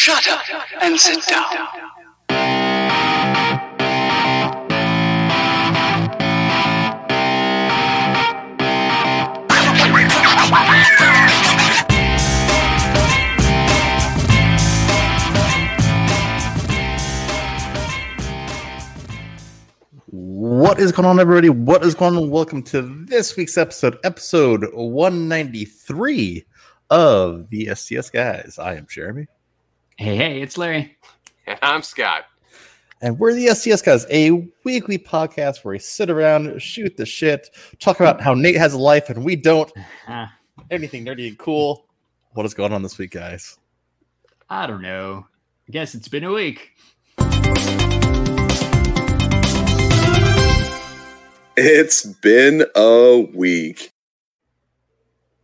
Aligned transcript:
Shut 0.00 0.28
up 0.28 0.44
and 0.80 0.96
sit 0.96 1.26
down. 1.26 1.44
What 20.06 20.78
is 20.78 20.92
going 20.92 21.06
on, 21.06 21.18
everybody? 21.18 21.48
What 21.48 21.84
is 21.84 21.96
going 21.96 22.16
on? 22.16 22.30
Welcome 22.30 22.62
to 22.62 22.82
this 22.82 23.36
week's 23.36 23.58
episode, 23.58 23.98
episode 24.04 24.64
193 24.72 26.44
of 26.88 27.50
the 27.50 27.74
STS 27.74 28.10
Guys. 28.10 28.60
I 28.60 28.76
am 28.76 28.86
Jeremy, 28.88 29.26
Hey, 29.98 30.14
hey, 30.14 30.40
it's 30.42 30.56
Larry. 30.56 30.96
And 31.44 31.58
I'm 31.60 31.82
Scott. 31.82 32.24
and 33.02 33.18
we're 33.18 33.34
the 33.34 33.48
STS 33.48 33.82
Guys, 33.82 34.06
a 34.10 34.30
weekly 34.64 34.96
podcast 34.96 35.64
where 35.64 35.72
we 35.72 35.80
sit 35.80 36.08
around, 36.08 36.60
shoot 36.62 36.96
the 36.96 37.04
shit, 37.04 37.48
talk 37.80 37.98
about 37.98 38.20
how 38.20 38.34
Nate 38.34 38.56
has 38.56 38.74
a 38.74 38.78
life 38.78 39.10
and 39.10 39.24
we 39.24 39.34
don't, 39.34 39.72
Ah, 40.08 40.32
anything 40.70 41.04
nerdy 41.04 41.26
and 41.26 41.36
cool. 41.38 41.86
What 42.34 42.46
is 42.46 42.54
going 42.54 42.72
on 42.72 42.82
this 42.82 42.96
week, 42.96 43.10
guys? 43.10 43.58
I 44.48 44.68
don't 44.68 44.82
know. 44.82 45.26
I 45.68 45.72
guess 45.72 45.94
it's 45.96 46.06
been 46.08 46.22
a 46.24 46.32
week. 46.32 46.70
It's 51.56 52.04
been 52.06 52.64
a 52.76 53.26
week. 53.34 53.92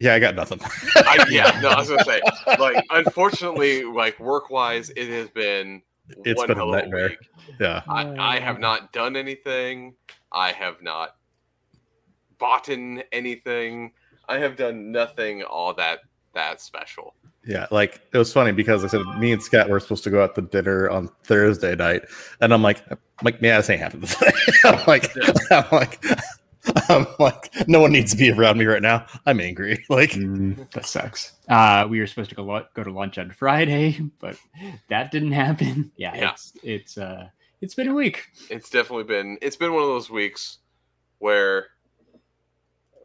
Yeah, 0.01 0.15
I 0.15 0.19
got 0.19 0.35
nothing. 0.35 0.59
I, 0.97 1.25
yeah, 1.31 1.59
no, 1.63 1.69
I 1.71 1.79
was 1.79 1.89
gonna 1.89 2.05
say, 2.05 2.21
like, 2.59 2.85
unfortunately, 2.91 3.85
like 3.85 4.19
work 4.19 4.51
wise, 4.51 4.91
it 4.97 5.09
has 5.09 5.29
been 5.31 5.83
It's 6.25 6.39
one 6.39 6.49
been 6.49 6.57
a 6.59 6.61
hell 6.61 6.75
of 6.75 6.79
a 6.79 6.83
nightmare. 6.83 7.09
week. 7.11 7.19
yeah. 7.61 7.83
I, 7.89 8.35
I 8.37 8.39
have 8.41 8.59
not 8.59 8.93
done 8.93 9.17
anything. 9.17 9.95
I 10.33 10.51
have 10.53 10.83
not 10.83 11.17
bought 12.39 12.69
in 12.69 13.03
anything. 13.13 13.93
I 14.29 14.39
have 14.39 14.57
done 14.57 14.91
nothing 14.91 15.43
all 15.43 15.73
that 15.75 16.01
that 16.35 16.61
special. 16.61 17.15
Yeah, 17.47 17.67
like 17.71 18.01
it 18.13 18.19
was 18.19 18.33
funny 18.33 18.53
because 18.53 18.85
I 18.85 18.89
said 18.89 19.03
me 19.19 19.31
and 19.33 19.43
Scott 19.43 19.69
were 19.69 19.79
supposed 19.79 20.03
to 20.05 20.11
go 20.11 20.23
out 20.25 20.35
to 20.35 20.41
dinner 20.43 20.89
on 20.91 21.09
Thursday 21.25 21.77
night, 21.77 22.03
and 22.41 22.53
I'm 22.55 22.63
like, 22.63 22.83
I'm 22.91 22.99
like, 23.23 23.37
yeah, 23.41 23.59
this 23.59 23.69
ain't 23.71 23.81
happening. 23.83 24.09
today." 24.09 24.33
I'm 24.65 24.81
like, 24.87 25.11
I'm 25.51 25.65
like, 25.71 26.03
I'm 26.89 27.07
like, 27.19 27.53
no 27.69 27.81
one 27.81 27.93
needs 27.93 28.13
to 28.13 28.17
be 28.17 28.31
around 28.31 28.59
me 28.59 28.65
right 28.65 28.83
now. 28.83 29.07
I'm 29.27 29.41
angry. 29.41 29.85
Like, 29.91 30.11
Mm, 30.13 30.71
that 30.71 30.87
sucks. 30.87 31.33
Uh, 31.49 31.87
we 31.89 32.01
were 32.01 32.07
supposed 32.07 32.31
to 32.31 32.37
go 32.37 32.43
lo- 32.45 32.67
go 32.75 32.83
to 32.85 32.91
lunch 32.91 33.19
on 33.19 33.31
Friday, 33.33 34.01
but 34.21 34.37
that 34.89 35.11
didn't 35.11 35.33
happen. 35.33 35.93
Yeah, 35.97 36.15
Yeah. 36.15 36.31
it's 36.33 36.53
it's 36.63 36.99
uh 36.99 37.29
it's 37.61 37.75
been 37.75 37.89
a 37.89 37.95
week. 37.95 38.27
It's 38.51 38.71
definitely 38.71 39.05
been 39.05 39.39
it's 39.43 39.57
been 39.57 39.73
one 39.73 39.83
of 39.83 39.89
those 39.89 40.11
weeks 40.11 40.59
where 41.19 41.69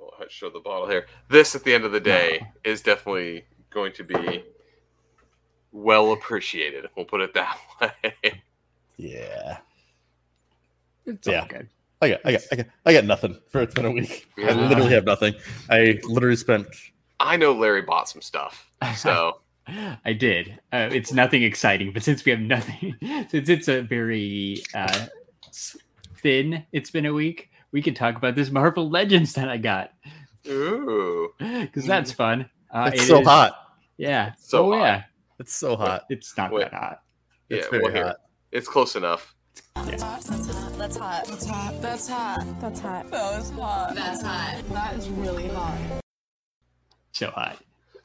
oh, 0.01 0.11
I'll 0.19 0.29
show 0.29 0.49
the 0.49 0.59
bottle 0.59 0.87
here. 0.87 1.05
This 1.29 1.55
at 1.55 1.63
the 1.63 1.73
end 1.73 1.83
of 1.85 1.91
the 1.91 1.99
day 1.99 2.41
is 2.63 2.81
definitely 2.81 3.45
going 3.71 3.91
to 3.93 4.03
be 4.03 4.43
well 5.71 6.13
appreciated. 6.13 6.85
We'll 6.95 7.05
put 7.05 7.21
it 7.21 7.33
that 7.35 7.57
way. 7.81 8.41
yeah, 8.97 9.57
It's 11.05 11.27
Yeah. 11.27 11.41
all 11.41 11.47
good. 11.47 11.67
I 12.01 12.09
got, 12.09 12.19
I 12.25 12.31
got, 12.31 12.41
I 12.51 12.55
got, 12.55 12.65
I 12.85 12.93
got 12.93 13.05
nothing 13.05 13.37
for 13.49 13.61
it's 13.61 13.73
been 13.73 13.85
a 13.85 13.91
week. 13.91 14.27
I 14.37 14.53
literally 14.53 14.91
have 14.91 15.05
nothing. 15.05 15.33
I 15.69 15.99
literally 16.05 16.37
spent. 16.37 16.67
I 17.19 17.35
know 17.35 17.51
Larry 17.53 17.81
bought 17.81 18.07
some 18.07 18.21
stuff. 18.21 18.71
So 18.95 19.41
I 19.67 20.13
did. 20.13 20.57
Uh, 20.71 20.89
it's 20.91 21.11
nothing 21.11 21.43
exciting, 21.43 21.91
but 21.91 22.01
since 22.03 22.23
we 22.23 22.31
have 22.31 22.39
nothing, 22.39 22.95
since 23.29 23.49
it's 23.49 23.67
a 23.67 23.81
very 23.81 24.63
uh, 24.73 25.07
thin, 26.17 26.65
it's 26.71 26.89
been 26.91 27.05
a 27.05 27.13
week. 27.13 27.49
We 27.71 27.81
can 27.81 27.93
talk 27.93 28.15
about 28.15 28.35
this 28.35 28.49
Marvel 28.49 28.89
Legends 28.89 29.33
that 29.33 29.49
I 29.49 29.57
got 29.57 29.91
ooh. 30.47 31.33
because 31.37 31.85
that's 31.85 32.11
fun. 32.11 32.49
Uh, 32.71 32.91
It's 32.93 33.03
it 33.03 33.07
so 33.07 33.19
is- 33.21 33.27
hot. 33.27 33.55
Yeah. 33.97 34.31
So 34.39 34.67
oh 34.67 34.77
hot. 34.77 34.81
yeah. 34.85 35.03
It's 35.39 35.53
so 35.53 35.75
hot. 35.75 36.05
It's 36.09 36.35
not 36.37 36.51
Wait. 36.51 36.71
that 36.71 36.73
hot. 36.73 37.01
It's 37.49 37.65
Yeah, 37.65 37.71
very 37.71 37.83
well, 37.83 37.91
here. 37.93 38.05
hot. 38.05 38.17
It's 38.51 38.67
close 38.67 38.95
enough. 38.95 39.35
That's 39.75 40.03
hot. 40.03 40.21
That's 40.21 40.97
hot. 40.97 41.25
That's 41.25 41.47
hot. 41.47 41.81
That's 41.81 42.07
hot. 42.07 42.61
That's 42.61 42.79
hot. 42.79 43.11
That 43.11 43.37
was 43.37 43.49
hot. 43.51 43.95
That's 43.95 44.21
hot. 44.21 44.69
That 44.69 44.95
is 44.95 45.09
really 45.09 45.47
hot. 45.47 45.77
So 47.11 47.31
hot. 47.31 47.57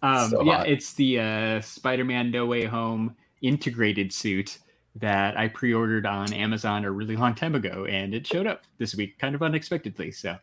Um, 0.02 0.30
So 0.30 0.42
yeah, 0.42 0.58
hot. 0.58 0.68
it's 0.68 0.92
the 0.94 1.20
uh, 1.20 1.60
Spider-Man 1.60 2.30
No 2.30 2.46
Way 2.46 2.64
Home 2.64 3.16
integrated 3.42 4.12
suit 4.12 4.58
that 4.96 5.36
I 5.36 5.48
pre-ordered 5.48 6.06
on 6.06 6.32
Amazon 6.32 6.84
a 6.84 6.90
really 6.90 7.16
long 7.16 7.34
time 7.34 7.54
ago, 7.54 7.84
and 7.84 8.14
it 8.14 8.26
showed 8.26 8.46
up 8.46 8.62
this 8.78 8.94
week, 8.94 9.18
kind 9.18 9.34
of 9.34 9.42
unexpectedly. 9.42 10.12
So 10.12 10.36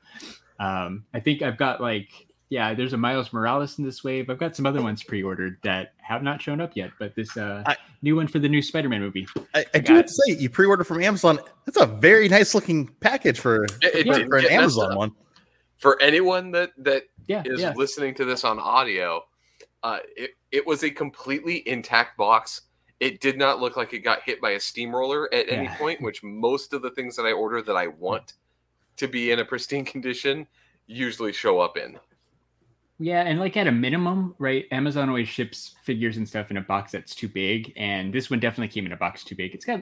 um, 0.59 1.05
I 1.13 1.19
think 1.21 1.41
I've 1.41 1.57
got 1.57 1.79
like, 1.81 2.09
yeah, 2.51 2.73
there's 2.73 2.91
a 2.91 2.97
Miles 2.97 3.31
Morales 3.31 3.79
in 3.79 3.85
this 3.85 4.03
wave. 4.03 4.29
I've 4.29 4.37
got 4.37 4.57
some 4.57 4.65
other 4.65 4.81
ones 4.81 5.03
pre-ordered 5.03 5.57
that 5.63 5.93
have 5.99 6.21
not 6.21 6.41
shown 6.41 6.59
up 6.59 6.73
yet, 6.75 6.91
but 6.99 7.15
this 7.15 7.37
uh, 7.37 7.63
I- 7.65 7.77
new 8.01 8.17
one 8.17 8.27
for 8.27 8.39
the 8.39 8.49
new 8.49 8.61
Spider-Man 8.61 8.99
movie. 8.99 9.25
I, 9.55 9.65
I 9.73 9.79
do 9.79 9.95
have 9.95 10.05
to 10.07 10.11
say, 10.11 10.33
you 10.33 10.49
pre-order 10.49 10.83
from 10.83 11.01
Amazon. 11.01 11.39
That's 11.65 11.79
a 11.79 11.85
very 11.85 12.27
nice 12.27 12.53
looking 12.53 12.89
package 12.99 13.39
for, 13.39 13.63
It- 13.63 13.71
it 13.81 14.05
for, 14.05 14.13
didn't 14.13 14.29
for 14.29 14.35
an 14.35 14.41
get 14.43 14.51
messed 14.51 14.77
Amazon 14.77 14.95
one. 14.97 15.11
For 15.77 15.99
anyone 16.01 16.51
that 16.51 16.71
that 16.79 17.03
Yeah, 17.27 17.41
is 17.45 17.61
yeah. 17.61 17.73
listening 17.75 18.13
to 18.15 18.25
this 18.25 18.43
on 18.43 18.59
audio, 18.59 19.23
uh, 19.81 19.99
it, 20.17 20.31
it 20.51 20.67
was 20.67 20.83
a 20.83 20.91
completely 20.91 21.65
intact 21.67 22.17
box. 22.17 22.63
It 22.99 23.21
did 23.21 23.37
not 23.37 23.61
look 23.61 23.77
like 23.77 23.93
it 23.93 23.99
got 23.99 24.23
hit 24.23 24.41
by 24.41 24.51
a 24.51 24.59
steamroller 24.59 25.33
at 25.33 25.49
any 25.49 25.69
point, 25.69 26.01
which 26.01 26.21
most 26.21 26.73
of 26.73 26.81
the 26.81 26.91
things 26.91 27.15
that 27.15 27.23
I 27.25 27.31
order 27.31 27.61
that 27.63 27.75
I 27.77 27.87
want 27.87 28.33
to 28.97 29.07
be 29.07 29.31
in 29.31 29.39
a 29.39 29.45
pristine 29.45 29.85
condition 29.95 30.45
usually 30.85 31.31
show 31.31 31.59
up 31.61 31.77
in. 31.77 31.97
Yeah, 33.01 33.21
and 33.23 33.39
like 33.39 33.57
at 33.57 33.65
a 33.65 33.71
minimum, 33.71 34.35
right? 34.37 34.65
Amazon 34.71 35.09
always 35.09 35.27
ships 35.27 35.73
figures 35.83 36.17
and 36.17 36.27
stuff 36.29 36.51
in 36.51 36.57
a 36.57 36.61
box 36.61 36.91
that's 36.91 37.15
too 37.15 37.27
big, 37.27 37.73
and 37.75 38.13
this 38.13 38.29
one 38.29 38.39
definitely 38.39 38.67
came 38.67 38.85
in 38.85 38.91
a 38.91 38.97
box 38.97 39.23
too 39.23 39.35
big. 39.35 39.55
It's 39.55 39.65
got, 39.65 39.81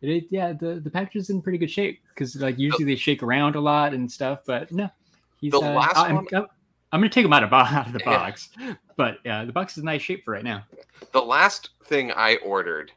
it, 0.00 0.24
yeah, 0.30 0.52
the 0.52 0.80
the 0.82 0.90
package 0.90 1.16
is 1.16 1.30
in 1.30 1.42
pretty 1.42 1.58
good 1.58 1.70
shape 1.70 2.00
because 2.08 2.36
like 2.36 2.58
usually 2.58 2.84
they 2.84 2.96
shake 2.96 3.22
around 3.22 3.54
a 3.54 3.60
lot 3.60 3.92
and 3.92 4.10
stuff, 4.10 4.40
but 4.46 4.72
no, 4.72 4.88
he's. 5.38 5.52
The 5.52 5.58
uh, 5.58 5.74
last 5.74 5.98
I'm, 5.98 6.14
one- 6.14 6.26
I'm, 6.32 6.46
I'm 6.92 7.00
gonna 7.00 7.10
take 7.10 7.26
him 7.26 7.34
out 7.34 7.44
of, 7.44 7.52
out 7.52 7.86
of 7.86 7.92
the 7.92 8.00
Yeah. 8.00 8.16
box, 8.16 8.48
but 8.96 9.18
uh, 9.26 9.44
the 9.44 9.52
box 9.52 9.72
is 9.72 9.78
in 9.78 9.84
nice 9.84 10.00
shape 10.00 10.24
for 10.24 10.30
right 10.32 10.44
now. 10.44 10.64
The 11.12 11.20
last 11.20 11.70
thing 11.84 12.12
I 12.12 12.36
ordered 12.36 12.92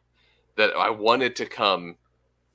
that 0.56 0.72
I 0.78 0.90
wanted 0.90 1.36
to 1.36 1.46
come 1.46 1.98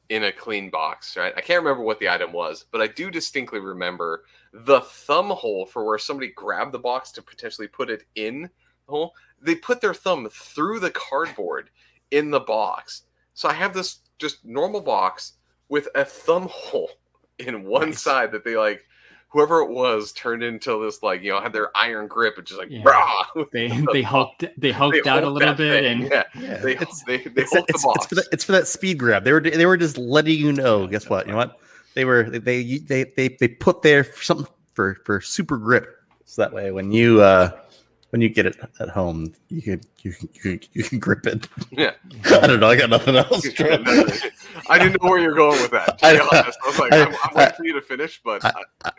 in 0.09 0.25
a 0.25 0.33
clean 0.33 0.71
box, 0.71 1.17
right? 1.17 1.35
I 1.37 1.43
can't 1.43 1.63
remember 1.63 1.83
what 1.83 1.99
the 1.99 2.09
item 2.09 2.33
was, 2.33 2.65
but 2.73 2.81
I 2.81 2.87
do 2.87 3.11
distinctly 3.11 3.61
remember 3.61 4.25
the 4.53 4.81
thumb 4.81 5.31
hole 5.31 5.65
for 5.67 5.85
where 5.87 5.99
somebody 5.99 6.31
grabbed 6.35 6.73
the 6.73 6.79
box 6.79 7.11
to 7.13 7.23
potentially 7.23 7.69
put 7.69 7.89
it 7.91 8.05
in 8.15 8.43
the 8.43 8.49
hole. 8.93 9.15
They 9.41 9.55
put 9.55 9.81
their 9.81 9.95
thumb 9.95 10.29
through 10.31 10.81
the 10.81 10.91
cardboard 10.91 11.71
in 12.11 12.31
the 12.31 12.41
box. 12.41 13.03
So 13.35 13.49
I 13.49 13.55
have 13.55 13.73
this 13.75 13.99
just 14.19 14.45
normal 14.45 14.81
box 14.83 15.33
with 15.69 15.89
a 15.95 16.05
thumb 16.05 16.49
hole 16.51 16.91
in 17.39 17.65
one 17.65 17.91
Nice. 17.91 18.03
side 18.03 18.33
that 18.33 18.45
they 18.45 18.57
like 18.57 18.85
whoever 19.29 19.61
it 19.63 19.71
was 19.71 20.13
turned 20.13 20.43
into 20.43 20.85
this 20.85 21.03
like 21.03 21.23
you 21.23 21.33
know 21.33 21.41
had 21.41 21.55
their 21.55 21.75
iron 21.75 22.07
grip 22.07 22.37
and 22.37 22.47
just 22.47 22.61
like 22.61 22.69
Yeah. 22.71 22.83
rah 22.85 23.25
They 23.53 23.69
they 23.93 24.03
hulked 24.03 24.45
they 24.59 24.71
hulked 24.71 25.07
out 25.07 25.25
a 25.25 25.31
little 25.31 25.55
bit, 25.55 25.83
thing. 25.83 26.03
and 26.03 26.11
yeah, 26.11 26.25
Yeah, 26.39 26.59
they 26.59 26.73
it's- 26.73 27.03
they, 27.07 27.17
they 27.17 27.41
it's, 27.43 27.53
hold 27.55 27.65
it's, 27.71 27.83
the 27.83 27.89
it's 27.89 27.99
box. 27.99 28.07
for 28.07 28.15
that, 28.17 28.27
it's 28.33 28.45
for 28.45 28.53
that 28.53 28.69
speed 28.69 28.99
grab. 28.99 29.25
They 29.25 29.33
were 29.33 29.41
they 29.41 29.65
were 29.65 29.79
just 29.79 29.97
letting 29.97 30.39
you 30.39 30.53
know. 30.53 30.87
Guess 30.87 31.09
what? 31.09 31.25
You 31.27 31.33
know 31.33 31.39
what? 31.39 31.57
They 31.95 32.05
were 32.05 32.25
they 32.31 32.79
they 32.79 33.05
they 33.05 33.29
they 33.29 33.49
put 33.49 33.83
there 33.83 34.05
for 34.05 34.23
something 34.23 34.47
for 34.73 34.95
for 35.05 35.21
super 35.21 35.57
grip. 35.59 35.97
So 36.25 36.43
that 36.43 36.53
way, 36.53 36.71
when 36.71 36.93
you 36.93 37.21
uh 37.21 37.51
when 38.11 38.21
you 38.21 38.29
get 38.29 38.45
it 38.47 38.57
at 38.79 38.89
home, 38.91 39.33
you 39.49 39.63
can 39.63 39.81
you 40.03 40.13
can 40.13 40.29
you 40.35 40.41
can, 40.59 40.61
you 40.73 40.83
can 40.85 40.99
grip 40.99 41.27
it. 41.27 41.49
Yeah. 41.71 41.93
I 42.27 42.47
don't 42.47 42.61
know. 42.61 42.69
I 42.69 42.77
got 42.77 42.91
nothing 42.91 43.17
else. 43.17 43.47
I 44.69 44.79
didn't 44.79 45.03
know 45.03 45.09
where 45.11 45.19
you're 45.19 45.35
going 45.35 45.61
with 45.63 45.71
that. 45.73 45.99
To 45.99 46.07
I- 46.07 46.11
I 46.11 46.47
was 46.67 46.79
like, 46.79 46.93
I- 46.93 47.05
I'm, 47.05 47.15
I'm 47.25 47.35
waiting 47.35 47.55
for 47.55 47.65
you 47.65 47.73
to 47.75 47.81
finish, 47.83 48.21
but 48.23 48.45
I- 48.45 48.53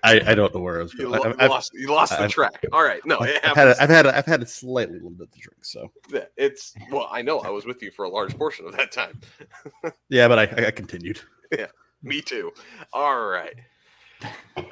I, 0.03 0.21
I 0.31 0.35
don't 0.35 0.53
know 0.53 0.61
where 0.61 0.79
I 0.79 0.83
was 0.83 0.93
you, 0.95 1.09
lo- 1.09 1.33
I've, 1.39 1.49
lost, 1.49 1.71
you 1.75 1.87
lost 1.91 2.11
the 2.11 2.23
I've- 2.23 2.33
track. 2.33 2.65
All 2.71 2.83
right, 2.83 3.05
no, 3.05 3.19
I've, 3.19 3.39
I've 3.43 3.55
had 3.55 3.67
a, 3.67 3.81
I've 3.83 3.89
had 3.89 4.05
a, 4.07 4.17
I've 4.17 4.25
had 4.25 4.41
a 4.41 4.47
slightly 4.47 4.95
little 4.95 5.11
bit 5.11 5.31
to 5.31 5.39
drink. 5.39 5.63
So 5.63 5.91
yeah, 6.09 6.25
it's 6.37 6.73
well, 6.91 7.07
I 7.11 7.21
know 7.21 7.39
I 7.39 7.49
was 7.49 7.65
with 7.65 7.81
you 7.83 7.91
for 7.91 8.05
a 8.05 8.09
large 8.09 8.35
portion 8.37 8.65
of 8.67 8.75
that 8.77 8.91
time. 8.91 9.19
yeah, 10.09 10.27
but 10.27 10.39
I 10.39 10.67
I 10.67 10.71
continued. 10.71 11.19
Me 12.05 12.21
too. 12.21 12.51
All 12.91 13.25
right. 13.27 13.55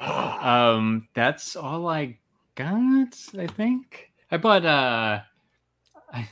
um 0.00 1.08
that's 1.14 1.56
all 1.56 1.88
i 1.88 2.16
got 2.54 3.16
i 3.38 3.46
think. 3.46 4.10
I 4.30 4.36
bought 4.36 4.64
uh 4.64 5.20
I, 6.12 6.28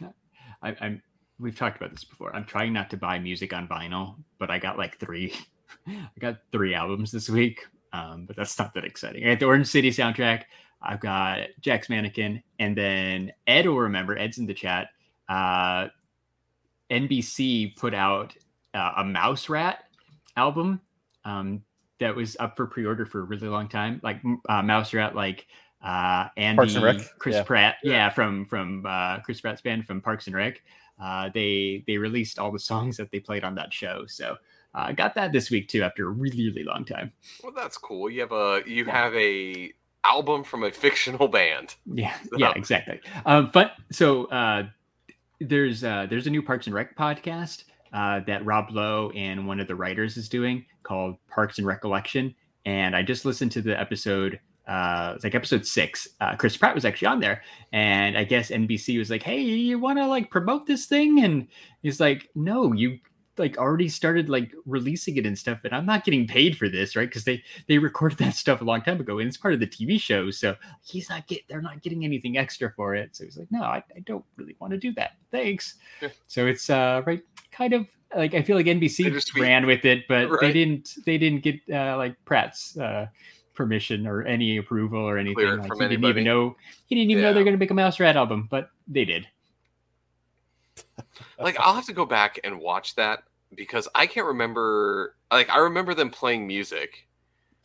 I 0.63 0.77
i'm 0.81 1.03
we've 1.39 1.57
talked 1.57 1.79
about 1.79 1.91
this 1.91 2.05
before. 2.05 2.35
I'm 2.37 2.45
trying 2.45 2.73
not 2.73 2.91
to 2.91 2.97
buy 2.97 3.19
music 3.19 3.53
on 3.53 3.67
vinyl 3.67 4.17
but 4.39 4.51
i 4.51 4.59
got 4.59 4.79
like 4.79 4.99
three. 4.99 5.35
I 5.87 6.19
got 6.19 6.39
three 6.53 6.75
albums 6.75 7.11
this 7.11 7.29
week 7.29 7.67
um 7.93 8.27
but 8.27 8.37
that's 8.37 8.59
not 8.59 8.75
that 8.75 8.85
exciting. 8.85 9.25
I 9.25 9.31
got 9.31 9.41
the 9.41 9.47
orange 9.47 9.67
city 9.67 9.91
soundtrack 9.91 10.45
i've 10.83 11.01
got 11.01 11.41
jack's 11.61 11.89
mannequin 11.89 12.43
and 12.59 12.77
then 12.77 13.33
ed 13.47 13.67
will 13.67 13.81
remember 13.81 14.17
ed's 14.17 14.39
in 14.39 14.47
the 14.47 14.55
chat 14.55 14.89
uh 15.29 15.89
NBC 16.91 17.77
put 17.77 17.95
out 17.95 18.35
uh, 18.75 18.93
a 18.99 19.05
Mouse 19.05 19.49
Rat 19.49 19.85
album 20.37 20.81
um, 21.25 21.63
that 21.99 22.15
was 22.17 22.37
up 22.41 22.57
for 22.57 22.67
pre-order 22.67 23.05
for 23.07 23.21
a 23.21 23.25
really 23.25 23.49
long 23.49 23.69
time. 23.69 24.01
Like 24.03 24.21
uh, 24.49 24.63
Mouse 24.63 24.95
Rat, 24.95 25.15
like 25.15 25.47
uh, 25.85 26.29
Andy, 26.37 26.57
Parks 26.57 26.75
and 26.75 26.85
Rec? 26.85 26.97
Chris 27.19 27.37
Yeah. 27.37 27.43
Pratt, 27.43 27.77
yeah, 27.83 28.09
from 28.11 28.47
from 28.47 28.85
uh, 28.87 29.21
Chris 29.21 29.41
Pratt's 29.41 29.61
band 29.63 29.87
from 29.87 30.01
Parks 30.01 30.27
and 30.27 30.37
Rec. 30.37 30.63
Uh, 31.01 31.31
they 31.33 31.85
they 31.87 31.97
released 31.99 32.39
all 32.39 32.53
the 32.53 32.59
songs 32.71 32.97
that 32.97 33.11
they 33.11 33.21
played 33.21 33.45
on 33.45 33.55
that 33.57 33.73
show. 33.73 34.05
So 34.07 34.33
uh, 34.75 34.85
I 34.89 34.93
got 34.93 35.15
that 35.15 35.33
this 35.33 35.51
week 35.51 35.69
too 35.69 35.83
after 35.83 36.07
a 36.07 36.11
really 36.11 36.49
really 36.49 36.65
long 36.65 36.85
time. 36.85 37.13
Well, 37.43 37.53
that's 37.55 37.77
cool. 37.79 38.11
You 38.11 38.21
have 38.23 38.33
a 38.33 38.63
you 38.67 38.85
Yeah. 38.85 38.93
have 38.93 39.15
a 39.15 39.73
album 40.05 40.43
from 40.45 40.63
a 40.65 40.71
fictional 40.73 41.29
band. 41.29 41.75
Yeah, 41.87 42.15
yeah, 42.37 42.53
exactly. 42.57 43.01
Um, 43.27 43.51
but 43.53 43.73
so 43.93 44.25
uh, 44.27 44.65
there's 45.41 45.83
uh, 45.85 46.07
there's 46.09 46.27
a 46.27 46.31
new 46.31 46.43
Parks 46.43 46.67
and 46.67 46.75
Rec 46.75 46.97
podcast 46.97 47.65
uh, 47.93 48.21
that 48.27 48.45
Rob 48.45 48.71
Lowe 48.71 49.11
and 49.15 49.47
one 49.47 49.61
of 49.61 49.69
the 49.69 49.75
writers 49.75 50.17
is 50.17 50.29
doing 50.29 50.65
called 50.83 51.17
Parks 51.29 51.59
and 51.59 51.67
Recollection, 51.67 52.35
and 52.65 52.95
I 52.95 53.03
just 53.03 53.25
listened 53.25 53.53
to 53.53 53.63
the 53.63 53.79
episode. 53.79 54.41
Uh, 54.69 55.15
it's 55.17 55.25
like 55.25 55.35
episode 55.35 55.67
six. 55.67 56.07
Uh, 56.21 56.37
Chris 56.37 56.57
Pratt 56.57 56.75
was 56.75 56.85
actually 56.85 57.09
on 57.09 57.21
there, 57.21 57.43
and 57.73 58.17
I 58.17 58.25
guess 58.25 58.51
NBC 58.51 58.99
was 58.99 59.11
like, 59.11 59.23
"Hey, 59.23 59.41
you 59.41 59.79
want 59.79 59.99
to 59.99 60.07
like 60.07 60.31
promote 60.31 60.67
this 60.67 60.87
thing?" 60.87 61.25
And 61.25 61.49
he's 61.83 62.01
like, 62.01 62.29
"No, 62.35 62.73
you 62.73 62.99
like 63.41 63.59
already 63.59 63.89
started 63.89 64.29
like 64.29 64.53
releasing 64.67 65.17
it 65.17 65.27
and 65.27 65.37
stuff, 65.37 65.59
and 65.65 65.75
I'm 65.75 65.87
not 65.87 66.05
getting 66.05 66.27
paid 66.27 66.57
for 66.57 66.69
this, 66.69 66.95
right? 66.95 67.09
Because 67.09 67.25
they 67.25 67.43
they 67.67 67.79
recorded 67.79 68.19
that 68.19 68.35
stuff 68.37 68.61
a 68.61 68.65
long 68.65 68.83
time 68.83 69.01
ago, 69.01 69.19
and 69.19 69.27
it's 69.27 69.37
part 69.37 69.55
of 69.55 69.61
the 69.61 69.67
TV 69.67 70.01
show, 70.01 70.31
so 70.31 70.55
he's 70.83 71.09
not 71.09 71.27
get 71.27 71.49
they're 71.49 71.63
not 71.63 71.83
getting 71.83 72.05
anything 72.05 72.39
extra 72.39 72.73
for 72.77 72.95
it. 72.95 73.17
So 73.17 73.25
he's 73.25 73.37
like, 73.37 73.51
no, 73.51 73.63
I, 73.63 73.83
I 73.97 74.01
don't 74.07 74.25
really 74.37 74.55
want 74.61 74.73
to 74.73 74.79
do 74.79 74.93
that. 74.95 75.13
Thanks. 75.33 75.77
Yeah. 76.01 76.09
So 76.29 76.47
it's 76.47 76.71
uh 76.71 77.03
right 77.07 77.23
kind 77.51 77.73
of 77.73 77.87
like 78.15 78.35
I 78.35 78.43
feel 78.43 78.57
like 78.57 78.67
NBC 78.67 79.41
ran 79.41 79.67
with 79.67 79.85
it, 79.85 80.07
but 80.09 80.29
they 80.41 80.53
didn't 80.53 80.97
they 81.05 81.19
didn't 81.19 81.43
get 81.43 81.61
uh, 81.73 81.97
like 81.97 82.17
Pratt's 82.25 82.77
uh 82.79 83.07
permission 83.55 84.07
or 84.07 84.23
any 84.23 84.57
approval 84.57 85.01
or 85.01 85.19
anything. 85.19 85.35
Clear 85.35 85.57
Like, 85.57 85.73
he 85.73 85.89
didn't 85.89 86.05
even 86.05 86.25
know 86.25 86.57
he 86.87 86.95
didn't 86.95 87.11
even 87.11 87.23
know 87.23 87.33
they're 87.33 87.45
gonna 87.45 87.57
make 87.57 87.71
a 87.71 87.75
Mouse 87.75 88.01
Rat 88.01 88.17
album, 88.17 88.49
but 88.51 88.71
they 88.87 89.05
did. 89.05 89.27
Like 91.39 91.59
I'll 91.59 91.75
have 91.75 91.87
to 91.87 91.93
go 91.93 92.05
back 92.05 92.41
and 92.45 92.59
watch 92.59 92.95
that 92.97 93.25
because 93.55 93.89
I 93.95 94.07
can't 94.07 94.27
remember. 94.27 95.15
Like 95.31 95.51
I 95.51 95.59
remember 95.59 95.95
them 95.95 96.11
playing 96.11 96.47
music. 96.47 97.07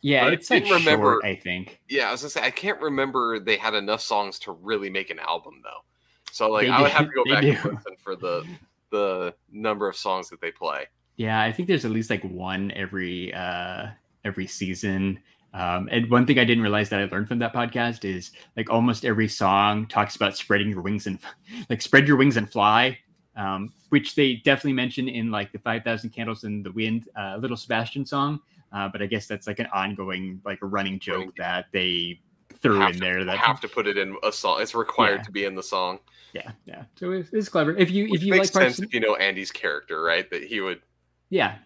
Yeah, 0.02 0.24
But 0.24 0.30
I 0.30 0.32
it's 0.34 0.50
like 0.50 0.62
didn't 0.64 0.78
remember- 0.84 1.14
short, 1.14 1.24
I 1.24 1.34
think. 1.34 1.80
Yeah, 1.88 2.08
I 2.08 2.12
was 2.12 2.20
gonna 2.22 2.30
say 2.30 2.42
I 2.42 2.50
can't 2.50 2.80
remember 2.80 3.40
they 3.40 3.56
had 3.56 3.74
enough 3.74 4.00
songs 4.02 4.38
to 4.40 4.52
really 4.52 4.90
make 4.90 5.10
an 5.10 5.18
album 5.18 5.60
though. 5.64 5.84
So 6.32 6.50
like 6.50 6.66
They 6.66 6.70
I 6.72 6.82
would 6.82 6.88
do- 6.88 6.94
have 6.94 7.06
to 7.06 7.12
go 7.12 7.24
they 7.24 7.30
back 7.30 7.64
and 7.64 7.74
listen 7.74 7.96
for 7.98 8.14
the 8.16 8.44
the 8.90 9.34
number 9.50 9.88
of 9.88 9.96
songs 9.96 10.28
that 10.30 10.40
they 10.40 10.52
play. 10.52 10.84
Yeah, 11.16 11.40
I 11.40 11.50
think 11.50 11.66
there's 11.66 11.84
at 11.84 11.90
least 11.90 12.10
like 12.10 12.22
one 12.22 12.70
every 12.72 13.32
uh 13.34 13.86
every 14.24 14.46
season. 14.46 15.18
Um, 15.54 15.88
and 15.90 16.10
one 16.10 16.26
thing 16.26 16.38
I 16.38 16.44
didn't 16.44 16.62
realize 16.62 16.90
that 16.90 17.00
I 17.00 17.04
learned 17.06 17.28
from 17.28 17.38
that 17.38 17.54
podcast 17.54 18.04
is 18.04 18.30
like 18.58 18.68
almost 18.68 19.06
every 19.06 19.26
song 19.26 19.86
talks 19.86 20.14
about 20.14 20.36
spreading 20.36 20.68
your 20.68 20.82
wings 20.82 21.06
and 21.06 21.18
like 21.70 21.80
spread 21.80 22.06
your 22.06 22.18
wings 22.18 22.36
and 22.36 22.50
fly, 22.52 22.98
um, 23.36 23.72
which 23.90 24.14
they 24.14 24.36
definitely 24.36 24.72
mention 24.72 25.08
in 25.08 25.30
like 25.30 25.52
the 25.52 25.58
5,000 25.58 26.10
Candles 26.10 26.44
in 26.44 26.62
the 26.62 26.72
Wind, 26.72 27.08
uh, 27.16 27.36
Little 27.38 27.56
Sebastian 27.56 28.04
song. 28.06 28.40
Uh, 28.72 28.88
but 28.88 29.00
I 29.00 29.06
guess 29.06 29.26
that's 29.26 29.46
like 29.46 29.58
an 29.58 29.68
ongoing, 29.72 30.40
like 30.44 30.60
a 30.62 30.66
running 30.66 30.98
joke 30.98 31.16
Running- 31.18 31.32
that 31.38 31.66
they 31.72 32.20
threw 32.60 32.78
have 32.80 32.90
in 32.90 32.94
to, 32.94 33.00
there. 33.00 33.24
That 33.24 33.38
have 33.38 33.60
to 33.60 33.68
put 33.68 33.86
it 33.86 33.96
in 33.96 34.16
a 34.24 34.32
song. 34.32 34.60
It's 34.60 34.74
required 34.74 35.18
Yeah. 35.18 35.22
to 35.22 35.30
be 35.32 35.44
in 35.44 35.54
the 35.54 35.62
song. 35.62 35.98
yeah, 36.32 36.50
yeah. 36.64 36.84
So 36.96 37.12
it's, 37.12 37.30
it's 37.32 37.48
clever. 37.48 37.76
If 37.76 37.90
you 37.90 38.04
Which 38.10 38.20
if 38.20 38.26
you 38.26 38.32
makes 38.32 38.54
like 38.54 38.64
sense 38.64 38.80
if 38.80 38.92
you 38.92 39.00
know 39.00 39.14
Andy's 39.16 39.52
character, 39.52 40.02
right? 40.02 40.28
That 40.30 40.42
he 40.44 40.60
would 40.60 40.82
yeah, 41.30 41.56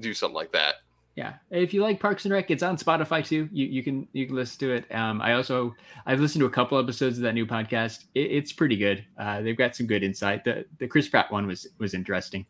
do 0.00 0.12
something 0.14 0.34
like 0.34 0.52
that. 0.52 0.76
Yeah. 1.20 1.34
If 1.50 1.74
you 1.74 1.82
like 1.82 2.00
parks 2.00 2.24
and 2.24 2.32
rec 2.32 2.50
it's 2.50 2.62
on 2.62 2.78
spotify 2.78 3.22
too. 3.24 3.46
You, 3.52 3.66
you 3.66 3.82
can 3.82 4.08
you 4.14 4.26
can 4.26 4.34
listen 4.34 4.58
to 4.60 4.72
it. 4.72 4.94
Um 4.94 5.20
i 5.20 5.34
also 5.34 5.74
i've 6.06 6.18
listened 6.18 6.40
to 6.40 6.46
a 6.46 6.50
couple 6.50 6.78
episodes 6.78 7.18
of 7.18 7.24
that 7.24 7.34
new 7.34 7.44
podcast. 7.46 8.04
It, 8.14 8.32
it's 8.32 8.52
pretty 8.54 8.76
good. 8.76 9.04
Uh 9.18 9.42
they've 9.42 9.56
got 9.56 9.76
some 9.76 9.86
good 9.86 10.02
insight. 10.02 10.44
The 10.44 10.64
the 10.78 10.88
chris 10.88 11.08
pratt 11.10 11.30
one 11.30 11.46
was 11.46 11.66
was 11.78 11.92
interesting 11.92 12.46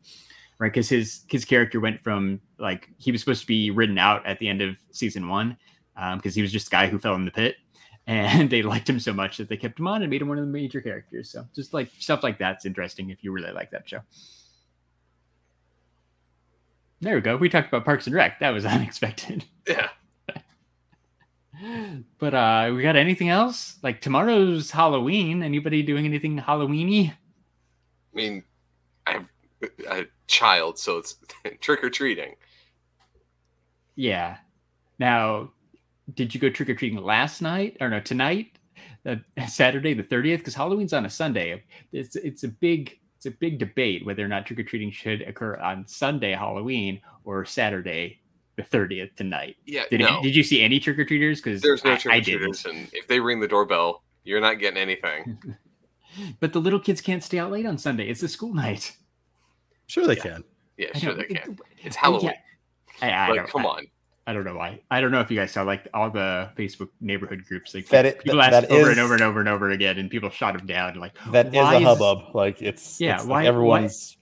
right? 0.60 0.72
Because 0.72 0.88
his 0.88 1.24
his 1.28 1.44
character 1.44 1.80
went 1.80 2.00
from 2.00 2.40
like 2.60 2.88
he 2.98 3.10
was 3.10 3.20
supposed 3.20 3.40
to 3.40 3.46
be 3.48 3.72
written 3.72 3.98
out 3.98 4.24
at 4.24 4.38
the 4.38 4.48
end 4.48 4.62
of 4.62 4.76
season 4.92 5.28
one 5.28 5.56
um 5.96 6.18
because 6.18 6.36
he 6.36 6.42
was 6.42 6.52
just 6.52 6.68
a 6.68 6.70
guy 6.70 6.86
who 6.86 6.98
fell 6.98 7.16
in 7.16 7.24
the 7.24 7.32
pit. 7.32 7.56
And 8.06 8.50
they 8.50 8.62
liked 8.62 8.88
him 8.88 8.98
so 8.98 9.12
much 9.12 9.36
that 9.36 9.48
they 9.48 9.58
kept 9.58 9.78
him 9.78 9.86
on 9.86 10.02
and 10.02 10.10
made 10.10 10.20
him 10.20 10.26
one 10.26 10.38
of 10.38 10.44
the 10.44 10.50
major 10.50 10.80
characters. 10.80 11.30
So 11.30 11.46
just 11.54 11.72
like 11.72 11.90
stuff 11.98 12.24
like 12.24 12.38
that's 12.38 12.64
interesting 12.64 13.10
if 13.10 13.22
you 13.22 13.30
really 13.30 13.52
like 13.52 13.70
that 13.70 13.88
show 13.88 14.00
there 17.00 17.14
we 17.14 17.20
go. 17.20 17.36
We 17.36 17.48
talked 17.48 17.68
about 17.68 17.84
parks 17.84 18.06
and 18.06 18.14
rec. 18.14 18.40
That 18.40 18.50
was 18.50 18.64
unexpected. 18.66 19.44
Yeah. 19.66 19.88
but 22.18 22.34
uh 22.34 22.72
we 22.74 22.82
got 22.82 22.96
anything 22.96 23.28
else? 23.28 23.78
Like 23.82 24.00
tomorrow's 24.00 24.70
halloween. 24.70 25.42
Anybody 25.42 25.82
doing 25.82 26.04
anything 26.06 26.38
halloweeny? 26.38 27.10
I 27.10 27.14
mean, 28.16 28.42
I'm 29.06 29.28
a 29.88 30.04
child, 30.26 30.78
so 30.78 30.98
it's 30.98 31.16
trick 31.60 31.84
or 31.84 31.90
treating. 31.90 32.34
yeah. 33.96 34.38
Now 34.98 35.50
did 36.14 36.34
you 36.34 36.40
go 36.40 36.50
trick-or-treating 36.50 37.00
last 37.02 37.40
night? 37.40 37.76
Or 37.80 37.88
no 37.88 38.00
tonight? 38.00 38.58
Uh, 39.06 39.16
saturday 39.48 39.94
the 39.94 40.02
30th 40.02 40.38
because 40.38 40.54
halloween's 40.54 40.92
on 40.92 41.06
a 41.06 41.10
sunday. 41.10 41.62
It's 41.92 42.16
it's 42.16 42.44
a 42.44 42.48
big 42.48 42.98
it's 43.20 43.26
a 43.26 43.30
big 43.38 43.58
debate 43.58 44.06
whether 44.06 44.24
or 44.24 44.28
not 44.28 44.46
trick-or-treating 44.46 44.90
should 44.90 45.20
occur 45.22 45.54
on 45.56 45.86
sunday 45.86 46.32
halloween 46.32 46.98
or 47.24 47.44
saturday 47.44 48.18
the 48.56 48.62
30th 48.62 49.14
tonight 49.14 49.56
Yeah, 49.66 49.82
did, 49.90 50.00
no, 50.00 50.22
did 50.22 50.34
you 50.34 50.42
see 50.42 50.62
any 50.62 50.80
trick-or-treaters 50.80 51.42
because 51.42 51.60
there's 51.60 51.84
no 51.84 51.96
trick 51.98 52.18
or 52.18 52.24
treaters, 52.24 52.64
and 52.64 52.88
if 52.94 53.06
they 53.06 53.20
ring 53.20 53.38
the 53.40 53.46
doorbell, 53.48 54.02
you're 54.24 54.40
not 54.40 54.54
getting 54.58 54.78
anything. 54.78 55.38
but 56.40 56.52
the 56.54 56.60
little 56.60 56.80
kids 56.80 57.00
can't 57.02 57.22
stay 57.22 57.38
out 57.38 57.50
late 57.52 57.66
on 57.66 57.76
sunday 57.76 58.08
it's 58.08 58.22
a 58.22 58.28
school 58.28 58.54
night 58.54 58.96
Sure, 59.86 60.06
they 60.06 60.14
Yeah. 60.16 60.22
can. 60.22 60.44
Yeah, 60.78 60.96
sure 60.96 61.14
they 61.14 61.24
can. 61.24 61.58
It's 61.82 61.96
I- 61.96 62.00
Halloween. 62.00 62.32
I, 63.02 63.10
I 63.10 63.28
like, 63.30 63.48
come 63.48 63.66
I- 63.66 63.68
on. 63.70 63.86
I 64.30 64.32
don't 64.32 64.44
know 64.44 64.54
why. 64.54 64.80
I 64.92 65.00
don't 65.00 65.10
know 65.10 65.18
if 65.20 65.28
you 65.28 65.36
guys 65.36 65.50
saw 65.50 65.62
like 65.62 65.88
all 65.92 66.08
the 66.08 66.50
Facebook 66.56 66.90
neighborhood 67.00 67.44
groups. 67.48 67.74
Like 67.74 67.88
That 67.88 68.06
it- 68.06 68.22
people 68.22 68.38
that- 68.38 68.52
asked 68.52 68.68
that 68.68 68.74
over 68.74 68.92
is- 68.92 68.96
and 68.96 69.00
over 69.00 69.14
and 69.14 69.22
over 69.24 69.40
and 69.40 69.48
over 69.48 69.70
again, 69.70 69.98
and 69.98 70.08
people 70.08 70.30
shot 70.30 70.56
them 70.56 70.68
down. 70.68 70.94
Like 71.00 71.14
That 71.32 71.48
is 71.48 71.52
Why 71.54 71.74
a 71.74 71.78
is- 71.78 71.84
hubbub. 71.84 72.32
Like 72.32 72.62
it's 72.62 73.00
Yeah, 73.00 73.14
it's 73.16 73.24
like 73.24 73.30
why- 73.30 73.46
everyone's 73.46 74.16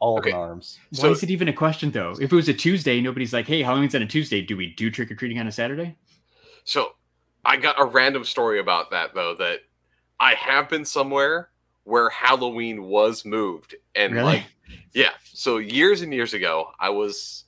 all 0.00 0.18
Okay. 0.18 0.30
in 0.30 0.36
arms. 0.36 0.80
why 0.98 1.10
is 1.10 1.22
it 1.22 1.30
even 1.30 1.46
a 1.46 1.52
question 1.52 1.92
though? 1.92 2.16
If 2.20 2.32
it 2.32 2.34
was 2.34 2.48
a 2.48 2.52
Tuesday, 2.54 3.00
nobody's 3.00 3.32
like, 3.32 3.46
"Hey, 3.46 3.62
Halloween's 3.62 3.94
on 3.94 4.02
a 4.02 4.06
Tuesday. 4.06 4.42
Do 4.42 4.56
we 4.56 4.66
do 4.74 4.90
trick 4.90 5.08
or 5.12 5.14
treating 5.14 5.38
on 5.38 5.46
a 5.46 5.52
Saturday?" 5.52 5.94
So 6.64 6.94
I 7.44 7.56
got 7.58 7.80
a 7.80 7.84
random 7.84 8.24
story 8.24 8.58
about 8.58 8.90
that 8.90 9.14
though 9.14 9.36
that 9.36 9.60
I 10.18 10.34
have 10.34 10.68
been 10.68 10.84
somewhere 10.84 11.50
where 11.84 12.10
Halloween 12.10 12.82
was 12.84 13.24
moved 13.24 13.76
and 13.94 14.12
Really? 14.14 14.24
like 14.24 14.42
yeah. 14.92 15.10
So 15.22 15.58
years 15.58 16.02
and 16.02 16.12
years 16.12 16.34
ago, 16.34 16.72
I 16.80 16.88
was 16.90 17.44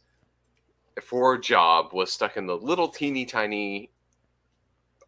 for 1.02 1.34
a 1.34 1.40
job 1.40 1.92
was 1.92 2.12
stuck 2.12 2.36
in 2.36 2.46
the 2.46 2.56
little 2.56 2.88
teeny 2.88 3.24
tiny 3.24 3.90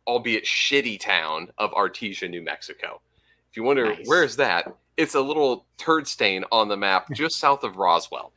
albeit 0.06 0.44
shitty 0.44 1.00
town 1.00 1.48
of 1.58 1.72
Artesia, 1.72 2.30
New 2.30 2.42
Mexico. 2.42 3.00
If 3.50 3.56
you 3.56 3.64
wonder 3.64 3.86
Nice. 3.86 4.06
where 4.06 4.22
is 4.22 4.36
that, 4.36 4.72
it's 4.96 5.16
a 5.16 5.20
little 5.20 5.66
turd 5.78 6.06
stain 6.06 6.44
on 6.52 6.68
the 6.68 6.76
map 6.76 7.08
just 7.12 7.38
south 7.38 7.64
of 7.64 7.76
Roswell. 7.76 8.32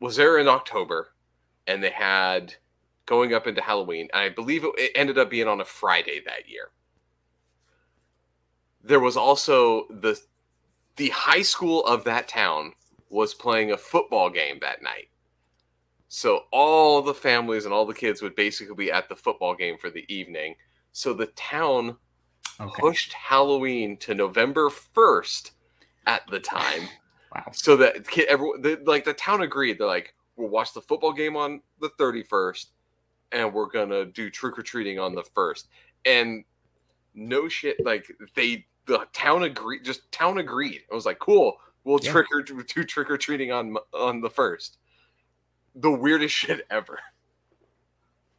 Was 0.00 0.16
there 0.16 0.38
in 0.38 0.48
October 0.48 1.14
and 1.66 1.82
they 1.82 1.90
had 1.90 2.54
going 3.06 3.34
up 3.34 3.46
into 3.46 3.60
Halloween. 3.60 4.08
And 4.12 4.22
I 4.22 4.28
believe 4.28 4.64
it, 4.64 4.72
it 4.78 4.92
ended 4.94 5.18
up 5.18 5.30
being 5.30 5.48
on 5.48 5.60
a 5.60 5.64
Friday 5.64 6.20
that 6.26 6.48
year. 6.48 6.70
There 8.82 9.00
was 9.00 9.16
also 9.16 9.86
the 9.88 10.20
the 10.96 11.08
high 11.08 11.42
school 11.42 11.84
of 11.86 12.04
that 12.04 12.28
town 12.28 12.72
was 13.10 13.34
playing 13.34 13.72
a 13.72 13.76
football 13.76 14.30
game 14.30 14.58
that 14.60 14.82
night. 14.82 15.08
So 16.08 16.44
all 16.52 17.02
the 17.02 17.14
families 17.14 17.64
and 17.64 17.74
all 17.74 17.86
the 17.86 17.94
kids 17.94 18.22
would 18.22 18.36
basically 18.36 18.74
be 18.74 18.92
at 18.92 19.08
the 19.08 19.16
football 19.16 19.54
game 19.54 19.78
for 19.78 19.90
the 19.90 20.04
evening. 20.12 20.54
So 20.92 21.12
the 21.12 21.26
town 21.28 21.96
Okay. 22.60 22.70
pushed 22.80 23.12
Halloween 23.12 23.96
to 23.98 24.14
November 24.14 24.70
1st 24.70 25.50
at 26.06 26.22
the 26.30 26.40
time 26.40 26.88
Wow. 27.34 27.52
so 27.52 27.76
that 27.78 28.06
kid, 28.08 28.26
everyone, 28.28 28.62
the, 28.62 28.80
like 28.86 29.04
the 29.04 29.14
town 29.14 29.42
agreed. 29.42 29.78
They're 29.78 29.86
like, 29.88 30.14
we'll 30.36 30.48
watch 30.48 30.72
the 30.72 30.80
football 30.80 31.12
game 31.12 31.36
on 31.36 31.62
the 31.80 31.90
31st 31.98 32.66
and 33.32 33.52
we're 33.52 33.66
going 33.66 33.88
to 33.90 34.06
do 34.06 34.30
trick 34.30 34.58
or 34.58 34.62
treating 34.62 34.98
on 35.00 35.14
the 35.14 35.22
1st. 35.22 35.64
And 36.04 36.44
no 37.14 37.48
shit, 37.48 37.84
like 37.84 38.06
they, 38.36 38.66
the 38.86 39.06
town 39.12 39.42
agreed, 39.44 39.84
just 39.84 40.10
town 40.12 40.38
agreed. 40.38 40.82
It 40.90 40.94
was 40.94 41.06
like, 41.06 41.18
cool, 41.18 41.56
we'll 41.84 42.00
Yeah. 42.02 42.12
trick 42.12 42.26
or 42.32 42.42
do 42.42 42.62
trick 42.62 43.10
or 43.10 43.16
treating 43.16 43.52
on, 43.52 43.76
on 43.92 44.20
the 44.20 44.30
1st. 44.30 44.76
The 45.76 45.90
weirdest 45.90 46.34
shit 46.34 46.66
ever. 46.70 46.98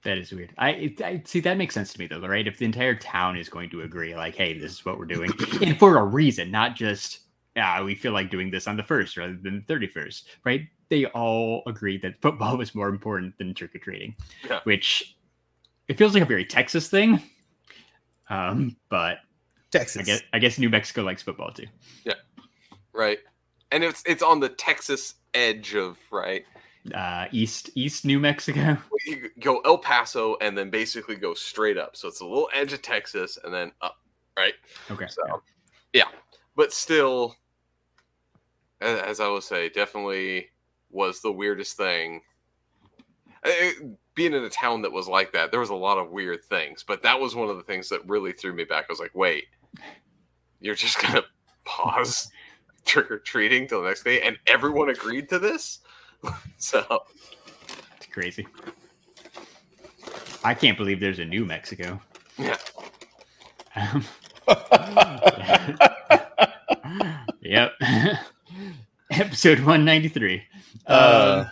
That 0.04 0.18
is 0.20 0.32
weird. 0.32 0.54
I, 0.58 0.70
it, 0.72 1.02
I 1.02 1.22
see 1.26 1.40
that 1.40 1.58
makes 1.58 1.74
sense 1.74 1.92
to 1.94 2.00
me 2.00 2.06
though, 2.06 2.20
right? 2.20 2.46
If 2.48 2.60
the 2.60 2.66
entire 2.66 2.94
town 2.94 3.38
is 3.38 3.50
going 3.50 3.72
to 3.72 3.82
agree, 3.82 4.16
like, 4.16 4.36
"Hey, 4.36 4.56
this 4.58 4.72
is 4.74 4.86
what 4.86 5.00
we're 5.00 5.06
doing," 5.06 5.32
and 5.64 5.80
for 5.80 5.98
a 5.98 6.04
reason, 6.04 6.52
not 6.52 6.76
just 6.76 7.22
yeah, 7.56 7.82
we 7.82 7.96
feel 7.96 8.12
like 8.12 8.30
doing 8.30 8.52
this 8.52 8.68
on 8.68 8.78
the 8.78 8.84
first 8.84 9.18
rather 9.18 9.34
than 9.36 9.64
the 9.68 9.74
31st, 9.74 10.24
right? 10.44 10.62
They 10.90 11.06
all 11.08 11.64
agreed 11.66 12.04
that 12.04 12.22
football 12.22 12.56
was 12.60 12.76
more 12.76 12.88
important 12.90 13.36
than 13.40 13.56
trick 13.56 13.74
or 13.74 13.80
treating, 13.80 14.16
Yeah. 14.48 14.60
which 14.66 15.18
it 15.88 15.98
feels 15.98 16.14
like 16.14 16.22
a 16.22 16.28
very 16.28 16.46
Texas 16.46 16.88
thing. 16.88 17.20
Um, 18.30 18.76
but 18.90 19.20
Texas. 19.72 20.02
I 20.02 20.04
guess 20.04 20.22
I 20.34 20.40
guess 20.40 20.60
New 20.60 20.70
Mexico 20.70 21.02
likes 21.02 21.24
football 21.24 21.52
too. 21.52 21.66
Yeah, 22.04 22.14
right? 22.94 23.18
And 23.76 23.84
it's 23.84 24.02
it's 24.06 24.24
on 24.24 24.40
the 24.40 24.48
Texas 24.48 25.16
edge 25.34 25.76
of 25.76 25.98
right. 26.10 26.46
Uh, 26.94 27.26
East 27.34 27.72
East 27.76 28.06
New 28.06 28.20
Mexico. 28.22 28.78
You 29.06 29.30
go 29.40 29.60
El 29.60 29.78
Paso 29.78 30.36
and 30.42 30.58
then 30.58 30.72
basically 30.72 31.16
go 31.16 31.34
straight 31.36 31.78
up. 31.78 31.96
So 31.96 32.08
it's 32.08 32.22
a 32.22 32.26
little 32.26 32.50
edge 32.56 32.74
of 32.74 32.82
Texas 32.82 33.38
and 33.44 33.54
then 33.54 33.72
up, 33.82 33.98
right? 34.36 34.54
Okay. 34.90 35.06
So 35.08 35.44
yeah, 35.94 36.08
but 36.56 36.72
still, 36.72 37.36
as 38.82 39.20
I 39.20 39.28
will 39.28 39.42
say, 39.42 39.70
definitely 39.70 40.50
was 40.90 41.22
the 41.22 41.32
weirdest 41.32 41.76
thing. 41.76 42.22
Eh, 43.44 43.74
Being 44.16 44.34
in 44.34 44.44
a 44.44 44.50
town 44.50 44.82
that 44.84 44.92
was 44.92 45.08
like 45.08 45.34
that, 45.34 45.52
there 45.52 45.60
was 45.60 45.70
a 45.70 45.76
lot 45.76 46.00
of 46.00 46.10
weird 46.12 46.44
things, 46.46 46.82
but 46.82 47.04
that 47.04 47.20
was 47.20 47.36
one 47.36 47.50
of 47.50 47.58
the 47.58 47.64
things 47.64 47.90
that 47.90 48.08
really 48.08 48.32
threw 48.32 48.54
me 48.54 48.64
back. 48.64 48.86
I 48.90 48.92
was 48.92 49.00
like, 49.00 49.14
wait, 49.14 49.46
you're 50.62 50.74
just 50.74 51.00
gonna 51.00 51.24
pause 51.66 52.32
trick 52.86 53.12
or 53.12 53.20
treating 53.20 53.68
till 53.68 53.82
the 53.82 53.88
next 53.90 54.04
day, 54.04 54.22
and 54.22 54.38
everyone 54.48 54.90
agreed 54.90 55.30
to 55.30 55.40
this. 55.40 55.80
so 56.58 57.04
It's 57.98 58.06
crazy. 58.12 58.48
I 60.44 60.54
can't 60.54 60.78
believe 60.78 61.00
there's 61.00 61.20
a 61.20 61.26
New 61.26 61.46
Mexico. 61.46 62.00
yeah, 62.38 62.58
Um, 63.76 64.06
yep. 67.42 67.72
Episode 69.12 69.60
193. 69.60 70.44
Uh, 70.88 71.46
Um, 71.46 71.52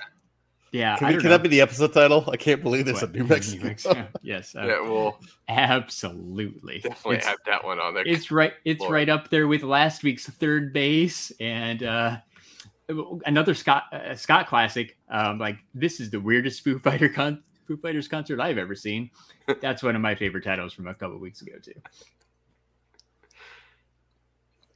yeah. 0.73 0.97
Can, 0.97 1.07
we, 1.07 1.17
can 1.21 1.29
that 1.29 1.41
be 1.41 1.47
the 1.49 1.61
episode 1.61 1.93
title? 1.93 2.27
I 2.29 2.35
can't 2.35 2.61
believe 2.61 2.85
there's 2.85 3.01
What? 3.01 3.11
a 3.11 3.17
New 3.17 3.23
Mexico. 3.23 4.07
yes. 4.21 4.53
uh, 4.55 4.63
yeah, 4.67 4.81
we'll 4.81 5.17
Absolutely. 5.47 6.79
definitely 6.79 7.17
It's, 7.17 7.27
add 7.27 7.37
that 7.45 7.63
one 7.63 7.79
on 7.79 7.93
there. 7.93 8.03
it's 8.05 8.29
right. 8.31 8.53
It's 8.65 8.81
Lord. 8.81 8.91
right 8.93 9.07
up 9.09 9.29
there 9.29 9.47
with 9.47 9.63
last 9.63 10.03
week's 10.03 10.27
third 10.27 10.73
base 10.73 11.31
and 11.39 11.83
uh, 11.83 12.17
another 13.25 13.53
Scott 13.53 13.83
uh, 13.93 14.15
Scott 14.15 14.47
classic. 14.47 14.97
Um, 15.09 15.37
like 15.39 15.57
this 15.73 15.99
is 16.01 16.09
the 16.09 16.19
weirdest 16.19 16.63
Foo 16.63 16.77
Fighter 16.79 17.07
con- 17.07 17.43
Foo 17.67 17.77
Fighters 17.77 18.07
concert 18.09 18.39
I've 18.41 18.57
ever 18.57 18.75
seen. 18.75 19.09
That's 19.61 19.83
one 19.83 19.95
of 19.95 20.01
my 20.01 20.15
favorite 20.15 20.43
titles 20.43 20.73
from 20.73 20.87
a 20.87 20.93
couple 20.93 21.17
weeks 21.19 21.41
ago 21.41 21.53
too. 21.61 21.73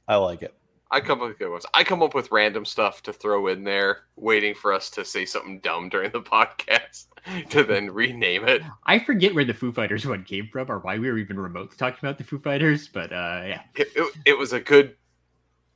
I 0.06 0.16
like 0.16 0.42
it. 0.42 0.54
I 0.90 1.00
come 1.00 1.20
up 1.20 1.28
with 1.28 1.38
good 1.38 1.50
ones. 1.50 1.66
I 1.74 1.84
come 1.84 2.02
up 2.02 2.14
with 2.14 2.32
random 2.32 2.64
stuff 2.64 3.02
to 3.02 3.12
throw 3.12 3.48
in 3.48 3.62
there, 3.62 4.04
waiting 4.16 4.54
for 4.54 4.72
us 4.72 4.88
to 4.90 5.04
say 5.04 5.26
something 5.26 5.60
dumb 5.60 5.88
during 5.90 6.10
the 6.12 6.22
podcast 6.22 7.06
to 7.50 7.62
then 7.62 7.90
rename 7.90 8.48
it. 8.48 8.62
I 8.86 8.98
forget 8.98 9.34
where 9.34 9.44
the 9.44 9.54
Foo 9.54 9.72
Fighters 9.72 10.06
one 10.06 10.24
came 10.24 10.48
from 10.50 10.70
or 10.70 10.78
why 10.78 10.98
we 10.98 11.10
were 11.10 11.18
even 11.18 11.38
remotely 11.38 11.76
talking 11.76 11.98
about 12.00 12.16
the 12.16 12.24
Foo 12.24 12.38
Fighters, 12.38 12.88
but 12.88 13.12
uh, 13.12 13.42
yeah, 13.46 13.62
It, 13.74 13.88
it, 13.94 14.14
it 14.24 14.38
was 14.38 14.52
a 14.54 14.60
good 14.60 14.96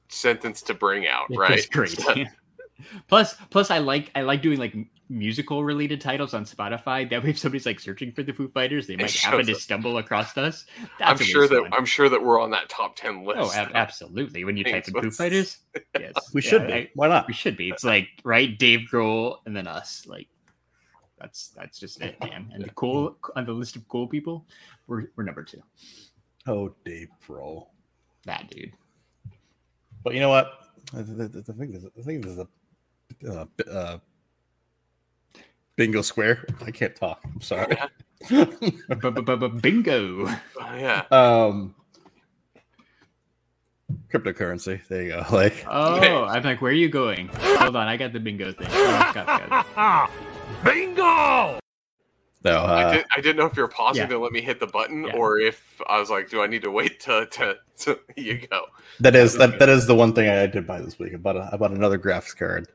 sentence 0.09 0.63
to 0.63 0.75
bring 0.75 1.07
out, 1.07 1.27
it 1.31 1.39
right? 1.39 1.69
great. 1.71 1.99
plus, 3.09 3.37
plus, 3.51 3.71
I 3.71 3.79
like 3.79 4.11
I 4.15 4.23
like 4.23 4.43
doing 4.43 4.59
like 4.59 4.75
musical 5.09 5.63
related 5.65 6.01
titles 6.01 6.33
on 6.35 6.45
Spotify. 6.45 7.09
That 7.09 7.23
way, 7.23 7.31
if 7.31 7.39
somebody's 7.39 7.67
like 7.67 7.81
searching 7.81 8.11
for 8.13 8.23
the 8.23 8.33
Foo 8.33 8.49
Fighters, 8.49 8.87
they 8.87 8.97
might 8.97 9.11
happen 9.11 9.41
shows 9.41 9.47
to 9.47 9.53
up. 9.53 9.59
stumble 9.59 9.99
across 9.99 10.37
us. 10.39 10.67
I'm 11.01 11.19
sure 11.19 11.47
that 11.49 11.61
fun. 11.63 11.73
I'm 11.73 11.85
sure 11.85 12.09
that 12.09 12.23
we're 12.23 12.41
on 12.41 12.51
that 12.51 12.69
top 12.69 12.97
ten 12.97 13.23
oh, 13.27 13.29
list. 13.29 13.57
Oh, 13.57 13.61
ab- 13.61 13.73
absolutely. 13.75 14.45
When 14.45 14.57
you 14.57 14.65
type 14.65 14.85
Thanks, 14.85 14.89
in 14.89 14.95
Foo 15.03 15.11
Fighters, 15.11 15.59
yes, 15.99 16.15
We 16.33 16.43
Yeah, 16.43 16.51
should 16.51 16.67
be. 16.67 16.73
I- 16.73 16.91
Why 16.95 17.09
not? 17.09 17.27
we 17.29 17.35
should 17.35 17.57
be. 17.57 17.69
It's 17.69 17.85
like 17.85 18.09
right, 18.25 18.59
Dave 18.59 18.89
Grohl, 18.91 19.39
and 19.47 19.57
then 19.57 19.67
us. 19.67 20.07
Like 20.07 20.29
that's 21.19 21.49
that's 21.49 21.79
just 21.79 22.01
it, 22.01 22.19
man. 22.21 22.51
And 22.55 22.65
the 22.65 22.71
cool 22.75 23.17
on 23.37 23.47
the 23.47 23.53
list 23.53 23.77
of 23.77 23.87
cool 23.89 24.07
people, 24.09 24.47
we're 24.87 25.09
we're 25.17 25.25
number 25.25 25.45
two. 25.45 25.63
Oh, 26.47 26.75
Dave 26.85 27.09
Grohl. 27.27 27.67
That 28.25 28.51
dude. 28.51 28.73
But 30.05 30.15
you 30.15 30.21
know 30.21 30.29
what? 30.31 30.53
I, 30.93 31.03
th- 31.03 31.17
th- 31.17 31.33
th- 31.33 31.45
I 31.49 31.53
think 31.53 31.73
there's, 31.73 31.85
I 31.85 32.03
think 32.03 32.25
there's 32.25 32.39
a 32.39 32.49
uh, 33.29 33.45
uh, 33.71 33.99
bingo 35.77 36.03
square. 36.03 36.45
I 36.65 36.71
can't 36.71 36.95
talk. 36.97 37.21
I'm 37.25 37.41
sorry. 37.41 37.77
Bingo. 39.61 40.27
Oh, 40.29 40.77
yeah. 40.77 41.03
um, 41.11 41.75
cryptocurrency. 44.13 44.87
There 44.89 45.03
you 45.03 45.09
go. 45.11 45.25
Like, 45.33 45.65
Oh, 45.69 46.25
I'm 46.25 46.43
like, 46.43 46.61
where 46.63 46.71
are 46.71 46.75
you 46.75 46.89
going? 46.89 47.29
Hold 47.33 47.77
on, 47.77 47.89
I 47.89 47.97
got 47.97 48.13
the 48.13 48.21
bingo 48.21 48.53
thing. 48.53 48.69
Oh, 48.71 49.11
got 49.15 49.43
it, 49.43 49.77
got 49.77 51.55
it. 51.57 51.61
no. 52.45 52.53
I, 52.53 52.85
Uh, 52.85 52.93
did, 52.93 53.05
I 53.17 53.21
didn't 53.21 53.37
know 53.37 53.47
if 53.47 53.57
you 53.57 53.63
were 53.63 53.69
pausing 53.69 54.03
yeah. 54.03 54.09
to 54.09 54.19
let 54.19 54.33
me 54.33 54.41
hit 54.41 54.61
the 54.61 54.67
button 54.67 55.05
Yeah. 55.05 55.17
or 55.17 55.39
if 55.39 55.81
I 55.89 55.99
was 55.99 56.11
like, 56.11 56.31
do 56.31 56.43
I 56.43 56.47
need 56.47 56.63
to 56.63 56.71
wait 56.71 57.01
to 57.01 57.27
to, 57.27 57.57
to 57.79 57.99
you 58.17 58.47
go? 58.47 58.63
that 59.01 59.17
is 59.17 59.37
that, 59.39 59.59
that 59.59 59.69
is 59.69 59.87
the 59.87 59.95
one 59.95 60.13
thing 60.13 60.29
I 60.29 60.47
did 60.47 60.67
buy 60.67 60.81
this 60.81 60.99
week. 60.99 61.15
I 61.15 61.17
bought 61.17 61.37
a, 61.37 61.49
I 61.53 61.57
bought 61.57 61.73
another 61.73 61.99
graphics 61.99 62.37
card 62.37 62.69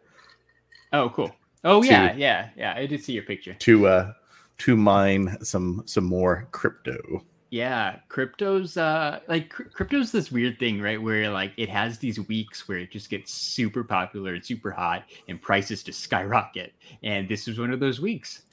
Oh, 0.93 1.09
cool. 1.09 1.31
Oh 1.63 1.81
Two. 1.81 1.89
yeah, 1.89 2.13
yeah, 2.15 2.49
yeah. 2.55 2.73
I 2.75 2.85
did 2.85 3.03
see 3.03 3.13
your 3.13 3.23
picture. 3.23 3.53
to 3.55 3.87
uh 3.87 4.13
to 4.59 4.75
mine 4.77 5.37
some 5.43 5.83
some 5.85 6.03
more 6.05 6.47
crypto. 6.51 7.23
Yeah, 7.49 7.97
crypto's 8.09 8.77
uh 8.77 9.19
like 9.27 9.49
cr- 9.49 9.63
crypto's 9.63 10.11
this 10.11 10.31
weird 10.31 10.59
thing, 10.59 10.81
right? 10.81 11.01
Where 11.01 11.29
like 11.29 11.53
it 11.57 11.69
has 11.69 11.97
these 11.97 12.19
weeks 12.27 12.67
where 12.67 12.77
it 12.77 12.91
just 12.91 13.09
gets 13.09 13.31
super 13.33 13.83
popular 13.83 14.33
and 14.33 14.45
super 14.45 14.71
hot 14.71 15.03
and 15.27 15.41
prices 15.41 15.83
just 15.83 16.01
skyrocket. 16.01 16.73
And 17.03 17.27
this 17.27 17.47
was 17.47 17.59
one 17.59 17.71
of 17.71 17.79
those 17.79 17.99
weeks. 17.99 18.43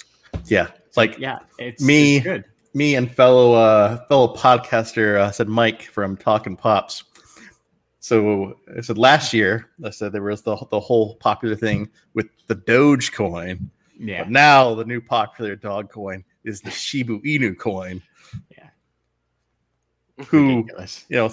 Yeah, 0.46 0.68
it's 0.86 0.96
like 0.96 1.18
Yeah, 1.18 1.40
it's 1.58 1.82
Me- 1.82 2.16
it's 2.16 2.24
good. 2.24 2.44
me 2.72 2.94
and 2.96 3.10
fellow 3.10 3.52
uh 3.54 4.04
fellow 4.06 4.34
podcaster 4.34 5.18
uh, 5.18 5.30
said 5.30 5.48
Mike 5.48 5.82
from 5.82 6.16
Talking 6.16 6.56
Pops. 6.56 7.04
So 8.04 8.58
I 8.76 8.82
said 8.82 8.98
last 8.98 9.32
year, 9.32 9.70
I 9.82 9.88
said 9.88 10.12
there 10.12 10.20
was 10.20 10.42
the 10.42 10.54
the 10.70 10.78
whole 10.78 11.14
popular 11.16 11.56
thing 11.56 11.88
with 12.12 12.26
the 12.48 12.54
Dogecoin, 12.54 13.70
Yeah. 13.98 14.24
but 14.24 14.30
now 14.30 14.74
the 14.74 14.84
new 14.84 15.00
popular 15.00 15.56
dog 15.56 15.90
coin 15.90 16.22
is 16.44 16.60
the 16.60 16.70
Shiba 16.70 17.18
Inu 17.20 17.56
coin. 17.56 18.02
Yeah. 18.50 18.68
Who 20.26 20.56
Ridiculous. 20.58 21.06
you 21.08 21.16
know 21.16 21.32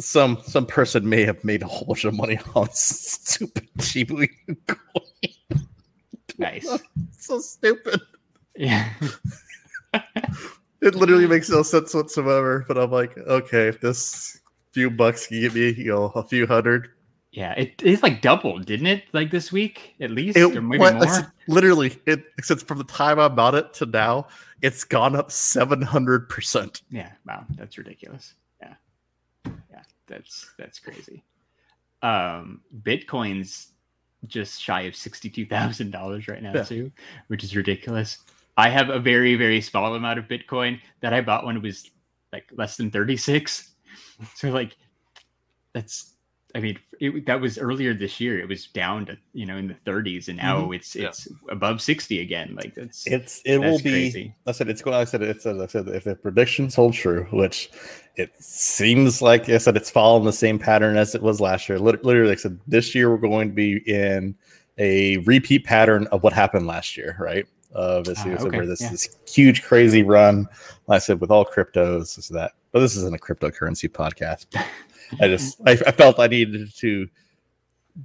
some 0.00 0.38
some 0.46 0.64
person 0.64 1.06
may 1.06 1.26
have 1.26 1.44
made 1.44 1.60
a 1.62 1.66
whole 1.66 1.84
bunch 1.86 2.06
of 2.06 2.14
money 2.14 2.38
on 2.54 2.70
stupid 2.72 3.68
Shiba 3.78 4.14
Inu 4.14 4.56
coin. 4.66 5.60
Nice. 6.38 6.66
so 7.18 7.38
stupid. 7.38 8.00
Yeah. 8.56 8.88
It 10.80 10.94
literally 10.94 11.26
makes 11.26 11.50
no 11.50 11.64
sense 11.64 11.92
whatsoever. 11.92 12.64
But 12.68 12.78
I'm 12.78 12.92
like, 12.92 13.18
okay, 13.18 13.66
if 13.66 13.80
this 13.80 14.37
few 14.78 14.90
bucks 14.90 15.26
can 15.26 15.40
get 15.40 15.54
me, 15.54 15.72
you 15.72 15.86
know, 15.92 16.04
a 16.14 16.22
few 16.22 16.46
hundred, 16.46 16.88
Yeah. 17.32 17.52
It 17.52 17.82
it's 17.84 18.02
like 18.02 18.22
doubled, 18.22 18.64
didn't 18.66 18.86
it? 18.86 19.04
Like 19.12 19.30
this 19.30 19.50
week 19.52 19.94
at 20.00 20.10
least, 20.10 20.36
it 20.36 20.56
or 20.56 20.62
maybe 20.62 20.78
what- 20.80 20.94
more. 20.94 21.04
it's 21.04 21.18
literally 21.48 21.98
it 22.06 22.24
since 22.42 22.62
from 22.62 22.78
the 22.78 22.84
time 22.84 23.18
I 23.18 23.28
bought 23.28 23.54
it 23.54 23.74
to 23.74 23.86
now, 23.86 24.28
it's 24.62 24.84
gone 24.84 25.14
up 25.16 25.30
seven 25.30 25.82
hundred 25.82 26.28
percent. 26.28 26.82
Yeah, 26.90 27.10
wow, 27.26 27.44
that's 27.56 27.76
ridiculous. 27.78 28.34
Yeah. 28.62 28.74
Yeah, 29.46 29.82
that's 30.06 30.50
that's 30.58 30.78
crazy. 30.78 31.24
Um 32.02 32.60
Bitcoin's 32.82 33.68
just 34.26 34.60
shy 34.60 34.82
of 34.82 34.94
$62,000 34.94 36.28
right 36.28 36.42
now 36.42 36.52
Yeah. 36.54 36.64
too, 36.64 36.90
which 37.28 37.44
is 37.44 37.54
ridiculous. 37.54 38.18
I 38.56 38.68
have 38.68 38.88
a 38.90 38.98
very 38.98 39.34
very 39.36 39.60
small 39.60 39.94
amount 39.94 40.18
of 40.18 40.26
Bitcoin 40.26 40.80
that 41.00 41.12
I 41.12 41.20
bought 41.20 41.44
when 41.46 41.56
it 41.56 41.62
was 41.62 41.90
like 42.32 42.46
less 42.56 42.76
than 42.76 42.90
36. 42.90 43.67
So 44.34 44.50
like 44.50 44.76
that's 45.72 46.14
I 46.54 46.60
mean, 46.60 46.78
it, 46.98 47.26
that 47.26 47.38
was 47.42 47.58
earlier 47.58 47.92
this 47.92 48.20
year. 48.20 48.40
It 48.40 48.48
was 48.48 48.68
down 48.68 49.04
to 49.06 49.18
you 49.34 49.44
know 49.44 49.58
in 49.58 49.68
the 49.68 49.74
30s, 49.74 50.28
and 50.28 50.38
now 50.38 50.70
it's 50.72 50.96
Yeah. 50.96 51.08
it's 51.08 51.28
above 51.50 51.82
60 51.82 52.20
again. 52.20 52.54
Like 52.56 52.74
that's 52.74 53.06
It's 53.06 53.42
it 53.44 53.58
will 53.58 53.72
That's 53.72 53.82
be. 53.82 53.90
crazy. 53.90 54.34
I 54.46 54.52
said 54.52 54.68
it's 54.70 54.80
going. 54.80 54.96
I 54.96 55.04
said 55.04 55.22
it's. 55.22 55.44
I 55.44 55.66
said 55.66 55.88
if 55.88 56.04
the 56.04 56.16
predictions 56.16 56.74
hold 56.74 56.94
true, 56.94 57.26
which 57.32 57.70
it 58.16 58.32
seems 58.42 59.20
like 59.20 59.48
I 59.50 59.58
said 59.58 59.76
it's 59.76 59.90
following 59.90 60.24
the 60.24 60.32
same 60.32 60.58
pattern 60.58 60.96
as 60.96 61.14
it 61.14 61.22
was 61.22 61.38
last 61.40 61.68
year. 61.68 61.78
Lit- 61.78 62.02
Literally, 62.04 62.30
like 62.30 62.38
I 62.38 62.42
said 62.42 62.58
this 62.66 62.94
year 62.94 63.10
we're 63.10 63.18
going 63.18 63.48
to 63.48 63.54
be 63.54 63.76
in 63.86 64.34
a 64.78 65.18
repeat 65.18 65.64
pattern 65.64 66.06
of 66.12 66.22
what 66.22 66.32
happened 66.32 66.66
last 66.66 66.96
year, 66.96 67.14
right? 67.20 67.46
Of 67.72 68.06
this, 68.06 68.18
Ah, 68.22 68.26
year, 68.26 68.38
so 68.38 68.46
okay, 68.46 68.56
where 68.56 68.66
this 68.66 68.80
yeah. 68.80 68.90
this 68.90 69.06
huge 69.30 69.62
crazy 69.62 70.02
run. 70.02 70.48
Like 70.86 70.96
I 70.96 70.98
said 71.00 71.20
with 71.20 71.30
all 71.30 71.44
cryptos, 71.44 72.16
is 72.18 72.28
that. 72.28 72.52
But 72.72 72.80
this 72.80 72.96
isn't 72.96 73.14
a 73.14 73.18
cryptocurrency 73.18 73.88
podcast. 73.88 74.46
I 75.20 75.28
just 75.28 75.60
I, 75.66 75.72
I 75.72 75.92
felt 75.92 76.18
I 76.18 76.26
needed 76.26 76.74
to 76.76 77.08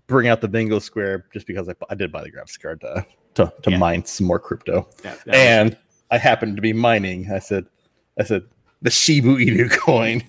bring 0.07 0.27
out 0.27 0.41
the 0.41 0.47
bingo 0.47 0.79
square 0.79 1.25
just 1.33 1.45
because 1.47 1.67
I, 1.69 1.73
I 1.89 1.95
did 1.95 2.11
buy 2.11 2.23
the 2.23 2.31
graphics 2.31 2.59
card 2.61 2.81
to 2.81 3.05
to, 3.35 3.51
to 3.63 3.71
Yeah. 3.71 3.77
mine 3.77 4.05
some 4.05 4.27
more 4.27 4.39
crypto 4.39 4.87
that, 5.01 5.17
that 5.25 5.27
was- 5.27 5.35
and 5.35 5.77
I 6.11 6.17
happened 6.17 6.55
to 6.57 6.61
be 6.61 6.73
mining. 6.73 7.31
I 7.31 7.39
said, 7.39 7.65
I 8.19 8.23
said 8.23 8.43
the 8.83 8.91
Shiba 8.91 9.29
Inu 9.29 9.71
coin 9.77 10.21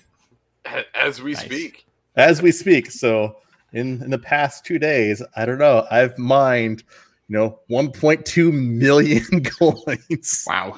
As 0.95 1.21
we 1.21 1.33
Nice. 1.33 1.45
speak. 1.45 1.85
as 2.15 2.41
we 2.41 2.51
speak. 2.51 2.89
So 2.91 3.37
in 3.73 4.01
in 4.03 4.09
the 4.09 4.17
past 4.17 4.65
two 4.65 4.79
days, 4.79 5.21
I 5.35 5.45
don't 5.45 5.59
know. 5.59 5.85
I've 5.91 6.17
mined, 6.17 6.83
you 7.27 7.37
know, 7.37 7.59
1.2 7.69 8.51
million 8.51 9.43
coins. 9.43 10.43
Wow. 10.47 10.75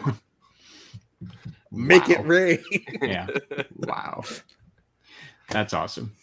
Make 1.71 2.09
it 2.09 2.25
rain. 2.25 2.63
yeah. 3.01 3.27
Wow. 3.75 4.23
That's 5.49 5.73
awesome. 5.73 6.13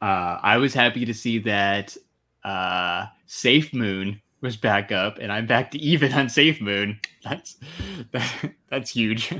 Uh, 0.00 0.38
I 0.42 0.56
was 0.56 0.74
happy 0.74 1.04
to 1.04 1.14
see 1.14 1.38
that 1.40 1.96
uh, 2.44 3.06
Safe 3.26 3.72
Moon 3.72 4.20
was 4.40 4.56
back 4.56 4.90
up, 4.90 5.18
and 5.18 5.32
I'm 5.32 5.46
back 5.46 5.70
to 5.72 5.78
even 5.78 6.12
on 6.12 6.28
Safe 6.28 6.60
Moon. 6.60 6.98
That's 7.22 7.56
that, 8.12 8.54
that's 8.68 8.90
huge. 8.90 9.32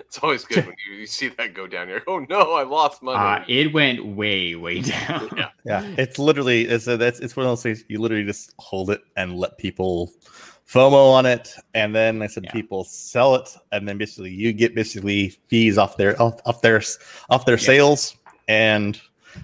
It's 0.00 0.18
always 0.18 0.44
good 0.44 0.66
when 0.66 0.74
you, 0.88 0.96
you 0.96 1.06
see 1.06 1.28
that 1.28 1.54
go 1.54 1.66
down. 1.66 1.88
You're 1.88 1.98
like, 1.98 2.08
oh 2.08 2.18
no, 2.28 2.52
I 2.52 2.62
lost 2.64 3.02
money. 3.02 3.18
Uh, 3.18 3.44
it 3.48 3.72
went 3.72 4.04
way, 4.04 4.54
way 4.54 4.80
down. 4.80 5.30
Yeah. 5.36 5.48
Yeah, 5.64 5.94
it's 5.96 6.18
literally 6.18 6.66
it's 6.66 6.86
a, 6.86 6.96
that's 6.96 7.20
it's 7.20 7.36
one 7.36 7.46
of 7.46 7.50
those 7.50 7.62
things 7.62 7.84
you 7.88 7.98
literally 7.98 8.24
just 8.24 8.52
hold 8.58 8.90
it 8.90 9.00
and 9.16 9.34
let 9.36 9.56
people 9.56 10.12
FOMO 10.68 11.12
on 11.12 11.26
it, 11.26 11.54
and 11.74 11.94
then 11.94 12.22
I 12.22 12.26
said 12.26 12.44
Yeah. 12.44 12.52
people 12.52 12.84
sell 12.84 13.34
it, 13.34 13.54
and 13.72 13.86
then 13.86 13.98
basically 13.98 14.30
you 14.32 14.52
get 14.52 14.74
basically 14.74 15.30
fees 15.48 15.78
off 15.78 15.96
their 15.96 16.20
off, 16.20 16.40
off 16.46 16.62
their 16.62 16.82
off 17.28 17.44
their 17.46 17.58
Yeah. 17.58 17.66
sales, 17.66 18.16
and 18.48 19.00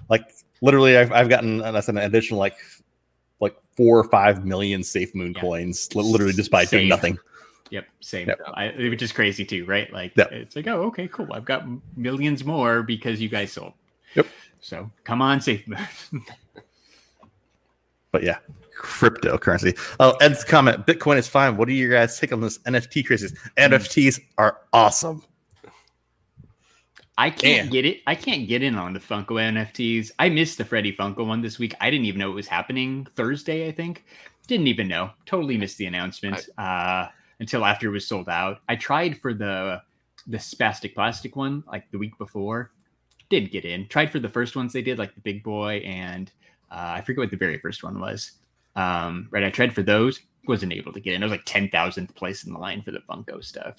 like 0.09 0.31
literally 0.61 0.97
I've, 0.97 1.11
I've 1.11 1.29
gotten 1.29 1.61
uh, 1.61 1.71
that's 1.71 1.89
an 1.89 1.97
additional 1.97 2.39
like 2.39 2.55
like 3.39 3.55
four 3.77 3.99
or 3.99 4.03
five 4.09 4.45
million 4.45 4.83
safe 4.83 5.13
moon 5.15 5.33
Yeah. 5.35 5.41
coins 5.41 5.93
literally 5.95 6.33
just 6.33 6.51
by 6.51 6.65
doing 6.65 6.87
nothing. 6.87 7.17
Yep, 7.69 7.87
same. 8.01 8.27
Yep. 8.27 8.41
I, 8.53 8.67
which 8.89 9.01
is 9.01 9.13
crazy 9.13 9.45
too, 9.45 9.63
right? 9.65 9.91
Like 9.93 10.11
Yep. 10.17 10.31
it's 10.33 10.55
like, 10.57 10.67
oh, 10.67 10.81
okay, 10.87 11.07
cool. 11.07 11.31
I've 11.31 11.45
got 11.45 11.65
millions 11.95 12.43
more 12.43 12.83
because 12.83 13.21
you 13.21 13.29
guys 13.29 13.53
sold. 13.53 13.73
Yep. 14.15 14.27
So 14.59 14.91
come 15.05 15.21
on, 15.21 15.39
Safe 15.39 15.65
Moon. 15.67 15.79
But 18.11 18.23
yeah, 18.23 18.39
cryptocurrency. 18.81 19.77
Oh, 19.99 20.15
Ed's 20.19 20.43
comment: 20.43 20.85
Bitcoin 20.85 21.17
is 21.17 21.27
fine. 21.27 21.55
What 21.55 21.67
do 21.67 21.73
you 21.73 21.89
guys 21.89 22.19
take 22.19 22.33
on 22.33 22.41
this 22.41 22.57
NFT 22.59 23.05
crazies? 23.05 23.37
NFTs 23.57 24.19
are 24.37 24.57
awesome. 24.73 25.23
I 27.17 27.29
can't 27.29 27.65
Damn. 27.65 27.69
get 27.69 27.85
it. 27.85 28.01
I 28.07 28.15
can't 28.15 28.47
get 28.47 28.63
in 28.63 28.75
on 28.75 28.93
the 28.93 28.99
Funko 28.99 29.27
NFTs. 29.27 30.11
I 30.17 30.29
missed 30.29 30.57
the 30.57 30.65
Freddy 30.65 30.91
Funko 30.91 31.25
one 31.27 31.41
this 31.41 31.59
week. 31.59 31.75
I 31.79 31.91
didn't 31.91 32.05
even 32.05 32.19
know 32.19 32.31
it 32.31 32.35
was 32.35 32.47
happening 32.47 33.07
Thursday. 33.15 33.67
I 33.67 33.71
think 33.71 34.03
didn't 34.47 34.67
even 34.67 34.87
know. 34.87 35.11
Totally 35.25 35.57
missed 35.57 35.77
the 35.77 35.85
announcement 35.85 36.49
uh, 36.57 37.07
until 37.39 37.63
after 37.63 37.87
it 37.87 37.91
was 37.91 38.07
sold 38.07 38.27
out. 38.27 38.61
I 38.67 38.75
tried 38.75 39.17
for 39.17 39.33
the 39.33 39.81
the 40.27 40.37
spastic 40.37 40.95
plastic 40.95 41.35
one 41.35 41.63
like 41.67 41.89
the 41.91 41.97
week 41.97 42.17
before. 42.17 42.71
Didn't 43.29 43.51
get 43.51 43.65
in. 43.65 43.87
Tried 43.87 44.11
for 44.11 44.19
the 44.19 44.29
first 44.29 44.55
ones 44.55 44.73
they 44.73 44.81
did, 44.81 44.97
like 44.97 45.13
the 45.13 45.21
big 45.21 45.43
boy 45.43 45.77
and 45.85 46.31
uh, 46.71 46.93
I 46.95 47.01
forget 47.01 47.19
what 47.19 47.31
the 47.31 47.37
very 47.37 47.59
first 47.59 47.83
one 47.83 47.99
was. 47.99 48.31
Um, 48.75 49.27
right, 49.31 49.43
I 49.43 49.49
tried 49.49 49.73
for 49.73 49.83
those. 49.83 50.19
Wasn't 50.47 50.73
able 50.73 50.93
to 50.93 50.99
get 50.99 51.13
in. 51.13 51.23
I 51.23 51.25
was 51.25 51.31
like 51.31 51.45
ten 51.45 51.69
thousandth 51.69 52.15
place 52.15 52.43
in 52.43 52.53
the 52.53 52.59
line 52.59 52.81
for 52.81 52.91
the 52.91 52.99
Funko 52.99 53.43
stuff. 53.43 53.75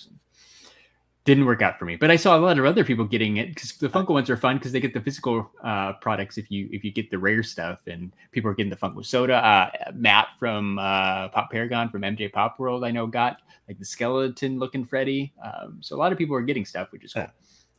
didn't 1.24 1.44
work 1.44 1.62
out 1.62 1.78
for 1.78 1.84
me. 1.84 1.96
But 1.96 2.10
I 2.10 2.16
saw 2.16 2.36
a 2.36 2.40
lot 2.40 2.58
of 2.58 2.64
other 2.64 2.84
people 2.84 3.04
getting 3.04 3.36
it 3.36 3.54
because 3.54 3.72
the 3.72 3.88
Funko 3.88 4.10
ones 4.10 4.30
are 4.30 4.36
fun 4.36 4.58
because 4.58 4.72
they 4.72 4.80
get 4.80 4.94
the 4.94 5.00
physical 5.00 5.50
uh, 5.62 5.94
products 5.94 6.38
if 6.38 6.50
you 6.50 6.68
if 6.72 6.84
you 6.84 6.92
get 6.92 7.10
the 7.10 7.18
rare 7.18 7.42
stuff, 7.42 7.80
and 7.86 8.12
people 8.30 8.50
are 8.50 8.54
getting 8.54 8.70
the 8.70 8.76
Funko 8.76 9.04
soda. 9.04 9.44
Uh, 9.44 9.70
Matt 9.94 10.28
from 10.38 10.78
uh, 10.78 11.28
Pop 11.28 11.50
Paragon 11.50 11.88
from 11.88 12.02
MJ 12.02 12.32
Pop 12.32 12.58
World, 12.58 12.84
I 12.84 12.90
know 12.90 13.06
got 13.06 13.38
like 13.68 13.78
the 13.78 13.84
skeleton 13.84 14.58
looking 14.58 14.84
Freddy. 14.84 15.32
Um, 15.42 15.78
so 15.80 15.96
a 15.96 15.98
lot 15.98 16.12
of 16.12 16.18
people 16.18 16.36
are 16.36 16.42
getting 16.42 16.64
stuff, 16.64 16.92
which 16.92 17.04
is 17.04 17.12
cool. 17.14 17.26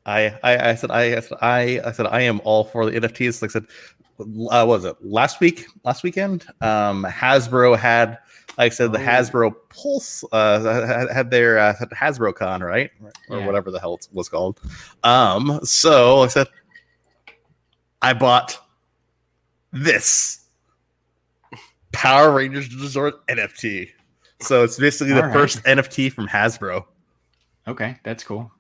I, 0.05 0.37
I, 0.43 0.71
I 0.71 0.75
said 0.75 0.91
I, 0.91 1.15
I 1.15 1.19
said 1.19 1.37
I, 1.41 1.81
I 1.85 1.91
said 1.91 2.07
I 2.07 2.21
am 2.21 2.41
all 2.43 2.63
for 2.63 2.89
the 2.89 2.99
NFTs. 2.99 3.41
Like 3.41 3.51
I 3.51 3.53
said, 3.53 3.65
uh, 4.23 4.65
what 4.65 4.67
was 4.67 4.85
it 4.85 4.95
last 5.03 5.39
week? 5.39 5.65
Last 5.83 6.03
weekend, 6.03 6.45
um, 6.61 7.05
Hasbro 7.05 7.77
had, 7.77 8.17
like 8.57 8.71
I 8.71 8.75
said, 8.75 8.91
the 8.91 8.99
Oh. 8.99 9.01
Hasbro 9.01 9.53
Pulse 9.69 10.23
uh, 10.31 10.59
had, 10.85 11.09
had 11.11 11.31
their 11.31 11.59
uh, 11.59 11.73
Hasbro 11.93 12.35
Con, 12.35 12.61
right, 12.61 12.91
or 13.29 13.39
Yeah. 13.39 13.45
whatever 13.45 13.71
the 13.71 13.79
hell 13.79 13.95
it 13.95 14.07
was 14.11 14.29
called. 14.29 14.59
Um, 15.03 15.59
so 15.63 16.21
I 16.21 16.27
said, 16.27 16.47
I 18.01 18.13
bought 18.13 18.57
this 19.71 20.45
Power 21.91 22.31
Rangers 22.31 22.73
Resort 22.75 23.25
NFT. 23.27 23.89
So 24.41 24.63
it's 24.63 24.77
basically 24.77 25.13
the 25.13 25.23
right. 25.23 25.33
first 25.33 25.63
NFT 25.63 26.11
from 26.11 26.27
Hasbro. 26.27 26.85
Okay, 27.67 27.97
that's 28.03 28.23
cool. 28.23 28.51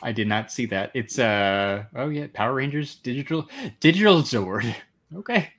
I 0.00 0.12
did 0.12 0.28
not 0.28 0.52
see 0.52 0.66
that. 0.66 0.92
It's 0.94 1.18
uh 1.18 1.84
oh 1.96 2.08
yeah, 2.08 2.28
Power 2.32 2.54
Rangers 2.54 2.94
digital 2.96 3.48
digital 3.80 4.22
Zord. 4.22 4.72
Okay, 5.16 5.50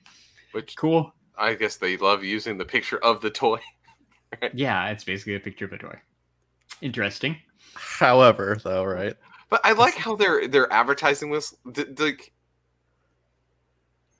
Which 0.52 0.76
cool. 0.76 1.12
I 1.36 1.54
guess 1.54 1.76
they 1.76 1.96
love 1.96 2.22
using 2.22 2.58
the 2.58 2.64
picture 2.64 2.98
of 2.98 3.20
the 3.20 3.30
toy. 3.30 3.58
Yeah, 4.54 4.88
it's 4.90 5.02
basically 5.02 5.34
a 5.34 5.40
picture 5.40 5.64
of 5.64 5.72
a 5.72 5.78
toy. 5.78 5.98
Interesting. 6.82 7.36
However, 7.74 8.58
though, 8.62 8.84
right? 8.84 9.16
But 9.48 9.60
I 9.64 9.72
like 9.72 9.94
how 9.96 10.14
they're 10.14 10.46
they're 10.46 10.72
advertising 10.72 11.32
this. 11.32 11.52
D- 11.72 11.82
d- 11.92 12.04
like, 12.04 12.32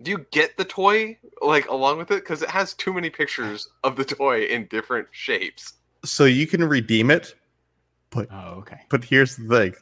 do 0.03 0.11
you 0.11 0.27
get 0.33 0.57
the 0.57 0.65
toy 0.65 1.17
like 1.41 1.69
along 1.69 1.99
with 1.99 2.11
it? 2.11 2.25
Because 2.25 2.43
it 2.43 2.51
has 2.51 2.75
too 2.75 2.93
many 2.93 3.09
pictures 3.09 3.69
of 3.85 3.95
the 3.95 4.05
toy 4.05 4.43
in 4.47 4.67
different 4.67 5.07
shapes. 5.13 5.75
So 6.05 6.25
you 6.25 6.49
can 6.49 6.65
redeem 6.65 7.13
it, 7.13 7.35
but 8.11 8.27
Oh, 8.33 8.55
okay. 8.59 8.81
but 8.89 9.05
here's 9.05 9.37
the 9.37 9.47
thing: 9.49 9.75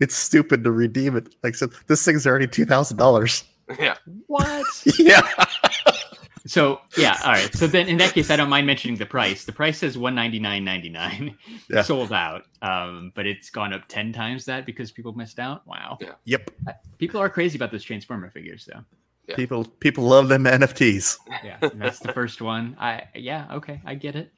it's 0.00 0.16
stupid 0.16 0.64
to 0.64 0.72
redeem 0.72 1.16
it. 1.16 1.36
Like 1.44 1.54
so 1.54 1.68
said, 1.68 1.78
this 1.86 2.04
thing's 2.04 2.26
already 2.26 2.48
two 2.48 2.64
thousand 2.66 2.96
dollars. 2.96 3.44
Yeah, 3.78 3.96
What? 4.26 4.66
Yeah, 4.98 5.22
So 6.46 6.80
yeah, 6.96 7.18
all 7.24 7.32
right. 7.32 7.52
So 7.54 7.66
then 7.66 7.88
in 7.88 7.96
that 7.98 8.12
case, 8.14 8.30
I 8.30 8.36
don't 8.36 8.48
mind 8.48 8.66
mentioning 8.68 8.96
the 8.96 9.06
price. 9.06 9.44
The 9.44 9.52
price 9.52 9.78
says 9.78 9.98
one 9.98 10.14
ninety 10.14 10.38
nine 10.38 10.64
ninety 10.64 10.88
nine, 10.88 11.36
Yeah. 11.68 11.82
sold 11.82 12.12
out. 12.12 12.44
Um, 12.62 13.10
but 13.16 13.26
it's 13.26 13.50
gone 13.50 13.72
up 13.72 13.82
ten 13.88 14.12
times 14.12 14.44
that 14.44 14.64
because 14.64 14.92
people 14.92 15.12
missed 15.12 15.40
out. 15.40 15.66
Wow. 15.66 15.98
Yeah. 16.00 16.12
yep. 16.24 16.50
People 16.98 17.20
are 17.20 17.28
crazy 17.28 17.58
about 17.58 17.72
those 17.72 17.82
Transformer 17.82 18.30
figures, 18.30 18.68
though. 18.72 18.80
Yeah. 19.26 19.34
People 19.34 19.64
people 19.80 20.04
love 20.04 20.28
them 20.28 20.44
NFTs. 20.44 21.18
Yeah, 21.44 21.58
and 21.62 21.82
that's 21.82 21.98
the 21.98 22.12
first 22.12 22.40
one. 22.40 22.76
I 22.78 23.08
yeah, 23.16 23.48
okay, 23.54 23.80
I 23.84 23.96
get 23.96 24.14
it. 24.14 24.30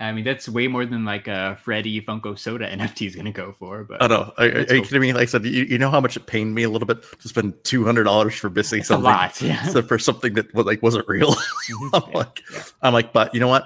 I 0.00 0.10
mean, 0.12 0.24
that's 0.24 0.48
way 0.48 0.66
more 0.66 0.84
than 0.84 1.04
like 1.04 1.28
a 1.28 1.56
Freddy 1.62 2.00
Funko 2.00 2.36
Soda 2.38 2.68
NFT 2.76 3.06
is 3.06 3.14
going 3.14 3.26
to 3.26 3.32
go 3.32 3.54
for. 3.58 3.84
But 3.84 4.02
I 4.02 4.08
don't 4.08 4.26
know. 4.26 4.34
Are, 4.38 4.46
are 4.46 4.50
That's 4.50 4.72
you 4.72 4.82
kidding 4.82 5.00
me? 5.00 5.12
Like 5.12 5.22
I 5.22 5.26
said, 5.26 5.44
you, 5.44 5.64
you 5.64 5.78
know 5.78 5.90
how 5.90 6.00
much 6.00 6.16
it 6.16 6.26
pained 6.26 6.54
me 6.54 6.64
a 6.64 6.68
little 6.68 6.86
bit 6.86 7.02
to 7.20 7.28
spend 7.28 7.54
two 7.64 7.84
hundred 7.84 8.04
dollars 8.04 8.34
for 8.34 8.50
missing 8.50 8.80
it's 8.80 8.90
a 8.90 8.94
something, 8.94 9.04
lot. 9.04 9.40
Yeah. 9.40 9.62
so 9.68 9.82
for 9.82 9.98
something 9.98 10.34
that 10.34 10.52
was 10.52 10.66
like 10.66 10.82
wasn't 10.82 11.06
real. 11.08 11.34
I'm 11.92 12.02
Yeah, 12.10 12.18
like, 12.18 12.42
yeah. 12.52 12.62
I'm 12.82 12.92
like, 12.92 13.12
but 13.12 13.32
you 13.34 13.40
know 13.40 13.48
what? 13.48 13.64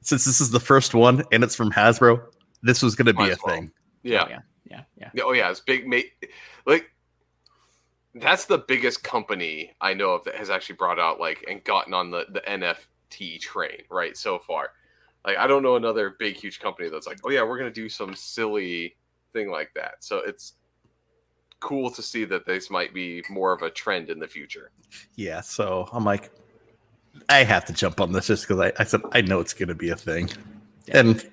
Since 0.00 0.24
this 0.24 0.40
is 0.40 0.50
the 0.50 0.60
first 0.60 0.94
one 0.94 1.22
and 1.32 1.44
it's 1.44 1.54
from 1.54 1.70
Hasbro, 1.70 2.22
this 2.62 2.82
was 2.82 2.94
going 2.94 3.06
to 3.06 3.12
be 3.14 3.24
a 3.24 3.36
well. 3.44 3.54
thing. 3.56 3.70
yeah, 4.02 4.24
Oh, 4.24 4.28
yeah, 4.30 4.38
yeah, 4.70 4.82
yeah. 4.96 5.10
Yeah, 5.12 5.22
Oh 5.24 5.32
yeah, 5.32 5.50
it's 5.50 5.60
big. 5.60 5.86
Mate, 5.86 6.12
like 6.66 6.90
that's 8.14 8.46
the 8.46 8.58
biggest 8.58 9.04
company 9.04 9.72
I 9.82 9.92
know 9.92 10.12
of 10.14 10.24
that 10.24 10.36
has 10.36 10.48
actually 10.48 10.76
brought 10.76 10.98
out 10.98 11.20
like 11.20 11.44
and 11.48 11.62
gotten 11.62 11.92
on 11.92 12.10
the 12.10 12.24
the 12.32 12.40
NFT 12.40 13.38
train 13.40 13.82
right 13.90 14.16
so 14.16 14.38
far. 14.38 14.70
Like 15.26 15.36
I 15.36 15.46
don't 15.46 15.62
know 15.62 15.76
another 15.76 16.16
big 16.18 16.36
huge 16.36 16.60
company 16.60 16.88
that's 16.88 17.06
like, 17.06 17.18
oh 17.24 17.30
yeah, 17.30 17.42
we're 17.42 17.58
gonna 17.58 17.70
do 17.70 17.88
some 17.88 18.14
silly 18.14 18.96
thing 19.32 19.50
like 19.50 19.70
that. 19.74 19.96
So 20.00 20.18
it's 20.18 20.54
cool 21.60 21.90
to 21.90 22.02
see 22.02 22.24
that 22.24 22.46
this 22.46 22.70
might 22.70 22.94
be 22.94 23.22
more 23.28 23.52
of 23.52 23.62
a 23.62 23.70
trend 23.70 24.10
in 24.10 24.18
the 24.18 24.28
future. 24.28 24.70
Yeah. 25.16 25.40
So 25.40 25.88
I'm 25.92 26.04
like, 26.04 26.30
I 27.28 27.42
have 27.44 27.64
to 27.66 27.72
jump 27.72 28.00
on 28.00 28.12
this 28.12 28.28
just 28.28 28.46
because 28.46 28.60
I, 28.60 28.72
I 28.80 28.84
said 28.84 29.00
I 29.12 29.20
know 29.20 29.40
it's 29.40 29.52
going 29.54 29.68
to 29.68 29.74
be 29.74 29.90
a 29.90 29.96
thing, 29.96 30.30
Yeah. 30.86 31.00
and 31.00 31.28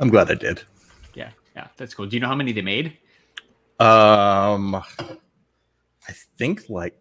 I'm 0.00 0.10
glad 0.10 0.30
I 0.30 0.34
did. 0.34 0.62
Yeah, 1.14 1.30
yeah, 1.56 1.68
that's 1.76 1.94
cool. 1.94 2.06
Do 2.06 2.14
you 2.14 2.20
know 2.20 2.28
how 2.28 2.34
many 2.34 2.52
they 2.52 2.60
made? 2.62 2.98
Um, 3.80 4.74
I 4.74 6.12
think 6.36 6.68
like, 6.68 6.96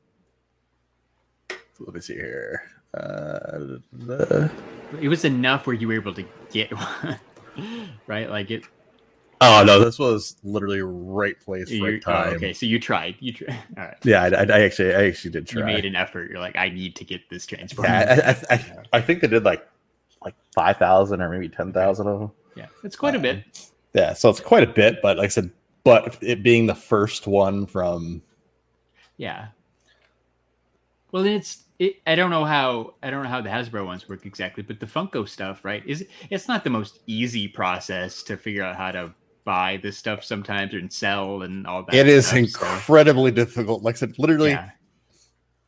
let 1.80 1.94
me 1.94 2.00
see 2.02 2.14
here. 2.16 2.64
Uh, 2.94 3.80
the, 3.92 4.52
It 5.02 5.08
was 5.08 5.26
enough 5.26 5.66
where 5.66 5.76
you 5.76 5.88
were 5.88 5.96
able 5.96 6.14
to 6.14 6.26
get 6.52 6.72
one, 6.78 7.90
right? 8.06 8.30
Like 8.30 8.52
it. 8.52 8.66
oh 9.42 9.64
no, 9.66 9.84
this 9.84 9.98
was 9.98 10.36
literally 10.44 10.82
right 10.82 11.40
place, 11.40 11.72
You, 11.72 11.84
right 11.84 12.04
oh, 12.06 12.12
time. 12.12 12.34
okay, 12.36 12.54
so 12.54 12.66
you 12.66 12.80
tried. 12.80 13.16
You 13.20 13.34
tried. 13.34 13.50
All 13.78 13.86
right. 13.86 13.98
Yeah, 14.04 14.24
I, 14.24 14.28
I, 14.28 14.62
actually, 14.62 14.94
I 14.94 15.06
actually 15.08 15.32
did 15.32 15.48
try. 15.48 15.62
You 15.62 15.66
made 15.66 15.86
an 15.86 15.96
effort. 15.96 16.30
You're 16.30 16.40
like, 16.40 16.56
I 16.56 16.70
need 16.70 16.96
to 16.98 17.04
get 17.04 17.28
this 17.30 17.46
transformer. 17.48 17.90
yeah, 17.90 18.36
I, 18.50 18.54
I, 18.54 18.76
I, 18.94 19.02
think 19.02 19.22
they 19.22 19.28
did 19.28 19.44
like 19.44 19.68
like 20.24 20.36
five 20.54 20.78
thousand 20.78 21.22
or 21.22 21.30
maybe 21.30 21.50
ten 21.50 21.74
thousand 21.74 22.08
of 22.08 22.20
them. 22.20 22.32
yeah, 22.56 22.68
it's 22.84 22.96
quite 22.96 23.16
a 23.16 23.20
bit. 23.20 23.38
Um, 23.38 23.44
Yeah, 23.94 24.14
so 24.14 24.30
it's 24.30 24.40
quite 24.40 24.64
a 24.64 24.72
bit, 24.72 25.02
but 25.02 25.18
like 25.18 25.26
I 25.26 25.30
said, 25.30 25.50
but 25.84 26.18
it 26.22 26.44
being 26.44 26.68
the 26.68 26.76
first 26.76 27.26
one 27.26 27.66
from 27.66 28.22
Yeah. 29.18 29.48
Well, 31.12 31.26
it's 31.26 31.63
it, 31.84 31.96
I 32.08 32.16
don't 32.16 32.30
know 32.30 32.46
how 32.46 32.96
I 33.04 33.10
don't 33.10 33.24
know 33.24 33.30
how 33.30 33.42
the 33.42 33.50
Hasbro 33.50 33.86
ones 33.86 34.08
work 34.08 34.26
exactly, 34.26 34.64
but 34.64 34.80
the 34.80 34.86
Funko 34.86 35.28
stuff, 35.28 35.66
right? 35.66 35.84
Is 35.86 36.06
it's 36.30 36.48
not 36.48 36.64
the 36.64 36.70
most 36.70 37.00
easy 37.08 37.48
process 37.48 38.24
to 38.24 38.38
figure 38.38 38.64
out 38.64 38.76
how 38.76 38.92
to 38.92 39.14
buy 39.46 39.78
this 39.84 39.98
stuff 39.98 40.24
sometimes 40.24 40.74
and 40.74 40.92
sell 40.92 41.42
and 41.42 41.68
all 41.68 41.84
that. 41.84 41.94
it 41.96 42.08
is 42.08 42.28
stuff, 42.28 42.48
so, 42.50 42.66
incredibly 42.66 43.32
difficult. 43.32 43.84
Like 43.84 43.96
I 43.96 44.00
said, 44.00 44.14
literally, 44.18 44.52
yeah, 44.52 44.70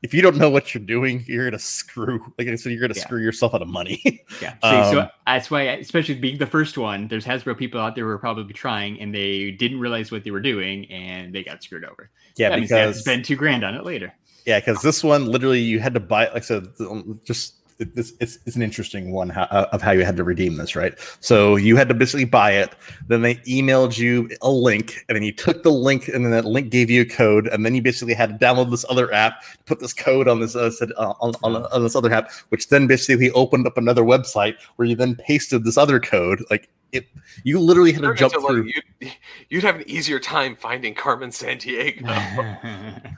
if 0.02 0.14
you 0.14 0.22
don't 0.22 0.38
know 0.38 0.50
what 0.50 0.74
you're 0.74 0.84
doing, 0.86 1.24
you're 1.28 1.46
gonna 1.50 1.60
screw. 1.60 2.22
Like 2.38 2.48
I 2.48 2.56
said, 2.56 2.72
you're 2.72 2.82
gonna 2.82 2.94
Yeah. 2.96 3.04
screw 3.04 3.22
yourself 3.22 3.54
out 3.54 3.62
of 3.62 3.68
money. 3.68 4.02
Yeah. 4.42 4.56
So 4.92 5.02
Um, 5.02 5.10
that's 5.26 5.50
why, 5.50 5.64
especially 5.64 6.16
being 6.16 6.38
the 6.38 6.46
first 6.46 6.78
one, 6.78 7.08
there's 7.08 7.26
Hasbro 7.26 7.58
people 7.58 7.80
out 7.82 7.96
there 7.96 8.06
who 8.06 8.12
are 8.12 8.18
probably 8.20 8.54
trying 8.54 9.00
and 9.00 9.14
they 9.16 9.52
didn't 9.52 9.80
realize 9.80 10.12
what 10.12 10.24
they 10.24 10.32
were 10.32 10.42
doing 10.42 10.86
and 10.92 11.34
they 11.34 11.44
got 11.44 11.64
screwed 11.64 11.86
over. 11.86 12.10
yeah, 12.38 12.50
that 12.50 12.60
means 12.60 12.70
they 12.70 12.80
have 12.80 12.88
to 12.88 12.92
because 12.92 13.02
spend 13.02 13.26
two 13.26 13.36
grand 13.36 13.64
on 13.64 13.76
it 13.76 13.84
later. 13.86 14.14
Yeah, 14.46 14.60
because 14.60 14.82
this 14.82 15.04
one 15.04 15.26
literally 15.26 15.60
you 15.60 15.80
had 15.80 15.94
to 15.96 16.00
buy. 16.00 16.26
Like 16.28 16.38
I 16.38 16.40
said, 16.42 16.68
um, 16.80 17.20
just 17.24 17.56
it, 17.80 17.96
this 17.96 18.14
it's, 18.20 18.38
it's 18.46 18.56
an 18.56 18.62
interesting 18.62 19.12
one 19.12 19.30
how, 19.30 19.46
of 19.46 19.82
how 19.82 19.92
you 19.92 20.06
had 20.06 20.16
to 20.18 20.24
redeem 20.24 20.58
this, 20.58 20.76
right? 20.76 20.94
So 21.20 21.56
you 21.56 21.76
had 21.76 21.90
to 21.90 21.94
basically 21.94 22.26
buy 22.26 22.52
it. 22.52 22.74
Then 23.08 23.22
they 23.22 23.36
emailed 23.36 23.98
you 23.98 24.30
a 24.42 24.50
link, 24.50 25.04
and 25.10 25.16
then 25.16 25.24
you 25.24 25.34
took 25.34 25.64
the 25.64 25.72
link, 25.72 26.08
and 26.08 26.24
then 26.24 26.32
that 26.32 26.46
link 26.46 26.70
gave 26.70 26.90
you 26.90 27.02
a 27.02 27.06
code, 27.06 27.48
and 27.48 27.66
then 27.66 27.76
you 27.76 27.82
basically 27.82 28.14
had 28.14 28.40
to 28.40 28.46
download 28.46 28.70
this 28.72 28.86
other 28.90 29.12
app, 29.14 29.44
put 29.66 29.80
this 29.80 29.94
code 29.94 30.28
on 30.28 30.40
this 30.40 30.56
uh, 30.56 30.72
said, 30.72 30.92
uh, 30.98 31.14
on, 31.20 31.34
on, 31.44 31.66
on 31.66 31.84
this 31.84 31.96
other 31.96 32.12
app, 32.14 32.32
which 32.50 32.70
then 32.70 32.88
basically 32.88 33.32
opened 33.32 33.68
up 33.68 33.78
another 33.78 34.04
website 34.04 34.56
where 34.76 34.88
you 34.88 34.96
then 34.96 35.16
pasted 35.16 35.64
this 35.64 35.78
other 35.78 36.00
code. 36.00 36.44
Like 36.50 36.70
it, 36.92 37.08
you 37.44 37.60
literally 37.60 37.92
had 37.92 38.02
to 38.02 38.08
Turned 38.08 38.20
jump 38.20 38.34
into, 38.36 38.46
like, 38.46 38.54
through. 38.54 38.72
you'd, 39.02 39.12
you'd 39.50 39.64
have 39.64 39.78
an 39.78 39.90
easier 39.90 40.20
time 40.20 40.56
finding 40.56 40.94
Carmen 40.94 41.32
Sandiego. 41.32 42.06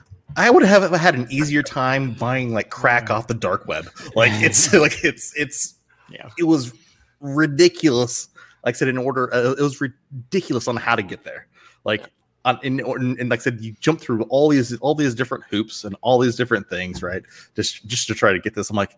I 0.36 0.50
would 0.50 0.62
have 0.64 0.90
had 0.92 1.14
an 1.14 1.26
easier 1.30 1.62
time 1.62 2.12
buying 2.12 2.52
like 2.52 2.70
crack 2.70 3.10
off 3.10 3.26
the 3.26 3.34
dark 3.34 3.66
web. 3.66 3.88
Like 4.14 4.32
it's 4.42 4.72
like 4.72 5.04
it's 5.04 5.34
it's 5.36 5.74
Yeah. 6.10 6.30
It 6.38 6.44
was 6.44 6.72
ridiculous. 7.20 8.28
Like 8.64 8.74
I 8.74 8.78
said, 8.78 8.88
in 8.88 8.98
order, 8.98 9.32
uh, 9.32 9.52
it 9.52 9.62
was 9.62 9.80
ridiculous 9.80 10.68
on 10.68 10.76
how 10.76 10.96
to 10.96 11.02
get 11.02 11.24
there. 11.24 11.46
Like 11.84 12.08
on 12.44 12.58
in, 12.62 12.80
in, 12.80 13.16
and 13.18 13.28
like 13.30 13.40
I 13.40 13.42
said, 13.42 13.60
you 13.60 13.74
jump 13.80 14.00
through 14.00 14.22
all 14.24 14.48
these 14.48 14.76
all 14.78 14.94
these 14.94 15.14
different 15.14 15.44
hoops 15.50 15.84
and 15.84 15.96
all 16.02 16.18
these 16.18 16.36
different 16.36 16.68
things, 16.68 17.02
right? 17.02 17.22
Just 17.54 17.86
just 17.86 18.06
to 18.08 18.14
try 18.14 18.32
to 18.32 18.38
get 18.38 18.54
this. 18.54 18.70
I'm 18.70 18.76
like, 18.76 18.96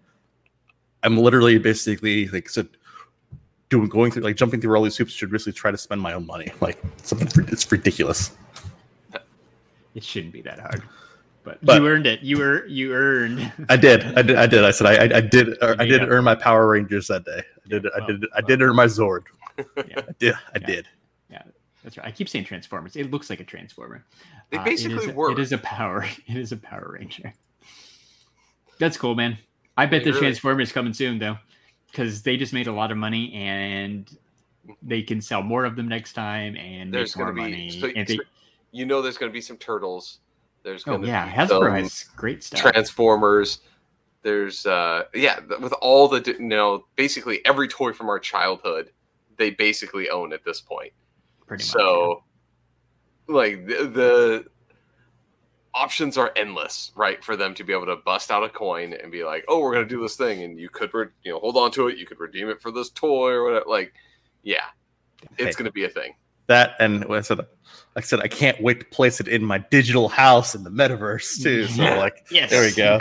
I'm 1.02 1.18
literally 1.18 1.58
basically 1.58 2.28
like 2.28 2.48
said. 2.48 2.68
Doing 3.68 3.88
going 3.88 4.10
through 4.10 4.24
like 4.24 4.34
jumping 4.34 4.60
through 4.60 4.74
all 4.74 4.82
these 4.82 4.96
hoops 4.96 5.12
should 5.12 5.30
really 5.30 5.52
try 5.52 5.70
to 5.70 5.78
spend 5.78 6.00
my 6.00 6.12
own 6.12 6.26
money. 6.26 6.50
Like 6.60 6.82
something, 7.04 7.28
it's 7.52 7.70
ridiculous. 7.70 8.32
it 9.94 10.02
shouldn't 10.02 10.32
be 10.32 10.40
that 10.40 10.58
hard. 10.58 10.82
But, 11.50 11.64
But- 11.66 11.82
you 11.82 11.88
earned 11.88 12.06
it. 12.06 12.20
You 12.20 12.38
were 12.38 12.66
you 12.66 12.92
earned. 12.94 13.52
I 13.68 13.76
did. 13.76 14.04
I 14.16 14.22
did. 14.22 14.36
I 14.36 14.46
did. 14.46 14.64
I 14.64 14.70
said 14.70 14.86
I. 14.86 14.94
I, 15.04 15.16
I 15.18 15.20
did. 15.20 15.62
uh, 15.62 15.76
I 15.78 15.84
did 15.84 16.02
earn 16.08 16.24
my 16.24 16.34
Power 16.34 16.68
Rangers 16.68 17.08
that 17.08 17.24
day. 17.24 17.42
I 17.64 17.68
did. 17.68 17.86
I 17.86 17.98
well, 17.98 18.06
did. 18.06 18.24
I 18.36 18.40
did 18.40 18.62
earn 18.62 18.76
my 18.76 18.86
Zord. 18.86 19.22
Yeah. 19.58 19.64
I 19.76 20.12
did. 20.18 20.34
I 20.34 20.38
Yeah. 20.60 20.66
did. 20.66 20.86
That's 21.82 21.96
right. 21.96 22.06
I 22.06 22.10
keep 22.10 22.28
saying 22.28 22.44
Transformers. 22.44 22.94
It 22.94 23.10
looks 23.10 23.30
like 23.30 23.40
a 23.40 23.44
Transformer. 23.44 24.04
They 24.50 24.58
Uh, 24.58 24.60
it 24.60 24.64
basically 24.66 25.06
is, 25.06 25.14
were. 25.14 25.32
It 25.32 25.38
is 25.38 25.52
a 25.52 25.58
power. 25.58 26.04
It 26.26 26.36
is 26.36 26.52
a 26.52 26.56
Power 26.58 26.96
Ranger. 26.98 27.32
That's 28.78 28.96
cool, 28.96 29.14
man. 29.14 29.38
I 29.76 29.86
bet 29.86 30.02
It 30.02 30.04
the 30.04 30.10
really- 30.10 30.20
Transformers 30.22 30.72
coming 30.72 30.92
soon 30.92 31.18
though, 31.18 31.38
because 31.90 32.22
they 32.22 32.36
just 32.36 32.52
made 32.52 32.66
a 32.66 32.72
lot 32.72 32.90
of 32.90 32.98
money 32.98 33.32
and 33.32 34.10
they 34.82 35.02
can 35.02 35.20
sell 35.22 35.42
more 35.42 35.64
of 35.64 35.74
them 35.76 35.88
next 35.88 36.12
time 36.12 36.54
and 36.56 36.92
There's 36.92 37.16
make 37.16 37.24
more 37.24 37.32
going 37.32 37.52
to 37.52 37.56
money. 37.56 37.70
be. 37.70 37.80
So, 37.80 37.86
and 37.96 38.06
they, 38.06 38.16
so 38.16 38.22
you 38.72 38.84
know, 38.86 39.00
there's 39.02 39.16
going 39.18 39.30
to 39.30 39.34
be 39.34 39.40
some 39.40 39.56
turtles. 39.56 40.18
There's 40.62 40.82
oh 40.86 40.92
going 40.92 41.02
to 41.02 41.08
yeah, 41.08 41.26
be 41.26 41.32
Hasbro 41.32 41.80
has 41.80 42.04
great 42.16 42.42
stuff. 42.44 42.60
Transformers. 42.60 43.60
There's 44.22 44.66
uh 44.66 45.04
yeah, 45.14 45.40
with 45.60 45.72
all 45.80 46.06
the 46.08 46.22
you 46.38 46.46
know, 46.46 46.84
basically 46.96 47.44
every 47.46 47.68
toy 47.68 47.92
from 47.92 48.08
our 48.08 48.18
childhood, 48.18 48.90
they 49.36 49.50
basically 49.50 50.10
own 50.10 50.32
at 50.32 50.44
this 50.44 50.60
point. 50.60 50.92
pretty 51.46 51.62
much. 51.62 51.70
so 51.70 52.24
like 53.28 53.66
the, 53.66 53.86
the 53.86 54.44
options 55.72 56.18
are 56.18 56.32
endless 56.36 56.90
right 56.96 57.22
for 57.22 57.36
them 57.36 57.54
to 57.54 57.62
be 57.62 57.72
able 57.72 57.86
to 57.86 57.96
bust 58.04 58.30
out 58.30 58.42
a 58.42 58.48
coin 58.48 58.92
and 58.92 59.12
be 59.12 59.24
like 59.24 59.44
oh 59.48 59.60
we're 59.60 59.72
going 59.72 59.86
to 59.86 59.94
do 59.94 60.02
this 60.02 60.16
thing 60.16 60.42
and 60.42 60.58
you 60.58 60.68
could 60.68 60.92
re- 60.92 61.06
you 61.22 61.30
know 61.30 61.38
hold 61.38 61.56
on 61.56 61.70
to 61.70 61.86
it 61.86 61.96
you 61.96 62.04
could 62.04 62.18
redeem 62.18 62.48
it 62.48 62.60
for 62.60 62.72
this 62.72 62.90
toy 62.90 63.30
or 63.30 63.44
whatever 63.44 63.64
like 63.68 63.92
yeah 64.42 64.64
it's 65.38 65.56
going 65.56 65.66
to 65.66 65.72
be 65.72 65.84
a 65.84 65.88
thing 65.88 66.12
That 66.50 66.74
and 66.78 67.04
I 67.08 67.20
said. 67.22 67.38
Like 67.96 68.04
I 68.04 68.06
said, 68.06 68.20
I 68.20 68.28
can't 68.28 68.60
wait 68.62 68.78
to 68.78 68.86
place 68.86 69.18
it 69.18 69.26
in 69.26 69.44
my 69.44 69.58
digital 69.58 70.08
house 70.08 70.54
in 70.54 70.62
the 70.62 70.70
metaverse 70.70 71.42
too. 71.42 71.66
So 71.66 71.82
Yeah. 71.82 71.96
like, 71.98 72.24
yes, 72.30 72.48
there 72.48 72.62
we 72.62 72.72
go. 72.72 73.00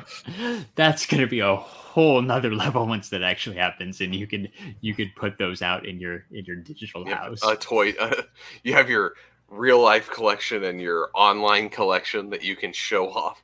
That's 0.76 1.06
gonna 1.06 1.28
be 1.28 1.42
a 1.42 1.56
whole 1.56 2.20
nother 2.24 2.52
level 2.52 2.88
once 2.88 3.10
that 3.10 3.22
actually 3.22 3.58
happens, 3.58 4.02
and 4.02 4.16
you 4.16 4.26
could 4.26 4.50
you 4.82 4.96
could 4.96 5.16
put 5.16 5.38
those 5.38 5.62
out 5.62 5.86
in 5.86 6.00
your 6.00 6.26
in 6.32 6.44
your 6.46 6.56
digital 6.56 7.08
You 7.08 7.14
house. 7.14 7.40
a 7.44 7.56
toy 7.56 7.92
uh, 8.00 8.24
you 8.64 8.74
have 8.74 8.90
your 8.90 9.14
real 9.48 9.80
life 9.80 10.10
collection 10.10 10.64
and 10.64 10.82
your 10.82 11.10
online 11.14 11.70
collection 11.70 12.32
that 12.32 12.44
you 12.44 12.56
can 12.56 12.74
show 12.74 13.12
off 13.12 13.44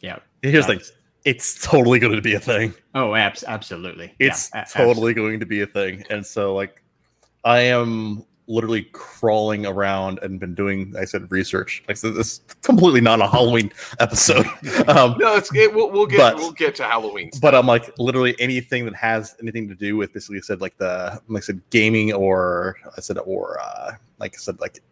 yeah. 0.00 0.18
here's 0.40 0.66
like, 0.68 0.82
it's 1.26 1.62
totally 1.62 1.98
going 1.98 2.16
to 2.16 2.22
be 2.22 2.32
a 2.34 2.40
thing. 2.40 2.72
Oh, 2.94 3.14
abs- 3.14 3.44
absolutely. 3.46 4.14
Yeah, 4.18 4.28
It's 4.28 4.50
a- 4.54 4.64
totally 4.72 5.12
going 5.12 5.40
to 5.40 5.46
be 5.46 5.60
a 5.60 5.66
thing. 5.66 6.04
And 6.08 6.24
so 6.24 6.54
like, 6.54 6.82
I 7.44 7.60
am 7.60 8.24
literally 8.50 8.82
crawling 8.92 9.64
around 9.64 10.18
and 10.22 10.40
been 10.40 10.54
doing. 10.54 10.92
I 10.98 11.04
said 11.04 11.30
research. 11.30 11.82
Like 11.88 11.96
I 11.96 12.00
said, 12.00 12.14
this 12.14 12.32
is 12.32 12.40
completely 12.62 13.00
not 13.00 13.20
a 13.20 13.28
Halloween 13.28 13.70
episode. 14.00 14.44
um, 14.88 15.14
no 15.18 15.36
it's 15.36 15.54
it, 15.54 15.72
we'll, 15.74 15.90
we'll 15.90 16.06
get 16.06 16.18
But- 16.18 16.36
we'll 16.36 16.52
get 16.52 16.74
to 16.76 16.84
halloween 16.84 17.30
stuff. 17.32 17.40
but 17.42 17.54
I'm 17.54 17.66
like 17.66 17.96
literally 17.98 18.34
anything 18.40 18.84
that 18.86 18.94
has 18.96 19.36
anything 19.40 19.68
to 19.68 19.74
do 19.74 19.96
with 19.96 20.12
basically 20.12 20.38
I 20.38 20.40
said 20.40 20.60
like 20.60 20.76
the 20.78 21.20
like 21.28 21.42
I 21.42 21.46
said 21.46 21.62
gaming 21.70 22.12
or 22.12 22.76
I 22.96 23.00
said 23.00 23.18
or 23.18 23.58
uh 23.60 23.92
like 24.18 24.34
I 24.34 24.38
said 24.38 24.60
like 24.60 24.82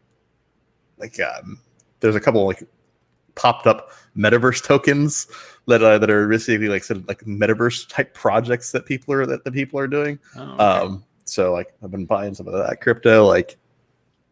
like 0.99 1.19
um 1.21 1.59
there's 2.01 2.15
a 2.17 2.21
couple 2.21 2.47
like 2.47 2.63
popped 3.35 3.67
up 3.67 3.91
metaverse 4.17 4.63
tokens 4.65 5.27
that 5.67 5.83
uh, 5.83 5.99
that 5.99 6.11
are 6.11 6.27
basically 6.29 6.69
like 6.69 6.83
said 6.85 7.07
like 7.09 7.21
metaverse 7.21 7.89
type 7.89 8.15
projects 8.15 8.73
that 8.73 8.87
people 8.87 9.15
are 9.15 9.27
that 9.27 9.45
the 9.45 9.53
people 9.53 9.79
are 9.79 9.87
doing. 9.87 10.19
Oh, 10.37 10.43
okay. 10.43 10.63
Um 10.63 11.05
so 11.29 11.53
like 11.53 11.73
I've 11.83 11.91
been 11.91 12.07
buying 12.07 12.35
some 12.35 12.47
of 12.49 12.53
that 12.55 12.81
crypto 12.81 13.25
like 13.27 13.57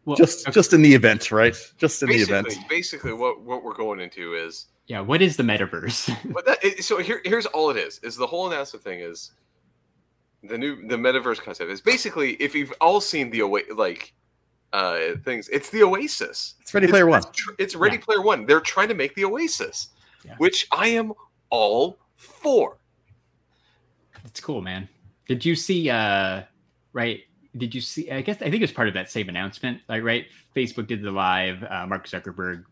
Well, 0.05 0.15
just 0.17 0.47
okay, 0.47 0.53
just 0.53 0.73
in 0.73 0.81
the 0.81 0.93
event, 0.93 1.31
right? 1.31 1.55
Just 1.77 2.01
in 2.03 2.09
the 2.09 2.15
event. 2.15 2.47
basically 2.69 3.13
what 3.13 3.41
what 3.41 3.63
we're 3.63 3.73
going 3.75 3.99
into 3.99 4.33
is 4.35 4.67
yeah. 4.87 5.01
What 5.01 5.21
is 5.21 5.35
the 5.35 5.43
metaverse? 5.43 6.15
But 6.33 6.45
that 6.45 6.83
so 6.83 6.97
here 6.99 7.21
here's 7.25 7.45
all 7.47 7.69
it 7.69 7.77
is. 7.77 7.99
Is 8.03 8.15
the 8.15 8.27
whole 8.27 8.49
NASA 8.49 8.79
thing 8.79 8.99
is 9.01 9.31
the 10.43 10.57
new 10.57 10.87
the 10.87 10.95
metaverse 10.95 11.39
concept 11.41 11.69
is 11.71 11.81
basically 11.81 12.33
if 12.35 12.55
you've 12.55 12.71
all 12.79 13.01
seen 13.01 13.29
the 13.29 13.41
Oa- 13.41 13.73
like 13.75 14.13
uh 14.73 15.15
things, 15.25 15.49
it's 15.49 15.69
the 15.69 15.83
Oasis. 15.83 16.55
It's 16.61 16.73
Ready 16.73 16.87
Player 16.87 17.05
One. 17.07 17.19
It's, 17.19 17.43
it's 17.59 17.75
Ready 17.75 17.97
Yeah. 17.97 18.01
Player 18.03 18.21
One. 18.21 18.45
They're 18.45 18.59
trying 18.61 18.87
to 18.89 18.93
make 18.95 19.13
the 19.15 19.25
Oasis, 19.25 19.89
Yeah. 20.25 20.35
which 20.37 20.67
I 20.71 20.87
am 20.89 21.11
all 21.49 21.99
for. 22.15 22.77
It's 24.25 24.39
cool, 24.41 24.61
man. 24.61 24.87
Did 25.27 25.43
you 25.45 25.55
see? 25.55 25.89
uh 25.89 26.43
Right? 26.93 27.21
Did 27.57 27.73
you 27.73 27.81
see? 27.81 28.11
I 28.11 28.21
guess 28.21 28.37
I 28.37 28.45
think 28.45 28.55
it 28.55 28.61
was 28.61 28.71
part 28.71 28.87
of 28.87 28.93
that 28.95 29.09
same 29.09 29.29
announcement. 29.29 29.81
Like, 29.89 30.03
right? 30.03 30.25
Facebook 30.55 30.87
did 30.87 31.01
the 31.01 31.11
live. 31.11 31.63
Uh, 31.63 31.87
Mark 31.87 32.07
Zuckerberg 32.07 32.63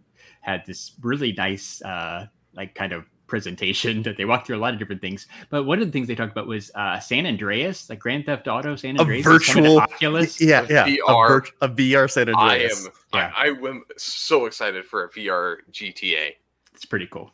had 0.41 0.63
this 0.65 0.91
really 1.01 1.31
nice, 1.33 1.81
uh 1.81 2.27
like, 2.53 2.75
kind 2.75 2.93
of 2.93 3.05
presentation 3.27 4.03
that 4.03 4.15
they 4.17 4.25
walked 4.25 4.45
through 4.47 4.57
a 4.57 4.59
lot 4.59 4.73
of 4.73 4.79
different 4.79 5.01
things. 5.01 5.27
But 5.49 5.63
one 5.63 5.79
of 5.81 5.87
the 5.87 5.91
things 5.91 6.07
they 6.07 6.13
talked 6.15 6.31
about 6.31 6.47
was 6.47 6.71
uh 6.75 6.99
San 6.99 7.25
Andreas, 7.25 7.89
like 7.89 7.99
Grand 7.99 8.25
Theft 8.25 8.47
Auto 8.47 8.75
San 8.75 8.99
Andreas, 8.99 9.25
is 9.25 9.47
coming 9.47 9.63
to 9.63 9.69
virtual- 9.69 9.79
Oculus. 9.79 10.39
Yeah, 10.41 10.65
yeah. 10.69 10.85
VR. 10.87 11.25
A, 11.25 11.27
vir- 11.27 11.45
a 11.61 11.69
VR 11.69 12.11
San 12.11 12.29
Andreas. 12.33 12.85
I 12.85 12.87
am 12.87 12.93
Yeah. 13.13 13.31
I, 13.35 13.45
I 13.47 13.69
am 13.69 13.83
so 13.97 14.45
excited 14.45 14.85
for 14.85 15.05
a 15.05 15.09
VR 15.09 15.57
GTA. 15.71 16.31
It's 16.73 16.85
pretty 16.85 17.07
cool. 17.07 17.31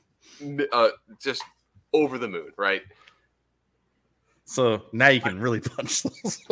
Uh, 0.72 0.90
just 1.20 1.44
over 1.94 2.18
the 2.18 2.28
moon, 2.28 2.52
right? 2.58 2.82
So 4.52 4.82
now 4.92 5.08
you 5.08 5.22
can 5.22 5.40
really 5.40 5.62
punch 5.62 6.04
those. 6.24 6.42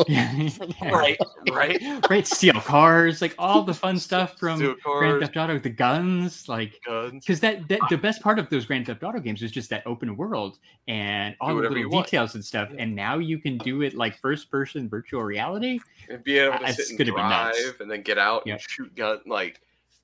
Right, 0.82 1.18
right. 1.52 1.82
right. 2.10 2.26
Steal 2.26 2.54
cars, 2.62 3.22
like 3.22 3.36
all 3.38 3.64
the 3.64 3.74
fun 3.74 4.00
stuff 4.00 4.38
from 4.40 4.78
Grand. 4.84 5.20
Theft 5.20 5.36
Auto, 5.36 5.60
the 5.60 5.70
guns, 5.70 6.48
like 6.48 6.80
because 6.86 7.42
that, 7.42 7.68
that 7.68 7.82
the 7.90 7.98
best 7.98 8.22
part 8.22 8.40
of 8.40 8.50
those 8.50 8.66
Grand 8.66 8.86
Theft 8.86 9.04
Auto 9.04 9.20
games 9.20 9.44
is 9.44 9.52
just 9.52 9.70
that 9.72 9.84
open 9.86 10.16
world 10.16 10.60
and 10.88 11.36
all 11.42 11.50
the 11.50 11.62
little 11.62 11.78
you 11.78 11.90
want. 11.90 12.06
details 12.08 12.36
and 12.36 12.46
stuff. 12.46 12.70
And 12.78 12.96
now 12.96 13.18
you 13.18 13.38
can 13.38 13.58
do 13.58 13.82
it 13.82 13.96
like 13.96 14.18
first 14.22 14.50
person 14.50 14.88
virtual 14.88 15.24
reality. 15.24 15.80
and 16.10 16.24
be 16.24 16.38
able 16.40 16.58
to 16.60 16.64
Uh, 16.64 16.68
it's 16.70 16.78
sit 16.78 16.90
and 16.92 17.00
gonna 17.00 17.12
be 17.12 17.22
nuts. 17.30 17.62
drive 17.62 17.82
and 17.82 17.92
then 17.92 18.02
get 18.02 18.18
out 18.18 18.44
Yep. 18.48 18.54
and 18.60 18.70
shoot 18.70 18.96
gun 18.96 19.20
like 19.26 19.60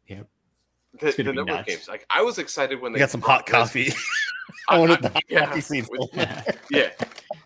Yep. 0.08 0.28
the, 1.00 1.08
It's 1.08 1.16
the 1.16 1.24
gonna 1.24 1.32
be 1.32 1.38
number 1.38 1.54
of 1.62 1.66
games 1.66 1.88
like 1.88 2.06
i 2.10 2.22
was 2.22 2.40
excited 2.40 2.82
when 2.82 2.92
I 2.92 2.96
they 2.96 3.00
got 3.00 3.10
some 3.10 3.22
hot 3.22 3.46
coffee. 3.46 3.94
I 4.68 4.78
wanted 4.80 5.02
the 5.02 5.10
I- 5.10 5.14
hot 5.14 5.24
yeah, 5.30 5.46
coffee 5.46 5.62
scene. 5.62 5.86
with- 5.90 6.10
yeah 6.70 6.92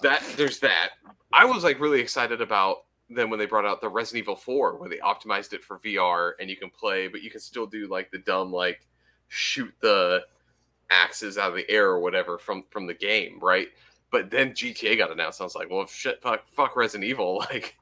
that 0.01 0.23
there's 0.37 0.59
that 0.59 0.89
i 1.33 1.45
was 1.45 1.63
like 1.63 1.79
really 1.79 1.99
excited 1.99 2.41
about 2.41 2.85
then 3.09 3.29
when 3.29 3.39
they 3.39 3.45
brought 3.45 3.65
out 3.65 3.81
the 3.81 3.89
resident 3.89 4.23
evil 4.23 4.35
4 4.35 4.77
where 4.77 4.89
they 4.89 4.97
optimized 4.97 5.53
it 5.53 5.63
for 5.63 5.79
vr 5.79 6.33
and 6.39 6.49
you 6.49 6.55
can 6.57 6.69
play 6.69 7.07
but 7.07 7.21
you 7.21 7.29
can 7.31 7.39
still 7.39 7.65
do 7.65 7.87
like 7.87 8.11
the 8.11 8.19
dumb 8.19 8.51
like 8.51 8.87
shoot 9.27 9.73
the 9.81 10.21
axes 10.89 11.37
out 11.37 11.51
of 11.51 11.55
the 11.55 11.69
air 11.69 11.87
or 11.89 11.99
whatever 11.99 12.37
from 12.37 12.63
from 12.69 12.87
the 12.87 12.93
game 12.93 13.39
right 13.41 13.67
but 14.11 14.29
then 14.31 14.51
gta 14.51 14.97
got 14.97 15.11
announced 15.11 15.39
i 15.41 15.43
was 15.43 15.55
like 15.55 15.69
well 15.69 15.85
shit 15.85 16.21
fuck, 16.21 16.47
fuck 16.49 16.75
resident 16.75 17.07
evil 17.09 17.37
like 17.51 17.75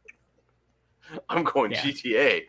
i'm 1.29 1.43
going 1.43 1.71
Yeah. 1.71 1.81
gta 1.81 2.41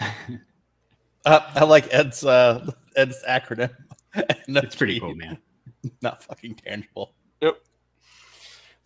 Uh, 0.00 1.40
I 1.54 1.64
like 1.64 1.92
Ed's 1.92 2.24
uh, 2.24 2.70
Ed's 2.96 3.22
acronym. 3.28 3.70
It's 4.48 4.76
pretty 4.76 4.98
cool, 5.00 5.14
man. 5.14 5.38
not 6.02 6.22
fucking 6.24 6.54
tangible. 6.56 7.14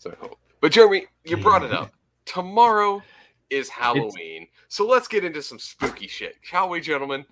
So, 0.02 0.36
but 0.60 0.72
Jeremy, 0.72 1.06
you 1.24 1.36
brought 1.36 1.62
it 1.62 1.72
up. 1.72 1.92
Tomorrow 2.24 3.00
is 3.50 3.68
Halloween, 3.68 4.48
so 4.66 4.84
let's 4.84 5.06
get 5.06 5.24
into 5.24 5.40
some 5.40 5.60
spooky 5.60 6.08
shit, 6.08 6.34
shall 6.40 6.68
we, 6.68 6.80
gentlemen? 6.80 7.24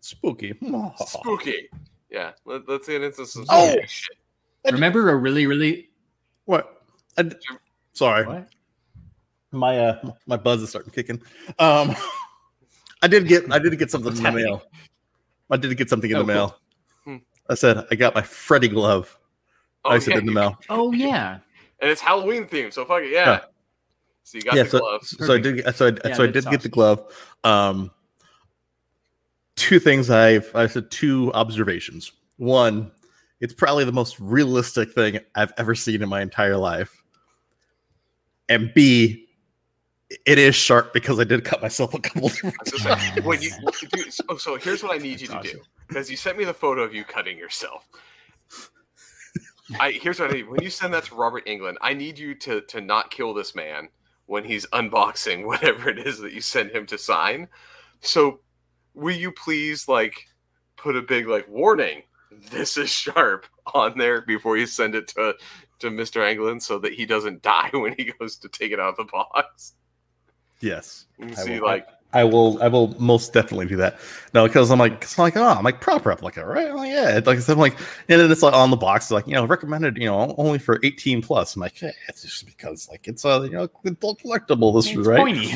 Spooky. 0.00 0.52
Spooky. 1.06 1.68
Yeah, 2.10 2.32
let, 2.44 2.68
us 2.68 2.84
get 2.88 3.04
into 3.04 3.24
some 3.26 3.44
spooky 3.44 3.48
Oh. 3.50 3.76
shit. 3.86 4.16
Remember 4.72 5.08
a 5.10 5.14
really, 5.14 5.46
really 5.46 5.90
What? 6.46 6.82
I 7.16 7.22
d- 7.22 7.36
sorry. 7.92 8.26
what? 8.26 8.48
My 9.52 9.78
uh 9.78 10.10
my 10.26 10.36
buzz 10.36 10.60
is 10.62 10.70
starting 10.70 10.90
kicking. 10.92 11.22
Um 11.60 11.94
I 13.02 13.06
did 13.06 13.28
get 13.28 13.52
I 13.52 13.60
did 13.60 13.78
get 13.78 13.92
something 13.92 14.16
in 14.16 14.20
the 14.24 14.32
mail. 14.32 14.64
I 15.48 15.56
did 15.58 15.76
get 15.76 15.88
something 15.88 16.10
in 16.10 16.16
Oh, 16.16 16.20
the 16.20 16.26
mail. 16.26 16.58
Hmm. 17.04 17.16
I 17.48 17.54
said 17.54 17.86
I 17.88 17.94
got 17.94 18.16
my 18.16 18.22
Freddy 18.22 18.66
glove. 18.66 19.16
Oh, 19.84 19.90
I 19.90 20.00
said 20.00 20.14
yeah, 20.14 20.18
in 20.18 20.26
the 20.26 20.32
mail. 20.32 20.58
Oh 20.68 20.90
yeah. 20.90 21.38
And 21.80 21.90
it's 21.90 22.00
Halloween 22.00 22.46
themed, 22.46 22.72
so 22.72 22.84
fuck 22.84 23.02
it, 23.02 23.10
yeah. 23.12 23.24
Yeah. 23.26 23.40
So 24.24 24.38
you 24.38 24.42
got 24.44 24.56
yeah, 24.56 24.62
the 24.64 24.70
so, 24.70 24.78
gloves. 24.80 25.16
so 25.26 25.34
I 25.34 25.38
did 25.38 25.56
get- 25.56 25.74
so 25.76 25.86
I, 25.88 26.08
Yeah, 26.08 26.14
so 26.14 26.24
I 26.24 26.26
did 26.26 26.44
get 26.46 26.60
the 26.62 26.68
glove. 26.68 27.12
Um 27.44 27.90
two 29.56 29.78
things 29.78 30.10
I've 30.10 30.50
I 30.54 30.66
said 30.66 30.90
two 30.90 31.32
observations. 31.34 32.12
One, 32.36 32.90
it's 33.40 33.54
probably 33.54 33.84
the 33.84 33.92
most 33.92 34.18
realistic 34.20 34.92
thing 34.92 35.20
I've 35.34 35.52
ever 35.58 35.74
seen 35.74 36.02
in 36.02 36.08
my 36.08 36.22
entire 36.22 36.56
life. 36.56 37.02
And 38.48 38.72
B, 38.74 39.26
it 40.24 40.38
is 40.38 40.54
sharp 40.54 40.92
because 40.92 41.18
I 41.18 41.24
did 41.24 41.44
cut 41.44 41.62
myself 41.62 41.94
a 41.94 41.98
couple 41.98 42.28
different 42.28 42.54
I 42.86 43.14
was 43.16 43.24
when 43.24 43.42
you, 43.42 43.50
dude, 43.92 44.12
so, 44.12 44.36
so 44.36 44.56
here's 44.56 44.82
what 44.82 44.94
I 44.94 44.98
need 44.98 45.20
you 45.20 45.26
to 45.28 45.32
That's 45.34 45.52
do 45.52 45.60
because 45.88 46.10
you 46.10 46.16
sent 46.16 46.38
me 46.38 46.44
the 46.44 46.54
photo 46.54 46.82
of 46.82 46.94
you 46.94 47.04
cutting 47.04 47.36
yourself. 47.38 47.88
I 49.80 49.92
here's 49.92 50.20
what 50.20 50.30
I 50.30 50.34
need. 50.34 50.48
When 50.48 50.62
you 50.62 50.70
send 50.70 50.94
that 50.94 51.04
to 51.04 51.14
Robert 51.14 51.46
Englund, 51.46 51.76
I 51.80 51.94
need 51.94 52.18
you 52.18 52.34
to 52.36 52.60
to 52.62 52.80
not 52.80 53.10
kill 53.10 53.34
this 53.34 53.54
man 53.54 53.88
when 54.26 54.44
he's 54.44 54.66
unboxing 54.66 55.46
whatever 55.46 55.88
it 55.88 55.98
is 55.98 56.18
that 56.20 56.32
you 56.32 56.40
send 56.40 56.70
him 56.70 56.86
to 56.86 56.98
sign. 56.98 57.48
So, 58.00 58.40
will 58.94 59.16
you 59.16 59.32
please 59.32 59.88
like 59.88 60.26
put 60.76 60.96
a 60.96 61.02
big 61.02 61.26
like 61.28 61.48
warning? 61.48 62.02
This 62.50 62.76
is 62.76 62.90
sharp 62.90 63.46
on 63.74 63.96
there 63.98 64.20
before 64.20 64.56
you 64.56 64.66
send 64.66 64.94
it 64.94 65.08
to 65.08 65.34
to 65.78 65.90
Mr. 65.90 66.20
Englund 66.22 66.62
so 66.62 66.78
that 66.78 66.94
he 66.94 67.06
doesn't 67.06 67.42
die 67.42 67.70
when 67.72 67.94
he 67.96 68.12
goes 68.18 68.36
to 68.38 68.48
take 68.48 68.72
it 68.72 68.80
out 68.80 68.90
of 68.90 68.96
the 68.96 69.04
box. 69.04 69.74
Yes. 70.60 71.06
You 71.18 71.34
see, 71.34 71.60
like 71.60 71.86
I 72.16 72.24
will 72.24 72.62
I 72.62 72.68
will 72.68 72.98
most 72.98 73.34
definitely 73.34 73.66
do 73.66 73.76
that. 73.76 73.98
No, 74.32 74.46
because 74.46 74.70
I'm 74.70 74.78
like 74.78 74.92
ah, 74.94 74.98
it's 75.02 75.18
like 75.18 75.36
oh 75.36 75.44
I'm 75.44 75.62
like 75.64 75.86
like 75.86 76.38
all 76.38 76.44
right 76.46 76.88
yeah 76.88 77.20
like 77.26 77.36
I 77.36 77.40
said 77.40 77.52
I'm 77.52 77.58
like 77.58 77.78
and 78.08 78.18
then 78.20 78.32
it's 78.32 78.42
like 78.42 78.54
on 78.54 78.70
the 78.70 78.76
box 78.76 79.10
like 79.10 79.26
you 79.26 79.34
know 79.34 79.44
recommended 79.44 79.98
you 79.98 80.06
know 80.06 80.34
only 80.38 80.58
for 80.58 80.80
18 80.82 81.20
plus. 81.20 81.54
I'm 81.56 81.60
like 81.60 81.82
yeah, 81.82 81.92
it's 82.08 82.22
just 82.22 82.46
because 82.46 82.88
like 82.88 83.06
it's 83.06 83.24
a 83.26 83.40
you 83.44 83.50
know 83.50 83.68
collectible 83.68 84.74
this 84.74 84.86
It's 84.86 85.06
right 85.06 85.18
pointy. 85.18 85.52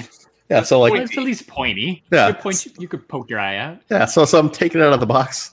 yeah 0.50 0.62
so 0.62 0.80
like 0.80 0.92
it's 0.92 1.16
at 1.16 1.24
least 1.24 1.46
pointy. 1.46 2.04
Yeah. 2.12 2.28
You 2.28 2.34
could, 2.34 2.42
point, 2.42 2.66
you 2.78 2.88
could 2.88 3.08
poke 3.08 3.30
your 3.30 3.40
eye 3.40 3.56
out. 3.56 3.78
yeah 3.90 4.04
so 4.04 4.26
so 4.26 4.38
I'm 4.38 4.50
taking 4.50 4.82
it 4.82 4.84
out 4.84 4.92
of 4.92 5.00
the 5.00 5.06
box 5.06 5.52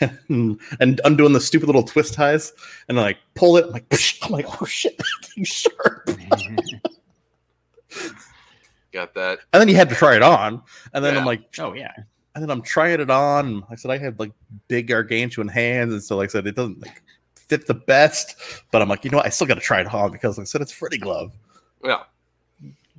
and, 0.30 0.58
and 0.80 1.00
undoing 1.04 1.34
the 1.34 1.40
stupid 1.40 1.66
little 1.66 1.82
twist 1.82 2.14
ties 2.14 2.54
and 2.88 2.96
like 2.96 3.18
pull 3.34 3.58
it 3.58 3.66
I'm 3.66 3.72
like 3.72 3.84
I'm 4.22 4.32
like 4.32 4.46
oh 4.62 4.64
shit 4.64 4.98
sharp 5.44 6.08
got 8.96 9.14
that. 9.14 9.38
and 9.52 9.60
then 9.60 9.68
you 9.68 9.76
had 9.76 9.88
to 9.88 9.94
try 9.94 10.16
it 10.16 10.22
on 10.22 10.62
and 10.92 11.04
then 11.04 11.14
Yeah. 11.14 11.20
I'm 11.20 11.26
like 11.26 11.42
oh 11.58 11.72
yeah. 11.74 11.92
and 12.34 12.42
then 12.42 12.50
I'm 12.50 12.62
trying 12.62 13.00
it 13.00 13.10
on. 13.10 13.60
Like 13.60 13.72
I 13.72 13.74
said, 13.76 13.90
I 13.90 13.98
have 13.98 14.18
like 14.18 14.32
big 14.68 14.88
gargantuan 14.88 15.48
hands, 15.48 15.92
and 15.92 16.02
so 16.02 16.16
like 16.16 16.30
I 16.30 16.32
said, 16.32 16.46
it 16.46 16.54
doesn't 16.56 16.80
like 16.82 17.02
fit 17.34 17.66
the 17.66 17.74
best. 17.74 18.36
But 18.72 18.82
I'm 18.82 18.88
like, 18.88 19.04
you 19.04 19.10
know 19.10 19.18
what? 19.18 19.26
I 19.26 19.30
still 19.30 19.46
got 19.46 19.54
to 19.54 19.60
try 19.60 19.80
it 19.80 19.92
on 19.94 20.10
because 20.12 20.36
like 20.36 20.44
I 20.44 20.48
said, 20.48 20.60
it's 20.60 20.72
Freddy 20.72 20.98
glove. 20.98 21.32
Yeah. 21.84 22.02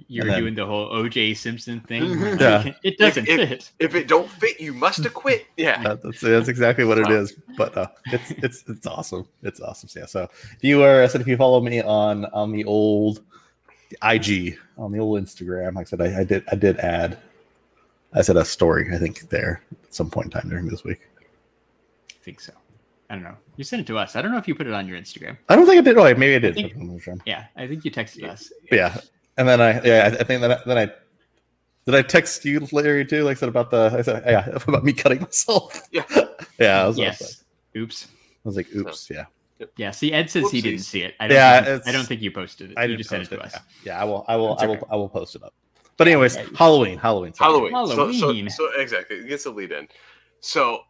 You're 0.09 0.25
then- 0.25 0.39
doing 0.41 0.55
the 0.55 0.65
whole 0.65 0.89
OJ 0.91 1.35
Simpson 1.35 1.81
thing. 1.81 2.03
Yeah. 2.39 2.71
It 2.83 2.97
doesn't 2.97 3.27
If- 3.27 3.49
fit. 3.49 3.71
If 3.79 3.93
it 3.95 4.07
don't 4.07 4.29
fit, 4.29 4.59
you 4.61 4.73
must 4.73 5.03
have 5.03 5.13
quit. 5.13 5.45
Yeah. 5.57 5.81
That- 5.83 6.01
that's 6.03 6.21
that's 6.21 6.47
exactly 6.47 6.85
what 6.85 6.97
it 6.97 7.09
is. 7.09 7.33
But 7.57 7.75
uh, 7.77 7.87
it's 8.05 8.31
it's 8.31 8.63
it's 8.67 8.87
awesome. 8.87 9.27
It's 9.43 9.59
awesome. 9.59 9.89
Yeah. 9.95 10.05
So 10.05 10.29
if 10.55 10.63
you 10.63 10.81
are, 10.83 11.03
I 11.03 11.07
said, 11.07 11.21
if 11.21 11.27
you 11.27 11.35
follow 11.37 11.59
me 11.61 11.81
on 11.81 12.25
on 12.27 12.51
the 12.51 12.63
old 12.65 13.21
IG 14.03 14.57
on 14.77 14.91
the 14.91 14.99
old 14.99 15.21
Instagram, 15.21 15.75
like 15.75 15.87
I 15.87 15.89
said, 15.89 16.01
I, 16.01 16.19
I 16.19 16.23
did 16.23 16.43
I 16.51 16.55
did 16.55 16.77
add. 16.79 17.17
I 18.13 18.21
said 18.21 18.37
a 18.37 18.45
story. 18.45 18.93
I 18.93 18.97
think 18.97 19.29
there 19.29 19.61
at 19.83 19.93
some 19.93 20.09
point 20.09 20.25
in 20.25 20.31
time 20.31 20.49
during 20.49 20.67
this 20.67 20.83
week. 20.83 21.01
I 22.09 22.23
think 22.23 22.39
so. 22.39 22.53
I 23.09 23.15
don't 23.15 23.23
know. 23.23 23.35
You 23.55 23.63
sent 23.63 23.81
it 23.81 23.87
to 23.87 23.97
us. 23.97 24.15
I 24.15 24.21
don't 24.21 24.31
know 24.31 24.37
if 24.37 24.47
you 24.47 24.55
put 24.55 24.67
it 24.67 24.73
on 24.73 24.87
your 24.87 24.97
Instagram. 24.97 25.37
I 25.49 25.55
don't 25.55 25.65
think 25.65 25.77
I 25.77 25.81
did. 25.81 25.97
Oh, 25.97 26.03
maybe 26.15 26.35
I 26.35 26.39
did. 26.39 26.55
think- 26.55 26.75
I'm 26.75 26.91
not 26.93 27.01
sure. 27.01 27.15
Yeah, 27.25 27.45
I 27.55 27.67
think 27.67 27.85
you 27.85 27.91
texted 27.91 28.17
Yeah. 28.19 28.31
us. 28.31 28.51
Yeah, 28.71 28.97
and 29.37 29.47
then 29.47 29.61
I 29.61 29.81
yeah 29.83 30.03
I 30.13 30.19
I 30.19 30.23
think 30.23 30.41
that 30.41 30.65
then 30.65 30.77
I 30.77 30.85
did 31.85 31.95
I 31.95 32.01
text 32.01 32.43
you 32.43 32.67
Larry 32.71 33.05
too 33.05 33.23
like 33.23 33.37
I 33.37 33.39
said 33.39 33.49
about 33.49 33.71
the 33.71 33.91
I 33.97 34.01
said 34.01 34.23
yeah 34.25 34.45
about 34.67 34.83
me 34.83 34.91
cutting 34.93 35.21
myself 35.21 35.81
Yeah. 35.91 36.03
yeah 36.59 36.83
I 36.83 36.87
was, 36.87 36.97
I 36.99 37.03
was 37.07 37.19
like, 37.19 37.19
Yes. 37.19 37.43
Oops. 37.77 38.07
I 38.07 38.49
was 38.49 38.55
like 38.57 38.67
oops 38.75 39.09
yeah 39.09 39.25
Yeah. 39.77 39.91
See, 39.91 40.13
Ed 40.13 40.29
says 40.29 40.49
he 40.51 40.61
didn't 40.61 40.79
see 40.79 41.01
it. 41.03 41.15
I 41.19 41.27
don't 41.27 41.35
Yeah, 41.35 41.63
Think, 41.63 41.87
I 41.87 41.91
don't 41.91 42.05
think 42.05 42.21
you 42.21 42.31
posted 42.31 42.71
it. 42.71 42.77
I 42.77 42.83
you 42.83 42.87
didn't 42.89 42.97
just 42.99 43.09
sent 43.09 43.23
it 43.23 43.29
post 43.29 43.41
to 43.41 43.45
us. 43.57 43.63
yeah. 43.83 43.93
yeah 43.95 44.01
I 44.01 44.03
will 44.05 44.25
I 44.27 44.35
will 44.35 44.53
It's 44.53 44.63
I 44.63 44.65
will 44.67 44.75
okay. 44.75 44.85
I 44.91 44.95
will 44.95 45.09
post 45.09 45.35
it 45.35 45.43
up 45.43 45.53
but 45.97 46.07
anyways 46.07 46.35
Yeah. 46.35 46.45
Halloween 46.55 46.97
Halloween 46.97 47.33
sorry. 47.33 47.51
Halloween. 47.71 47.71
So, 47.71 48.11
so, 48.11 48.19
Halloween. 48.27 48.49
so 48.49 48.69
exactly. 48.79 49.17
It 49.17 49.27
gets 49.27 49.45
a 49.45 49.51
lead 49.51 49.71
in. 49.71 49.87
So 50.39 50.81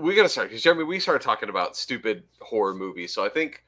we 0.00 0.14
gotta 0.16 0.28
start 0.28 0.48
because 0.48 0.62
Jeremy, 0.62 0.84
we 0.84 0.98
started 0.98 1.22
talking 1.24 1.48
about 1.48 1.76
stupid 1.76 2.24
horror 2.40 2.74
movies. 2.74 3.14
So 3.14 3.24
I 3.24 3.28
think 3.28 3.62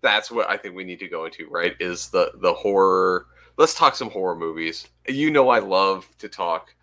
that's 0.00 0.30
what 0.30 0.48
I 0.48 0.56
think 0.56 0.76
we 0.76 0.84
need 0.84 1.00
to 1.00 1.08
go 1.08 1.24
into, 1.24 1.48
right? 1.48 1.74
Is 1.80 2.08
the 2.08 2.32
the 2.40 2.52
horror 2.52 3.26
let's 3.56 3.74
talk 3.74 3.96
some 3.96 4.10
horror 4.10 4.36
movies. 4.36 4.86
You 5.08 5.30
know 5.32 5.48
I 5.48 5.58
love 5.58 6.08
to 6.18 6.28
talk 6.28 6.74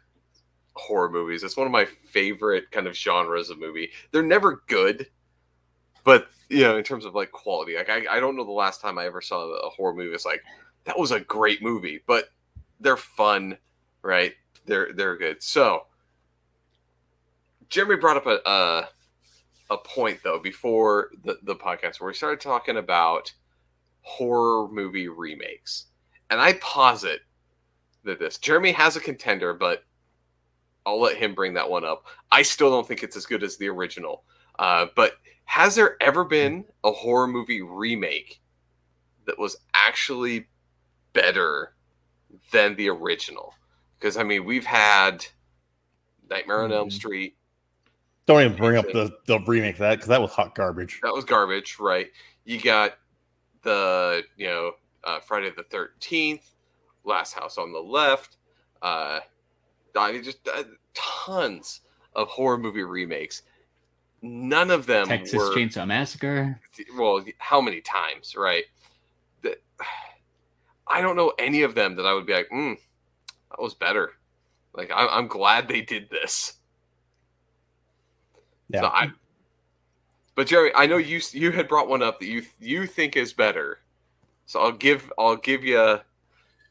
horror 0.75 1.09
movies. 1.09 1.43
It's 1.43 1.57
one 1.57 1.67
of 1.67 1.71
my 1.71 1.85
favorite 1.85 2.69
kind 2.71 2.87
of 2.87 2.95
genres 2.95 3.49
of 3.49 3.59
movie. 3.59 3.91
They're 4.11 4.23
never 4.23 4.63
good, 4.67 5.07
but 6.03 6.27
you 6.49 6.61
know, 6.61 6.77
in 6.77 6.83
terms 6.83 7.05
of 7.05 7.15
like 7.15 7.31
quality, 7.31 7.75
like 7.75 7.89
I, 7.89 8.05
I 8.09 8.19
don't 8.19 8.35
know 8.35 8.45
the 8.45 8.51
last 8.51 8.81
time 8.81 8.97
I 8.97 9.05
ever 9.05 9.21
saw 9.21 9.41
a 9.41 9.69
horror 9.69 9.93
movie. 9.93 10.13
It's 10.13 10.25
like 10.25 10.43
that 10.83 10.97
was 10.97 11.11
a 11.11 11.19
great 11.19 11.63
movie, 11.63 12.01
but 12.05 12.29
they're 12.79 12.97
fun, 12.97 13.57
right? 14.01 14.33
They're 14.65 14.93
they're 14.93 15.17
good. 15.17 15.41
So 15.41 15.85
Jeremy 17.69 17.95
brought 17.95 18.17
up 18.17 18.27
a 18.27 18.39
a, 18.49 18.89
a 19.71 19.77
point 19.77 20.19
though 20.23 20.39
before 20.39 21.09
the, 21.23 21.39
the 21.43 21.55
podcast 21.55 21.99
where 21.99 22.07
we 22.07 22.13
started 22.13 22.41
talking 22.41 22.77
about 22.77 23.33
horror 24.01 24.67
movie 24.69 25.07
remakes. 25.07 25.85
And 26.29 26.39
I 26.39 26.53
posit 26.53 27.21
that 28.03 28.19
this 28.19 28.37
Jeremy 28.37 28.71
has 28.71 28.95
a 28.95 29.01
contender, 29.01 29.53
but 29.53 29.83
I'll 30.85 30.99
let 31.01 31.17
him 31.17 31.33
bring 31.33 31.53
that 31.55 31.69
one 31.69 31.83
up. 31.85 32.05
I 32.31 32.41
still 32.43 32.69
don't 32.69 32.87
think 32.87 33.03
it's 33.03 33.15
as 33.15 33.25
good 33.25 33.43
as 33.43 33.57
the 33.57 33.67
original. 33.69 34.23
Uh, 34.59 34.87
but 34.95 35.13
has 35.45 35.75
there 35.75 35.97
ever 36.01 36.23
been 36.23 36.65
a 36.83 36.91
horror 36.91 37.27
movie 37.27 37.61
remake 37.61 38.41
that 39.25 39.37
was 39.39 39.57
actually 39.73 40.47
better 41.13 41.73
than 42.51 42.75
the 42.75 42.89
original? 42.89 43.53
Because 43.99 44.17
I 44.17 44.23
mean, 44.23 44.45
we've 44.45 44.65
had 44.65 45.25
Nightmare 46.29 46.63
on 46.63 46.71
Elm 46.71 46.89
Mhm. 46.89 46.93
Street. 46.93 47.37
don't 48.27 48.41
even 48.41 48.57
bring 48.57 48.75
up 48.75 48.85
the 48.91 49.15
the 49.27 49.39
remake 49.41 49.75
of 49.75 49.79
that 49.79 49.91
because 49.95 50.07
that 50.07 50.19
was 50.19 50.31
hot 50.31 50.55
garbage 50.55 50.99
That 51.03 51.13
was 51.13 51.23
garbage, 51.25 51.77
right? 51.79 52.11
You 52.43 52.59
got 52.59 52.97
the 53.61 54.23
you 54.35 54.47
know 54.47 54.71
uh, 55.03 55.19
Friday 55.19 55.51
the 55.55 55.61
Thirteenth, 55.63 56.55
Last 57.03 57.33
House 57.33 57.59
on 57.59 57.71
the 57.71 57.79
Left. 57.79 58.37
Uh, 58.81 59.19
I 59.95 60.11
mean, 60.11 60.23
just 60.23 60.47
uh, 60.47 60.63
tons 60.93 61.81
of 62.13 62.27
horror 62.27 62.57
movie 62.57 62.83
remakes. 62.83 63.43
None 64.21 64.71
of 64.71 64.85
them 64.85 65.07
Texas 65.07 65.37
were 65.37 65.55
Chainsaw 65.55 65.85
Massacre. 65.85 66.59
well. 66.97 67.23
How 67.37 67.61
many 67.61 67.81
times, 67.81 68.35
right? 68.35 68.63
That 69.43 69.61
I 70.87 71.01
don't 71.01 71.15
know 71.15 71.33
any 71.37 71.61
of 71.61 71.75
them 71.75 71.95
that 71.95 72.05
I 72.05 72.13
would 72.13 72.25
be 72.25 72.33
like, 72.33 72.49
mm, 72.49 72.77
that 73.51 73.61
was 73.61 73.73
better. 73.73 74.13
Like 74.73 74.91
I, 74.91 75.07
I'm 75.07 75.27
glad 75.27 75.67
they 75.67 75.81
did 75.81 76.09
this. 76.09 76.53
yeah 78.69 78.81
So 78.81 78.87
I, 78.87 79.11
but 80.35 80.47
Jerry, 80.47 80.71
I 80.75 80.85
know 80.85 80.97
you 80.97 81.21
you 81.31 81.51
had 81.51 81.67
brought 81.67 81.87
one 81.87 82.01
up 82.01 82.19
that 82.19 82.27
you 82.27 82.43
you 82.59 82.87
think 82.87 83.15
is 83.15 83.33
better. 83.33 83.79
So 84.45 84.59
I'll 84.59 84.71
give 84.71 85.11
I'll 85.17 85.37
give 85.37 85.63
you 85.63 85.99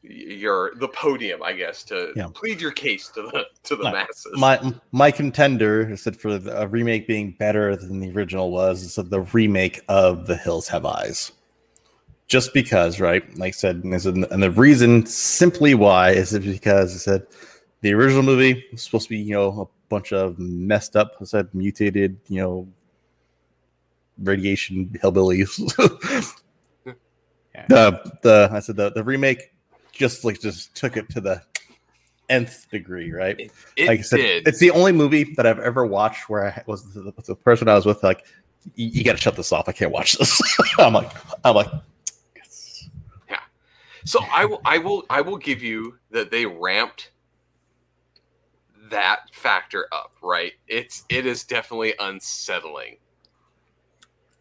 your 0.09 0.73
the 0.75 0.87
podium, 0.87 1.41
I 1.43 1.53
guess, 1.53 1.83
to 1.85 2.11
Yeah. 2.15 2.27
plead 2.33 2.59
your 2.61 2.71
case 2.71 3.09
to 3.09 3.21
the 3.23 3.45
to 3.63 3.75
the 3.75 3.83
No, 3.85 3.91
masses. 3.91 4.33
my 4.37 4.73
my 4.91 5.11
contender 5.11 5.95
said 5.97 6.15
for 6.17 6.29
a 6.35 6.67
remake 6.67 7.07
being 7.07 7.31
better 7.31 7.75
than 7.75 7.99
the 7.99 8.11
original 8.11 8.51
was 8.51 8.83
is 8.83 8.95
the 8.95 9.21
remake 9.33 9.81
of 9.87 10.27
The 10.27 10.35
Hills 10.37 10.67
Have 10.67 10.85
Eyes. 10.85 11.31
Just 12.27 12.53
because, 12.53 12.99
right? 12.99 13.23
Like 13.37 13.49
I 13.49 13.51
said, 13.51 13.83
and, 13.83 13.93
I 13.93 13.97
said- 13.99 14.15
and 14.15 14.41
the 14.41 14.49
reason 14.51 15.05
simply 15.05 15.75
why 15.75 16.09
is 16.11 16.33
it 16.33 16.43
because 16.43 16.93
I 16.95 16.97
said 16.97 17.27
the 17.81 17.93
original 17.93 18.23
movie 18.23 18.65
was 18.71 18.81
supposed 18.81 19.03
to 19.05 19.09
be, 19.11 19.17
you 19.17 19.33
know, 19.35 19.61
a 19.61 19.89
bunch 19.89 20.11
of 20.11 20.39
messed 20.39 20.95
up, 20.95 21.13
I 21.21 21.25
said 21.25 21.49
mutated, 21.53 22.17
you 22.27 22.41
know, 22.41 22.67
radiation 24.17 24.89
hillbillies. 25.03 25.51
Yeah. 27.53 27.65
The 27.69 28.11
the 28.21 28.49
I 28.51 28.59
said 28.59 28.75
the 28.75 28.91
the 28.91 29.01
remake 29.01 29.53
just 29.95 30.23
like 30.23 30.39
just 30.39 30.75
took 30.75 30.97
it 30.97 31.09
to 31.09 31.21
the 31.21 31.41
nth 32.29 32.69
degree, 32.69 33.11
right? 33.11 33.51
It 33.75 33.87
like 33.87 33.99
I 33.99 34.01
said, 34.03 34.17
did. 34.17 34.47
it's 34.47 34.59
the 34.59 34.71
only 34.71 34.91
movie 34.91 35.23
that 35.35 35.45
I've 35.47 35.59
ever 35.59 35.85
watched 35.85 36.29
where 36.29 36.47
I 36.47 36.63
was 36.67 36.93
the, 36.93 37.13
the 37.25 37.35
person 37.35 37.67
I 37.67 37.75
was 37.75 37.85
with 37.85 38.03
like, 38.03 38.25
you, 38.75 38.87
you 38.87 39.03
got 39.03 39.13
to 39.13 39.17
shut 39.17 39.35
this 39.35 39.51
off. 39.51 39.67
I 39.69 39.71
can't 39.71 39.91
watch 39.91 40.13
this. 40.13 40.39
I'm 40.79 40.93
like, 40.93 41.11
I'm 41.43 41.55
like, 41.55 41.67
yes. 42.35 42.89
So 44.03 44.19
I 44.31 44.45
will, 44.45 44.61
I 44.65 44.77
will, 44.77 45.03
I 45.09 45.21
will 45.21 45.37
give 45.37 45.63
you 45.63 45.97
that 46.11 46.31
they 46.31 46.45
ramped 46.45 47.11
that 48.89 49.21
factor 49.31 49.87
up. 49.91 50.11
Right? 50.21 50.53
It's 50.67 51.03
it 51.09 51.25
is 51.25 51.43
definitely 51.43 51.93
unsettling, 51.99 52.97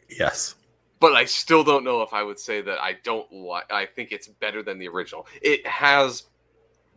yes, 0.08 0.56
but 1.04 1.12
I 1.12 1.26
still 1.26 1.62
don't 1.62 1.84
know 1.84 2.00
if 2.00 2.14
I 2.14 2.22
would 2.22 2.38
say 2.38 2.62
that 2.62 2.78
I 2.80 2.94
don't 3.04 3.30
like. 3.30 3.70
I 3.70 3.84
think 3.84 4.10
it's 4.10 4.26
better 4.26 4.62
than 4.62 4.78
the 4.78 4.88
original. 4.88 5.26
It 5.42 5.66
has 5.66 6.22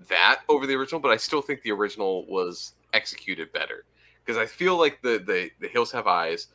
that 0.08 0.44
over 0.48 0.66
the 0.66 0.76
original, 0.76 1.02
but 1.02 1.12
I 1.12 1.18
still 1.18 1.42
think 1.42 1.62
the 1.62 1.74
original 1.74 2.26
was 2.28 2.72
executed 2.94 3.52
better 3.52 3.84
because 4.24 4.38
I 4.38 4.46
feel 4.46 4.78
like 4.78 5.02
the 5.02 5.22
the 5.28 5.50
the 5.60 5.68
Hills 5.68 5.92
Have 5.92 6.08
Eyes 6.08 6.48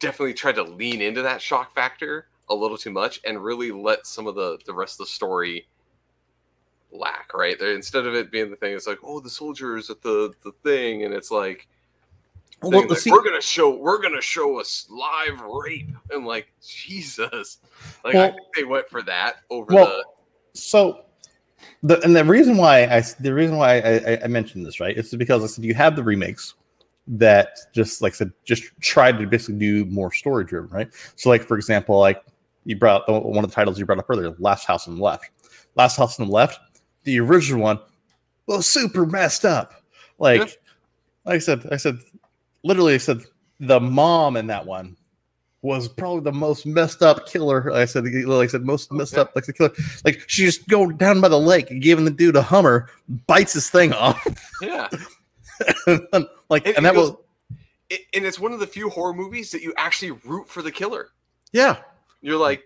definitely 0.00 0.34
tried 0.34 0.56
to 0.56 0.64
lean 0.64 1.00
into 1.00 1.22
that 1.22 1.40
shock 1.40 1.72
factor 1.72 2.26
a 2.50 2.56
little 2.56 2.76
too 2.76 2.90
much 2.90 3.20
and 3.24 3.40
really 3.40 3.70
let 3.70 4.04
some 4.04 4.26
of 4.26 4.34
the 4.34 4.58
the 4.66 4.74
rest 4.74 4.94
of 4.94 5.06
the 5.06 5.12
story 5.12 5.68
lack 6.90 7.34
right 7.34 7.56
there 7.60 7.72
instead 7.72 8.04
of 8.04 8.16
it 8.16 8.32
being 8.32 8.50
the 8.50 8.56
thing 8.56 8.74
it's 8.74 8.86
like 8.88 8.98
oh 9.04 9.20
the 9.20 9.30
soldiers 9.30 9.90
at 9.90 10.02
the 10.02 10.32
the 10.42 10.52
thing 10.64 11.04
and 11.04 11.14
it's 11.14 11.30
like, 11.30 11.68
well, 12.62 12.86
like, 12.88 12.98
see- 12.98 13.10
we're 13.10 13.22
gonna 13.22 13.40
show 13.40 13.70
we're 13.76 14.00
gonna 14.00 14.20
show 14.20 14.58
us 14.58 14.86
live 14.90 15.40
rape 15.42 15.90
and 16.10 16.26
like 16.26 16.48
jesus 16.66 17.58
like 18.04 18.14
i 18.14 18.28
think 18.30 18.40
they 18.56 18.64
went 18.64 18.88
for 18.88 19.02
that 19.02 19.36
over 19.50 19.72
Well, 19.74 20.02
so 20.54 21.04
the 21.82 22.00
and 22.02 22.14
the 22.14 22.24
reason 22.24 22.56
why 22.56 22.84
I 22.84 23.02
the 23.20 23.32
reason 23.32 23.56
why 23.56 23.78
I, 23.80 23.94
I, 24.12 24.18
I 24.24 24.26
mentioned 24.26 24.64
this 24.66 24.80
right 24.80 24.96
is 24.96 25.14
because 25.14 25.44
I 25.44 25.46
said 25.46 25.64
you 25.64 25.74
have 25.74 25.94
the 25.96 26.02
remakes 26.02 26.54
that 27.06 27.56
just 27.72 28.02
like 28.02 28.12
I 28.14 28.16
said 28.16 28.32
just 28.44 28.64
tried 28.80 29.18
to 29.18 29.26
basically 29.26 29.58
do 29.58 29.84
more 29.86 30.12
story 30.12 30.44
driven, 30.44 30.70
right? 30.70 30.88
So 31.16 31.28
like 31.28 31.42
for 31.42 31.56
example, 31.56 31.98
like 31.98 32.22
you 32.64 32.76
brought 32.76 33.08
one 33.08 33.44
of 33.44 33.50
the 33.50 33.54
titles 33.54 33.78
you 33.78 33.86
brought 33.86 33.98
up 33.98 34.06
earlier, 34.10 34.34
Last 34.38 34.66
House 34.66 34.88
on 34.88 34.96
the 34.96 35.02
Left. 35.02 35.30
Last 35.74 35.96
House 35.96 36.18
on 36.20 36.26
the 36.26 36.32
Left, 36.32 36.58
the 37.04 37.18
original 37.20 37.62
one 37.62 37.78
was 38.46 38.66
super 38.66 39.06
messed 39.06 39.44
up. 39.44 39.82
Like, 40.18 40.40
Yeah. 40.40 40.46
like 41.24 41.34
I 41.36 41.38
said, 41.38 41.68
I 41.70 41.76
said 41.76 41.98
literally 42.64 42.94
I 42.94 42.98
said 42.98 43.22
the 43.60 43.80
mom 43.80 44.36
in 44.36 44.46
that 44.48 44.64
one 44.66 44.96
was 45.62 45.88
probably 45.88 46.20
the 46.20 46.32
most 46.32 46.66
messed 46.66 47.02
up 47.02 47.26
killer. 47.26 47.64
Like 47.72 47.82
I 47.82 47.84
said, 47.84 48.04
like 48.04 48.48
I 48.48 48.50
said, 48.50 48.62
most 48.64 48.90
oh, 48.92 48.94
messed 48.96 49.14
Okay. 49.14 49.22
up 49.22 49.32
like 49.34 49.44
the 49.46 49.52
killer. 49.52 49.72
Like 50.04 50.22
she 50.28 50.44
just 50.44 50.68
go 50.68 50.90
down 50.90 51.20
by 51.20 51.28
the 51.28 51.38
lake 51.40 51.70
and 51.70 51.82
giving 51.82 52.04
the 52.04 52.12
dude 52.12 52.36
a 52.36 52.42
Hummer, 52.42 52.88
bites 53.26 53.54
his 53.54 53.68
thing 53.68 53.92
off. 53.92 54.24
yeah 54.62 54.88
like, 56.48 56.64
And 56.66 56.76
and, 56.76 56.86
that 56.86 56.94
goes- 56.94 57.10
was 57.10 57.16
it, 57.90 58.02
and 58.14 58.24
it's 58.24 58.38
one 58.38 58.52
of 58.52 58.60
the 58.60 58.66
few 58.66 58.88
horror 58.90 59.12
movies 59.14 59.50
that 59.50 59.62
you 59.62 59.72
actually 59.76 60.12
root 60.24 60.48
for 60.48 60.62
the 60.62 60.70
killer 60.70 61.08
yeah, 61.52 61.78
you're 62.20 62.36
like 62.38 62.62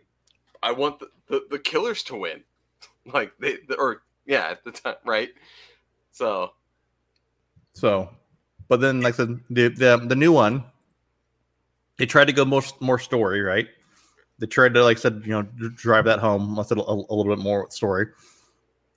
i 0.62 0.70
want 0.72 0.98
the, 0.98 1.06
the, 1.28 1.46
the 1.50 1.58
killers 1.58 2.02
to 2.02 2.16
win 2.16 2.42
like 3.14 3.32
they 3.38 3.56
the, 3.68 3.76
or 3.78 4.02
yeah 4.26 4.48
at 4.48 4.62
the 4.64 4.70
time 4.72 4.96
right 5.06 5.30
so 6.10 6.50
So, 7.72 8.10
but 8.68 8.80
then 8.80 9.00
like 9.00 9.14
I 9.14 9.16
said, 9.18 9.40
the 9.50 9.68
the, 9.68 10.04
the 10.06 10.16
new 10.16 10.32
one, 10.32 10.64
they 11.98 12.06
tried 12.06 12.26
to 12.26 12.32
go 12.32 12.44
more 12.44 12.62
more 12.80 12.98
story, 12.98 13.40
right? 13.40 13.68
They 14.38 14.46
tried 14.46 14.74
to 14.74 14.82
like 14.82 14.98
said, 14.98 15.22
you 15.24 15.32
know, 15.32 15.42
drive 15.74 16.04
that 16.06 16.18
home. 16.18 16.58
I 16.58 16.62
said 16.62 16.78
a, 16.78 16.82
a 16.82 17.14
little 17.14 17.34
bit 17.34 17.42
more 17.42 17.62
with 17.64 17.72
story. 17.72 18.06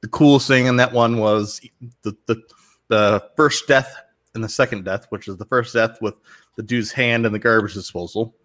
The 0.01 0.07
coolest 0.07 0.47
thing 0.47 0.65
in 0.65 0.77
that 0.77 0.91
one 0.93 1.17
was 1.17 1.61
the 2.03 2.15
the 2.25 2.41
the 2.87 3.23
first 3.35 3.67
death 3.67 3.95
and 4.33 4.43
the 4.43 4.49
second 4.49 4.85
death, 4.85 5.05
which 5.09 5.27
is 5.27 5.37
the 5.37 5.45
first 5.45 5.73
death 5.73 6.01
with 6.01 6.15
the 6.55 6.63
dude's 6.63 6.91
hand 6.91 7.25
in 7.25 7.31
the 7.33 7.39
garbage 7.39 7.73
disposal. 7.73 8.35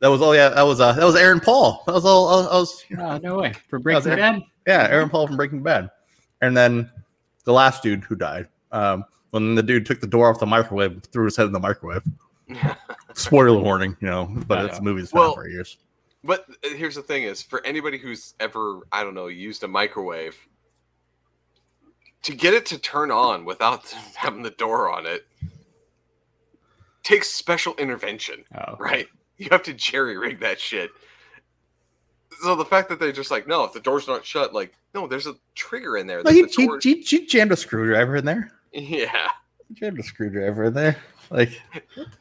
That 0.00 0.08
was 0.08 0.20
oh 0.20 0.32
yeah, 0.32 0.48
that 0.50 0.62
was 0.62 0.80
uh 0.80 0.92
that 0.92 1.04
was 1.04 1.14
Aaron 1.16 1.40
Paul. 1.40 1.82
That 1.86 1.94
was 1.94 2.04
all. 2.04 2.28
I 2.28 2.58
was 2.58 2.84
Oh, 2.98 3.18
no 3.18 3.38
way. 3.38 3.52
For 3.68 3.78
was 3.78 3.82
Breaking 3.84 4.02
there. 4.08 4.16
Bad? 4.16 4.42
yeah, 4.66 4.88
Aaron 4.90 5.08
Paul 5.08 5.28
from 5.28 5.36
Breaking 5.36 5.62
Bad. 5.62 5.90
And 6.40 6.56
then 6.56 6.90
the 7.44 7.52
last 7.52 7.82
dude 7.82 8.02
who 8.02 8.16
died, 8.16 8.48
um, 8.72 9.04
when 9.32 9.54
the 9.56 9.62
dude 9.62 9.84
took 9.84 10.00
the 10.00 10.06
door 10.06 10.30
off 10.30 10.38
the 10.38 10.46
microwave, 10.46 10.92
and 10.92 11.04
threw 11.06 11.24
his 11.24 11.36
head 11.36 11.46
in 11.46 11.52
the 11.52 11.58
microwave. 11.60 12.02
Spoiler 13.14 13.58
warning, 13.58 13.96
you 14.00 14.08
know, 14.08 14.26
but 14.46 14.64
it's 14.66 14.78
a 14.78 14.82
movie 14.82 15.00
that's 15.02 15.12
been 15.12 15.20
Well- 15.20 15.34
for 15.34 15.48
years. 15.48 15.76
but 16.24 16.46
uh, 16.64 16.68
here's 16.76 16.94
the 16.94 17.02
thing 17.02 17.24
is 17.24 17.42
for 17.42 17.64
anybody 17.66 17.98
who's 17.98 18.34
ever 18.38 18.80
i 18.92 19.02
don't 19.02 19.14
know 19.14 19.26
used 19.26 19.64
a 19.64 19.68
microwave 19.68 20.36
to 22.22 22.32
get 22.34 22.54
it 22.54 22.64
to 22.66 22.78
turn 22.78 23.10
on 23.10 23.44
without 23.44 23.90
having 24.14 24.42
the 24.42 24.50
door 24.52 24.88
on 24.92 25.04
it 25.06 25.26
takes 27.02 27.28
special 27.28 27.74
intervention 27.76 28.44
Oh, 28.54 28.76
right? 28.78 29.08
You 29.38 29.48
have 29.50 29.62
to 29.64 29.72
jerry 29.74 30.16
rig 30.16 30.38
that 30.40 30.60
shit. 30.60 30.90
So 32.42 32.54
the 32.54 32.64
fact 32.64 32.88
that 32.90 33.00
they're 33.00 33.10
just 33.12 33.30
like, 33.32 33.48
no, 33.48 33.64
if 33.64 33.72
the 33.72 33.80
door's 33.80 34.06
not 34.06 34.24
shut, 34.24 34.54
like, 34.54 34.72
no, 34.94 35.06
there's 35.08 35.26
a 35.26 35.34
trigger 35.56 35.96
in 35.96 36.06
there. 36.06 36.22
That 36.22 36.32
he, 36.32 36.42
the 36.42 36.78
he, 36.80 36.94
he, 36.94 37.00
he 37.00 37.26
jammed 37.26 37.50
a 37.50 37.56
screwdriver 37.56 38.16
in 38.16 38.24
there. 38.24 38.52
Yeah, 38.72 39.28
He 39.68 39.74
jammed 39.74 39.98
a 39.98 40.02
screwdriver 40.02 40.64
in 40.64 40.74
there. 40.74 40.96
Like 41.30 41.60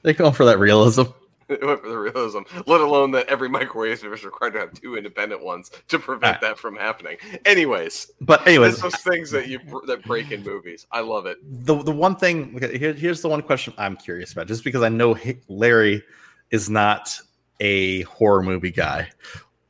they're 0.03 0.13
going 0.13 0.33
for 0.33 0.45
that 0.45 0.59
realism. 0.59 1.03
it 1.49 1.65
went 1.65 1.81
for 1.81 1.89
the 1.89 1.97
realism. 1.97 2.39
Let 2.65 2.79
alone 2.79 3.11
that 3.11 3.27
every 3.27 3.49
microwave 3.49 4.03
is 4.05 4.23
required 4.23 4.53
to 4.53 4.59
have 4.59 4.73
two 4.73 4.95
independent 4.95 5.43
ones 5.43 5.69
to 5.89 5.99
prevent 5.99 6.37
Ah. 6.37 6.47
that 6.47 6.57
from 6.59 6.77
happening. 6.77 7.17
Anyways, 7.45 8.11
But 8.21 8.47
anyways, 8.47 8.79
those 8.79 8.95
things 8.95 9.31
that 9.31 9.47
you 9.49 9.59
that 9.87 10.03
break 10.05 10.31
in 10.31 10.43
movies. 10.43 10.87
I 10.93 11.01
love 11.01 11.25
it. 11.25 11.37
the 11.65 11.75
the 11.83 11.91
one 11.91 12.15
thing 12.15 12.53
okay, 12.55 12.77
here, 12.77 12.93
here's 12.93 13.21
the 13.21 13.27
one 13.29 13.41
question 13.41 13.73
I'm 13.77 13.97
curious 13.97 14.31
about, 14.31 14.47
just 14.47 14.63
because 14.63 14.81
I 14.81 14.89
know 14.89 15.17
Larry 15.49 16.03
is 16.51 16.69
not 16.69 17.19
a 17.59 18.03
horror 18.03 18.43
movie 18.43 18.71
guy. 18.71 19.09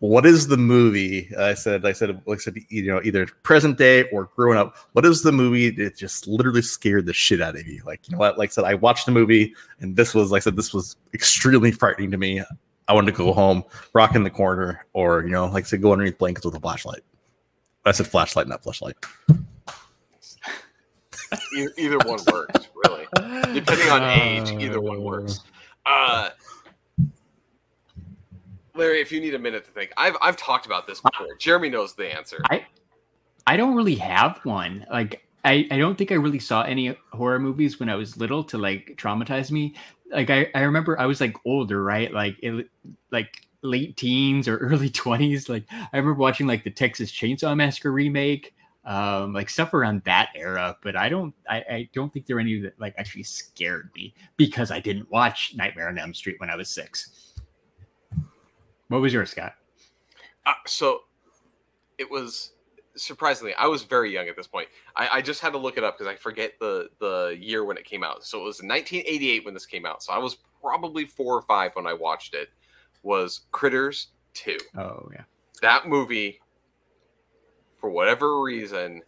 What 0.02 0.26
is 0.26 0.48
the 0.48 0.58
movie? 0.58 1.30
I 1.38 1.54
said, 1.54 1.86
I 1.86 1.92
said, 1.92 2.24
like 2.26 2.40
I 2.40 2.42
said, 2.42 2.56
you 2.70 2.88
know, 2.88 3.02
either 3.04 3.28
present 3.44 3.78
day 3.78 4.10
or 4.10 4.32
growing 4.36 4.58
up. 4.58 4.76
What 4.94 5.06
is 5.06 5.22
the 5.22 5.32
movie 5.32 5.70
that 5.70 5.96
just 5.96 6.26
literally 6.26 6.64
scared 6.64 7.06
the 7.06 7.14
shit 7.14 7.40
out 7.40 7.56
of 7.56 7.68
you? 7.68 7.84
Like, 7.86 8.08
you 8.08 8.14
know 8.14 8.18
what? 8.18 8.36
Like 8.40 8.50
I 8.50 8.52
said, 8.52 8.64
I 8.64 8.74
watched 8.74 9.06
the 9.06 9.12
movie, 9.12 9.54
and 9.80 9.96
this 9.96 10.16
was, 10.16 10.32
like 10.32 10.42
I 10.42 10.46
said, 10.46 10.56
this 10.56 10.74
was 10.74 10.96
extremely 11.14 11.72
frightening 11.72 12.10
to 12.10 12.18
me. 12.18 12.42
I 12.88 12.94
wanted 12.94 13.12
to 13.12 13.18
go 13.18 13.32
home, 13.32 13.64
rock 13.94 14.16
in 14.16 14.24
the 14.24 14.32
corner, 14.32 14.88
or 14.94 15.22
you 15.22 15.30
know, 15.30 15.46
like 15.46 15.66
I 15.66 15.68
said, 15.68 15.84
go 15.84 15.92
underneath 15.92 16.18
blankets 16.18 16.48
with 16.48 16.56
a 16.56 16.60
flashlight. 16.60 17.02
I 17.86 17.92
said 17.92 18.08
flashlight, 18.08 18.48
not 18.48 18.64
flashlight. 18.64 18.96
Either 21.78 22.00
one 22.00 22.20
works, 22.32 22.70
really. 22.88 23.06
Depending 23.54 23.90
on 23.90 24.02
age, 24.02 24.52
either 24.52 24.82
one 24.82 25.04
works. 25.04 25.42
Uh, 25.86 26.30
Larry, 28.76 29.02
if 29.02 29.12
you 29.12 29.20
need 29.20 29.34
a 29.34 29.40
minute 29.40 29.66
to 29.66 29.72
think, 29.72 29.92
I've 29.98 30.16
I've 30.22 30.38
talked 30.38 30.66
about 30.66 30.88
this 30.88 31.02
before. 31.02 31.36
Jeremy 31.38 31.70
knows 31.70 31.94
the 31.94 32.14
answer. 32.14 32.40
I 32.50 32.66
I 33.46 33.58
don't 33.58 33.76
really 33.76 33.96
have 33.96 34.40
one. 34.44 34.86
Like 34.90 35.26
I, 35.44 35.68
I 35.72 35.78
don't 35.78 35.98
think 35.98 36.12
I 36.12 36.16
really 36.16 36.40
saw 36.40 36.62
any 36.62 36.96
horror 37.12 37.40
movies 37.40 37.80
when 37.80 37.90
I 37.90 37.96
was 37.96 38.18
little 38.18 38.44
to 38.46 38.58
like 38.58 38.96
traumatize 38.98 39.52
me. 39.52 39.76
Like 40.12 40.30
I, 40.30 40.48
I 40.54 40.62
remember 40.62 41.00
I 41.00 41.06
was 41.06 41.20
like 41.20 41.36
older, 41.46 41.84
right? 41.84 42.14
Like 42.14 42.38
it, 42.42 42.70
like 43.12 43.48
late 43.64 43.98
teens 43.98 44.48
or 44.48 44.58
early 44.60 44.90
20s. 44.90 45.50
Like 45.50 45.66
I 45.72 45.98
remember 45.98 46.20
watching 46.20 46.48
like 46.48 46.64
the 46.64 46.72
Texas 46.72 47.12
Chainsaw 47.12 47.56
Massacre 47.56 47.92
remake, 47.92 48.54
um, 48.86 49.34
like 49.34 49.50
stuff 49.50 49.74
around 49.74 50.04
that 50.06 50.30
era. 50.36 50.78
But 50.84 50.96
I 50.96 51.10
don't 51.10 51.34
I, 51.50 51.58
I 51.58 51.90
don't 51.94 52.14
think 52.14 52.28
there 52.28 52.36
were 52.36 52.42
any 52.42 52.60
that 52.62 52.80
like 52.80 52.94
actually 52.98 53.24
scared 53.24 53.90
me 53.96 54.14
because 54.38 54.70
I 54.70 54.80
didn't 54.80 55.10
watch 55.10 55.54
Nightmare 55.56 55.90
on 55.90 55.98
Elm 55.98 56.14
Street 56.14 56.40
when 56.40 56.52
I 56.52 56.56
was 56.56 56.70
six. 56.70 57.31
What 58.92 59.00
was 59.00 59.14
yours, 59.14 59.30
Scott? 59.30 59.54
Uh, 60.46 60.52
so 60.68 61.04
it 61.98 62.12
was 62.12 62.52
surprisingly, 62.98 63.54
I 63.54 63.68
was 63.68 63.84
very 63.84 64.12
young 64.12 64.28
at 64.28 64.36
this 64.36 64.48
point. 64.48 64.68
I, 64.98 65.08
I 65.14 65.22
just 65.22 65.40
had 65.40 65.54
to 65.54 65.58
look 65.58 65.78
it 65.78 65.84
up 65.86 65.98
because 65.98 66.12
I 66.12 66.18
forget 66.18 66.56
the 66.60 66.90
the 67.00 67.38
year 67.40 67.64
when 67.64 67.78
it 67.78 67.86
came 67.86 68.04
out. 68.04 68.26
So 68.26 68.40
it 68.40 68.44
was 68.44 68.58
1988 68.58 69.46
when 69.46 69.54
this 69.54 69.66
came 69.66 69.86
out. 69.86 70.04
So 70.04 70.12
I 70.12 70.18
was 70.18 70.40
probably 70.62 71.06
four 71.06 71.38
or 71.38 71.42
five 71.44 71.72
when 71.76 71.88
I 71.88 71.94
watched 71.94 72.34
it. 72.34 72.50
Was 73.02 73.44
Critters 73.54 74.08
two? 74.34 74.58
Oh 74.78 75.08
yeah. 75.14 75.24
That 75.62 75.88
movie, 75.88 76.42
for 77.80 77.90
whatever 77.90 78.42
reason, 78.42 79.04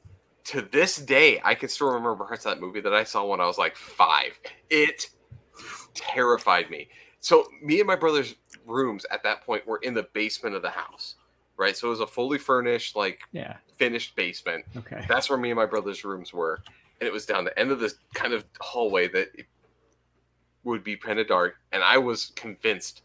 to 0.45 0.61
this 0.61 0.95
day, 0.95 1.41
I 1.43 1.55
can 1.55 1.67
still 1.67 1.87
remember 1.87 2.23
parts 2.23 2.45
of 2.45 2.53
that 2.53 2.61
movie 2.61 2.79
that 2.79 2.93
I 2.93 3.03
saw 3.03 3.25
when 3.25 3.41
I 3.41 3.47
was 3.47 3.57
like 3.57 3.75
five. 3.75 4.39
It 4.69 5.09
terrified 5.93 6.69
me. 6.69 6.87
So 7.19 7.47
me 7.61 7.79
and 7.79 7.87
my 7.87 7.97
brother's 7.97 8.35
rooms 8.65 9.05
at 9.11 9.23
that 9.23 9.45
point 9.45 9.65
were 9.67 9.79
in 9.83 9.93
the 9.93 10.07
basement 10.13 10.55
of 10.55 10.61
the 10.61 10.69
house, 10.69 11.15
right? 11.57 11.75
So 11.75 11.87
it 11.87 11.91
was 11.91 11.99
a 11.99 12.07
fully 12.07 12.37
furnished, 12.37 12.95
like 12.95 13.21
Yeah. 13.31 13.57
finished 13.77 14.15
basement. 14.15 14.65
Okay. 14.77 15.05
That's 15.07 15.29
where 15.29 15.37
me 15.39 15.51
and 15.51 15.57
my 15.57 15.65
brother's 15.65 16.03
rooms 16.05 16.33
were, 16.33 16.61
and 16.99 17.07
it 17.07 17.13
was 17.13 17.25
down 17.25 17.43
the 17.43 17.57
end 17.57 17.71
of 17.71 17.79
this 17.79 17.95
kind 18.13 18.33
of 18.33 18.45
hallway 18.59 19.07
that 19.09 19.29
would 20.63 20.83
be 20.83 20.95
kind 20.95 21.19
of 21.19 21.27
dark, 21.27 21.55
and 21.71 21.83
I 21.83 21.97
was 21.97 22.31
convinced 22.35 23.01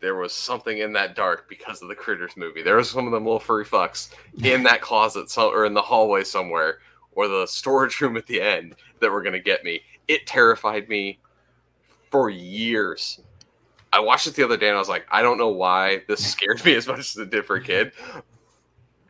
there 0.00 0.16
was 0.16 0.32
something 0.34 0.78
in 0.78 0.92
that 0.94 1.14
dark 1.14 1.48
because 1.48 1.82
of 1.82 1.88
the 1.88 1.94
Critters 1.94 2.36
movie. 2.36 2.62
There 2.62 2.76
was 2.76 2.90
some 2.90 3.06
of 3.06 3.12
them 3.12 3.24
little 3.24 3.38
furry 3.40 3.64
fucks 3.64 4.10
in 4.42 4.62
that 4.64 4.80
closet 4.80 5.30
so, 5.30 5.50
or 5.50 5.64
in 5.66 5.74
the 5.74 5.82
hallway 5.82 6.24
somewhere 6.24 6.78
or 7.12 7.28
the 7.28 7.46
storage 7.46 8.00
room 8.00 8.16
at 8.16 8.26
the 8.26 8.40
end 8.40 8.74
that 9.00 9.10
were 9.10 9.22
going 9.22 9.32
to 9.34 9.40
get 9.40 9.62
me. 9.64 9.80
It 10.08 10.26
terrified 10.26 10.88
me 10.88 11.18
for 12.10 12.30
years. 12.30 13.20
I 13.92 14.00
watched 14.00 14.26
it 14.26 14.34
the 14.34 14.44
other 14.44 14.56
day 14.56 14.68
and 14.68 14.76
I 14.76 14.78
was 14.78 14.88
like, 14.88 15.06
I 15.10 15.22
don't 15.22 15.38
know 15.38 15.48
why 15.48 16.02
this 16.08 16.24
scared 16.24 16.64
me 16.64 16.74
as 16.74 16.86
much 16.86 17.00
as 17.00 17.16
it 17.16 17.30
did 17.30 17.44
for 17.44 17.56
a 17.56 17.62
kid. 17.62 17.92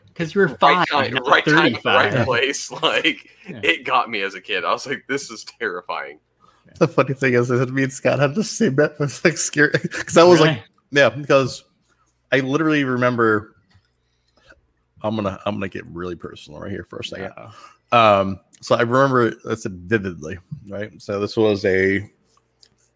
Because 0.09 0.35
you 0.35 0.41
were 0.41 0.47
Right 0.49 0.59
five, 0.61 0.89
time, 0.89 1.15
right 1.27 1.45
time, 1.45 1.77
right 1.85 2.25
place. 2.25 2.71
Like 2.83 3.29
Yeah. 3.49 3.61
it 3.63 3.85
got 3.85 4.11
me 4.11 4.23
as 4.23 4.35
a 4.35 4.41
kid. 4.41 4.65
I 4.65 4.73
was 4.73 4.87
like, 4.87 5.05
this 5.09 5.31
is 5.31 5.45
terrifying. 5.45 6.19
The 6.79 6.89
funny 6.89 7.15
thing 7.15 7.35
is 7.35 7.49
that 7.49 7.71
me 7.73 7.83
and 7.85 7.93
Scott 7.93 8.19
had 8.21 8.35
the 8.35 8.45
same 8.45 8.75
bet. 8.77 8.93
It 8.93 9.01
was 9.01 9.25
like 9.25 9.37
scary 9.39 9.73
because 9.83 10.17
I 10.17 10.23
was 10.25 10.41
like, 10.41 10.63
yeah, 10.91 11.09
because 11.09 11.65
I 12.33 12.41
literally 12.41 12.85
remember. 12.85 13.57
I'm 15.03 15.17
gonna 15.17 15.41
I'm 15.47 15.55
gonna 15.55 15.69
get 15.69 15.87
really 15.87 16.15
personal 16.15 16.61
right 16.61 16.71
here 16.71 16.85
for 16.89 16.99
a 16.99 17.05
second. 17.05 17.33
Uh-oh. 17.37 18.21
Um, 18.21 18.41
so 18.61 18.77
I 18.77 18.83
remember 18.83 19.31
this 19.45 19.65
vividly, 19.67 20.39
right? 20.69 20.93
So 21.01 21.19
this 21.19 21.37
was 21.37 21.65
a 21.65 22.09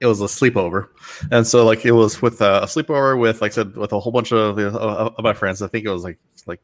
it 0.01 0.07
was 0.07 0.21
a 0.21 0.25
sleepover, 0.25 0.89
and 1.31 1.47
so 1.47 1.65
like 1.65 1.85
it 1.87 1.93
was 1.93 2.21
with 2.21 2.43
uh, 2.43 2.61
a 2.63 2.67
sleepover 2.67 3.19
with 3.19 3.41
like 3.41 3.53
I 3.53 3.55
said 3.55 3.77
with 3.77 3.93
a 3.93 4.01
whole 4.01 4.13
bunch 4.13 4.33
of, 4.33 4.59
uh, 4.59 5.11
of 5.17 5.23
my 5.25 5.33
friends. 5.33 5.63
I 5.63 5.69
think 5.69 5.85
it 5.87 5.91
was 5.91 6.05
like 6.05 6.19
like 6.47 6.61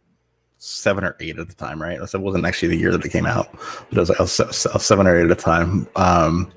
seven 0.58 1.04
or 1.04 1.16
eight 1.20 1.38
at 1.38 1.48
the 1.48 1.54
time, 1.54 1.80
right? 1.80 1.98
So 2.08 2.18
it 2.18 2.22
wasn't 2.22 2.44
actually 2.44 2.68
the 2.68 2.76
year 2.76 2.90
that 2.92 3.04
it 3.04 3.10
came 3.10 3.26
out, 3.26 3.48
but 3.88 3.96
it 3.96 4.00
was 4.00 4.08
like 4.10 4.20
a 4.20 4.26
se- 4.26 4.50
se- 4.52 4.78
seven 4.78 5.06
or 5.06 5.16
eight 5.18 5.24
at 5.24 5.30
a 5.30 5.34
time. 5.40 5.86
Um, 5.96 6.52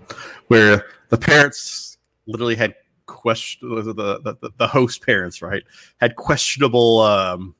where 0.47 0.85
the 1.09 1.17
parents 1.17 1.97
literally 2.25 2.55
had 2.55 2.75
question 3.05 3.69
the, 3.69 3.83
the 3.93 4.51
the 4.57 4.67
host 4.67 5.05
parents, 5.05 5.41
right, 5.41 5.63
had 6.01 6.15
questionable 6.15 6.99
um 7.01 7.55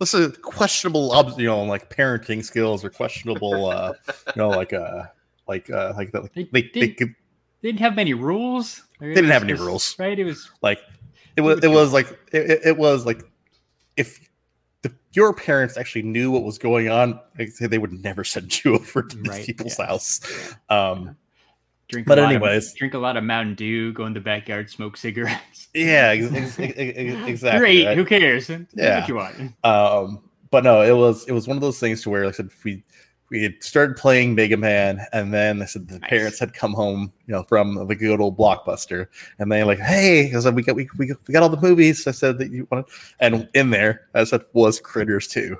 let's 0.00 0.10
say 0.10 0.28
questionable 0.42 1.12
you 1.38 1.46
know 1.46 1.62
like 1.62 1.88
parenting 1.88 2.44
skills 2.44 2.84
or 2.84 2.90
questionable 2.90 3.66
uh 3.66 3.92
you 4.26 4.32
know 4.36 4.48
like 4.48 4.72
uh 4.72 5.04
like 5.46 5.70
uh 5.70 5.92
like 5.96 6.10
that 6.12 6.22
like 6.22 6.34
They- 6.34 6.48
they, 6.52 6.62
they, 6.88 7.14
they- 7.62 7.68
didn't 7.68 7.80
have 7.80 7.94
many 7.96 8.12
rules. 8.14 8.82
They 9.00 9.14
didn't 9.14 9.30
have 9.30 9.42
any 9.42 9.54
rules. 9.54 9.96
right? 9.98 10.18
It 10.18 10.24
was 10.24 10.50
like 10.62 10.80
it 11.36 11.40
was 11.40 11.62
it 11.64 11.68
was 11.70 11.92
like 11.92 12.08
it, 12.32 12.60
it- 12.64 12.76
was 12.76 13.06
like 13.06 13.22
if 13.96 14.28
the, 14.82 14.92
your 15.12 15.32
parents 15.32 15.76
actually 15.76 16.02
knew 16.02 16.30
what 16.30 16.42
was 16.44 16.58
going 16.58 16.88
on 16.88 17.18
they 17.68 17.78
would 17.78 17.92
never 17.92 18.24
send 18.24 18.64
you 18.64 18.74
over 18.78 19.02
to 19.02 19.16
these 19.16 19.28
Right, 19.28 19.46
people's 19.46 19.76
yeah. 19.78 19.86
house 19.86 20.20
um 20.68 21.16
drink. 21.88 22.06
But 22.06 22.18
anyways. 22.18 22.72
of, 22.72 22.76
drink 22.78 22.94
a 22.94 22.98
lot 22.98 23.16
of 23.16 23.24
Mountain 23.24 23.54
Dew, 23.54 23.92
go 23.92 24.06
in 24.06 24.14
the 24.14 24.20
backyard, 24.20 24.70
smoke 24.70 24.96
cigarettes. 24.96 25.68
yeah 25.74 26.08
ex- 26.16 26.32
ex- 26.34 26.58
ex- 26.58 26.98
ex- 26.98 27.28
exactly 27.28 27.58
Great. 27.60 27.86
right? 27.86 27.96
Who 27.96 28.04
cares? 28.04 28.48
Yeah. 28.74 29.00
what 29.00 29.08
you 29.08 29.14
want. 29.16 29.36
Um, 29.64 30.22
but 30.50 30.64
no, 30.64 30.82
it 30.82 30.96
was 30.96 31.26
it 31.28 31.32
was 31.32 31.46
one 31.48 31.56
of 31.56 31.60
those 31.60 31.78
things 31.80 32.02
to 32.02 32.10
where, 32.10 32.24
like 32.26 32.34
I 32.34 32.36
said, 32.38 32.50
we 32.64 32.82
we 33.32 33.42
had 33.42 33.64
started 33.64 33.96
playing 33.96 34.34
Mega 34.36 34.56
Man, 34.58 35.00
and 35.12 35.32
then 35.34 35.62
I 35.62 35.64
said 35.64 35.88
the 35.88 35.98
Nice. 35.98 36.10
parents 36.10 36.38
had 36.38 36.52
come 36.52 36.74
home, 36.74 37.12
you 37.26 37.32
know, 37.32 37.42
from 37.44 37.86
the 37.88 37.96
good 37.96 38.20
old 38.20 38.36
blockbuster, 38.38 39.06
and 39.38 39.50
they 39.50 39.64
like, 39.64 39.78
hey, 39.80 40.32
I 40.32 40.38
said 40.38 40.54
we 40.54 40.62
got 40.62 40.76
we, 40.76 40.88
we, 40.98 41.06
got- 41.06 41.16
we 41.26 41.32
got 41.32 41.42
all 41.42 41.48
the 41.48 41.60
movies. 41.60 42.06
I 42.06 42.10
said 42.12 42.38
that 42.38 42.50
you 42.52 42.68
want, 42.70 42.86
and 43.18 43.48
in 43.54 43.70
there, 43.70 44.02
I 44.14 44.22
said 44.24 44.42
was 44.52 44.78
Critters 44.78 45.26
too. 45.26 45.56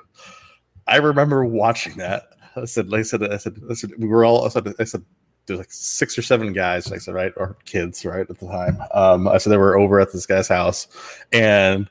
I 0.87 0.97
remember 0.97 1.43
watching 1.43 1.97
that. 1.97 2.27
I 2.55 2.65
said, 2.65 2.89
like 2.89 2.99
I 2.99 3.03
said, 3.03 3.23
I 3.23 3.37
said, 3.37 3.59
I 3.69 3.73
said 3.73 3.91
we 3.97 4.07
were 4.07 4.23
all. 4.23 4.45
I 4.45 4.49
said, 4.49 4.71
I 4.79 4.83
said 4.83 5.03
there's 5.47 5.59
like 5.59 5.71
six 5.71 6.17
or 6.17 6.21
seven 6.21 6.53
guys. 6.53 6.91
I 6.91 6.99
said, 6.99 7.15
right, 7.15 7.33
or 7.35 7.57
kids, 7.65 8.05
right 8.05 8.29
at 8.29 8.37
the 8.39 8.47
time. 8.47 8.77
Um, 8.93 9.27
I 9.27 9.39
said 9.39 9.49
they 9.49 9.57
were 9.57 9.77
over 9.77 9.99
at 9.99 10.13
this 10.13 10.25
guy's 10.27 10.47
house, 10.47 10.87
and 11.31 11.89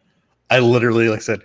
I 0.49 0.61
literally 0.61 1.09
like 1.09 1.23
said 1.23 1.41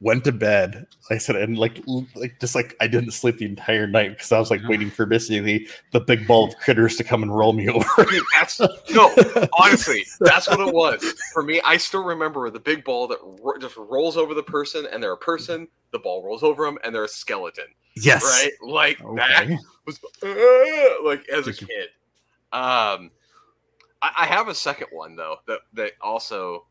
went 0.00 0.24
to 0.24 0.32
bed. 0.32 0.86
Like 1.10 1.16
I 1.16 1.18
said, 1.18 1.36
and 1.36 1.58
like 1.58 1.80
like 2.14 2.38
just 2.40 2.54
like 2.54 2.76
I 2.80 2.86
didn't 2.86 3.12
sleep 3.12 3.38
the 3.38 3.44
entire 3.46 3.86
night 3.86 4.10
because 4.10 4.30
I 4.32 4.38
was 4.38 4.50
like 4.50 4.60
waiting 4.68 4.90
for 4.90 5.06
basically 5.06 5.66
the 5.92 6.00
big 6.00 6.26
ball 6.26 6.48
of 6.48 6.56
critters 6.58 6.96
to 6.96 7.04
come 7.04 7.22
and 7.22 7.34
roll 7.34 7.52
me 7.52 7.68
over. 7.68 8.06
That's 8.34 8.60
no, 8.90 9.14
honestly, 9.58 10.04
that's 10.20 10.48
what 10.48 10.60
it 10.60 10.72
was 10.72 11.02
for 11.32 11.42
me. 11.42 11.60
I 11.64 11.76
still 11.76 12.04
remember 12.04 12.48
the 12.50 12.60
big 12.60 12.84
ball 12.84 13.08
that 13.08 13.18
ro- 13.42 13.58
just 13.58 13.76
rolls 13.76 14.16
over 14.16 14.34
the 14.34 14.42
person, 14.42 14.86
and 14.92 15.02
they're 15.02 15.12
a 15.12 15.16
person. 15.18 15.68
The 15.90 15.98
ball 15.98 16.22
rolls 16.22 16.42
over 16.42 16.64
them, 16.64 16.78
and 16.84 16.94
they're 16.94 17.04
a 17.04 17.08
skeleton. 17.08 17.64
yes, 17.96 18.22
Right, 18.22 18.52
like 18.60 18.98
that 19.16 19.48
was 19.86 19.98
uh, 20.22 21.04
like 21.04 21.28
as 21.28 21.46
a 21.46 21.52
kid. 21.52 21.88
Um, 22.52 23.10
I, 24.00 24.12
I 24.18 24.26
have 24.26 24.48
a 24.48 24.54
second 24.54 24.88
one 24.92 25.16
though 25.16 25.36
that 25.46 25.60
that 25.72 25.92
also 26.00 26.66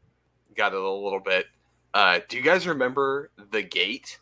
got 0.56 0.74
it 0.74 0.80
a 0.80 0.90
little 0.90 1.20
bit. 1.20 1.48
Uh, 1.94 2.20
do 2.28 2.38
you 2.38 2.44
guys 2.44 2.68
remember 2.68 3.32
the 3.52 3.64
Gate? 3.64 4.20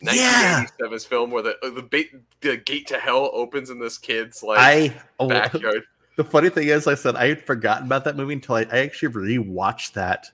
Yeah. 0.00 0.64
1987's 0.80 1.04
film 1.04 1.30
where 1.30 1.42
the 1.42 1.56
uh, 1.62 1.70
the, 1.70 1.82
bait, 1.82 2.10
the 2.40 2.56
gate 2.56 2.86
to 2.88 2.98
hell 2.98 3.30
opens 3.32 3.70
in 3.70 3.78
this 3.78 3.98
kid's 3.98 4.42
like 4.42 4.58
I 4.58 4.96
oh, 5.18 5.28
backyard. 5.28 5.82
the 6.16 6.24
funny 6.24 6.50
thing 6.50 6.68
is, 6.68 6.86
I 6.86 6.94
said 6.94 7.16
I 7.16 7.28
had 7.28 7.44
forgotten 7.44 7.86
about 7.86 8.04
that 8.04 8.16
movie 8.16 8.34
until 8.34 8.56
I, 8.56 8.66
I 8.70 8.78
actually 8.78 9.12
rewatched 9.12 9.94
that, 9.94 10.30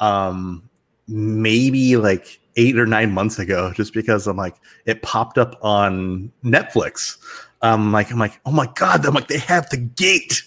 um, 0.00 0.68
maybe 1.08 1.96
like 1.96 2.40
eight 2.56 2.78
or 2.78 2.86
nine 2.86 3.12
months 3.12 3.38
ago, 3.38 3.72
just 3.72 3.94
because 3.94 4.26
I'm 4.26 4.36
like 4.36 4.56
it 4.84 5.02
popped 5.02 5.38
up 5.38 5.58
on 5.62 6.30
Netflix. 6.44 7.16
Um, 7.62 7.92
like 7.92 8.10
I'm 8.10 8.18
like, 8.18 8.38
oh 8.44 8.52
my 8.52 8.68
god, 8.74 9.04
I'm 9.06 9.14
like 9.14 9.28
they 9.28 9.38
have 9.38 9.68
the 9.70 9.78
gate. 9.78 10.42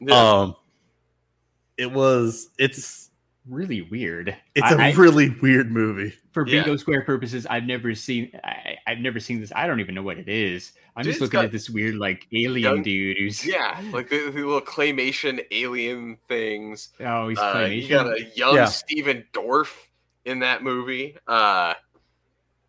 Yeah. 0.00 0.14
Um, 0.14 0.56
it 1.78 1.90
was 1.90 2.50
it's 2.58 3.09
Really 3.50 3.82
weird. 3.82 4.36
it's 4.54 4.70
a 4.70 4.76
a 4.76 4.94
really 4.94 5.28
weird 5.42 5.70
movie. 5.72 6.14
for 6.32 6.46
Yeah. 6.46 6.62
bingo 6.62 6.76
square 6.76 7.02
purposes, 7.02 7.46
I've 7.46 7.64
never 7.64 7.94
seen. 7.94 8.30
I, 8.44 8.76
I've 8.86 8.98
never 8.98 9.18
seen 9.20 9.40
this. 9.40 9.52
I 9.54 9.66
don't 9.66 9.80
even 9.80 9.94
know 9.94 10.02
what 10.02 10.18
it 10.18 10.28
is. 10.28 10.72
I'm 10.96 11.02
Dude, 11.02 11.12
just 11.12 11.20
looking 11.20 11.32
got 11.38 11.44
at 11.46 11.52
this 11.52 11.68
weird 11.68 11.96
like 11.96 12.26
alien 12.32 12.74
young- 12.76 12.82
dude 12.82 13.16
who's 13.18 13.44
Yeah, 13.44 13.80
like 13.92 14.08
the, 14.08 14.30
the 14.30 14.42
little 14.42 14.60
claymation 14.60 15.44
alien 15.50 16.16
things. 16.28 16.90
oh 17.00 17.28
he's 17.28 17.38
Uh, 17.38 17.54
claymation. 17.54 17.82
you 17.82 17.88
got 17.88 18.06
a 18.06 18.24
young 18.36 18.54
Yeah. 18.54 18.64
Stephen 18.66 19.24
Dorff 19.32 19.74
in 20.24 20.38
that 20.40 20.62
movie. 20.62 21.16
Uh, 21.26 21.74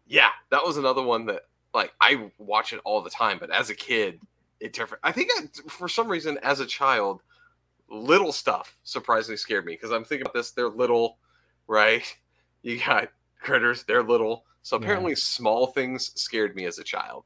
yeah, 0.07 0.29
that 0.49 0.63
was 0.65 0.77
another 0.77 1.01
one 1.03 1.25
that 1.27 1.43
like 1.73 1.93
I 2.01 2.29
watch 2.37 2.73
it 2.73 2.81
all 2.83 3.01
the 3.01 3.09
time, 3.09 3.37
but 3.39 3.49
as 3.51 3.69
a 3.69 3.75
kid, 3.75 4.19
it 4.59 4.73
different. 4.73 5.01
I 5.03 5.11
think 5.11 5.29
I, 5.37 5.69
for 5.69 5.87
some 5.87 6.07
reason, 6.07 6.37
as 6.43 6.59
a 6.59 6.65
child, 6.65 7.21
little 7.91 8.31
stuff 8.31 8.77
surprisingly 8.83 9.37
scared 9.37 9.65
me 9.65 9.73
because 9.73 9.91
I'm 9.91 10.03
thinking 10.03 10.21
about 10.21 10.33
this. 10.33 10.51
They're 10.51 10.69
little, 10.69 11.17
right? 11.67 12.03
You 12.63 12.77
got 12.77 13.07
critters. 13.41 13.85
They're 13.85 14.03
little. 14.03 14.45
So 14.61 14.75
Yeah. 14.75 14.83
apparently, 14.83 15.15
small 15.15 15.65
things 15.65 16.11
scared 16.13 16.55
me 16.55 16.65
as 16.65 16.77
a 16.77 16.83
child. 16.83 17.23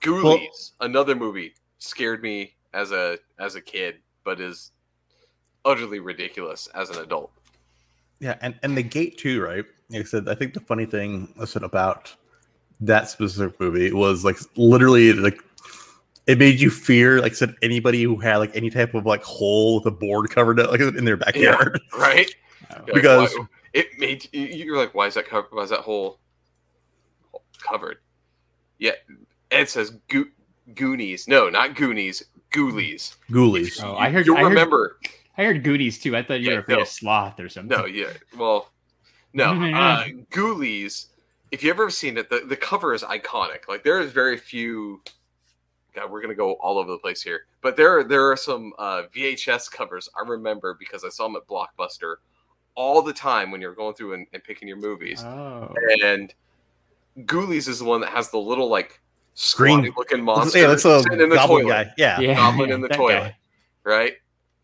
Ghoulies, 0.00 0.72
another 0.80 1.14
movie, 1.14 1.54
scared 1.78 2.20
me 2.20 2.56
as 2.72 2.90
a 2.90 3.16
as 3.38 3.54
a 3.54 3.60
kid, 3.60 3.98
but 4.24 4.40
is 4.40 4.72
utterly 5.64 6.00
ridiculous 6.00 6.66
as 6.74 6.90
an 6.90 6.98
adult. 6.98 7.30
Yeah, 8.18 8.36
and 8.40 8.58
and 8.64 8.76
the 8.76 8.82
gate 8.82 9.18
too, 9.18 9.40
right? 9.40 9.64
Like 9.90 10.00
I 10.00 10.04
said, 10.04 10.28
I 10.28 10.34
think 10.34 10.52
the 10.54 10.60
funny 10.60 10.86
thing 10.86 11.32
I 11.40 11.44
said 11.44 11.62
about 11.62 12.12
that 12.80 13.08
specific 13.08 13.60
movie 13.60 13.92
was 13.92 14.24
like 14.24 14.38
literally 14.56 15.12
like 15.12 15.40
it 16.26 16.38
made 16.38 16.58
you 16.60 16.70
fear, 16.70 17.20
like 17.20 17.34
said, 17.34 17.54
anybody 17.62 18.02
who 18.02 18.16
had 18.16 18.36
like 18.38 18.54
any 18.54 18.70
type 18.70 18.94
of 18.94 19.04
like 19.06 19.22
hole 19.22 19.76
with 19.76 19.86
a 19.86 19.90
board 19.90 20.30
covered 20.30 20.58
up 20.60 20.70
like 20.70 20.80
in 20.80 21.04
their 21.04 21.16
backyard. 21.16 21.80
Right? 21.98 22.30
You're 22.70 22.78
like, 22.86 22.94
Because- 22.94 23.34
why- 23.36 23.46
it 23.74 23.88
made 23.98 24.28
you- 24.32 24.46
you're 24.46 24.76
like, 24.76 24.94
why 24.94 25.06
is 25.06 25.14
that 25.14 25.26
covered? 25.28 25.48
Why 25.50 25.62
is 25.64 25.70
that 25.70 25.80
hole 25.80 26.20
covered? 27.60 27.98
Yeah, 28.78 28.92
Ed 29.50 29.68
says 29.68 29.90
Go- 30.08 30.24
Goonies. 30.74 31.28
No, 31.28 31.48
not 31.50 31.74
Goonies. 31.74 32.22
Ghoulies. 32.52 33.16
Ghoulies. 33.30 33.82
Oh, 33.82 33.96
I 33.96 34.10
heard- 34.10 34.26
You'll 34.26 34.36
I 34.36 34.40
heard- 34.42 34.48
remember. 34.48 34.98
I 35.36 35.44
heard 35.44 35.64
Goonies 35.64 35.98
too. 35.98 36.16
I 36.16 36.22
thought 36.22 36.40
you 36.40 36.48
Yeah, 36.50 36.54
were 36.54 36.60
afraid 36.60 36.76
no. 36.76 36.82
of 36.82 36.88
sloth 36.88 37.40
or 37.40 37.48
something. 37.48 37.76
No, 37.76 37.84
yeah. 37.86 38.12
Well, 38.36 38.70
no. 39.32 39.46
Uh, 39.74 40.04
Ghoulies. 40.30 41.06
If 41.50 41.62
you 41.64 41.70
ever 41.70 41.90
seen 41.90 42.16
it, 42.16 42.30
the, 42.30 42.40
the 42.46 42.56
cover 42.56 42.94
is 42.94 43.02
iconic. 43.02 43.68
Like 43.68 43.82
there 43.84 43.98
is 44.00 44.12
very 44.12 44.36
few. 44.36 45.02
God, 45.94 46.10
we're 46.10 46.20
gonna 46.20 46.34
go 46.34 46.52
all 46.54 46.78
over 46.78 46.90
the 46.90 46.98
place 46.98 47.22
here. 47.22 47.42
But 47.60 47.76
there, 47.76 48.02
there 48.04 48.30
are 48.30 48.36
some 48.36 48.72
uh, 48.78 49.02
VHS 49.14 49.70
covers 49.70 50.08
I 50.20 50.28
remember 50.28 50.76
because 50.78 51.04
I 51.04 51.08
saw 51.08 51.24
them 51.28 51.36
at 51.36 51.46
Blockbuster 51.46 52.16
all 52.74 53.00
the 53.02 53.12
time 53.12 53.50
when 53.52 53.60
you're 53.60 53.74
going 53.74 53.94
through 53.94 54.14
and, 54.14 54.26
and 54.32 54.42
picking 54.42 54.66
your 54.66 54.76
movies. 54.78 55.22
Oh, 55.22 55.72
And 56.02 56.34
Ghoulies 57.20 57.68
is 57.68 57.78
the 57.78 57.84
one 57.84 58.00
that 58.00 58.10
has 58.10 58.30
the 58.30 58.38
little 58.38 58.68
like 58.68 58.88
Green- 58.88 59.76
scrawny 59.76 59.92
looking 59.96 60.22
monster 60.24 60.58
yeah, 60.60 60.66
that's 60.68 60.84
a 60.84 61.02
sitting 61.02 61.20
in 61.20 61.28
the 61.28 61.36
goblin 61.36 61.62
toilet, 61.64 61.84
guy. 61.88 61.92
Yeah. 61.96 62.20
yeah, 62.20 62.34
Goblin 62.34 62.70
in 62.72 62.80
the 62.80 62.88
toilet. 63.00 63.12
guy. 63.14 63.36
right? 63.84 64.12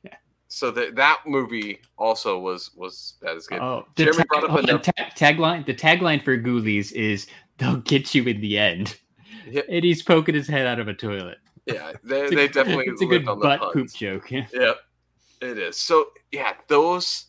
Yeah. 0.05 0.15
So 0.49 0.71
that 0.73 0.97
that 0.97 1.21
movie 1.27 1.81
also 1.97 2.39
was 2.39 2.71
was 2.77 3.15
that 3.23 3.37
is 3.37 3.47
good. 3.47 3.61
Oh, 3.61 3.87
the, 3.97 4.05
Jeremy 4.05 4.19
tag- 4.19 4.29
brought 4.29 4.45
up 4.45 4.51
hold 4.51 4.71
on, 4.71 4.83
ta- 4.83 4.93
tagline. 5.17 5.65
The 5.67 5.75
tagline 5.75 6.23
for 6.23 6.37
Ghoulies 6.37 6.93
is 6.93 7.27
"They'll 7.59 7.77
get 7.79 8.15
you 8.15 8.25
in 8.25 8.41
the 8.41 8.59
end," 8.59 8.97
Yeah. 9.49 9.63
and 9.69 9.85
he's 9.85 10.03
poking 10.03 10.35
his 10.35 10.49
head 10.49 10.67
out 10.67 10.79
of 10.81 10.89
a 10.89 10.95
toilet. 10.95 11.39
Yeah, 11.67 11.93
they, 12.05 12.23
It's 12.23 12.33
a- 12.33 12.49
definitely 12.49 12.87
it's 12.89 13.03
a 13.03 13.07
good 13.07 13.29
on 13.29 13.39
the 13.39 13.45
butt 13.45 13.73
poop 13.73 13.93
joke. 13.93 14.31
Yeah. 14.31 14.47
Yep, 14.53 14.77
it 15.43 15.59
is. 15.59 15.77
So 15.77 16.07
yeah, 16.33 16.55
those. 16.69 17.27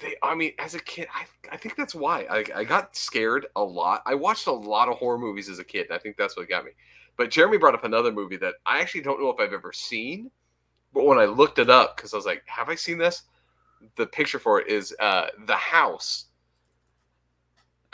They, 0.00 0.14
I 0.22 0.34
mean, 0.34 0.52
as 0.58 0.74
a 0.74 0.78
kid, 0.80 1.08
I, 1.14 1.24
I 1.50 1.56
think 1.56 1.74
that's 1.74 1.94
why 1.94 2.26
I, 2.30 2.44
I 2.54 2.64
got 2.64 2.94
scared 2.94 3.46
a 3.56 3.62
lot. 3.64 4.02
I 4.04 4.14
watched 4.14 4.46
a 4.46 4.52
lot 4.52 4.88
of 4.90 4.96
horror 4.98 5.16
movies 5.18 5.48
as 5.48 5.58
a 5.58 5.64
kid, 5.64 5.86
and 5.86 5.94
I 5.94 5.98
think 5.98 6.18
that's 6.18 6.36
what 6.36 6.48
got 6.50 6.66
me. 6.66 6.72
But 7.16 7.30
Jeremy 7.30 7.56
brought 7.56 7.72
up 7.74 7.84
another 7.84 8.12
movie 8.12 8.36
that 8.36 8.56
I 8.66 8.80
actually 8.80 9.00
don't 9.00 9.18
know 9.22 9.30
if 9.30 9.40
I've 9.40 9.54
ever 9.54 9.72
seen, 9.72 10.30
but 10.92 11.06
when 11.06 11.16
I 11.18 11.24
looked 11.24 11.58
it 11.58 11.70
up, 11.70 11.96
because 11.96 12.12
I 12.12 12.16
was 12.18 12.26
like, 12.26 12.42
"Have 12.46 12.68
I 12.68 12.74
seen 12.74 12.98
this?" 12.98 13.22
The 13.96 14.06
picture 14.06 14.38
for 14.38 14.60
it 14.60 14.68
is 14.68 14.94
uh, 15.00 15.28
The 15.46 15.54
House, 15.56 16.26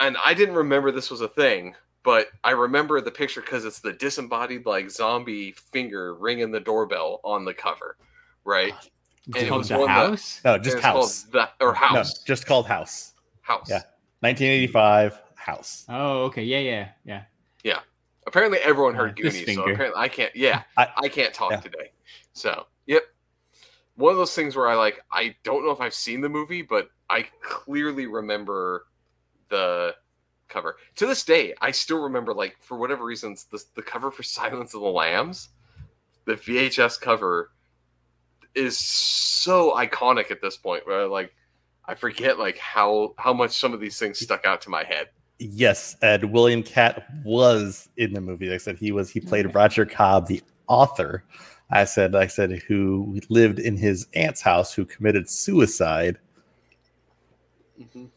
and 0.01 0.17
I 0.25 0.33
didn't 0.33 0.55
remember 0.55 0.91
this 0.91 1.09
was 1.09 1.21
a 1.21 1.27
thing, 1.29 1.73
but 2.03 2.27
I 2.43 2.51
remember 2.51 2.99
the 3.01 3.11
picture 3.11 3.41
because 3.41 3.65
it's 3.65 3.79
the 3.79 3.93
disembodied 3.93 4.65
like 4.65 4.89
zombie 4.91 5.53
finger 5.71 6.15
ringing 6.15 6.51
the 6.51 6.59
doorbell 6.59 7.19
on 7.23 7.45
the 7.45 7.53
cover, 7.53 7.97
right? 8.43 8.73
It's 8.79 8.89
And 9.27 9.37
it 9.37 9.47
called 9.49 9.59
was 9.59 9.69
the 9.69 9.77
one 9.77 9.87
that- 9.87 10.09
house. 10.09 10.41
No, 10.43 10.57
just 10.57 10.77
called 10.79 10.95
House. 11.05 11.23
the 11.23 11.49
or 11.61 11.67
No, 11.67 11.73
House, 11.73 12.23
just 12.23 12.45
called 12.45 12.67
House. 12.67 13.13
House. 13.41 13.67
Yeah. 13.69 13.81
1985 14.19 15.19
House. 15.35 15.85
Oh, 15.89 16.23
okay. 16.23 16.43
Yeah, 16.43 16.59
yeah, 16.59 16.89
yeah. 17.05 17.23
Yeah. 17.63 17.79
Apparently, 18.27 18.57
everyone 18.59 18.95
heard 18.95 19.17
this 19.21 19.33
Goonies, 19.39 19.55
so 19.55 19.63
apparently 19.63 19.99
I 20.01 20.07
can't. 20.07 20.33
Yeah, 20.35 20.63
I- 20.77 20.89
I, 20.97 21.07
can't 21.09 21.33
talk 21.33 21.51
yeah. 21.51 21.59
today. 21.59 21.91
So, 22.33 22.67
yep. 22.85 23.03
One 23.95 24.11
of 24.11 24.17
those 24.17 24.33
things 24.33 24.55
where 24.55 24.67
I 24.69 24.75
like. 24.75 25.01
I 25.11 25.35
don't 25.43 25.63
know 25.65 25.71
if 25.71 25.79
I've 25.81 25.93
seen 25.93 26.21
the 26.21 26.29
movie, 26.29 26.61
but 26.61 26.89
I 27.09 27.27
clearly 27.41 28.07
remember 28.07 28.85
the 29.49 29.93
cover. 30.53 30.77
To 30.97 31.05
this 31.05 31.23
day, 31.23 31.53
I 31.61 31.71
still 31.71 32.01
remember 32.01 32.33
like 32.33 32.57
for 32.61 32.77
whatever 32.77 33.03
reasons 33.03 33.45
the 33.45 33.63
the 33.75 33.81
cover 33.81 34.11
for 34.11 34.23
Silence 34.23 34.73
of 34.73 34.81
the 34.81 34.87
Lambs, 34.87 35.49
the 36.25 36.35
VHS 36.35 37.01
cover 37.01 37.51
is 38.55 38.77
so 38.77 39.73
iconic 39.75 40.31
at 40.31 40.41
this 40.41 40.57
point. 40.57 40.85
Where 40.85 41.07
like 41.07 41.33
I 41.85 41.95
forget 41.95 42.39
like 42.39 42.57
how 42.57 43.13
how 43.17 43.33
much 43.33 43.59
some 43.59 43.73
of 43.73 43.79
these 43.79 43.97
things 43.97 44.19
stuck 44.19 44.45
out 44.45 44.61
to 44.61 44.69
my 44.69 44.83
head. 44.83 45.09
Yes, 45.39 45.97
and 46.01 46.31
William 46.31 46.63
Katt 46.63 47.03
was 47.25 47.89
in 47.97 48.13
the 48.13 48.21
movie. 48.21 48.47
Like 48.47 48.55
I 48.55 48.57
said 48.59 48.77
he 48.77 48.91
was 48.91 49.09
he 49.09 49.19
played 49.19 49.53
Roger 49.53 49.85
Cobb, 49.85 50.27
the 50.27 50.41
author. 50.67 51.23
I 51.69 51.85
said 51.85 52.15
I 52.15 52.27
said 52.27 52.51
who 52.67 53.19
lived 53.29 53.59
in 53.59 53.77
his 53.77 54.07
aunt's 54.13 54.41
house 54.41 54.73
who 54.73 54.85
committed 54.85 55.29
suicide. 55.29 56.19
Well, 57.77 58.11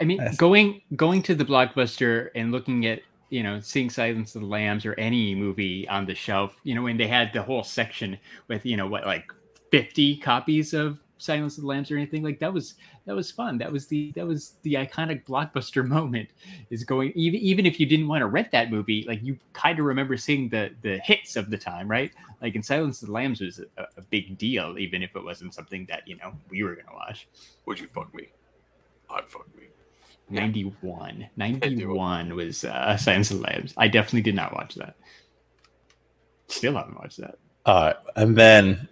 I 0.00 0.04
mean, 0.04 0.18
Yes. 0.18 0.36
going 0.36 0.82
going 0.96 1.22
to 1.22 1.34
the 1.34 1.44
blockbuster 1.44 2.30
and 2.34 2.52
looking 2.52 2.86
at 2.86 3.00
you 3.30 3.42
know 3.42 3.60
seeing 3.60 3.90
Silence 3.90 4.34
of 4.34 4.42
the 4.42 4.46
Lambs 4.46 4.84
or 4.84 4.94
any 4.94 5.34
movie 5.34 5.88
on 5.88 6.06
the 6.06 6.14
shelf, 6.14 6.56
you 6.64 6.74
know, 6.74 6.82
when 6.82 6.96
they 6.96 7.06
had 7.06 7.32
the 7.32 7.42
whole 7.42 7.62
section 7.64 8.18
with 8.48 8.64
you 8.66 8.76
know 8.76 8.86
what 8.86 9.06
like 9.06 9.30
fifty 9.70 10.16
copies 10.16 10.74
of 10.74 10.98
Silence 11.18 11.58
of 11.58 11.62
the 11.62 11.68
Lambs 11.68 11.90
or 11.90 11.96
anything 11.96 12.22
like 12.22 12.38
that 12.38 12.52
was 12.52 12.74
that 13.06 13.14
was 13.14 13.30
fun. 13.30 13.58
That 13.58 13.70
was 13.70 13.86
the 13.86 14.10
that 14.16 14.26
was 14.26 14.54
the 14.62 14.74
iconic 14.74 15.24
blockbuster 15.24 15.86
moment. 15.96 16.30
Is 16.70 16.82
going 16.84 17.12
even 17.14 17.40
even 17.40 17.66
if 17.66 17.78
you 17.78 17.86
didn't 17.86 18.08
want 18.08 18.22
to 18.22 18.26
rent 18.26 18.50
that 18.52 18.70
movie, 18.70 19.04
like 19.06 19.22
you 19.22 19.38
kind 19.52 19.78
of 19.78 19.84
remember 19.84 20.16
seeing 20.16 20.48
the 20.48 20.70
the 20.82 20.98
hits 20.98 21.36
of 21.36 21.50
the 21.50 21.58
time, 21.58 21.88
right? 21.88 22.10
Like 22.40 22.54
in 22.54 22.62
Silence 22.62 23.02
of 23.02 23.08
the 23.08 23.12
Lambs 23.12 23.40
was 23.42 23.60
a, 23.76 23.82
a 23.98 24.02
big 24.08 24.38
deal, 24.38 24.78
even 24.78 25.02
if 25.02 25.14
it 25.14 25.22
wasn't 25.22 25.52
something 25.54 25.84
that 25.86 26.08
you 26.08 26.16
know 26.16 26.32
we 26.48 26.62
were 26.64 26.74
gonna 26.74 26.94
watch. 26.96 27.28
Would 27.66 27.78
you 27.78 27.88
fuck 27.88 28.12
me? 28.14 28.28
I'd 29.10 29.28
fuck 29.28 29.46
me. 29.56 29.64
Yeah. 30.30 30.40
91 30.40 31.28
91 31.36 32.34
was 32.34 32.64
uh 32.64 32.96
Silence 32.96 33.30
of 33.30 33.38
the 33.38 33.44
Lambs 33.44 33.74
i 33.76 33.88
definitely 33.88 34.22
did 34.22 34.34
not 34.34 34.54
watch 34.54 34.74
that 34.76 34.96
still 36.48 36.74
haven't 36.74 36.98
watched 36.98 37.18
that 37.18 37.38
Uh, 37.66 37.92
and 38.16 38.36
then 38.36 38.88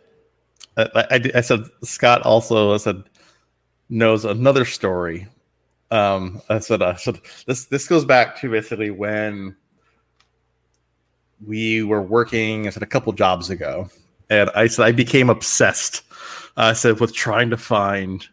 uh, 0.77 0.89
I, 0.95 1.17
I, 1.17 1.31
I 1.37 1.41
said 1.41 1.65
Scott 1.83 2.23
also 2.23 2.77
said 2.79 3.03
knows 3.89 4.25
another 4.25 4.65
story. 4.65 5.27
Um, 5.91 6.41
I 6.49 6.59
said, 6.59 6.83
I 6.83 6.95
said 6.95 7.21
this 7.47 7.65
this 7.67 7.89
goes 7.89 8.05
back 8.05 8.39
to 8.41 8.51
basically 8.51 8.91
when 8.91 9.57
we 11.45 11.83
were 11.83 12.03
working. 12.03 12.67
I 12.67 12.71
said 12.71 12.83
a 12.83 12.87
couple 12.87 13.13
jobs 13.13 13.51
ago, 13.51 13.89
and 14.31 14.51
I 14.55 14.67
said 14.69 14.85
I 14.85 14.93
became 14.93 15.31
obsessed. 15.31 16.03
I 16.57 16.75
said 16.75 17.01
with 17.01 17.15
trying 17.15 17.51
to 17.51 17.57
find 17.57 18.27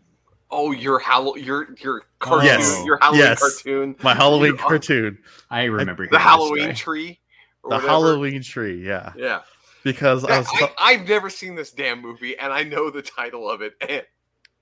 Oh, 0.52 0.72
your 0.72 1.00
Hall- 1.00 1.38
your 1.38 1.68
your 1.80 2.04
cartoon, 2.20 2.46
Yes. 2.46 2.84
your 2.86 2.98
Halloween 3.02 3.22
Yes. 3.22 3.40
cartoon, 3.40 3.96
my 4.04 4.14
Halloween 4.14 4.52
You- 4.52 4.58
cartoon, 4.58 5.18
i 5.50 5.64
remember 5.64 6.08
the 6.08 6.20
Halloween 6.20 6.76
story. 6.76 6.76
tree, 6.76 7.20
the 7.64 7.70
whatever. 7.70 7.88
Halloween 7.88 8.44
tree. 8.44 8.86
Yeah, 8.86 9.12
Yeah, 9.18 9.42
because 9.84 10.24
I 10.24 10.30
Yeah, 10.30 10.38
was 10.40 10.48
I, 10.54 10.72
I've 10.78 11.08
never 11.08 11.30
seen 11.30 11.56
this 11.56 11.72
damn 11.72 12.02
movie, 12.02 12.38
and 12.38 12.54
I 12.54 12.64
know 12.64 12.90
the 12.92 13.02
title 13.02 13.50
of 13.50 13.62
it 13.62 13.74
and 13.82 14.04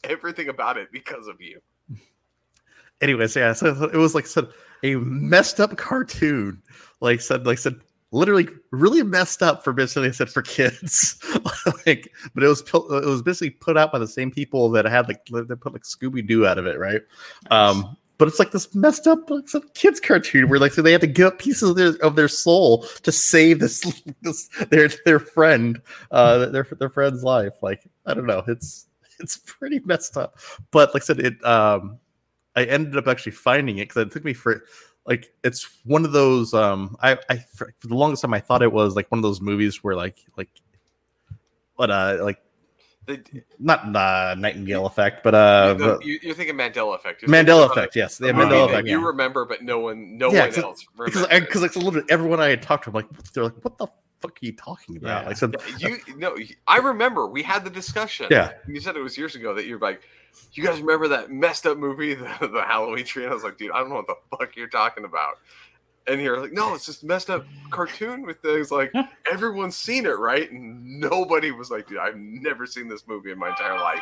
everything 0.06 0.48
about 0.50 0.78
it 0.78 0.92
because 0.92 1.28
of 1.28 1.42
you. 1.42 1.60
anyways, 3.02 3.36
yeah, 3.36 3.54
so 3.54 3.90
it 3.92 3.98
was 3.98 4.16
like 4.16 4.26
said 4.26 4.48
a 4.84 4.96
messed 4.96 5.60
up 5.60 5.76
cartoon, 5.78 6.62
like 7.02 7.20
said, 7.22 7.46
like 7.46 7.58
said, 7.58 7.76
literally 8.14 8.48
really 8.72 9.04
messed 9.04 9.42
up 9.42 9.64
for 9.64 9.74
basically 9.74 10.14
said 10.14 10.30
for 10.30 10.42
kids, 10.42 11.18
like, 11.86 12.12
but 12.34 12.44
it 12.44 12.48
was 12.48 12.62
it 12.62 13.06
was 13.06 13.22
basically 13.22 13.50
put 13.50 13.78
out 13.78 13.92
by 13.92 14.00
the 14.00 14.08
same 14.08 14.32
people 14.32 14.70
that 14.72 14.86
had 14.86 15.08
like 15.08 15.26
they 15.26 15.56
put 15.56 15.74
like 15.74 15.84
Scooby 15.84 16.26
Doo 16.26 16.46
out 16.46 16.58
of 16.58 16.66
it, 16.66 16.80
right? 16.80 17.02
Um, 17.52 17.98
but 18.18 18.28
it's 18.28 18.40
like 18.40 18.52
this 18.52 18.74
messed 18.76 19.08
up 19.08 19.30
like 19.30 19.50
some 19.50 19.68
kids 19.74 20.00
cartoon 20.00 20.48
where 20.48 20.60
like 20.60 20.72
so 20.72 20.82
they 20.82 20.92
had 20.92 21.02
to 21.02 21.08
give 21.08 21.28
up 21.28 21.40
pieces 21.40 21.72
of 21.72 21.76
their 21.76 21.94
of 22.02 22.16
their 22.16 22.28
soul 22.28 22.84
to 23.02 23.12
save 23.12 23.60
this 23.60 23.82
this 24.22 24.48
their 24.70 24.90
their 25.06 25.20
friend 25.20 25.82
uh 26.12 26.46
their 26.46 26.68
their 26.80 26.90
friend's 26.90 27.24
life. 27.24 27.54
Like 27.62 27.84
I 28.06 28.14
don't 28.14 28.28
know, 28.28 28.44
it's 28.48 28.88
it's 29.20 29.38
pretty 29.38 29.80
messed 29.80 30.16
up. 30.16 30.40
But 30.72 30.94
like 30.94 31.04
I 31.04 31.06
said, 31.06 31.20
it 31.20 31.44
um 31.44 32.00
I 32.56 32.66
ended 32.66 32.98
up 32.98 33.08
actually 33.08 33.32
finding 33.32 33.80
it 33.80 33.90
because 33.90 34.04
it 34.04 34.12
took 34.12 34.24
me 34.24 34.34
for 34.34 34.64
like 35.06 35.34
it's 35.44 35.68
one 35.84 36.06
of 36.06 36.12
those 36.12 36.54
um 36.54 36.96
I 37.02 37.18
I 37.30 37.38
for, 37.54 37.74
the 37.82 37.96
longest 37.96 38.22
time 38.22 38.34
I 38.34 38.40
thought 38.40 38.62
it 38.62 38.72
was 38.72 38.96
like 38.96 39.12
one 39.12 39.20
of 39.20 39.24
those 39.24 39.42
movies 39.42 39.84
where 39.84 39.96
like 39.96 40.18
like 40.38 40.50
what 41.76 41.92
uh 41.92 42.20
like 42.22 42.40
not 43.60 43.94
uh 43.96 44.36
Nightingale 44.36 44.86
effect 44.86 45.24
but 45.24 45.36
uh 45.36 45.76
but- 45.78 46.06
you're 46.06 46.34
thinking 46.36 46.56
Mandela 46.56 46.96
effect. 46.96 47.22
You're 47.22 47.32
Mandela 47.32 47.70
effect 47.70 47.96
yes 47.96 48.18
the 48.18 48.28
Mandela 48.28 48.70
effect 48.70 48.88
You 48.88 49.02
yeah. 49.02 49.08
remember, 49.08 49.46
but 49.46 49.62
no 49.62 49.80
one, 49.80 50.18
no 50.18 50.32
Yeah, 50.32 50.48
one 50.48 50.56
else 50.64 50.86
because 50.98 51.28
because 51.40 51.62
like 51.62 51.76
bit 51.92 52.06
everyone 52.10 52.40
I 52.40 52.50
had 52.50 52.62
talked 52.62 52.86
to 52.86 52.90
I'm 52.92 52.94
like 52.94 53.10
they're 53.34 53.44
like 53.44 53.64
what 53.64 53.78
the 53.78 53.88
fuck 54.24 54.32
are 54.42 54.46
you 54.46 54.54
talking 54.56 54.98
about 54.98 55.24
Yeah. 55.24 55.28
like 55.28 55.38
so 55.38 55.52
you 55.80 55.98
no, 56.18 56.36
I 56.68 56.78
remember 56.78 57.28
we 57.28 57.44
had 57.44 57.64
the 57.64 57.70
discussion. 57.70 58.28
Yeah. 58.32 58.54
you 58.68 58.80
said 58.80 58.96
it 58.96 59.02
was 59.02 59.18
years 59.18 59.36
ago 59.36 59.54
that 59.54 59.66
you're 59.66 59.80
like, 59.80 60.02
you 60.54 60.64
guys 60.64 60.80
remember 60.82 61.08
that 61.10 61.30
messed 61.32 61.66
up 61.68 61.78
movie, 61.78 62.14
the, 62.40 62.48
the 62.48 62.64
Halloween 62.66 63.06
tree? 63.06 63.24
And 63.24 63.32
I 63.32 63.36
was 63.36 63.44
like, 63.44 63.58
dude, 63.58 63.72
I 63.72 63.80
don't 63.80 63.90
know 63.90 63.96
what 63.96 64.08
the 64.08 64.16
fuck 64.38 64.56
you're 64.56 64.68
talking 64.70 65.04
about. 65.06 65.36
And 66.08 66.20
you're 66.22 66.40
like, 66.42 66.52
no, 66.54 66.74
it's 66.74 66.86
just 66.86 67.04
messed 67.04 67.30
up 67.30 67.46
cartoon 67.70 68.24
with 68.24 68.38
things 68.42 68.72
like 68.72 68.92
everyone's 69.32 69.78
seen 69.78 70.06
it, 70.06 70.18
right? 70.20 70.52
And 70.52 71.00
nobody 71.00 71.52
was 71.52 71.70
like, 71.72 71.88
dude, 71.88 71.98
I've 72.00 72.18
never 72.18 72.66
seen 72.66 72.88
this 72.90 73.08
movie 73.08 73.32
in 73.32 73.38
my 73.40 73.50
entire 73.50 73.78
life. 73.78 74.02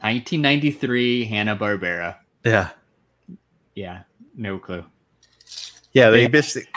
1993 0.00 1.24
hanna 1.24 1.56
barbera 1.56 2.16
yeah 2.44 2.70
yeah 3.76 4.02
no 4.36 4.58
clue 4.58 4.84
yeah 5.92 6.10
they 6.10 6.22
Yeah. 6.22 6.28
basically 6.28 6.68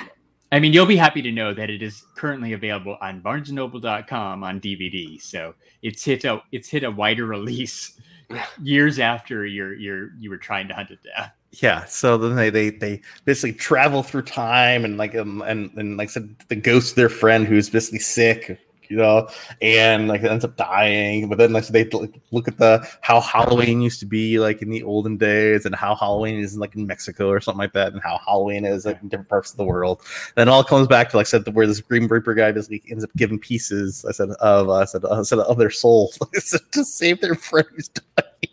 i 0.52 0.60
mean 0.60 0.74
you'll 0.74 0.86
be 0.86 0.98
happy 0.98 1.22
to 1.22 1.32
know 1.32 1.54
that 1.54 1.70
it 1.70 1.82
is 1.82 2.04
currently 2.16 2.54
available 2.54 2.98
on 3.02 3.22
barnesandnoble.com 3.22 4.44
on 4.44 4.60
dvd 4.60 5.22
so 5.22 5.54
it's 5.82 6.04
hit 6.04 6.26
a 6.26 6.42
it's 6.52 6.70
hit 6.70 6.84
a 6.84 6.92
wider 6.92 7.26
release 7.26 8.00
years 8.62 9.00
after 9.00 9.46
you're 9.46 9.74
you're 9.74 10.14
you 10.20 10.30
were 10.30 10.38
trying 10.38 10.68
to 10.68 10.74
hunt 10.74 10.92
it 10.92 11.00
down. 11.04 11.32
Yeah 11.52 11.86
so 11.86 12.18
then 12.18 12.36
they 12.36 12.50
they 12.50 12.70
they 12.70 13.02
basically 13.26 13.54
travel 13.54 14.04
through 14.04 14.24
time 14.24 14.86
and 14.86 14.98
like 14.98 15.16
um, 15.16 15.42
and 15.44 15.72
and 15.76 15.98
like 15.98 16.10
I 16.10 16.12
said 16.12 16.36
the 16.50 16.56
ghost 16.56 16.92
of 16.92 16.96
their 16.98 17.10
friend 17.10 17.48
who's 17.48 17.70
basically 17.70 18.00
sick 18.00 18.60
you 18.90 18.98
know 18.98 19.28
and 19.62 20.08
like 20.08 20.22
it 20.22 20.32
ends 20.32 20.46
up 20.46 20.56
dying 20.56 21.28
but 21.28 21.38
then 21.38 21.52
like 21.54 21.68
they 21.68 21.84
like, 21.86 22.20
look 22.32 22.48
at 22.48 22.58
the 22.58 22.88
how 23.02 23.20
halloween 23.22 23.82
used 23.82 24.00
to 24.00 24.06
be 24.06 24.40
like 24.40 24.62
in 24.62 24.70
the 24.70 24.84
olden 24.84 25.18
days 25.18 25.66
and 25.66 25.76
how 25.76 25.96
halloween 25.96 26.40
is 26.40 26.58
like 26.58 26.76
in 26.76 26.86
mexico 26.88 27.30
or 27.30 27.40
something 27.40 27.60
like 27.60 27.74
that 27.74 27.94
and 27.94 28.02
how 28.02 28.20
halloween 28.26 28.66
is 28.66 28.86
like 28.86 29.02
in 29.02 29.08
different 29.08 29.30
parts 29.30 29.52
of 29.52 29.58
the 29.58 29.66
world 29.66 30.02
then 30.36 30.48
it 30.48 30.52
all 30.52 30.64
comes 30.64 30.88
back 30.88 31.10
to 31.10 31.18
like 31.18 31.26
I 31.26 31.30
said 31.30 31.56
where 31.56 31.68
this 31.68 31.82
green 31.82 32.08
reaper 32.08 32.34
guy 32.34 32.52
basically 32.52 32.84
ends 32.90 33.04
up 33.04 33.10
giving 33.16 33.40
pieces 33.40 34.06
i 34.08 34.12
said 34.12 34.30
of 34.30 34.70
uh, 34.70 34.74
i 34.74 34.86
said 34.86 35.06
i 35.06 35.22
said 35.22 35.40
of 35.40 35.58
their 35.58 35.70
soul 35.72 36.12
to 36.72 36.86
save 36.86 37.22
their 37.22 37.36
friend 37.36 37.68
who's 37.76 37.90
dying 37.90 38.50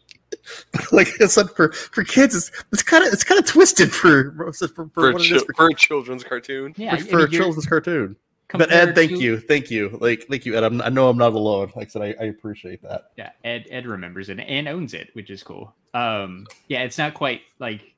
but 0.73 0.93
like 0.93 1.09
I 1.21 1.27
said, 1.27 1.51
for 1.51 1.73
for 1.73 2.05
kids, 2.05 2.35
it's 2.35 2.51
it's 2.73 2.83
kind 2.83 3.07
of 3.07 3.13
it's 3.13 3.25
kind 3.25 3.39
of 3.41 3.47
twisted 3.47 3.93
for 3.93 4.33
for, 4.53 4.69
for, 4.69 4.89
For, 4.89 5.13
what 5.13 5.23
it 5.23 5.29
chi- 5.29 5.37
is 5.37 5.43
for, 5.45 5.55
for 5.55 5.69
a 5.69 5.75
children's 5.75 6.25
cartoon. 6.25 6.75
yeah 6.77 6.97
for, 6.97 6.97
I 6.97 7.07
for 7.07 7.17
mean, 7.17 7.27
a 7.27 7.29
children's 7.31 7.67
cartoon. 7.67 8.17
But 8.53 8.73
Ed, 8.73 8.95
thank 8.95 9.11
to- 9.11 9.19
you, 9.19 9.41
thank 9.41 9.71
you, 9.71 9.97
like 10.01 10.27
thank 10.29 10.45
you, 10.47 10.57
Ed. 10.57 10.65
I'm, 10.65 10.81
I 10.83 10.89
know 10.91 11.09
I'm 11.09 11.17
not 11.19 11.33
alone. 11.33 11.73
Like 11.75 11.89
I 11.89 11.91
said, 11.91 12.03
I, 12.03 12.15
I 12.21 12.25
appreciate 12.27 12.83
that. 12.83 13.11
yeah 13.17 13.31
ed 13.45 13.67
ed 13.71 13.87
remembers 13.87 14.29
it 14.29 14.39
and 14.39 14.69
owns 14.69 14.95
it 14.95 15.11
which 15.15 15.31
is 15.31 15.43
cool 15.43 15.75
um 15.95 16.47
yeah 16.69 16.83
it's 16.83 16.99
not 16.99 17.15
quite 17.15 17.43
like 17.59 17.95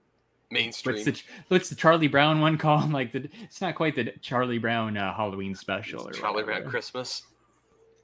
mainstream. 0.51 0.95
What's 0.97 1.05
the 1.05 1.23
what's 1.49 1.69
the 1.69 1.75
Charlie 1.75 2.09
Brown 2.09 2.41
one 2.41 2.57
called? 2.59 2.93
Like 2.93 3.13
the 3.13 3.29
it's 3.43 3.61
not 3.61 3.75
quite 3.75 3.97
the 3.97 4.13
Charlie 4.23 4.59
Brown 4.59 4.97
uh, 4.97 5.13
Halloween 5.15 5.55
special 5.55 6.07
or 6.09 6.13
Charlie 6.13 6.43
whatever. 6.45 6.61
Brown 6.61 6.71
Christmas. 6.71 7.23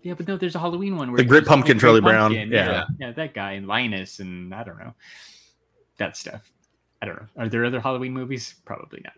Yeah, 0.03 0.15
but 0.15 0.27
no, 0.27 0.37
there's 0.37 0.57
a 0.57 0.59
Halloween 0.59 0.97
one 0.97 1.13
where 1.13 1.19
The 1.19 1.23
it 1.23 1.29
Great 1.29 1.47
Pumpkin, 1.47 1.79
Charlie 1.79 2.01
Great 2.01 2.11
Brown, 2.11 2.31
Pumpkin, 2.33 2.51
yeah. 2.51 2.67
yeah, 2.67 2.85
yeah, 2.99 3.13
that 3.13 3.35
guy 3.35 3.53
and 3.53 3.69
Linus 3.69 4.19
and 4.19 4.53
I 4.53 4.65
don't 4.65 4.79
know 4.79 4.95
that 5.99 6.17
stuff. 6.17 6.51
I 7.01 7.07
don't 7.07 7.17
know. 7.21 7.29
Are 7.37 7.49
there 7.49 7.65
other 7.65 7.81
Halloween 7.81 8.13
movies? 8.13 8.57
Probably 8.65 9.01
not. 9.05 9.13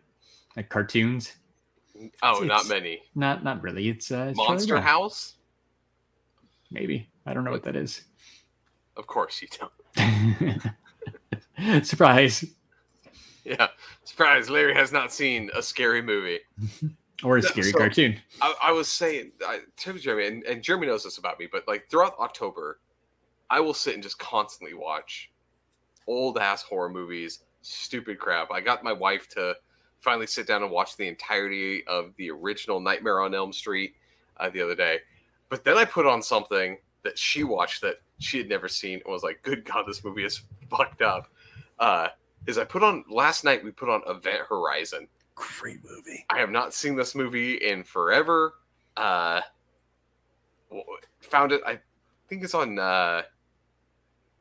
Like 0.56 0.68
cartoons? 0.68 1.32
Oh, 2.22 2.40
not 2.40 2.64
It's- 2.64 2.68
many. 2.68 3.02
Not 3.14 3.44
not 3.44 3.62
really. 3.62 3.88
It's 3.88 4.10
uh, 4.10 4.26
it's 4.30 4.36
Monster 4.36 4.80
House? 4.80 5.34
Maybe 6.70 7.08
I 7.26 7.34
don't 7.34 7.44
know 7.44 7.50
what 7.52 7.62
that 7.64 7.76
is. 7.76 8.02
Of 8.96 9.06
course 9.06 9.42
you 9.42 9.48
don't. 9.96 10.62
Surprise 11.84 12.44
Yeah. 13.44 13.68
Surprise, 14.04 14.50
Larry 14.50 14.74
has 14.74 14.92
not 14.92 15.12
seen 15.12 15.50
a 15.54 15.62
scary 15.62 16.02
movie. 16.02 16.40
or 17.24 17.36
a 17.38 17.42
scary 17.42 17.70
so- 17.70 17.78
cartoon. 17.78 18.20
I, 18.42 18.54
I 18.64 18.72
was 18.72 18.88
saying 18.88 19.32
I, 19.46 19.60
to 19.78 19.98
Jeremy, 19.98 20.26
and, 20.26 20.44
and 20.44 20.62
Jeremy 20.62 20.86
knows 20.88 21.04
this 21.04 21.18
about 21.18 21.38
me, 21.38 21.46
but 21.50 21.66
like 21.68 21.88
throughout 21.90 22.18
October, 22.18 22.80
I 23.50 23.60
will 23.60 23.74
sit 23.74 23.94
and 23.94 24.02
just 24.02 24.18
constantly 24.18 24.74
watch 24.74 25.30
old 26.06 26.38
ass 26.38 26.62
horror 26.62 26.88
movies, 26.88 27.40
stupid 27.62 28.18
crap. 28.18 28.50
I 28.50 28.60
got 28.60 28.82
my 28.82 28.92
wife 28.92 29.28
to 29.30 29.54
finally 30.04 30.26
sit 30.26 30.46
down 30.46 30.62
and 30.62 30.70
watch 30.70 30.96
the 30.96 31.08
entirety 31.08 31.84
of 31.86 32.12
the 32.16 32.30
original 32.30 32.78
Nightmare 32.78 33.22
on 33.22 33.34
Elm 33.34 33.52
Street 33.52 33.94
uh, 34.36 34.50
the 34.50 34.60
other 34.60 34.74
day. 34.74 34.98
But 35.48 35.64
then 35.64 35.76
I 35.76 35.84
put 35.84 36.06
on 36.06 36.22
something 36.22 36.78
that 37.02 37.18
she 37.18 37.42
watched 37.42 37.80
that 37.82 37.96
she 38.18 38.38
had 38.38 38.48
never 38.48 38.68
seen 38.68 39.00
and 39.04 39.12
was 39.12 39.22
like, 39.22 39.42
"Good 39.42 39.64
God, 39.64 39.84
this 39.86 40.04
movie 40.04 40.24
is 40.24 40.42
fucked 40.70 41.02
up." 41.02 41.28
Uh, 41.78 42.08
is 42.46 42.58
I 42.58 42.64
put 42.64 42.82
on 42.82 43.04
last 43.10 43.44
night? 43.44 43.64
We 43.64 43.70
put 43.70 43.88
on 43.88 44.02
Event 44.06 44.42
Horizon. 44.48 45.08
Great 45.34 45.78
movie. 45.84 46.24
I 46.30 46.38
have 46.38 46.50
not 46.50 46.74
seen 46.74 46.94
this 46.94 47.14
movie 47.14 47.54
in 47.54 47.82
forever. 47.82 48.54
Uh, 48.96 49.40
found 51.20 51.52
it. 51.52 51.62
I 51.66 51.80
think 52.28 52.44
it's 52.44 52.54
on 52.54 52.78
uh, 52.78 53.22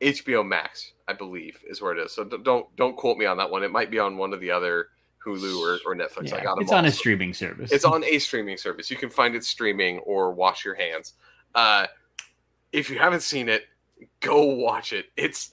HBO 0.01 0.45
Max. 0.45 0.93
I 1.07 1.14
believe 1.14 1.64
is 1.68 1.82
where 1.82 1.97
it 1.97 2.03
is. 2.03 2.14
So 2.14 2.24
don't 2.24 2.74
don't 2.76 2.95
quote 2.97 3.18
me 3.18 3.26
on 3.26 3.38
that 3.38 3.49
one. 3.49 3.64
It 3.64 3.72
might 3.72 3.91
be 3.91 3.99
on 3.99 4.18
one 4.18 4.34
of 4.34 4.39
the 4.39 4.51
other 4.51 4.88
Hulu 5.26 5.59
or, 5.61 5.80
or 5.91 5.95
Netflix. 5.95 6.34
I 6.34 6.38
Yeah, 6.38 6.43
got 6.43 6.57
'em 6.57 6.63
it's 6.63 6.71
all. 6.71 6.78
on 6.80 6.86
a 6.86 6.91
streaming 6.91 7.34
service. 7.34 7.71
It's 7.71 7.86
on 7.86 8.03
a 8.05 8.19
streaming 8.19 8.57
service. 8.57 8.89
You 8.91 8.97
can 8.97 9.09
find 9.09 9.36
it 9.36 9.43
streaming 9.45 9.99
or 9.99 10.32
wash 10.32 10.63
your 10.65 10.76
hands. 10.76 11.13
Uh, 11.55 11.88
if 12.71 12.89
you 12.89 12.97
haven't 12.97 13.21
seen 13.21 13.49
it, 13.49 13.65
go 14.19 14.43
watch 14.43 14.93
it. 14.93 15.07
It's 15.15 15.51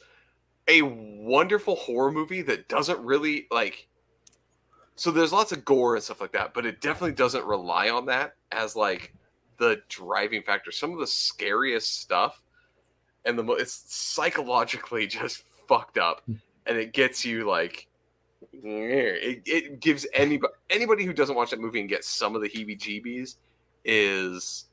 a 0.69 0.83
wonderful 0.83 1.77
horror 1.77 2.11
movie 2.13 2.43
that 2.43 2.69
doesn't 2.69 2.99
really 3.05 3.47
like. 3.51 3.87
So 4.97 5.11
there's 5.11 5.33
lots 5.33 5.53
of 5.53 5.65
gore 5.65 5.95
and 5.95 6.05
stuff 6.05 6.21
like 6.21 6.33
that, 6.33 6.53
but 6.55 6.67
it 6.67 6.81
definitely 6.81 7.13
doesn't 7.13 7.45
rely 7.45 7.89
on 7.91 8.07
that 8.07 8.35
as 8.53 8.77
like 8.77 9.15
the 9.59 9.81
driving 9.89 10.43
factor. 10.43 10.71
Some 10.73 10.93
of 10.93 10.99
the 10.99 11.07
scariest 11.07 12.01
stuff, 12.01 12.43
and 13.25 13.39
the 13.39 13.43
mo- 13.43 13.55
it's 13.55 13.85
psychologically 13.95 15.07
just 15.07 15.45
fucked 15.69 15.97
up, 15.99 16.23
and 16.67 16.77
it 16.79 16.93
gets 16.93 17.25
you 17.25 17.47
like 17.49 17.87
it, 18.53 19.43
it 19.47 19.81
gives 19.81 20.07
anybody 20.13 20.53
anybody 20.69 21.05
who 21.05 21.13
doesn't 21.13 21.37
watch 21.37 21.51
that 21.51 21.61
movie 21.61 21.81
and 21.81 21.89
gets 21.89 22.09
some 22.09 22.35
of 22.35 22.43
the 22.43 22.49
heebie-jeebies 22.49 23.37
is 23.85 24.67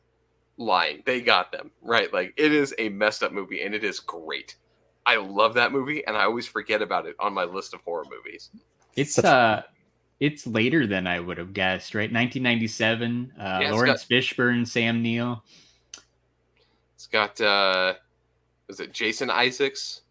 lying. 0.58 1.04
They 1.06 1.22
got 1.22 1.52
them 1.52 1.72
right. 1.82 2.12
Like 2.12 2.34
it 2.38 2.52
is 2.52 2.74
a 2.78 2.90
messed 2.90 3.24
up 3.24 3.32
movie, 3.32 3.62
and 3.62 3.74
it 3.74 3.84
is 3.84 4.00
great. 4.00 4.56
I 5.06 5.16
love 5.18 5.54
that 5.54 5.72
movie, 5.72 6.06
and 6.06 6.18
I 6.18 6.24
always 6.24 6.48
forget 6.48 6.82
about 6.82 7.06
it 7.06 7.16
on 7.20 7.34
my 7.34 7.46
list 7.46 7.74
of 7.74 7.82
horror 7.82 8.06
movies. 8.10 8.50
It's 8.96 9.16
Such- 9.16 9.26
uh 9.26 9.62
it's 10.20 10.48
later 10.48 10.88
than 10.88 11.06
I 11.06 11.20
would 11.20 11.38
have 11.38 11.54
guessed, 11.54 11.94
right? 11.94 12.12
1997. 12.12 13.34
Uh, 13.40 13.60
it's 13.62 13.72
Laurence 13.72 14.04
Fishburne, 14.06 14.68
Sam 14.68 15.04
Neill. 15.04 15.44
It's 16.96 17.06
got 17.06 17.40
uh, 17.40 17.94
is 18.68 18.80
it 18.80 18.92
Jason 18.94 19.30
Isaacs? 19.30 20.02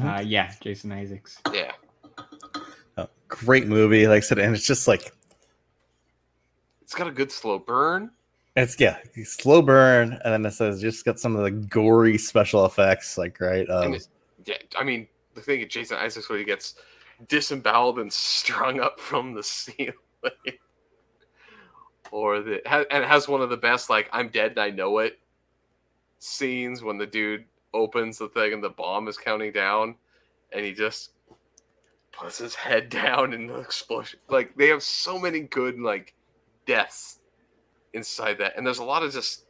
Uh, 0.00 0.22
yeah, 0.24 0.52
Jason 0.60 0.90
Isaacs. 0.90 1.38
Yeah, 1.52 1.72
great 3.44 3.66
movie, 3.66 4.06
like 4.06 4.18
I 4.18 4.20
said, 4.20 4.38
and 4.38 4.54
it's 4.54 4.66
just 4.66 4.86
like 4.86 5.12
it's 6.82 6.94
got 6.94 7.06
a 7.06 7.12
good 7.12 7.32
slow 7.32 7.58
burn. 7.58 8.10
it's 8.54 8.78
yeah, 8.78 8.98
slow 9.24 9.62
burn, 9.62 10.18
and 10.24 10.32
then 10.32 10.44
it 10.44 10.52
says 10.52 10.80
just 10.80 11.04
got 11.04 11.18
some 11.18 11.36
of 11.36 11.42
the 11.42 11.50
gory 11.50 12.18
special 12.18 12.66
effects, 12.66 13.16
like 13.16 13.40
right. 13.40 13.68
Um, 13.70 13.96
yeah, 14.44 14.56
I 14.78 14.84
mean 14.84 15.08
the 15.34 15.40
thing 15.40 15.62
of 15.62 15.68
Jason 15.68 15.96
Isaacs 15.96 16.28
when 16.28 16.38
he 16.38 16.44
gets 16.44 16.74
disemboweled 17.28 17.98
and 17.98 18.12
strung 18.12 18.80
up 18.80 19.00
from 19.00 19.34
the 19.34 19.42
ceiling, 19.42 19.94
or 22.10 22.40
the 22.40 22.60
and 22.92 23.04
it 23.04 23.08
has 23.08 23.28
one 23.28 23.40
of 23.40 23.50
the 23.50 23.56
best 23.56 23.88
like 23.88 24.10
"I'm 24.12 24.28
dead 24.28 24.52
and 24.52 24.60
I 24.60 24.70
know 24.70 24.98
it" 24.98 25.18
scenes 26.18 26.82
when 26.82 26.98
the 26.98 27.06
dude 27.06 27.44
opens 27.74 28.18
the 28.18 28.28
thing 28.28 28.52
and 28.52 28.62
the 28.62 28.68
bomb 28.68 29.08
is 29.08 29.16
counting 29.16 29.52
down, 29.52 29.94
and 30.52 30.64
he 30.64 30.72
just 30.72 31.11
puts 32.12 32.38
his 32.38 32.54
head 32.54 32.88
down 32.90 33.32
in 33.32 33.46
the 33.46 33.56
explosion. 33.58 34.20
Like 34.28 34.54
they 34.56 34.68
have 34.68 34.82
so 34.82 35.18
many 35.18 35.40
good 35.40 35.78
like 35.78 36.14
deaths 36.66 37.18
inside 37.92 38.38
that, 38.38 38.56
and 38.56 38.66
there's 38.66 38.78
a 38.78 38.84
lot 38.84 39.02
of 39.02 39.12
just 39.12 39.44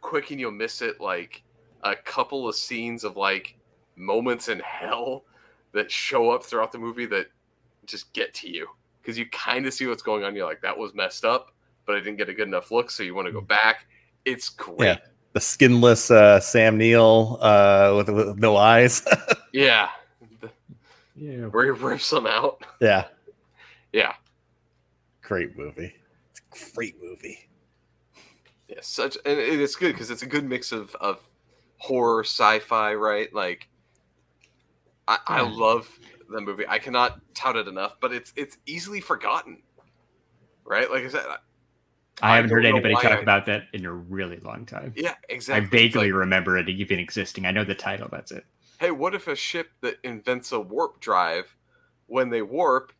quick 0.00 0.30
and 0.30 0.40
you'll 0.40 0.50
miss 0.50 0.80
it 0.82 1.00
like 1.00 1.42
a 1.82 1.94
couple 1.94 2.48
of 2.48 2.54
scenes 2.54 3.04
of 3.04 3.16
like 3.16 3.56
moments 3.96 4.48
in 4.48 4.60
hell 4.60 5.24
that 5.72 5.90
show 5.90 6.30
up 6.30 6.44
throughout 6.44 6.72
the 6.72 6.78
movie 6.78 7.06
that 7.06 7.26
just 7.86 8.12
get 8.12 8.32
to 8.34 8.48
you 8.50 8.66
because 9.00 9.18
you 9.18 9.26
kind 9.30 9.66
of 9.66 9.74
see 9.74 9.86
what's 9.86 10.02
going 10.02 10.24
on. 10.24 10.34
You're 10.34 10.46
like, 10.46 10.62
that 10.62 10.76
was 10.76 10.94
messed 10.94 11.24
up, 11.24 11.52
but 11.86 11.96
I 11.96 12.00
didn't 12.00 12.16
get 12.16 12.28
a 12.28 12.34
good 12.34 12.48
enough 12.48 12.70
look, 12.70 12.90
so 12.90 13.02
you 13.02 13.14
want 13.14 13.26
to 13.26 13.32
go 13.32 13.40
back. 13.40 13.86
It's 14.24 14.48
great. 14.48 14.80
Yeah. 14.80 14.96
the 15.32 15.40
skinless 15.40 16.10
uh, 16.10 16.40
Sam 16.40 16.76
Neill 16.76 17.38
uh, 17.40 17.94
with, 17.96 18.08
with 18.08 18.38
no 18.38 18.56
eyes. 18.56 19.06
Yeah. 19.52 19.88
The- 21.20 21.24
Yeah. 21.26 21.46
Where 21.46 21.64
he 21.64 21.70
rips 21.70 22.10
them 22.10 22.26
out. 22.26 22.64
yeah, 22.80 23.08
Yeah. 23.92 24.14
great 25.22 25.56
movie. 25.56 25.94
It's 26.30 26.40
a 26.40 26.74
great 26.74 27.00
movie. 27.02 27.48
Yeah. 28.68 28.78
Such 28.82 29.16
and 29.24 29.38
it's 29.38 29.76
good 29.76 29.92
because 29.92 30.10
it's 30.10 30.22
a 30.22 30.26
good 30.26 30.44
mix 30.44 30.72
of 30.72 30.94
of 30.96 31.20
horror, 31.78 32.22
sci-fi, 32.24 32.94
right? 32.94 33.32
Like 33.34 33.68
I, 35.08 35.18
I 35.26 35.40
love 35.42 35.88
the 36.30 36.40
movie. 36.40 36.64
I 36.68 36.78
cannot 36.78 37.20
tout 37.34 37.56
it 37.56 37.66
enough, 37.68 37.96
but 38.00 38.12
it's 38.12 38.32
it's 38.36 38.58
easily 38.66 39.00
forgotten. 39.00 39.62
Right? 40.64 40.88
Like 40.90 41.04
I 41.04 41.08
said, 41.08 41.24
I- 41.28 41.38
I 42.22 42.36
haven't 42.36 42.50
don't 42.50 42.58
heard 42.58 42.66
anybody 42.66 42.94
talk 42.94 43.06
I- 43.06 43.18
about 43.20 43.46
that 43.46 43.64
in 43.72 43.86
a 43.86 43.92
really 43.92 44.36
long 44.40 44.66
time. 44.66 44.92
yeah, 44.94 45.14
exactly. 45.28 45.66
I 45.66 45.68
vaguely 45.70 46.12
like, 46.12 46.18
remember 46.20 46.56
it 46.58 46.68
even 46.68 46.98
existing. 47.00 47.46
I 47.46 47.50
know 47.50 47.64
the 47.64 47.74
title. 47.74 48.08
That's 48.12 48.30
it. 48.30 48.44
Hey, 48.80 48.90
what 48.90 49.14
if 49.14 49.28
a 49.28 49.36
ship 49.36 49.68
that 49.82 49.98
invents 50.04 50.52
a 50.52 50.58
warp 50.58 51.00
drive, 51.00 51.54
when 52.06 52.30
they 52.30 52.40
warp, 52.40 52.92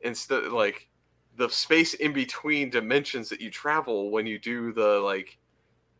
instead 0.00 0.44
like 0.44 0.88
the 1.36 1.48
space 1.50 1.92
in 1.92 2.14
between 2.14 2.70
dimensions 2.70 3.28
that 3.28 3.40
you 3.42 3.50
travel 3.50 4.10
when 4.10 4.26
you 4.26 4.38
do 4.38 4.72
the 4.72 4.98
like, 5.00 5.36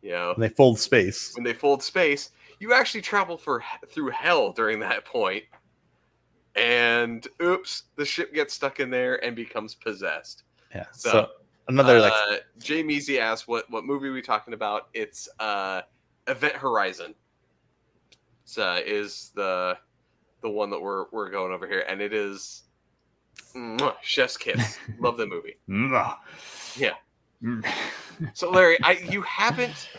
you 0.01 0.09
know, 0.09 0.31
And 0.33 0.41
they 0.41 0.49
fold 0.49 0.79
space. 0.79 1.33
when 1.35 1.43
they 1.43 1.53
fold 1.53 1.83
space, 1.83 2.31
you 2.59 2.73
actually 2.73 3.01
travel 3.01 3.37
for 3.37 3.63
through 3.87 4.09
hell 4.09 4.51
during 4.51 4.79
that. 4.79 5.03
And 6.55 7.27
oops, 7.39 7.83
the 7.95 8.05
ship 8.05 8.33
gets 8.33 8.55
stuck 8.55 8.79
in 8.79 8.89
there 8.89 9.23
and 9.23 9.35
becomes 9.35 9.75
possessed. 9.75 10.43
Yeah. 10.73 10.85
So, 10.91 11.09
So, 11.09 11.29
another 11.67 11.99
like 11.99 12.11
uh, 12.11 12.37
Jay 12.57 12.83
Measy 12.83 13.19
asked 13.19 13.47
what 13.47 13.69
what 13.69 13.85
movie 13.85 14.07
are 14.07 14.13
we 14.13 14.23
talking 14.23 14.55
about? 14.55 14.87
It's 14.95 15.29
uh, 15.39 15.83
Event 16.25 16.55
Horizon. 16.55 17.13
Uh, 18.55 18.79
is 18.85 19.31
the 19.35 19.77
the 20.41 20.49
one 20.49 20.69
that 20.69 20.79
we're 20.79 21.05
we're 21.11 21.29
going 21.31 21.51
over 21.51 21.67
here, 21.67 21.83
and 21.89 21.99
it 22.01 22.13
is 22.13 22.63
mwah, 23.55 23.95
Chef's 24.01 24.37
Kiss. 24.37 24.77
Love 24.99 25.17
the 25.17 25.25
movie. 25.25 25.57
Yeah. 26.79 26.93
Mm. 27.43 27.65
So 28.33 28.49
Larry, 28.51 28.77
I 28.83 28.93
you 29.09 29.21
haven't. 29.23 29.89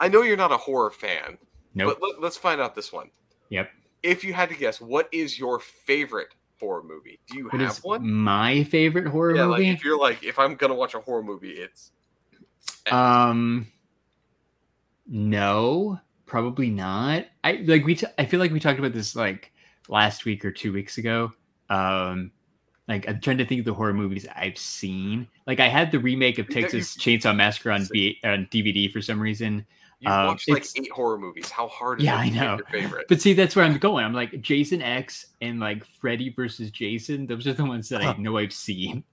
I 0.00 0.08
know 0.08 0.22
you're 0.22 0.36
not 0.36 0.52
a 0.52 0.56
horror 0.56 0.90
fan, 0.90 1.38
nope. 1.74 1.98
but 2.00 2.06
let, 2.08 2.20
let's 2.20 2.36
find 2.36 2.60
out 2.60 2.74
this 2.74 2.92
one. 2.92 3.10
Yep. 3.50 3.70
If 4.02 4.24
you 4.24 4.32
had 4.32 4.48
to 4.48 4.54
guess, 4.56 4.80
what 4.80 5.08
is 5.12 5.38
your 5.38 5.60
favorite 5.60 6.28
horror 6.58 6.82
movie? 6.82 7.20
Do 7.28 7.38
you 7.38 7.44
What 7.48 7.60
have 7.60 7.70
is 7.72 7.84
one? 7.84 8.08
my 8.10 8.64
favorite 8.64 9.06
horror 9.08 9.34
Yeah, 9.36 9.44
like 9.44 9.58
movie? 9.60 9.70
if 9.70 9.84
you're 9.84 9.98
like, 9.98 10.22
if 10.24 10.38
I'm 10.38 10.54
gonna 10.56 10.74
watch 10.74 10.94
a 10.94 11.00
horror 11.00 11.22
movie, 11.22 11.50
it's 11.52 11.90
Um, 12.90 13.66
no, 15.06 16.00
probably 16.32 16.70
not. 16.70 17.26
I 17.44 17.62
like 17.66 17.84
we. 17.84 17.94
T- 17.94 18.06
I 18.18 18.24
feel 18.24 18.40
like 18.40 18.50
we 18.52 18.58
talked 18.58 18.78
about 18.78 18.94
this 18.94 19.14
like 19.14 19.52
last 19.88 20.24
week 20.24 20.46
or 20.46 20.50
two 20.50 20.72
weeks 20.72 20.96
ago. 20.96 21.30
Um, 21.68 22.32
like 22.88 23.06
I'm 23.06 23.20
trying 23.20 23.36
to 23.36 23.44
think 23.44 23.58
of 23.60 23.64
the 23.66 23.74
horror 23.74 23.92
movies 23.92 24.26
I've 24.34 24.56
seen. 24.56 25.28
Like 25.46 25.60
I 25.60 25.68
had 25.68 25.92
the 25.92 25.98
remake 25.98 26.38
of 26.38 26.48
Texas 26.48 26.96
Chainsaw 26.96 27.36
Massacre 27.36 27.70
on 27.70 27.86
B- 27.92 28.18
on 28.24 28.48
DVD 28.50 28.90
for 28.90 29.02
some 29.02 29.20
reason. 29.20 29.66
You've 30.00 30.10
Um, 30.10 30.26
watched 30.28 30.48
like 30.50 30.66
eight 30.74 30.90
horror 30.90 31.18
movies. 31.18 31.50
How 31.50 31.68
hard 31.68 32.00
is 32.00 32.06
Yeah, 32.06 32.16
I 32.16 32.30
know. 32.30 32.56
your 32.56 32.66
favorite? 32.80 33.06
But 33.10 33.20
see, 33.20 33.34
that's 33.34 33.54
where 33.54 33.64
I'm 33.66 33.76
going. 33.78 34.04
I'm 34.04 34.14
like 34.14 34.40
Jason 34.40 34.80
X 34.80 35.26
and 35.42 35.60
like 35.60 35.84
Freddy 35.84 36.30
versus 36.30 36.70
Jason. 36.70 37.26
Those 37.26 37.46
are 37.46 37.52
the 37.52 37.64
ones 37.64 37.90
that 37.90 38.00
I 38.00 38.16
know 38.16 38.38
I've 38.38 38.54
seen. 38.54 39.04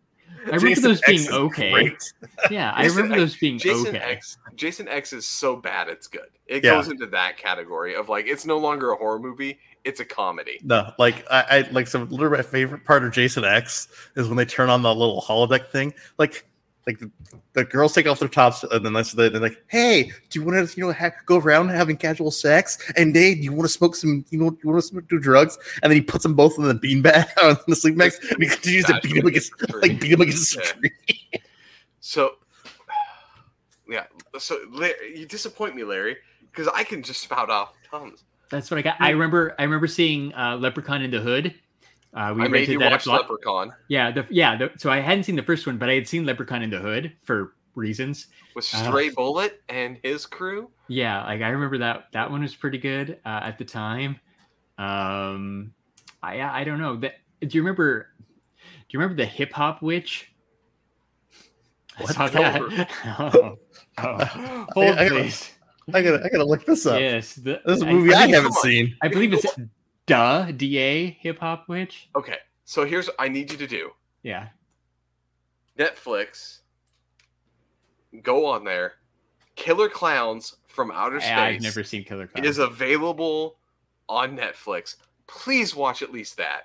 I 0.41 0.55
remember 0.55 0.67
Jason 0.69 0.83
those 0.83 0.99
X 0.99 1.07
being 1.07 1.19
is 1.19 1.29
okay. 1.31 1.97
Yeah, 2.49 2.71
I 2.75 2.85
remember 2.85 3.13
X- 3.13 3.19
those 3.21 3.35
being 3.37 3.59
Jason 3.59 3.95
okay. 3.95 3.97
X 4.05 4.37
Jason 4.55 4.87
X 4.87 5.13
is 5.13 5.27
so 5.27 5.55
bad 5.55 5.89
it's 5.89 6.07
good. 6.07 6.27
It 6.47 6.63
Yeah. 6.63 6.71
goes 6.75 6.87
into 6.87 7.05
that 7.07 7.37
category 7.37 7.95
of 7.95 8.09
like 8.09 8.25
it's 8.27 8.45
no 8.45 8.57
longer 8.57 8.91
a 8.91 8.95
horror 8.95 9.19
movie, 9.19 9.59
it's 9.83 9.99
a 9.99 10.05
comedy. 10.05 10.59
No, 10.63 10.91
like 10.97 11.25
I, 11.29 11.45
I 11.49 11.69
like 11.71 11.87
some 11.87 12.09
literally 12.09 12.37
my 12.37 12.43
favorite 12.43 12.85
part 12.85 13.03
of 13.03 13.11
Jason 13.11 13.43
X 13.43 13.87
is 14.15 14.27
when 14.27 14.37
they 14.37 14.45
turn 14.45 14.69
on 14.69 14.81
the 14.81 14.93
little 14.93 15.21
holodeck 15.21 15.69
thing. 15.69 15.93
Like, 16.17 16.45
like 16.89 16.99
the, 16.99 17.11
the 17.53 17.63
girls 17.63 17.93
take 17.93 18.07
off 18.07 18.19
their 18.19 18.27
tops 18.27 18.63
and 18.63 18.83
then 18.83 18.93
that's 18.93 19.11
the, 19.11 19.29
they're 19.29 19.39
like, 19.39 19.63
"Hey, 19.67 20.11
do 20.29 20.39
you 20.39 20.43
want 20.45 20.67
to 20.67 20.75
you 20.75 20.87
know 20.87 20.91
ha- 20.93 21.11
go 21.27 21.37
around 21.37 21.69
having 21.69 21.97
casual 21.97 22.31
sex?" 22.31 22.77
And 22.97 23.15
they, 23.15 23.35
do 23.35 23.41
you 23.41 23.51
want 23.51 23.63
to 23.65 23.69
smoke 23.73 23.95
some? 23.95 24.25
You 24.31 24.39
know, 24.39 24.57
you 24.63 24.69
want 24.69 24.81
to 24.81 24.87
smoke 24.87 25.07
do 25.07 25.19
drugs? 25.19 25.57
And 25.83 25.91
then 25.91 25.97
he 25.97 26.01
puts 26.01 26.23
them 26.23 26.33
both 26.33 26.57
in 26.57 26.63
the 26.63 26.73
beanbag 26.73 27.27
on 27.43 27.57
the 27.67 27.75
sleep 27.75 27.95
bags 27.97 28.19
and 28.31 28.41
he 28.41 28.49
continues 28.49 28.85
to 28.85 28.99
beat 29.03 29.17
him 29.17 29.27
against 29.27 29.51
true. 29.51 29.81
like 29.81 29.99
beat 29.99 30.11
him 30.11 30.21
against 30.21 30.55
the 30.55 30.63
Yeah. 30.63 30.71
tree. 30.73 31.41
So 31.99 32.31
yeah, 33.87 34.05
so 34.37 34.59
La- 34.71 34.87
you 35.15 35.25
disappoint 35.25 35.75
me, 35.75 35.83
Larry, 35.83 36.17
because 36.51 36.67
I 36.73 36.83
can 36.83 37.03
just 37.03 37.21
spout 37.21 37.49
off 37.49 37.73
tons. 37.89 38.23
That's 38.49 38.71
what 38.71 38.77
I 38.79 38.81
got. 38.81 38.95
I 38.99 39.11
remember. 39.11 39.53
I 39.59 39.63
remember 39.63 39.87
seeing 39.87 40.33
uh, 40.33 40.57
Leprechaun 40.57 41.01
in 41.03 41.11
the 41.11 41.19
Hood. 41.19 41.53
Uh, 42.13 42.33
we 42.35 42.41
I 42.41 42.47
made 42.47 42.51
rented 42.53 42.69
you 42.73 42.79
that 42.79 42.91
watch 42.91 43.01
up. 43.01 43.07
lot- 43.07 43.21
Leprechaun 43.29 43.71
Yeah, 43.87 44.09
the, 44.11 44.25
yeah. 44.31 44.55
The, 44.57 44.71
so 44.77 44.89
I 44.89 44.99
hadn't 44.99 45.25
seen 45.25 45.35
the 45.35 45.43
first 45.43 45.67
one, 45.67 45.77
but 45.77 45.89
I 45.89 45.93
had 45.93 46.07
seen 46.07 46.25
Leprechaun 46.25 46.63
in 46.63 46.69
the 46.71 46.79
Hood 46.79 47.13
for 47.23 47.53
reasons. 47.75 48.27
with 48.55 48.67
Ah. 48.73 48.83
Stray 48.89 49.09
Bullet 49.09 49.61
and 49.69 49.99
his 50.03 50.25
crew. 50.25 50.71
Yeah, 50.87 51.23
like 51.25 51.41
I 51.41 51.49
remember 51.49 51.77
that 51.77 52.05
that 52.13 52.29
one 52.31 52.41
was 52.41 52.55
pretty 52.55 52.79
good 52.79 53.19
uh, 53.25 53.41
at 53.43 53.57
the 53.59 53.65
time. 53.65 54.19
Um, 54.79 55.71
I 56.23 56.41
I 56.41 56.63
don't 56.63 56.79
know. 56.79 56.95
That 56.97 57.13
do 57.41 57.57
you 57.57 57.61
remember? 57.61 58.07
Do 58.57 58.63
you 58.89 58.99
remember 58.99 59.21
the 59.21 59.27
Hip 59.27 59.53
Hop 59.53 59.81
Witch? 59.83 60.31
I 61.97 62.03
What? 62.03 62.15
that. 62.33 62.89
oh, 63.19 63.57
oh. 63.99 64.65
Hold 64.73 64.97
I- 64.97 65.05
I- 65.05 65.09
please. 65.09 65.51
I 65.93 66.01
gotta 66.03 66.23
I 66.23 66.29
gotta 66.29 66.45
look 66.45 66.65
this 66.65 66.85
up. 66.85 66.99
Yes, 66.99 67.33
the, 67.35 67.61
This 67.65 67.77
is 67.77 67.81
a 67.81 67.85
movie 67.87 68.13
I, 68.13 68.21
believe- 68.25 68.35
haven't 68.35 68.53
seen. 68.55 68.95
I 69.01 69.07
believe 69.07 69.33
it's 69.33 69.45
Duh 70.09 70.51
Da 70.51 71.17
Hip 71.19 71.39
Hop 71.39 71.69
Witch. 71.69 72.09
Okay, 72.15 72.37
so 72.65 72.85
here's 72.85 73.07
what 73.07 73.15
I 73.19 73.27
need 73.27 73.51
you 73.51 73.57
to 73.57 73.67
do. 73.67 73.91
Yeah. 74.23 74.47
Netflix, 75.77 76.59
go 78.23 78.45
on 78.45 78.63
there. 78.63 78.93
Killer 79.55 79.89
Clowns 79.89 80.55
from 80.67 80.91
Outer 80.91 81.19
Space 81.19 81.31
I, 81.31 81.47
I've 81.49 81.61
never 81.61 81.83
seen 81.83 82.03
Killer 82.03 82.27
Clowns. 82.27 82.47
is 82.47 82.57
available 82.57 83.57
on 84.07 84.35
Netflix. 84.35 84.95
Please 85.27 85.75
watch 85.75 86.01
at 86.01 86.11
least 86.11 86.37
that. 86.37 86.63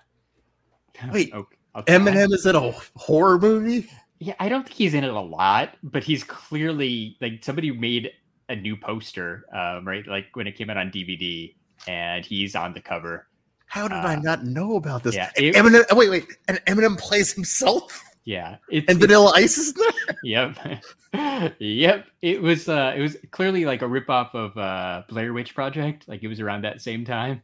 Wait, 1.12 1.32
Okay, 1.34 1.92
Eminem 1.92 2.32
is 2.32 2.46
in 2.46 2.54
a 2.54 2.70
horror 2.96 3.38
movie. 3.38 3.90
Yeah, 4.20 4.34
I 4.38 4.48
don't 4.48 4.62
think 4.62 4.76
he's 4.76 4.94
in 4.94 5.02
it 5.02 5.12
a 5.12 5.20
lot, 5.20 5.76
but 5.82 6.04
he's 6.04 6.22
clearly 6.22 7.16
like 7.20 7.42
somebody 7.42 7.72
made 7.72 8.12
a 8.48 8.54
new 8.54 8.76
poster, 8.76 9.44
um, 9.52 9.86
right? 9.86 10.06
Like 10.06 10.26
when 10.34 10.46
it 10.46 10.56
came 10.56 10.70
out 10.70 10.76
on 10.76 10.90
DVD, 10.90 11.52
and 11.86 12.24
he's 12.24 12.54
on 12.54 12.72
the 12.72 12.80
cover. 12.80 13.26
How 13.74 13.88
did 13.88 13.96
I 13.98 14.14
Uh, 14.14 14.20
not 14.20 14.44
know 14.44 14.76
about 14.76 15.02
this? 15.02 15.16
yeah, 15.16 15.30
And 15.36 15.46
it- 15.46 15.54
Eminem. 15.56 15.84
oh, 15.90 15.96
Wait, 15.96 16.08
wait. 16.08 16.26
And 16.46 16.58
Eminem 16.66 16.96
plays 16.96 17.32
himself, 17.32 18.04
Yeah, 18.24 18.58
it's, 18.70 18.86
and 18.88 18.96
it's- 18.96 18.98
Vanilla 18.98 19.32
Ice 19.34 19.58
is 19.58 19.74
there. 19.74 19.90
Yep, 20.22 21.54
yep. 21.58 22.06
It 22.22 22.40
was 22.40 22.68
uh, 22.68 22.94
it 22.96 23.00
was 23.00 23.16
clearly 23.32 23.64
like 23.64 23.82
a 23.82 23.86
ripoff 23.86 24.32
of 24.34 24.56
uh, 24.56 25.02
Blair 25.08 25.32
Witch 25.32 25.54
Project. 25.56 26.06
Like 26.08 26.22
it 26.22 26.28
was 26.28 26.38
around 26.40 26.62
that 26.62 26.80
same 26.80 27.04
time, 27.04 27.42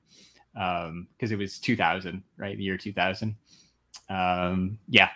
um, 0.57 1.09
because 1.17 1.33
it 1.33 1.37
was 1.37 1.59
2000, 1.59 2.23
right? 2.37 2.57
The 2.57 2.63
year 2.63 2.77
2000. 2.79 3.35
Um, 4.09 4.79
yeah. 4.89 5.09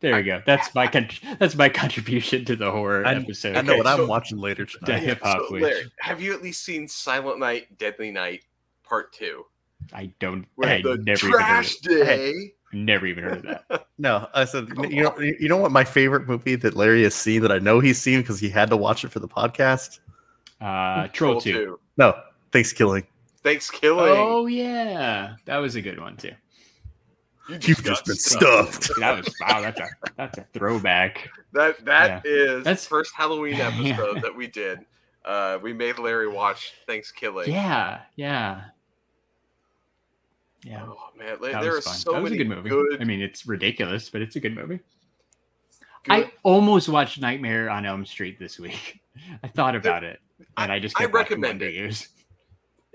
There 0.00 0.16
we 0.16 0.22
go. 0.24 0.42
That's 0.44 0.74
my 0.74 0.86
con- 0.88 1.08
that's 1.38 1.54
my 1.54 1.68
contribution 1.68 2.44
to 2.46 2.56
the 2.56 2.70
horror 2.70 3.06
I- 3.06 3.14
episode. 3.14 3.56
I 3.56 3.62
know 3.62 3.76
what 3.76 3.86
Okay, 3.86 4.02
I'm 4.02 4.08
watching 4.08 4.38
later 4.38 4.64
The 4.66 4.86
tonight. 4.86 5.02
hip 5.02 5.20
hop 5.22 5.38
So, 5.46 5.52
witch. 5.52 5.62
Larry, 5.62 5.92
have 6.00 6.20
you 6.20 6.34
at 6.34 6.42
least 6.42 6.62
seen 6.64 6.86
Silent 6.88 7.38
Night, 7.38 7.78
Deadly 7.78 8.10
Night 8.10 8.42
Part 8.82 9.12
Two? 9.14 9.46
I 9.92 10.12
don't. 10.20 10.46
Where 10.56 10.70
I 10.70 10.82
the 10.82 10.96
never 10.98 11.26
even 11.26 11.30
heard 11.32 11.38
trash 11.38 11.76
of, 11.76 11.82
day. 11.82 12.52
never 12.72 13.06
even 13.06 13.24
heard 13.24 13.36
of 13.38 13.42
that. 13.68 13.86
No, 13.98 14.28
I 14.34 14.44
said 14.44 14.74
Come 14.74 14.86
you 14.86 15.04
know 15.04 15.16
you 15.20 15.48
know 15.48 15.56
what 15.56 15.70
my 15.70 15.84
favorite 15.84 16.26
movie 16.26 16.56
that 16.56 16.74
Larry 16.74 17.04
has 17.04 17.14
seen 17.14 17.42
that 17.42 17.52
I 17.52 17.58
know 17.60 17.78
he's 17.78 18.00
seen 18.00 18.20
because 18.22 18.40
he 18.40 18.48
had 18.50 18.68
to 18.70 18.76
watch 18.76 19.04
it 19.04 19.12
for 19.12 19.20
the 19.20 19.28
podcast. 19.28 20.00
Uh, 20.60 21.06
Troll 21.08 21.40
Two. 21.40 21.78
No, 21.96 22.18
Thanksgiving. 22.50 23.06
Thanksgiving. 23.44 23.98
Oh 24.00 24.46
yeah, 24.46 25.36
that 25.44 25.58
was 25.58 25.76
a 25.76 25.80
good 25.80 26.00
one 26.00 26.16
too. 26.16 26.32
you 27.48 27.58
You've 27.60 27.84
got 27.84 27.90
just 28.04 28.06
been 28.06 28.16
stuffed. 28.16 28.84
stuffed. 28.84 28.98
That 29.00 29.16
was 29.24 29.34
wow. 29.40 29.60
That's 29.60 29.80
a 29.80 29.88
that's 30.16 30.38
a 30.38 30.46
throwback. 30.52 31.28
That 31.52 31.84
that 31.84 32.26
is 32.26 32.64
That's- 32.64 32.84
first 32.86 33.12
Halloween 33.16 33.54
Yeah. 33.58 33.68
episode 33.68 34.22
that 34.22 34.34
we 34.34 34.48
did. 34.48 34.80
Uh, 35.24 35.58
we 35.62 35.72
made 35.72 35.98
Larry 36.00 36.28
watch 36.28 36.72
Thanksgiving. 36.88 37.50
Yeah, 37.52 38.00
yeah, 38.16 38.64
yeah. 40.64 40.84
Oh 40.86 41.10
man, 41.16 41.36
that 41.40 41.60
there 41.62 41.72
are 41.72 41.76
was 41.76 41.84
fun. 41.84 41.94
so 41.94 42.12
that 42.12 42.22
was 42.22 42.32
a 42.32 42.36
good 42.36 42.48
movie. 42.48 42.70
good. 42.70 43.00
I 43.00 43.04
mean, 43.04 43.20
it's 43.20 43.46
ridiculous, 43.46 44.08
but 44.08 44.22
it's 44.22 44.36
a 44.36 44.40
good 44.40 44.54
movie. 44.54 44.80
good- 46.04 46.12
I 46.12 46.32
almost 46.42 46.88
watched 46.88 47.20
Nightmare 47.20 47.70
on 47.70 47.84
Elm 47.86 48.04
Street 48.06 48.38
this 48.38 48.58
week. 48.58 49.00
I 49.42 49.48
thought 49.48 49.76
about 49.76 50.02
it, 50.04 50.20
and 50.56 50.72
I 50.72 50.78
just 50.78 50.96
I 50.96 51.02
kept 51.04 51.14
watching 51.14 51.40
recommend 51.40 51.62
it. 51.62 51.74
Years. 51.74 52.08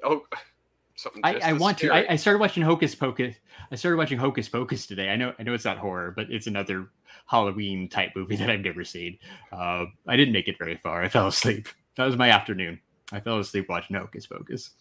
oh, 0.04 0.24
something. 0.96 1.22
I, 1.24 1.36
I 1.44 1.54
want 1.54 1.78
to. 1.80 1.90
I, 1.92 2.14
I 2.14 2.16
started 2.16 2.40
watching 2.40 2.64
Hocus 2.64 2.96
Pocus. 2.96 3.36
I 3.72 3.76
started 3.76 3.98
watching 3.98 4.18
Hocus 4.18 4.50
Pocus 4.50 4.86
today. 4.88 5.10
I 5.10 5.16
know. 5.16 5.34
I 5.40 5.44
know 5.44 5.54
it's 5.54 5.66
not 5.66 5.78
horror, 5.78 6.12
but 6.16 6.30
it's 6.30 6.48
another 6.48 6.90
Halloween 7.28 7.88
type 7.88 8.12
movie 8.16 8.36
that 8.38 8.50
I've 8.50 8.62
never 8.62 8.84
seen. 8.84 9.18
Uh, 9.52 9.86
I 10.08 10.18
didn't 10.18 10.34
make 10.34 10.48
it 10.48 10.58
very 10.58 10.76
far. 10.76 11.04
I 11.04 11.10
fell 11.10 11.28
asleep. 11.28 11.68
That 11.96 12.06
was 12.06 12.18
my 12.18 12.30
afternoon. 12.30 12.80
I 13.12 13.20
fell 13.20 13.40
asleep 13.40 13.68
watching 13.70 13.96
Hocus 13.96 14.28
Pocus. 14.28 14.72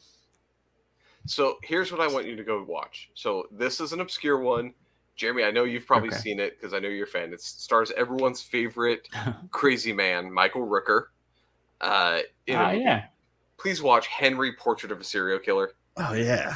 So 1.29 1.59
here's 1.63 1.93
what 1.93 2.01
I 2.01 2.07
want 2.07 2.27
you 2.27 2.37
to 2.37 2.43
go 2.43 2.65
watch. 2.67 3.11
So 3.15 3.49
this 3.53 3.81
is 3.81 3.93
an 3.93 4.01
obscure 4.01 4.39
one. 4.39 4.73
Jeremy, 5.15 5.45
I 5.45 5.51
know 5.51 5.65
you've 5.65 5.87
probably 5.87 6.09
Okay. 6.11 6.19
seen 6.19 6.41
it 6.41 6.57
because 6.59 6.73
I 6.73 6.79
know 6.79 6.89
you're 6.89 7.05
a 7.05 7.09
fan. 7.09 7.33
It 7.33 7.41
stars 7.41 7.91
everyone's 7.97 8.41
favorite 8.41 9.09
crazy 9.51 9.93
man, 9.93 10.33
Michael 10.33 10.67
Rooker. 10.67 11.07
Uh, 11.81 12.21
in 12.47 12.57
a 12.57 12.59
Ah, 12.59 12.71
yeah. 12.71 13.05
Please 13.59 13.83
watch 13.83 14.07
Henry 14.07 14.53
Portrait 14.55 14.91
of 14.93 15.01
a 15.01 15.05
Serial 15.05 15.39
Killer, 15.39 15.73
Oh 15.97 16.13
yeah. 16.15 16.55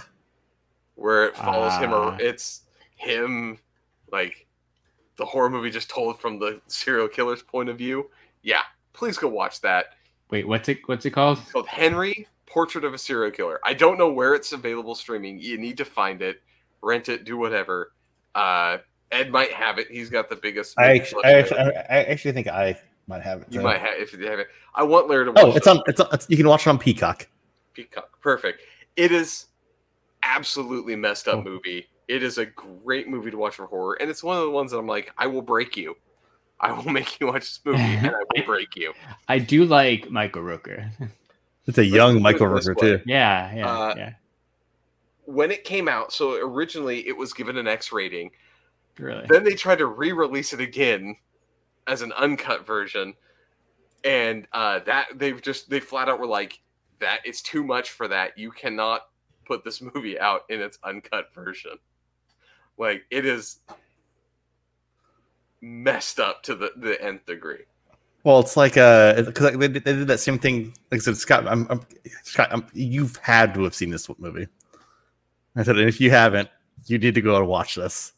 where 0.95 1.27
it 1.27 1.37
follows 1.37 1.75
him. 1.75 1.93
Ah. 1.93 2.11
ar- 2.13 2.21
It's 2.21 2.63
him, 2.97 3.59
like 4.13 4.47
the 5.17 5.25
horror 5.27 5.51
movie 5.51 5.71
just 5.71 5.91
told 5.91 6.21
from 6.21 6.39
the 6.39 6.61
serial 6.69 7.09
killer's 7.09 7.43
point 7.43 7.69
of 7.69 7.77
view. 7.77 8.09
Yeah, 8.43 8.63
please 8.93 9.19
go 9.19 9.29
watch 9.29 9.61
that. 9.63 9.87
Wait, 10.31 10.47
what's 10.49 10.69
it? 10.69 10.79
What's 10.87 11.05
it 11.05 11.11
called? 11.11 11.39
It's 11.39 11.53
called 11.53 11.67
Henry 11.69 12.27
Portrait 12.53 12.85
of 12.85 12.93
a 12.93 12.99
Serial 12.99 13.31
Killer. 13.31 13.59
I 13.65 13.73
don't 13.73 13.97
know 13.97 14.13
where 14.13 14.35
it's 14.35 14.53
available 14.53 14.95
streaming. 14.95 15.41
You 15.41 15.57
need 15.57 15.79
to 15.79 15.87
find 15.87 16.21
it, 16.21 16.43
rent 16.83 17.09
it, 17.09 17.25
do 17.25 17.39
whatever. 17.39 17.93
Uh, 18.35 18.79
Ed 19.11 19.31
might 19.31 19.53
have 19.53 19.79
it. 19.79 19.91
He's 19.91 20.11
got 20.11 20.29
the 20.29 20.37
biggest. 20.37 20.79
I 20.79 20.97
actually, 20.99 21.25
I 21.25 21.33
actually. 21.33 21.59
I 21.59 22.03
actually 22.05 22.33
think 22.33 22.49
I 22.49 22.79
might 23.07 23.23
have 23.23 23.41
it. 23.43 23.49
you 23.51 23.63
might 23.63 23.81
have 23.81 23.95
if 23.99 24.13
you 24.13 24.27
have 24.27 24.39
it. 24.39 24.49
I 24.75 24.83
want 24.83 25.09
Larry 25.09 25.25
to 25.27 25.33
watch. 25.33 25.45
Oh, 25.45 25.53
it's 25.57 25.67
on. 25.67 25.83
It's, 25.87 25.99
on, 26.01 26.09
it's 26.13 26.27
you 26.29 26.37
can 26.37 26.47
watch 26.47 26.67
it 26.67 26.71
on 26.71 26.79
Peacock. 26.79 27.27
Peacock. 27.73 28.21
Perfect. 28.21 28.61
It 28.97 29.13
is 29.13 29.47
absolutely 30.23 30.95
messed 30.97 31.29
up 31.29 31.37
Oh. 31.39 31.43
movie. 31.43 31.89
It 32.09 32.23
is 32.23 32.37
a 32.37 32.45
great 32.47 33.09
movie 33.09 33.31
to 33.31 33.37
watch 33.39 33.55
for 33.55 33.67
horror, 33.67 33.97
and 34.01 34.11
it's 34.11 34.23
one 34.23 34.37
of 34.37 34.43
the 34.43 34.51
ones 34.51 34.73
that 34.73 34.79
I'm 34.79 34.87
like, 34.87 35.11
I 35.17 35.27
will 35.27 35.41
break 35.43 35.77
you. 35.77 35.97
I 36.61 36.73
will 36.73 36.91
make 36.93 37.19
you 37.21 37.29
watch 37.29 37.41
this 37.43 37.61
movie, 37.65 37.79
and 37.81 38.09
I 38.09 38.19
will 38.35 38.43
break 38.47 38.77
you. 38.77 38.93
I 39.29 39.39
do 39.39 39.65
like 39.65 40.11
Michael 40.11 40.43
Rooker. 40.43 40.91
It's 41.67 41.79
a 41.79 41.85
young 41.85 42.21
Michael 42.21 42.53
this 42.55 42.69
Rooker 42.69 42.79
too. 42.81 43.01
yeah, 43.07 43.55
yeah, 43.55 43.71
Uh, 43.71 43.95
yeah. 43.97 44.13
When 45.25 45.51
it 45.51 45.65
came 45.65 45.89
out, 45.89 46.13
so 46.13 46.35
originally 46.35 47.07
it 47.07 47.17
was 47.17 47.33
given 47.33 47.57
an 47.57 47.69
X 47.69 47.93
rating. 47.93 48.33
Really. 48.99 49.25
Then 49.29 49.45
they 49.45 49.55
tried 49.55 49.79
to 49.79 49.87
re-release 49.87 50.53
it 50.53 50.61
again 50.61 51.17
as 51.87 52.03
an 52.03 52.13
uncut 52.13 52.67
version, 52.67 53.15
and 54.05 54.47
uh, 54.53 54.81
that 54.81 55.07
they've 55.15 55.41
just 55.41 55.71
they 55.71 55.81
flat 55.81 56.09
out 56.09 56.19
were 56.19 56.27
like, 56.27 56.61
"That 56.99 57.21
it's 57.25 57.41
too 57.41 57.65
much 57.65 57.91
for 57.91 58.09
that. 58.09 58.37
You 58.37 58.51
cannot 58.51 59.03
put 59.47 59.65
this 59.65 59.81
movie 59.81 60.19
out 60.19 60.43
in 60.49 60.61
its 60.61 60.79
uncut 60.85 61.33
version. 61.35 61.79
Like 62.77 63.05
it 63.11 63.25
is 63.25 63.61
messed 65.61 66.19
up 66.19 66.43
to 66.43 66.55
the 66.57 66.73
the 66.77 67.01
nth 67.03 67.25
degree." 67.25 67.65
Well, 68.25 68.39
it's 68.41 68.57
like 68.57 68.77
uh, 68.77 69.21
because 69.23 69.57
they, 69.59 69.69
did- 69.69 69.85
they 69.85 69.93
did 69.95 70.07
that 70.09 70.19
same 70.21 70.39
thing. 70.39 70.75
Like 70.91 71.01
I 71.01 71.05
said, 71.05 71.17
Scott, 71.17 71.47
I'm, 71.49 71.67
I'm 71.71 71.81
Scott, 72.23 72.49
I'm, 72.53 72.65
you've 72.73 73.17
had 73.17 73.53
to 73.55 73.65
have 73.65 73.75
seen 73.75 73.91
this 73.91 74.09
movie. 74.19 74.47
I 75.57 75.63
said, 75.65 75.77
and 75.77 75.89
if 75.89 76.01
you 76.01 76.11
haven't, 76.11 76.49
you 76.87 76.99
need 76.99 77.15
to 77.17 77.21
go 77.21 77.37
and 77.37 77.47
watch 77.49 77.75
this. 77.75 78.13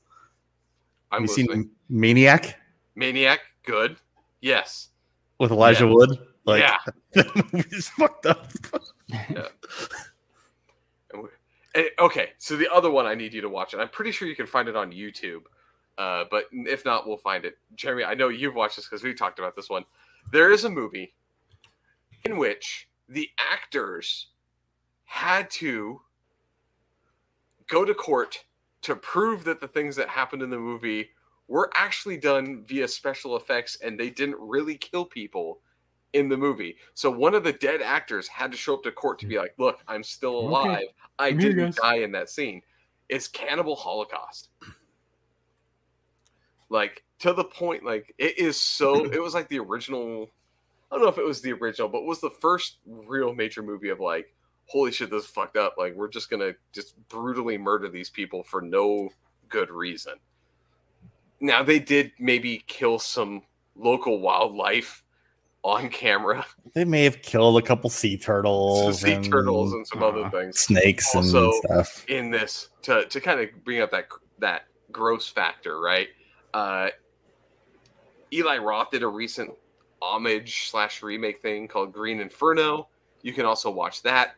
I'm 1.10 1.22
Have 1.22 1.30
you 1.30 1.44
listening. 1.44 1.62
seen 1.62 1.70
Maniac 1.88 2.60
Maniac, 2.96 3.40
good. 3.64 3.96
Yes, 4.40 4.88
with 5.38 5.50
Elijah 5.50 5.84
Yeah. 5.86 5.92
Wood? 5.92 6.18
Like 6.44 6.62
Yeah. 6.62 6.76
that 7.14 7.52
movie's 7.52 7.88
fucked 7.88 8.26
up. 8.26 8.50
We- 11.14 11.28
and- 11.74 11.88
okay, 11.98 12.30
so 12.38 12.56
the 12.56 12.68
other 12.72 12.90
one 12.90 13.06
I 13.06 13.14
need 13.14 13.32
you 13.32 13.40
to 13.40 13.48
watch, 13.48 13.72
and 13.72 13.80
I'm 13.82 13.88
pretty 13.88 14.12
sure 14.12 14.28
you 14.28 14.36
can 14.36 14.46
find 14.46 14.68
it 14.68 14.76
on 14.76 14.92
YouTube. 14.92 15.42
Uh, 15.96 16.24
but 16.30 16.44
if 16.52 16.84
not, 16.84 17.06
we'll 17.06 17.16
find 17.16 17.44
it. 17.44 17.56
Jeremy, 17.76 18.04
I 18.04 18.14
know 18.14 18.28
you've 18.28 18.54
watched 18.54 18.76
this 18.76 18.86
because 18.86 19.02
we 19.02 19.14
talked 19.14 19.38
about 19.38 19.54
this 19.54 19.70
one. 19.70 19.84
There 20.32 20.50
is 20.50 20.64
a 20.64 20.70
movie 20.70 21.14
in 22.24 22.36
which 22.36 22.88
the 23.08 23.28
actors 23.38 24.28
had 25.04 25.50
to 25.50 26.00
go 27.68 27.84
to 27.84 27.94
court 27.94 28.44
to 28.82 28.96
prove 28.96 29.44
that 29.44 29.60
the 29.60 29.68
things 29.68 29.96
that 29.96 30.08
happened 30.08 30.42
in 30.42 30.50
the 30.50 30.58
movie 30.58 31.10
were 31.48 31.70
actually 31.74 32.16
done 32.16 32.64
via 32.66 32.88
special 32.88 33.36
effects 33.36 33.78
and 33.82 33.98
they 33.98 34.10
didn't 34.10 34.36
really 34.38 34.76
kill 34.76 35.04
people 35.04 35.60
in 36.14 36.28
the 36.28 36.36
movie. 36.36 36.76
So 36.94 37.10
one 37.10 37.34
of 37.34 37.44
the 37.44 37.52
dead 37.52 37.82
actors 37.82 38.28
had 38.28 38.50
to 38.52 38.56
show 38.56 38.74
up 38.74 38.82
to 38.84 38.92
court 38.92 39.18
to 39.18 39.26
be 39.26 39.36
like, 39.36 39.54
"Look, 39.58 39.80
I'm 39.88 40.02
still 40.02 40.38
alive. 40.38 40.86
I 41.18 41.28
I'm 41.28 41.38
didn't 41.38 41.76
die 41.76 41.96
in 41.96 42.12
that 42.12 42.30
scene." 42.30 42.62
It's 43.08 43.28
Cannibal 43.28 43.76
Holocaust. 43.76 44.50
Like 46.74 47.04
to 47.20 47.32
the 47.32 47.44
point, 47.44 47.84
like 47.84 48.12
it 48.18 48.36
is 48.36 48.60
so. 48.60 49.04
It 49.12 49.22
was 49.22 49.32
like 49.32 49.48
the 49.48 49.60
original. 49.60 50.28
I 50.90 50.96
don't 50.96 51.04
know 51.04 51.08
if 51.08 51.18
it 51.18 51.24
was 51.24 51.40
the 51.40 51.52
original, 51.52 51.88
but 51.88 51.98
it 51.98 52.04
was 52.06 52.20
the 52.20 52.30
first 52.30 52.78
real 52.84 53.32
major 53.32 53.62
movie 53.62 53.90
of 53.90 54.00
like, 54.00 54.34
holy 54.66 54.90
shit, 54.90 55.08
this 55.10 55.22
is 55.24 55.30
fucked 55.30 55.56
up. 55.56 55.76
Like 55.78 55.94
we're 55.94 56.08
just 56.08 56.30
gonna 56.30 56.52
just 56.72 56.96
brutally 57.08 57.56
murder 57.56 57.88
these 57.88 58.10
people 58.10 58.42
for 58.42 58.60
no 58.60 59.08
good 59.48 59.70
reason. 59.70 60.14
Now 61.40 61.62
they 61.62 61.78
did 61.78 62.10
maybe 62.18 62.64
kill 62.66 62.98
some 62.98 63.42
local 63.76 64.20
wildlife 64.20 65.02
on 65.62 65.88
camera, 65.88 66.44
They 66.74 66.84
may 66.84 67.04
have 67.04 67.22
killed 67.22 67.56
a 67.56 67.62
couple 67.66 67.88
sea 67.88 68.18
turtles, 68.18 69.00
sea 69.00 69.12
and 69.12 69.24
turtles 69.24 69.72
and 69.72 69.86
some 69.86 70.02
other 70.02 70.24
uh, 70.24 70.30
things 70.30 70.58
snakes 70.58 71.14
Also- 71.14 71.52
and 71.52 71.54
stuff. 71.86 72.04
in 72.08 72.30
this 72.30 72.68
to 72.82 73.04
to 73.06 73.20
kind 73.20 73.40
of 73.40 73.48
bring 73.64 73.80
up 73.80 73.90
that 73.92 74.08
that 74.40 74.64
gross 74.92 75.26
factor, 75.28 75.80
right? 75.80 76.08
Uh, 76.54 76.88
Eli 78.32 78.58
Roth 78.58 78.90
did 78.90 79.02
a 79.02 79.08
recent 79.08 79.50
homage 80.00 80.70
slash 80.70 81.02
remake 81.02 81.42
thing 81.42 81.68
called 81.68 81.92
Green 81.92 82.20
Inferno. 82.20 82.88
You 83.22 83.32
can 83.32 83.44
also 83.44 83.70
watch 83.70 84.02
that. 84.02 84.36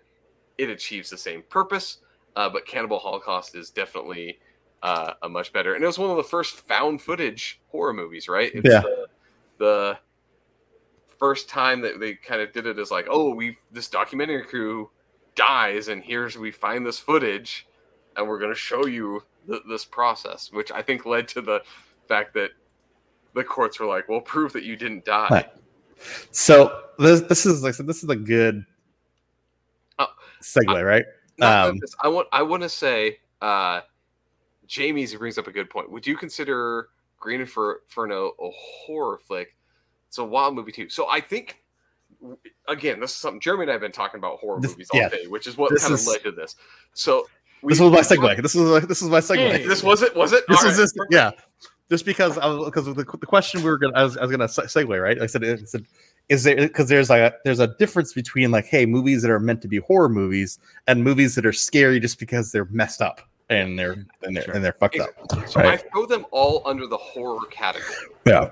It 0.59 0.71
achieves 0.71 1.11
the 1.11 1.19
same 1.19 1.43
purpose, 1.51 1.99
uh, 2.35 2.49
but 2.49 2.67
Cannibal 2.67 2.99
Holocaust 2.99 3.55
is 3.55 3.71
definitely 3.71 4.39
uh, 4.83 5.13
a 5.23 5.29
much 5.29 5.53
better. 5.53 5.75
And 5.75 5.85
it 5.85 5.87
was 5.87 5.99
one 5.99 6.11
of 6.11 6.17
the 6.17 6.25
first 6.25 6.57
found 6.57 7.03
footage 7.03 7.61
horror 7.69 7.93
movies, 7.93 8.29
right? 8.29 8.51
It's 8.55 8.69
Yeah. 8.69 8.81
The, 8.81 9.07
the 9.59 9.99
first 11.19 11.49
time 11.49 11.81
that 11.83 12.01
they 12.01 12.15
kind 12.15 12.41
of 12.41 12.53
did 12.53 12.67
it 12.67 12.79
is 12.79 12.91
like, 12.91 13.07
oh, 13.11 13.35
we 13.35 13.57
this 13.73 13.89
documentary 13.89 14.45
crew 14.45 14.91
dies, 15.35 15.89
and 15.89 16.03
here's 16.03 16.37
we 16.37 16.51
find 16.51 16.87
this 16.87 16.99
footage, 16.99 17.67
and 18.17 18.27
we're 18.27 18.39
going 18.39 18.53
to 18.53 18.59
show 18.59 18.87
you 18.87 19.23
th- 19.49 19.63
this 19.69 19.85
process, 19.85 20.51
which 20.53 20.73
I 20.73 20.83
think 20.83 21.07
led 21.07 21.29
to 21.29 21.41
the 21.41 21.63
fact 22.07 22.35
that 22.35 22.51
the 23.35 23.45
courts 23.45 23.79
were 23.79 23.87
like, 23.87 24.09
well, 24.09 24.21
prove 24.21 24.53
that 24.55 24.65
you 24.65 24.77
didn't 24.77 25.05
die. 25.05 25.29
Right. 25.31 25.51
So 26.31 26.83
this 26.99 27.21
this 27.23 27.47
is 27.47 27.63
like 27.63 27.75
so 27.75 27.83
this 27.83 28.03
is 28.03 28.09
a 28.11 28.17
good 28.17 28.65
Oh, 29.99 30.07
segue, 30.43 30.85
right? 30.85 31.05
Not 31.39 31.69
Um, 31.71 31.79
this- 31.79 31.95
I 32.01 32.09
want 32.09 32.29
I 32.33 32.43
want 32.43 32.63
to 32.63 32.69
say, 32.69 33.19
uh, 33.41 33.81
Jamie's 34.67 35.15
brings 35.15 35.39
up 35.39 35.47
a 35.47 35.53
good 35.53 35.71
point. 35.71 35.91
Would 35.91 36.07
you 36.07 36.17
consider 36.17 36.89
Green 37.19 37.41
Infer- 37.41 37.81
Inferno 37.85 38.33
a 38.41 38.51
horror 38.51 39.19
flick? 39.19 39.55
It's 40.09 40.19
a 40.19 40.25
wild 40.25 40.55
movie 40.55 40.73
too. 40.73 40.89
So 40.89 41.09
I 41.09 41.21
think, 41.21 41.63
again, 42.69 43.01
this 43.01 43.11
is 43.11 43.17
something 43.17 43.41
Jeremy 43.41 43.63
and 43.65 43.71
I 43.71 43.75
have 43.75 43.81
been 43.81 43.93
talking 43.93 44.19
about 44.19 44.39
horror 44.39 44.61
This- 44.61 44.73
movies 44.73 44.89
all 44.93 45.01
yeah. 45.01 45.09
day, 45.09 45.27
which 45.29 45.47
is 45.47 45.57
what 45.57 45.71
This 45.71 45.83
kind 45.83 45.95
of 45.95 46.07
led 46.07 46.23
to 46.25 46.33
this. 46.33 46.57
So 46.95 47.27
we, 47.63 47.73
this 47.73 47.81
was 47.81 47.91
my 47.91 48.01
segue. 48.01 48.43
This 48.43 48.55
was 48.55 48.87
this 48.87 49.01
was 49.03 49.11
my 49.11 49.21
segue. 49.21 49.37
Hey. 49.51 49.67
This 49.67 49.83
was 49.83 50.03
it. 50.03 50.15
Was 50.15 50.33
it? 50.33 50.45
this 50.49 50.59
All 50.59 50.67
was 50.69 50.79
right. 50.79 50.83
just 50.83 50.99
yeah 51.11 51.31
just 51.91 52.05
because 52.05 52.37
I 52.39 52.47
was 52.47 52.65
because 52.67 52.85
the, 52.87 52.95
the 52.95 53.05
question 53.27 53.63
we 53.63 53.71
were 53.71 53.79
gonna 53.79 53.95
I 53.97 54.03
was, 54.05 54.17
I 54.17 54.23
was 54.23 54.31
gonna 54.31 54.45
segue 54.47 55.03
right 55.03 55.21
I 55.21 55.27
said 55.27 55.45
I 55.45 55.57
said 55.65 55.85
is 56.29 56.45
there 56.45 56.57
because 56.57 56.89
there's 56.89 57.09
like 57.11 57.21
a, 57.21 57.35
there's 57.45 57.61
a 57.61 57.69
difference 57.79 58.13
between 58.13 58.51
like 58.51 58.67
hey 58.67 58.87
movies 58.87 59.23
that 59.23 59.31
are 59.31 59.41
meant 59.41 59.63
to 59.63 59.69
be 59.69 59.79
horror 59.79 60.09
movies 60.09 60.59
and 60.87 61.03
movies 61.05 61.35
that 61.37 61.47
are 61.47 61.53
scary 61.53 62.01
just 62.01 62.19
because 62.19 62.53
they're 62.53 62.65
messed 62.67 63.01
up 63.01 63.21
and 63.49 63.79
they're 63.79 64.05
and 64.23 64.37
they're, 64.37 64.43
Sure. 64.45 64.55
and 64.55 64.65
they're 64.65 64.73
fucked 64.73 64.99
up 64.99 65.11
So 65.49 65.61
I 65.61 65.77
throw 65.77 66.07
them 66.07 66.27
all 66.33 66.63
under 66.67 66.87
the 66.87 66.97
horror 66.97 67.45
category. 67.51 67.95
yeah 68.27 68.51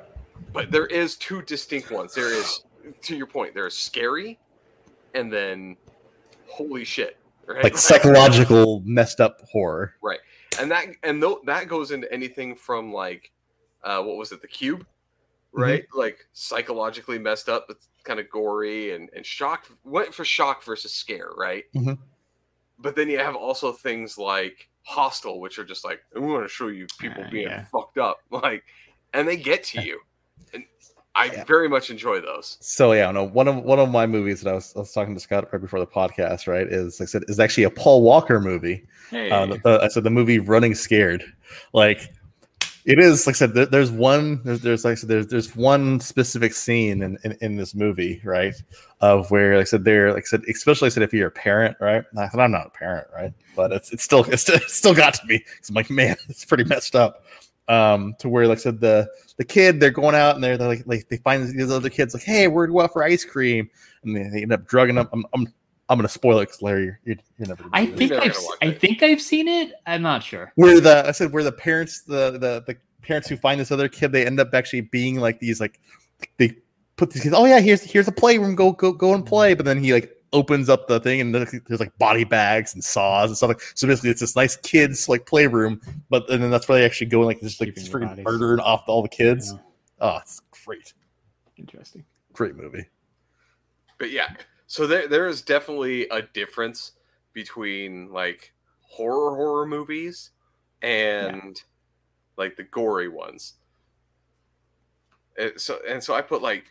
but 0.52 0.70
there 0.70 0.86
is 0.86 1.16
two 1.16 1.42
distinct 1.42 1.90
ones. 1.90 2.14
There 2.14 2.32
is, 2.32 2.62
to 3.02 3.16
your 3.16 3.26
point, 3.26 3.54
there's 3.54 3.76
scary, 3.76 4.38
and 5.14 5.32
then 5.32 5.76
holy 6.48 6.84
shit, 6.84 7.16
right? 7.46 7.64
like 7.64 7.76
psychological 7.76 8.80
messed 8.84 9.20
up 9.20 9.40
horror 9.50 9.94
and 10.60 10.70
that 10.70 10.86
and 11.02 11.22
tho- 11.22 11.40
that 11.46 11.68
goes 11.68 11.90
into 11.90 12.10
anything 12.12 12.54
from 12.54 12.92
like, 12.92 13.30
uh, 13.82 14.02
what 14.02 14.16
was 14.16 14.32
it, 14.32 14.40
the 14.42 14.48
cube, 14.48 14.86
right? 15.52 15.84
Like 15.94 16.26
psychologically 16.32 17.18
messed 17.18 17.48
up, 17.48 17.66
but 17.68 17.78
kind 18.04 18.20
of 18.20 18.28
gory 18.30 18.94
and 18.94 19.10
and 19.14 19.24
shock. 19.24 19.66
Went 19.84 20.14
for 20.14 20.24
shock 20.24 20.62
versus 20.64 20.92
scare, 20.92 21.30
right? 21.36 21.64
Mhm. 21.74 21.98
But 22.78 22.96
then 22.96 23.08
you 23.08 23.18
have 23.18 23.36
also 23.36 23.72
things 23.72 24.18
like 24.18 24.68
Hostel, 24.82 25.40
which 25.40 25.58
are 25.58 25.64
just 25.64 25.84
like, 25.84 26.00
we 26.14 26.20
want 26.20 26.44
to 26.44 26.48
show 26.48 26.68
you 26.68 26.86
people 26.98 27.24
Uh, 27.24 27.30
being 27.30 27.46
yeah. 27.48 27.64
fucked 27.66 27.98
up, 27.98 28.18
like, 28.30 28.64
and 29.12 29.26
they 29.26 29.36
get 29.36 29.62
to 29.64 29.80
you. 29.82 30.00
I 31.16 31.26
Yeah. 31.26 31.44
very 31.44 31.68
much 31.68 31.90
enjoy 31.90 32.20
those. 32.20 32.56
so 32.60 32.92
yeah 32.92 33.10
no 33.10 33.22
one 33.24 33.46
of 33.48 33.56
one 33.62 33.78
of 33.78 33.90
my 33.90 34.06
movies 34.06 34.40
that 34.42 34.50
I 34.50 34.54
was, 34.54 34.72
I 34.74 34.80
was 34.80 34.92
talking 34.92 35.14
to 35.14 35.20
Scott 35.20 35.48
right 35.52 35.60
before 35.62 35.78
the 35.80 35.86
podcast 35.86 36.46
right 36.46 36.66
is 36.66 36.98
like 37.00 37.08
I 37.08 37.10
said 37.10 37.22
is 37.28 37.38
actually 37.40 37.64
a 37.64 37.70
Paul 37.70 38.02
Walker 38.02 38.40
movie 38.40 38.84
Hey, 39.10 39.30
uh, 39.30 39.46
the, 39.46 39.58
the- 39.58 39.80
I 39.82 39.88
said 39.88 40.02
the 40.04 40.10
movie 40.10 40.38
Running 40.38 40.74
Scared. 40.74 41.22
Like 41.72 42.00
it 42.86 42.98
is 42.98 43.26
like 43.26 43.34
I 43.34 43.38
said, 43.38 43.54
there, 43.54 43.64
there's 43.66 43.90
one 43.90 44.42
there's, 44.44 44.60
there's 44.60 44.84
like 44.84 44.92
I 44.92 44.94
said, 44.96 45.08
there's 45.08 45.26
there's 45.28 45.56
one 45.56 46.00
specific 46.00 46.52
scene 46.52 47.02
in, 47.02 47.16
in, 47.24 47.36
in 47.40 47.56
this 47.56 47.74
movie, 47.74 48.20
right? 48.24 48.54
Of 49.00 49.30
where 49.30 49.54
like 49.56 49.62
I 49.62 49.64
said 49.64 49.84
there, 49.84 50.12
like 50.12 50.24
I 50.24 50.26
said, 50.26 50.42
especially 50.50 50.86
I 50.86 50.88
said 50.90 51.02
if 51.02 51.12
you're 51.14 51.28
a 51.28 51.30
parent, 51.30 51.76
right? 51.80 52.04
I 52.18 52.28
said 52.28 52.40
I'm 52.40 52.50
not 52.50 52.66
a 52.66 52.70
parent, 52.70 53.06
right? 53.14 53.32
But 53.56 53.72
it's 53.72 53.90
it's 53.92 54.02
still 54.04 54.24
it's, 54.24 54.42
still- 54.42 54.56
it's 54.56 54.74
still 54.74 54.94
got 54.94 55.14
to 55.14 55.26
me. 55.26 55.42
I'm 55.68 55.74
like, 55.74 55.88
man, 55.90 56.16
it's 56.28 56.44
pretty 56.44 56.64
messed 56.64 56.94
up. 56.96 57.23
Um, 57.66 58.14
to 58.18 58.28
where 58.28 58.46
like 58.46 58.58
I 58.58 58.60
said 58.60 58.80
the 58.80 59.08
the 59.38 59.44
kid 59.44 59.80
they're 59.80 59.90
going 59.90 60.14
out 60.14 60.34
and 60.34 60.44
they're, 60.44 60.58
they're 60.58 60.68
like 60.68 60.82
like 60.86 61.08
they 61.08 61.16
find 61.16 61.48
these 61.48 61.70
other 61.70 61.88
kids 61.88 62.12
like, 62.12 62.22
hey, 62.22 62.46
we're 62.46 62.66
going 62.66 62.84
out 62.84 62.92
for 62.92 63.02
ice 63.02 63.24
cream, 63.24 63.70
and 64.02 64.14
they, 64.14 64.28
they 64.28 64.42
end 64.42 64.52
up 64.52 64.66
drugging 64.66 64.96
them. 64.96 65.08
I'm 65.12 65.24
I'm 65.32 65.46
I'm 65.88 65.98
gonna 65.98 66.08
spoil 66.08 66.38
it 66.40 66.46
because 66.46 66.62
Larry, 66.62 66.84
you're, 66.84 67.00
you're, 67.04 67.16
you're 67.38 67.48
never. 67.48 67.62
gonna 67.62 67.70
I 67.74 67.82
it 67.82 67.96
think 67.96 68.10
never 68.10 68.22
I've 68.22 68.36
I 68.62 68.66
it. 68.66 68.80
think 68.80 69.02
I've 69.02 69.20
seen 69.22 69.48
it. 69.48 69.72
I'm 69.86 70.02
not 70.02 70.22
sure. 70.22 70.52
where 70.56 70.80
the 70.80 71.06
I 71.06 71.12
said 71.12 71.32
where 71.32 71.42
the 71.44 71.52
parents 71.52 72.02
the 72.02 72.32
the 72.32 72.64
the 72.66 72.76
parents 73.02 73.28
who 73.28 73.36
find 73.36 73.60
this 73.60 73.70
other 73.70 73.88
kid 73.88 74.12
they 74.12 74.26
end 74.26 74.40
up 74.40 74.52
actually 74.54 74.80
being 74.82 75.20
like 75.20 75.38
these 75.40 75.60
like 75.60 75.78
they 76.38 76.56
put 76.96 77.10
these 77.10 77.22
kids 77.22 77.34
oh 77.34 77.44
yeah 77.44 77.60
here's 77.60 77.82
here's 77.82 78.08
a 78.08 78.12
playroom 78.12 78.54
go 78.54 78.72
go 78.72 78.92
go 78.92 79.14
and 79.14 79.26
play 79.26 79.52
but 79.54 79.66
then 79.66 79.82
he 79.82 79.92
like 79.92 80.10
opens 80.34 80.68
up 80.68 80.88
the 80.88 81.00
thing 81.00 81.20
and 81.20 81.34
there's, 81.34 81.54
there's 81.66 81.80
like 81.80 81.96
body 81.96 82.24
bags 82.24 82.74
and 82.74 82.84
saws 82.84 83.30
and 83.30 83.36
stuff 83.36 83.48
like 83.48 83.60
so 83.74 83.86
basically 83.86 84.10
it's 84.10 84.20
this 84.20 84.36
nice 84.36 84.56
kids 84.56 85.08
like 85.08 85.24
playroom 85.26 85.80
but 86.10 86.28
and 86.28 86.42
then 86.42 86.50
that's 86.50 86.68
where 86.68 86.78
they 86.78 86.84
actually 86.84 87.06
go 87.06 87.20
and 87.20 87.28
like 87.28 87.40
just 87.40 87.60
like 87.60 87.74
just 87.74 87.90
freaking 87.90 88.22
murdering 88.22 88.60
off 88.60 88.82
all 88.88 89.00
the 89.00 89.08
kids. 89.08 89.52
Yeah. 89.52 89.60
oh 90.00 90.18
it's 90.18 90.42
great. 90.64 90.92
Interesting. 91.56 92.04
great 92.32 92.56
movie. 92.56 92.84
But 93.98 94.10
yeah 94.10 94.34
so 94.66 94.86
there 94.86 95.06
there 95.08 95.28
is 95.28 95.40
definitely 95.40 96.08
a 96.08 96.22
difference 96.22 96.92
between 97.32 98.12
like 98.12 98.52
horror 98.80 99.36
horror 99.36 99.66
movies 99.66 100.32
and 100.82 101.62
like 102.36 102.56
the 102.56 102.64
gory 102.64 103.08
ones. 103.08 103.54
And 105.38 105.52
so 105.56 105.78
and 105.88 106.02
so 106.02 106.14
i 106.14 106.20
put 106.20 106.42
like 106.42 106.64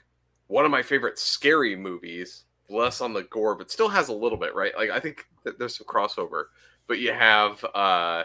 one 0.48 0.66
of 0.66 0.72
my 0.72 0.82
favorite 0.82 1.18
scary 1.18 1.76
movies 1.76 2.46
less 2.70 3.02
on 3.02 3.14
the 3.14 3.24
gore 3.24 3.56
but 3.56 3.70
still 3.72 3.90
has 3.90 4.10
a 4.10 4.14
little 4.14 4.38
bit 4.38 4.56
right? 4.56 4.76
Like 4.78 4.90
i 4.90 5.00
think 5.00 5.26
that 5.44 5.60
there's 5.60 5.78
some 5.78 5.86
crossover 5.88 6.46
but 6.88 7.00
you 7.00 7.12
have 7.14 7.64
uh 7.76 8.24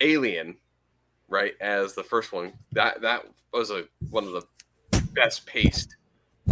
alien 0.00 0.56
right 1.28 1.54
as 1.60 1.94
the 1.94 2.02
first 2.02 2.32
one. 2.32 2.52
That 2.72 3.02
that 3.02 3.24
was 3.52 3.70
a 3.70 3.84
one 4.10 4.24
of 4.24 4.32
the 4.32 5.00
best 5.12 5.46
paced 5.46 5.96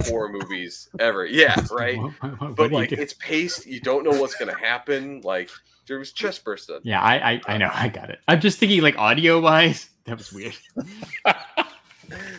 horror 0.07 0.29
movies 0.31 0.89
ever. 1.01 1.27
Yeah 1.27 1.57
right? 1.73 1.99
What- 1.99 2.13
what- 2.23 2.41
what 2.41 2.57
but 2.57 2.73
like 2.73 2.93
it's 2.93 3.15
paced 3.15 3.67
you 3.67 3.81
don't 3.81 4.05
know 4.05 4.19
what's 4.21 4.35
gonna 4.37 4.57
happen 4.59 5.21
like 5.23 5.51
there 5.87 5.99
was 5.99 6.13
chest 6.13 6.45
bursting 6.45 6.81
yeah, 6.83 7.01
I, 7.01 7.33
I 7.33 7.41
I 7.49 7.57
know 7.59 7.71
I 7.73 7.89
got 7.89 8.11
it. 8.11 8.21
I'm 8.29 8.41
just 8.41 8.59
thinking 8.59 8.83
like 8.83 8.99
audio 8.99 9.41
wise, 9.41 9.89
that 10.05 10.19
was 10.19 10.33
weird. 10.33 10.55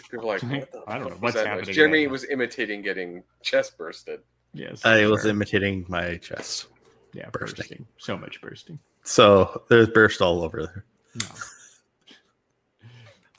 people 0.09 0.31
are 0.31 0.39
like 0.39 0.43
what 0.43 0.71
the 0.71 0.83
I 0.87 0.97
don't 0.97 1.03
know 1.05 1.09
fuck 1.11 1.21
what's 1.21 1.35
that 1.35 1.45
noise?" 1.45 1.57
happening 1.59 1.75
jeremy 1.75 1.99
right 2.05 2.11
was 2.11 2.25
imitating 2.25 2.81
getting 2.81 3.23
chest 3.43 3.77
bursted 3.77 4.21
Yes, 4.53 4.83
I 4.83 5.05
was 5.05 5.25
imitating 5.25 5.85
my 5.87 6.17
chest 6.17 6.67
yeah 7.13 7.29
bursting. 7.31 7.57
bursting. 7.57 7.87
So 7.97 8.17
much 8.17 8.41
bursting. 8.41 8.79
so 9.03 9.61
there's 9.69 9.89
burst 9.89 10.21
all 10.21 10.43
over 10.43 10.63
there 10.65 10.85
No. 11.15 11.27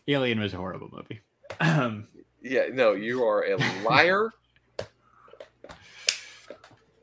Alien 0.08 0.40
was 0.40 0.52
a 0.54 0.56
horrible 0.56 0.88
movie. 0.92 1.20
Um, 1.60 2.08
yeah 2.42 2.66
no 2.72 2.92
you 2.92 3.22
are 3.24 3.44
a 3.44 3.56
liar 3.84 4.30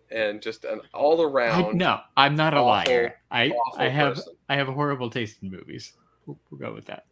and 0.10 0.42
just 0.42 0.64
an 0.66 0.82
all 0.94 1.20
I, 1.22 1.24
around. 1.26 1.78
no, 1.78 2.00
I'm 2.16 2.36
not 2.36 2.54
a 2.54 2.62
liar. 2.62 3.16
I 3.30 3.52
I 3.78 3.90
have 3.90 4.16
person. 4.16 4.34
I 4.50 4.56
have 4.56 4.70
a 4.70 4.74
horrible 4.74 5.10
taste 5.10 5.38
in 5.44 5.52
movies. 5.52 5.94
We'll, 6.26 6.40
we'll 6.50 6.60
go 6.60 6.74
with 6.74 6.86
that. 6.86 7.06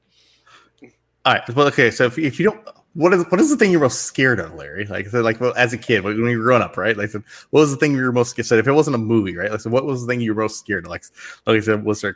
All 1.25 1.33
right. 1.33 1.55
Well, 1.55 1.67
okay. 1.67 1.91
So 1.91 2.05
if, 2.05 2.17
if 2.17 2.39
you 2.39 2.45
don't, 2.45 2.67
what 2.93 3.13
is 3.13 3.25
what 3.29 3.41
is 3.41 3.49
the 3.49 3.57
thing 3.57 3.71
you're 3.71 3.81
most 3.81 4.03
scared 4.03 4.39
of, 4.39 4.53
Larry? 4.53 4.85
Like, 4.85 5.07
so 5.07 5.21
like 5.21 5.41
well, 5.41 5.53
as 5.57 5.73
a 5.73 5.77
kid, 5.77 6.03
when 6.03 6.15
you 6.15 6.37
were 6.37 6.43
growing 6.43 6.61
up, 6.61 6.77
right? 6.77 6.95
Like, 6.95 7.09
so 7.09 7.21
what 7.49 7.61
was 7.61 7.71
the 7.71 7.77
thing 7.77 7.93
you 7.93 8.03
were 8.03 8.11
most 8.11 8.29
scared? 8.29 8.51
Of? 8.51 8.59
If 8.59 8.67
it 8.67 8.71
wasn't 8.71 8.95
a 8.95 8.99
movie, 8.99 9.35
right? 9.35 9.51
Like, 9.51 9.59
so 9.59 9.69
what 9.69 9.85
was 9.85 10.01
the 10.01 10.07
thing 10.07 10.21
you 10.21 10.33
were 10.33 10.43
most 10.43 10.59
scared 10.59 10.85
of? 10.85 10.91
Like, 10.91 11.03
like 11.45 11.57
I 11.57 11.59
said, 11.59 11.83
was 11.83 12.01
there 12.01 12.15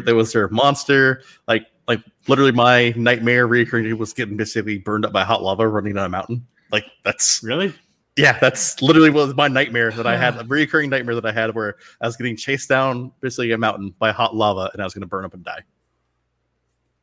there 0.00 0.14
was 0.14 0.32
there 0.32 0.44
a 0.44 0.52
monster? 0.52 1.22
Like, 1.48 1.66
like 1.88 2.00
literally, 2.28 2.52
my 2.52 2.90
nightmare 2.96 3.46
recurring 3.46 3.96
was 3.98 4.12
getting 4.12 4.36
basically 4.36 4.78
burned 4.78 5.04
up 5.04 5.12
by 5.12 5.24
hot 5.24 5.42
lava 5.42 5.66
running 5.66 5.94
down 5.94 6.06
a 6.06 6.08
mountain. 6.10 6.46
Like, 6.70 6.84
that's 7.02 7.42
Really? 7.42 7.74
yeah, 8.16 8.38
that's 8.38 8.80
literally 8.82 9.10
was 9.10 9.34
my 9.34 9.48
nightmare 9.48 9.90
that 9.92 10.06
I 10.06 10.16
had, 10.16 10.36
a 10.36 10.44
recurring 10.44 10.90
nightmare 10.90 11.14
that 11.14 11.26
I 11.26 11.32
had 11.32 11.54
where 11.54 11.76
I 12.00 12.06
was 12.06 12.16
getting 12.16 12.36
chased 12.36 12.68
down 12.68 13.10
basically 13.20 13.50
a 13.52 13.58
mountain 13.58 13.94
by 13.98 14.12
hot 14.12 14.36
lava 14.36 14.70
and 14.72 14.82
I 14.82 14.84
was 14.84 14.94
going 14.94 15.00
to 15.00 15.08
burn 15.08 15.24
up 15.24 15.34
and 15.34 15.44
die. 15.44 15.64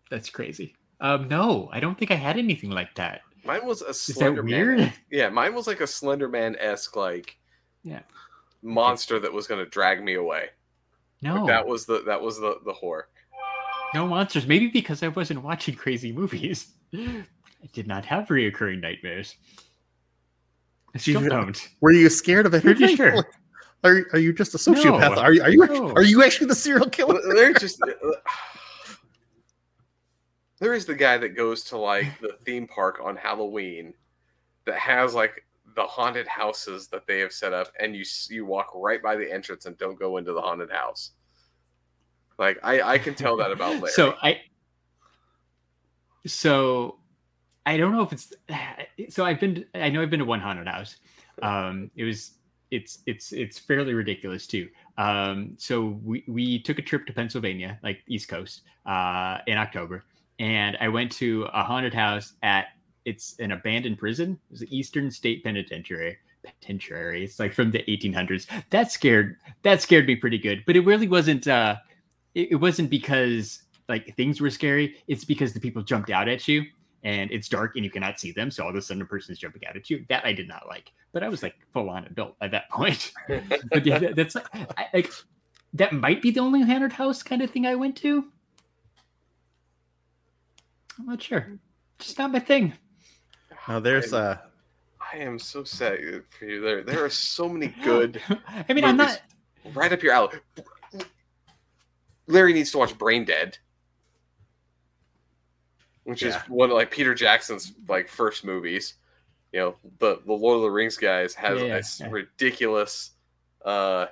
That's 0.10 0.30
crazy. 0.30 0.77
Um, 1.00 1.28
no, 1.28 1.70
I 1.72 1.80
don't 1.80 1.98
think 1.98 2.12
I 2.12 2.16
had 2.16 2.38
anything 2.38 2.72
like 2.72 2.94
that. 2.96 3.22
Mine 3.46 3.66
was 3.66 3.82
a 3.82 3.90
Is 3.90 4.06
that 4.08 4.14
Slender 4.14 4.44
weird? 4.44 4.80
Man. 4.80 4.94
Yeah, 5.12 5.30
mine 5.30 5.54
was 5.54 5.68
like 5.68 5.80
a 5.82 5.88
Slender 5.88 6.28
Man 6.28 6.56
esque 6.60 6.96
like 6.96 7.38
Yeah. 7.84 8.02
monster 8.62 9.20
that 9.20 9.32
was 9.32 9.48
going 9.48 9.64
to 9.64 9.70
drag 9.70 10.04
me 10.04 10.16
away. 10.16 10.50
No, 11.22 11.36
Like, 11.36 11.48
that 11.48 11.68
was 11.68 11.86
the 11.86 12.02
that 12.06 12.22
was 12.22 12.40
the 12.40 12.60
the 12.66 12.74
horror. 12.74 13.08
no 13.94 14.08
monsters. 14.08 14.46
Maybe 14.48 14.68
because 14.68 15.02
I 15.04 15.08
wasn't 15.10 15.44
watching 15.44 15.76
crazy 15.76 16.12
movies. 16.12 16.68
I 16.96 17.24
did 17.74 17.88
not 17.88 18.06
have 18.06 18.28
reoccurring 18.28 18.82
nightmares. 18.82 19.36
I 20.94 20.98
still 21.00 21.22
You- 21.24 21.30
don't. 21.30 21.70
Were 21.82 21.92
you 21.92 22.10
scared 22.10 22.46
of 22.48 22.52
Pretty 22.52 22.84
anything? 22.84 22.98
sure. 22.98 23.28
Are, 23.84 24.04
are 24.14 24.20
you 24.20 24.34
just 24.34 24.56
a 24.56 24.58
sociopath? 24.58 25.16
No. 25.16 25.22
Are 25.22 25.32
you 25.34 25.42
are 25.44 25.50
you 25.52 25.66
No. 25.68 25.92
are 25.94 26.04
you 26.04 26.24
actually 26.24 26.48
the 26.48 26.56
serial 26.56 26.90
killer? 26.90 27.22
They're 27.34 27.54
just 27.54 27.80
there 30.60 30.74
is 30.74 30.86
the 30.86 30.96
guy 30.96 31.18
that 31.18 31.36
goes 31.36 31.64
to 31.66 31.78
like 31.78 32.20
the 32.20 32.38
theme 32.44 32.68
park 32.68 33.00
on 33.04 33.16
Halloween 33.16 33.94
that 34.66 34.76
has 34.76 35.14
like 35.14 35.46
the 35.76 35.84
haunted 35.84 36.28
houses 36.28 36.88
that 36.88 37.06
they 37.06 37.20
have 37.20 37.32
set 37.32 37.54
up, 37.54 37.72
and 37.80 37.96
you 37.96 38.04
you 38.30 38.46
walk 38.46 38.72
right 38.74 39.02
by 39.02 39.16
the 39.16 39.32
entrance 39.32 39.66
and 39.66 39.78
don't 39.78 40.00
go 40.00 40.18
into 40.18 40.34
the 40.34 40.42
haunted 40.42 40.72
house. 40.72 41.12
Like 42.40 42.58
I 42.64 42.82
I 42.82 42.98
can 42.98 43.16
tell 43.16 43.38
that 43.38 43.52
about 43.52 43.76
Larry. 43.82 43.92
So 43.92 44.16
I. 44.22 44.42
So, 46.26 47.00
I 47.66 47.78
don't 47.78 47.94
know 47.94 48.02
if 48.02 48.12
it's. 48.14 48.34
So 49.10 49.24
I've 49.24 49.40
been. 49.40 49.64
I 49.76 49.90
know 49.90 50.02
I've 50.02 50.10
been 50.10 50.20
to 50.20 50.26
one 50.26 50.40
haunted 50.40 50.68
house. 50.68 50.98
Um, 51.44 51.92
it 51.96 52.04
was. 52.04 52.32
It's 52.72 53.00
it's 53.06 53.32
it's 53.32 53.60
fairly 53.60 53.94
ridiculous 53.94 54.48
too. 54.48 54.68
Um, 54.98 55.54
so 55.58 56.00
we 56.04 56.24
we 56.28 56.60
took 56.60 56.80
a 56.80 56.82
trip 56.82 57.06
to 57.06 57.14
Pennsylvania, 57.14 57.80
like 57.84 58.00
East 58.08 58.28
Coast, 58.28 58.64
uh, 58.88 59.38
in 59.46 59.58
October, 59.58 60.04
and 60.40 60.78
I 60.80 60.88
went 60.88 61.12
to 61.14 61.48
a 61.54 61.64
haunted 61.64 61.94
house 61.94 62.34
at. 62.44 62.68
It's 63.06 63.36
an 63.40 63.54
abandoned 63.54 64.00
prison. 64.00 64.38
It's 64.52 64.60
the 64.60 64.78
Eastern 64.78 65.10
State 65.10 65.42
Penitentiary. 65.42 66.18
Penitentiary. 66.44 67.24
It's 67.24 67.40
like 67.40 67.54
from 67.54 67.72
the 67.72 67.80
1800s. 67.84 68.48
That 68.70 68.92
scared. 68.92 69.38
That 69.64 69.82
scared 69.82 70.08
me 70.08 70.18
pretty 70.18 70.38
good. 70.38 70.64
But 70.66 70.76
it 70.76 70.82
really 70.82 71.08
wasn't. 71.08 71.48
Uh, 71.48 71.78
it, 72.36 72.52
it 72.52 72.56
wasn't 72.56 72.90
because 72.90 73.64
like 73.88 74.16
things 74.16 74.42
were 74.42 74.50
scary. 74.50 74.98
It's 75.08 75.24
because 75.24 75.54
the 75.54 75.60
people 75.60 75.82
jumped 75.82 76.10
out 76.10 76.28
at 76.28 76.48
you 76.48 76.66
and 77.04 77.32
it's 77.32 77.48
dark 77.48 77.76
and 77.76 77.86
you 77.86 77.92
cannot 77.92 78.20
see 78.20 78.32
them. 78.32 78.52
So 78.52 78.64
all 78.64 78.70
of 78.70 78.76
a 78.76 78.82
sudden 78.82 79.02
a 79.02 79.06
person 79.06 79.32
is 79.32 79.40
jumping 79.40 79.66
out 79.66 79.76
at 79.76 79.90
you. 79.90 80.06
That 80.10 80.26
I 80.26 80.34
did 80.34 80.48
not 80.48 80.68
like. 80.68 80.92
But 81.14 81.24
I 81.24 81.30
was 81.30 81.44
like 81.44 81.56
full 81.74 81.90
on 81.90 82.06
adult 82.06 82.36
at 82.42 82.52
that 82.52 82.70
point. 82.72 83.12
but 83.70 83.86
yeah, 83.86 84.00
that, 84.00 84.16
that's 84.16 84.36
like, 84.36 84.48
I, 84.54 84.88
like 84.94 85.12
that 85.74 85.94
might 85.94 86.22
be 86.22 86.32
the 86.32 86.40
only 86.40 86.62
haunted 86.62 86.92
house 86.92 87.24
kind 87.24 87.42
of 87.42 87.50
thing 87.50 87.66
I 87.66 87.76
went 87.76 87.96
to. 87.98 88.26
I'm 91.00 91.06
not 91.06 91.22
sure. 91.22 91.48
Just 92.00 92.18
not 92.18 92.32
my 92.32 92.40
thing. 92.40 92.74
Now 93.68 93.80
there's 93.80 94.14
I, 94.14 94.22
uh 94.32 94.38
I 95.14 95.18
am 95.18 95.40
so 95.40 95.64
sad 95.64 96.00
for 96.38 96.46
you. 96.46 96.62
There 96.62 96.84
there 96.84 97.06
are 97.06 97.10
so 97.10 97.48
many 97.50 97.68
good 97.84 98.22
I 98.70 98.74
mean, 98.74 98.84
I'm 98.84 98.98
not. 98.98 99.22
right 99.74 99.92
up 99.92 100.02
your 100.04 100.14
alley. 100.14 100.38
Larry 102.28 102.54
needs 102.54 102.72
to 102.72 102.78
watch 102.78 102.94
Braindead, 102.98 103.58
which 106.04 106.22
Yeah. 106.24 106.30
is 106.30 106.36
one 106.50 106.70
of 106.70 106.76
like 106.76 106.92
Peter 106.92 107.14
Jackson's 107.14 107.74
like 107.88 108.10
first 108.10 108.44
movies. 108.44 108.96
You 109.54 109.60
know, 109.60 109.76
the 110.00 110.22
the 110.26 110.34
Lord 110.34 110.58
of 110.58 110.62
the 110.64 110.72
Rings 110.72 110.98
guys 110.98 111.34
has 111.36 111.60
Yeah, 111.62 111.68
yeah, 111.68 111.78
this 111.78 112.00
yeah. 112.00 112.08
ridiculous 112.10 113.12
uh 113.66 114.08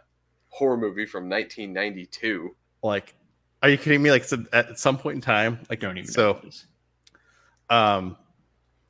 horror 0.50 0.78
movie 0.78 1.06
from 1.06 1.30
1992. 1.30 2.56
like 2.84 3.14
are 3.62 3.70
you 3.70 3.78
kidding 3.78 4.02
me? 4.02 4.12
Like 4.12 4.24
so 4.24 4.44
at 4.54 4.78
some 4.80 4.98
point 4.98 5.16
in 5.16 5.22
time, 5.22 5.60
like 5.70 5.80
Don't 5.80 5.98
even 5.98 6.10
so 6.10 6.34
what 6.34 6.44
it 6.44 6.48
is. 6.50 6.68
Um 7.70 8.18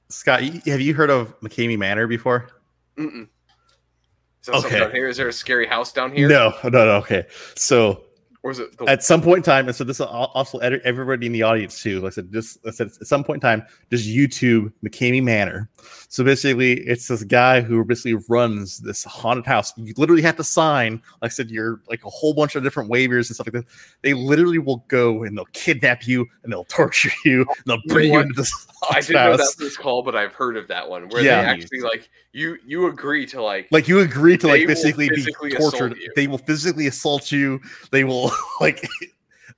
Scott, 0.09 0.41
have 0.43 0.82
you 0.82 0.93
heard 0.93 1.09
of 1.09 1.39
McCamey 1.41 1.78
Manor 1.78 2.07
before? 2.07 2.49
Mm-mm. 2.97 3.23
Is 3.23 4.47
that 4.47 4.65
Okay. 4.65 4.91
here? 4.91 5.07
Is 5.07 5.17
there 5.17 5.28
a 5.28 5.34
scary 5.34 5.65
house 5.65 5.91
down 5.91 6.11
here? 6.11 6.30
No, 6.30 6.53
no, 6.63 6.69
no. 6.69 6.91
Okay, 6.97 7.26
so 7.55 8.03
Or 8.46 8.52
is 8.52 8.60
it 8.60 8.78
the 8.78 8.86
at 8.86 9.04
some 9.04 9.24
point 9.24 9.38
in 9.38 9.43
time, 9.43 9.66
and 9.68 9.76
so 9.76 9.84
this 9.84 9.98
will 9.98 10.06
also 10.06 10.60
edit 10.60 10.80
everybody 10.86 11.26
in 11.26 11.32
the 11.32 11.41
audience 11.41 11.82
too. 11.82 12.00
Like 12.00 12.12
I 12.12 12.14
said, 12.14 12.32
just 12.32 12.60
I 12.64 12.70
said 12.70 12.88
at 13.02 13.08
some 13.08 13.24
point 13.24 13.38
in 13.38 13.41
time, 13.41 13.64
just 13.89 14.08
YouTube 14.08 14.72
McCamey 14.86 15.24
Manor. 15.24 15.68
So 16.10 16.24
basically, 16.24 16.74
it's 16.82 17.08
this 17.08 17.24
guy 17.24 17.62
who 17.62 17.84
basically 17.84 18.24
runs 18.30 18.78
this 18.82 19.04
haunted 19.04 19.48
house. 19.48 19.74
You 19.78 19.96
literally 19.98 20.22
have 20.22 20.36
to 20.38 20.43
sign, 20.43 21.02
like 21.24 21.32
I 21.32 21.34
said, 21.34 21.50
you're 21.50 21.82
like 21.89 22.06
a 22.06 22.10
whole 22.12 22.36
bunch 22.36 22.54
of 22.56 22.62
different 22.62 22.91
waivers 22.91 23.28
and 23.30 23.36
stuff 23.36 23.48
like 23.48 23.54
that. 23.54 23.66
They 24.04 24.14
literally 24.14 24.60
will 24.60 24.86
go 24.89 25.24
and 25.24 25.36
they'll 25.36 25.46
kidnap 25.54 26.06
you 26.08 26.28
and 26.43 26.54
they'll 26.54 26.66
torture 26.66 27.10
you 27.26 27.39
and 27.50 27.58
they'll 27.66 27.78
You 27.78 27.88
know 27.88 27.93
bring 27.96 28.14
you 28.14 28.20
into 28.20 28.34
this 28.36 28.68
I 28.91 29.02
didn't 29.02 29.14
know 29.16 29.20
house. 29.32 29.38
that's 29.39 29.56
this 29.56 29.76
call, 29.76 30.04
but 30.04 30.16
I've 30.16 30.34
heard 30.34 30.56
of 30.56 30.68
that 30.68 30.88
one 30.88 31.10
where 31.10 31.24
Yeah. 31.24 31.41
they 31.41 31.48
actually 31.48 31.80
like 31.82 32.12
you 32.32 32.58
you 32.66 32.88
agree 32.88 33.26
to 33.28 33.41
like 33.41 33.68
like 33.72 33.88
you 33.88 34.02
agree 34.02 34.38
to 34.38 34.48
like 34.48 34.68
basically 34.68 35.10
be 35.10 35.26
tortured 35.56 35.96
they 36.18 36.28
will 36.28 36.38
physically 36.38 36.86
assault 36.88 37.32
you 37.32 37.62
they 37.91 38.04
will 38.04 38.30
like 38.62 38.88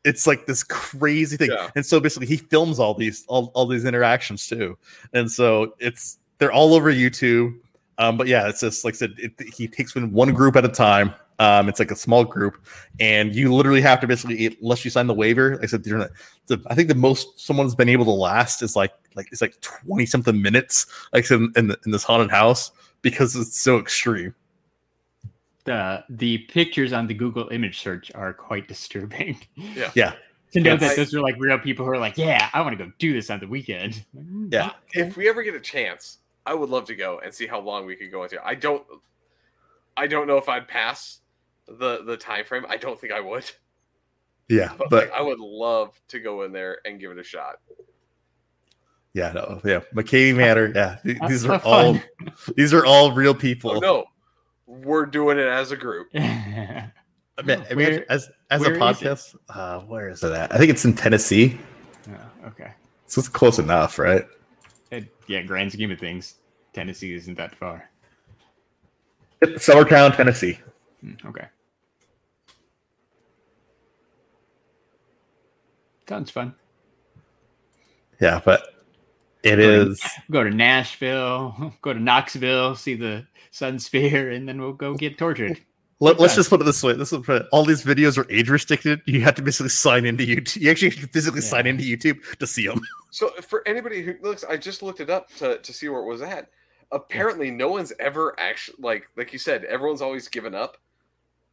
it's 0.03 0.25
like 0.25 0.45
this 0.45 0.63
crazy 0.63 1.37
thing. 1.37 1.51
Yeah. 1.51 1.69
and 1.75 1.85
so 1.85 1.99
basically 1.99 2.27
he 2.27 2.37
films 2.37 2.79
all 2.79 2.93
these 2.93 3.25
all, 3.27 3.51
all 3.53 3.67
these 3.67 3.85
interactions 3.85 4.47
too. 4.47 4.77
And 5.13 5.29
so 5.29 5.75
it's 5.79 6.17
they're 6.37 6.51
all 6.51 6.73
over 6.73 6.91
youtube. 6.91 7.57
Um 7.97 8.17
but 8.17 8.27
yeah 8.27 8.47
it's 8.47 8.61
just 8.61 8.85
like 8.85 8.93
i 8.93 8.97
said 8.97 9.13
it, 9.17 9.33
he 9.53 9.67
takes 9.67 9.95
in 9.95 10.11
one 10.11 10.33
group 10.33 10.55
at 10.55 10.65
a 10.65 10.69
time. 10.69 11.13
Um 11.39 11.67
it's 11.69 11.79
like 11.79 11.91
a 11.91 11.95
small 11.95 12.23
group. 12.23 12.57
And 12.99 13.35
you 13.35 13.53
literally 13.53 13.81
have 13.81 13.99
to 14.01 14.07
basically 14.07 14.57
unless 14.61 14.85
you 14.85 14.91
sign 14.91 15.07
the 15.07 15.13
waiver 15.13 15.55
like 15.55 15.63
i 15.63 15.67
said 15.67 15.85
you're 15.85 15.99
not, 15.99 16.11
the, 16.47 16.61
i 16.67 16.75
think 16.75 16.87
the 16.87 16.95
most 16.95 17.39
someone's 17.39 17.75
been 17.75 17.89
able 17.89 18.05
to 18.05 18.11
last 18.11 18.61
is 18.61 18.75
like 18.75 18.93
like 19.15 19.27
it's 19.31 19.41
like 19.41 19.59
20 19.61 20.05
something 20.05 20.41
minutes 20.41 20.85
like 21.11 21.25
I 21.25 21.27
said, 21.27 21.39
in, 21.39 21.53
in, 21.55 21.67
the, 21.67 21.79
in 21.85 21.91
this 21.91 22.03
haunted 22.03 22.31
house 22.31 22.71
because 23.01 23.35
it's 23.35 23.59
so 23.59 23.77
extreme 23.79 24.33
The 25.67 26.03
the 26.09 26.37
pictures 26.39 26.93
on 26.93 27.07
the 27.07 27.13
Google 27.13 27.49
image 27.49 27.79
search 27.79 28.09
are 28.15 28.33
quite 28.33 28.67
disturbing. 28.67 29.37
yeah 29.55 29.91
Yeah. 29.95 30.13
to 30.53 30.61
know 30.61 30.71
Yes. 30.71 30.79
that 30.81 30.95
those 30.95 31.13
are 31.13 31.19
like 31.21 31.35
real 31.37 31.59
people 31.59 31.85
who 31.85 31.91
are 31.91 31.97
like, 31.97 32.17
yeah, 32.17 32.49
I 32.53 32.61
want 32.61 32.77
to 32.77 32.83
go 32.85 32.89
do 32.99 33.11
this 33.13 33.29
on 33.29 33.39
the 33.41 33.47
weekend. 33.47 34.05
Mm, 34.17 34.51
yeah. 34.53 34.71
if 34.93 35.17
we 35.17 35.27
ever 35.29 35.43
get 35.43 35.53
a 35.55 35.59
chance, 35.59 36.19
I 36.45 36.53
would 36.53 36.69
love 36.69 36.85
to 36.85 36.95
go 36.95 37.19
and 37.19 37.33
see 37.33 37.45
how 37.47 37.59
long 37.59 37.85
we 37.85 37.95
could 37.97 38.11
go 38.11 38.23
into. 38.23 38.39
I 38.45 38.55
don't 38.55 38.83
I 39.97 40.07
don't 40.07 40.25
know 40.27 40.37
if 40.37 40.47
I'd 40.47 40.67
pass 40.69 41.19
the 41.67 42.03
the 42.05 42.15
time 42.15 42.45
frame. 42.45 42.65
I 42.69 42.77
don't 42.77 42.97
think 42.99 43.11
I 43.11 43.19
would. 43.19 43.43
yeah 44.47 44.73
But, 44.77 44.89
but 44.89 45.09
like, 45.09 45.19
I 45.19 45.21
would 45.21 45.39
love 45.39 45.99
to 46.07 46.19
go 46.21 46.43
in 46.43 46.53
there 46.53 46.77
and 46.85 46.97
give 46.99 47.11
it 47.11 47.17
a 47.19 47.23
shot. 47.23 47.55
yeah 49.13 49.33
no 49.33 49.59
yeah 49.65 49.81
McCamey 49.93 50.33
Manor 50.35 50.71
yeah 50.73 50.97
th- 51.03 51.17
Have- 51.19 51.29
these 51.29 51.45
are 51.45 51.59
all 51.65 51.95
fun. 51.95 52.03
these 52.55 52.73
are 52.73 52.85
all 52.85 53.11
real 53.11 53.33
people 53.35 53.71
Oh 53.71 53.79
no. 53.79 54.05
We're 54.67 55.05
doing 55.05 55.39
it 55.39 55.47
as 55.47 55.71
a 55.71 55.77
group. 55.77 56.09
I 56.15 56.91
mean, 57.43 57.63
I 57.69 57.73
mean, 57.73 57.77
Where- 57.77 58.11
as 58.11 58.29
as 58.51 58.61
where 58.61 58.71
a 58.71 58.73
is 58.73 58.79
podcast 58.79 59.35
uh 59.49 59.79
where 59.81 60.09
is 60.09 60.23
it 60.23 60.31
at 60.33 60.53
i 60.53 60.57
think 60.57 60.69
it's 60.71 60.85
in 60.85 60.93
tennessee 60.93 61.59
Oh, 62.09 62.47
okay. 62.47 62.71
so 63.05 63.19
it's 63.19 63.27
close 63.29 63.59
enough 63.59 63.99
right 63.99 64.25
It- 64.91 65.13
yeah, 65.27 65.41
grand 65.43 65.71
scheme 65.71 65.91
of 65.91 65.99
things, 65.99 66.35
Tennessee 66.73 67.13
isn't 67.13 67.35
that 67.37 67.53
far. 67.55 67.89
summertown 69.43 70.15
tennessee 70.15 70.57
Hmm, 71.01 71.13
Okay. 71.27 71.45
Sounds 76.09 76.31
fun. 76.31 76.55
yeah 78.19 78.41
but 78.43 78.76
it 79.47 79.57
Right. 79.57 79.87
is 79.87 80.01
Go 80.31 80.43
to 80.43 80.49
Nashville, 80.51 81.73
go 81.81 81.93
to 81.93 81.99
Knoxville, 81.99 82.75
see 82.75 82.95
the 82.95 83.25
Sunsphere, 83.51 84.35
and 84.35 84.47
then 84.47 84.61
we'll 84.61 84.73
go 84.73 84.93
get 84.95 85.17
tortured. 85.17 85.59
Let, 85.99 86.19
us 86.19 86.35
just 86.35 86.51
put 86.51 86.61
it 86.61 86.65
this 86.65 86.83
way. 86.83 86.93
This 86.93 87.11
is 87.11 87.25
put 87.25 87.41
it- 87.41 87.47
all 87.51 87.65
these 87.65 87.83
videos 87.83 88.19
are 88.19 88.31
age 88.31 88.49
restricted. 88.49 89.01
You 89.07 89.21
have 89.21 89.33
to 89.35 89.41
basically 89.41 89.69
sign 89.69 90.05
into 90.05 90.23
YouTube. 90.27 90.57
You 90.57 90.69
actually 90.69 90.91
have 90.91 90.99
to 91.01 91.07
physically 91.07 91.41
sign 91.41 91.65
into 91.65 91.83
YouTube 91.83 92.19
to 92.37 92.45
see 92.45 92.67
them. 92.67 92.79
So 93.09 93.29
for 93.41 93.67
anybody 93.67 94.03
who 94.03 94.13
looks, 94.21 94.43
I 94.43 94.57
just 94.57 94.83
looked 94.83 94.99
it 94.99 95.09
up 95.09 95.29
to, 95.37 95.57
to 95.57 95.73
see 95.73 95.89
where 95.89 96.01
it 96.01 96.05
was 96.05 96.21
at. 96.21 96.49
apparently 96.91 97.49
no 97.49 97.67
one's 97.69 97.91
ever 97.99 98.39
actually 98.39 98.77
like 98.79 99.07
like 99.17 99.33
you 99.33 99.39
said, 99.39 99.63
everyone's 99.65 100.01
always 100.03 100.27
given 100.27 100.53
up 100.53 100.77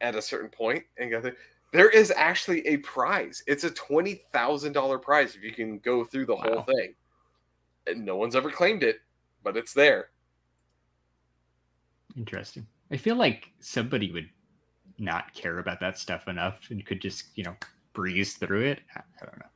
at 0.02 0.14
a 0.14 0.20
certain 0.20 0.50
point 0.50 0.84
and 0.98 1.10
got 1.10 1.22
there. 1.22 1.36
There 1.72 1.88
is 1.88 2.12
actually 2.14 2.66
a 2.68 2.76
prize. 2.78 3.42
It's 3.46 3.64
a 3.64 3.70
twenty 3.70 4.20
thousand 4.32 4.74
dollar 4.74 4.98
prize 4.98 5.34
if 5.36 5.42
you 5.42 5.52
can 5.52 5.78
go 5.78 6.04
through 6.04 6.26
the 6.26 6.36
whole 6.36 6.60
thing. 6.62 6.94
And 7.86 8.04
no 8.04 8.16
one's 8.16 8.36
ever 8.36 8.50
claimed 8.50 8.82
it, 8.82 9.00
but 9.42 9.56
it's 9.56 9.74
there. 9.74 10.10
Interesting. 12.16 12.66
I 12.90 12.96
feel 12.96 13.16
like 13.16 13.50
somebody 13.60 14.12
would 14.12 14.28
not 14.98 15.34
care 15.34 15.58
about 15.58 15.80
that 15.80 15.98
stuff 15.98 16.28
enough 16.28 16.70
and 16.70 16.84
could 16.86 17.00
just, 17.00 17.26
you 17.36 17.44
know, 17.44 17.56
breeze 17.92 18.34
through 18.34 18.62
it. 18.66 18.80
I 18.94 19.00
I 19.20 19.26
don't 19.26 19.38
know. 19.38 19.46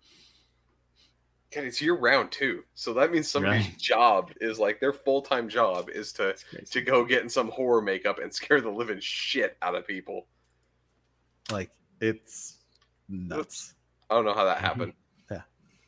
God, 1.54 1.64
it's 1.64 1.80
year 1.80 1.94
round 1.96 2.30
too. 2.30 2.64
So 2.74 2.92
that 2.94 3.10
means 3.10 3.30
somebody's 3.30 3.66
Right. 3.68 3.78
job 3.78 4.32
is 4.40 4.58
like 4.58 4.80
their 4.80 4.92
full 4.92 5.22
time 5.22 5.48
job 5.48 5.88
is 5.88 6.12
to 6.14 6.36
to 6.70 6.80
go 6.82 7.04
get 7.04 7.22
in 7.22 7.28
some 7.28 7.48
horror 7.48 7.80
makeup 7.80 8.18
and 8.18 8.32
scare 8.32 8.60
the 8.60 8.68
living 8.70 8.98
shit 9.00 9.56
out 9.62 9.74
of 9.74 9.86
people. 9.86 10.26
Like 11.50 11.70
it's 12.00 12.58
nuts. 13.08 13.74
I 14.10 14.14
don't 14.14 14.24
know 14.24 14.34
how 14.34 14.44
that 14.44 14.58
happened. 14.58 14.92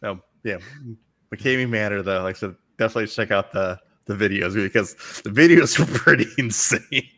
No, 0.03 0.19
yeah, 0.45 0.57
McCamey 1.35 1.69
Manor 1.69 2.03
though. 2.03 2.23
Like 2.23 2.37
I 2.37 2.39
said, 2.39 2.57
definitely 2.79 3.07
check 3.07 3.31
out 3.31 3.53
the 3.53 3.79
the 4.07 4.15
videos 4.15 4.55
because 4.55 4.95
the 5.23 5.31
videos 5.31 5.79
were 5.79 5.87
pretty 5.87 6.27
insane. 6.39 7.09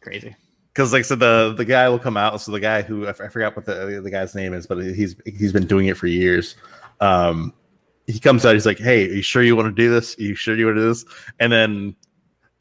Crazy. 0.00 0.36
Because 0.72 0.92
like 0.92 1.00
I 1.00 1.02
said, 1.02 1.18
the 1.18 1.54
the 1.56 1.64
guy 1.64 1.88
will 1.88 1.98
come 1.98 2.16
out. 2.16 2.40
So 2.40 2.52
the 2.52 2.60
guy 2.60 2.82
who 2.82 3.06
I 3.06 3.10
f- 3.10 3.20
I 3.20 3.28
forgot 3.28 3.56
what 3.56 3.64
the 3.64 4.00
the 4.02 4.10
guy's 4.10 4.34
name 4.34 4.54
is, 4.54 4.66
but 4.66 4.78
he's 4.78 5.16
he's 5.24 5.52
been 5.52 5.66
doing 5.66 5.88
it 5.88 5.96
for 5.96 6.06
years. 6.06 6.56
Um, 7.00 7.52
he 8.06 8.18
comes 8.18 8.46
out. 8.46 8.54
He's 8.54 8.66
like, 8.66 8.78
"Hey, 8.78 9.08
are 9.08 9.12
you 9.12 9.22
sure 9.22 9.42
you 9.42 9.56
want 9.56 9.74
to 9.74 9.82
do 9.82 9.90
this? 9.90 10.18
Are 10.18 10.22
you 10.22 10.34
sure 10.34 10.56
you 10.56 10.66
want 10.66 10.76
to 10.76 10.82
do 10.82 10.88
this?" 10.88 11.04
And 11.38 11.52
then 11.52 11.96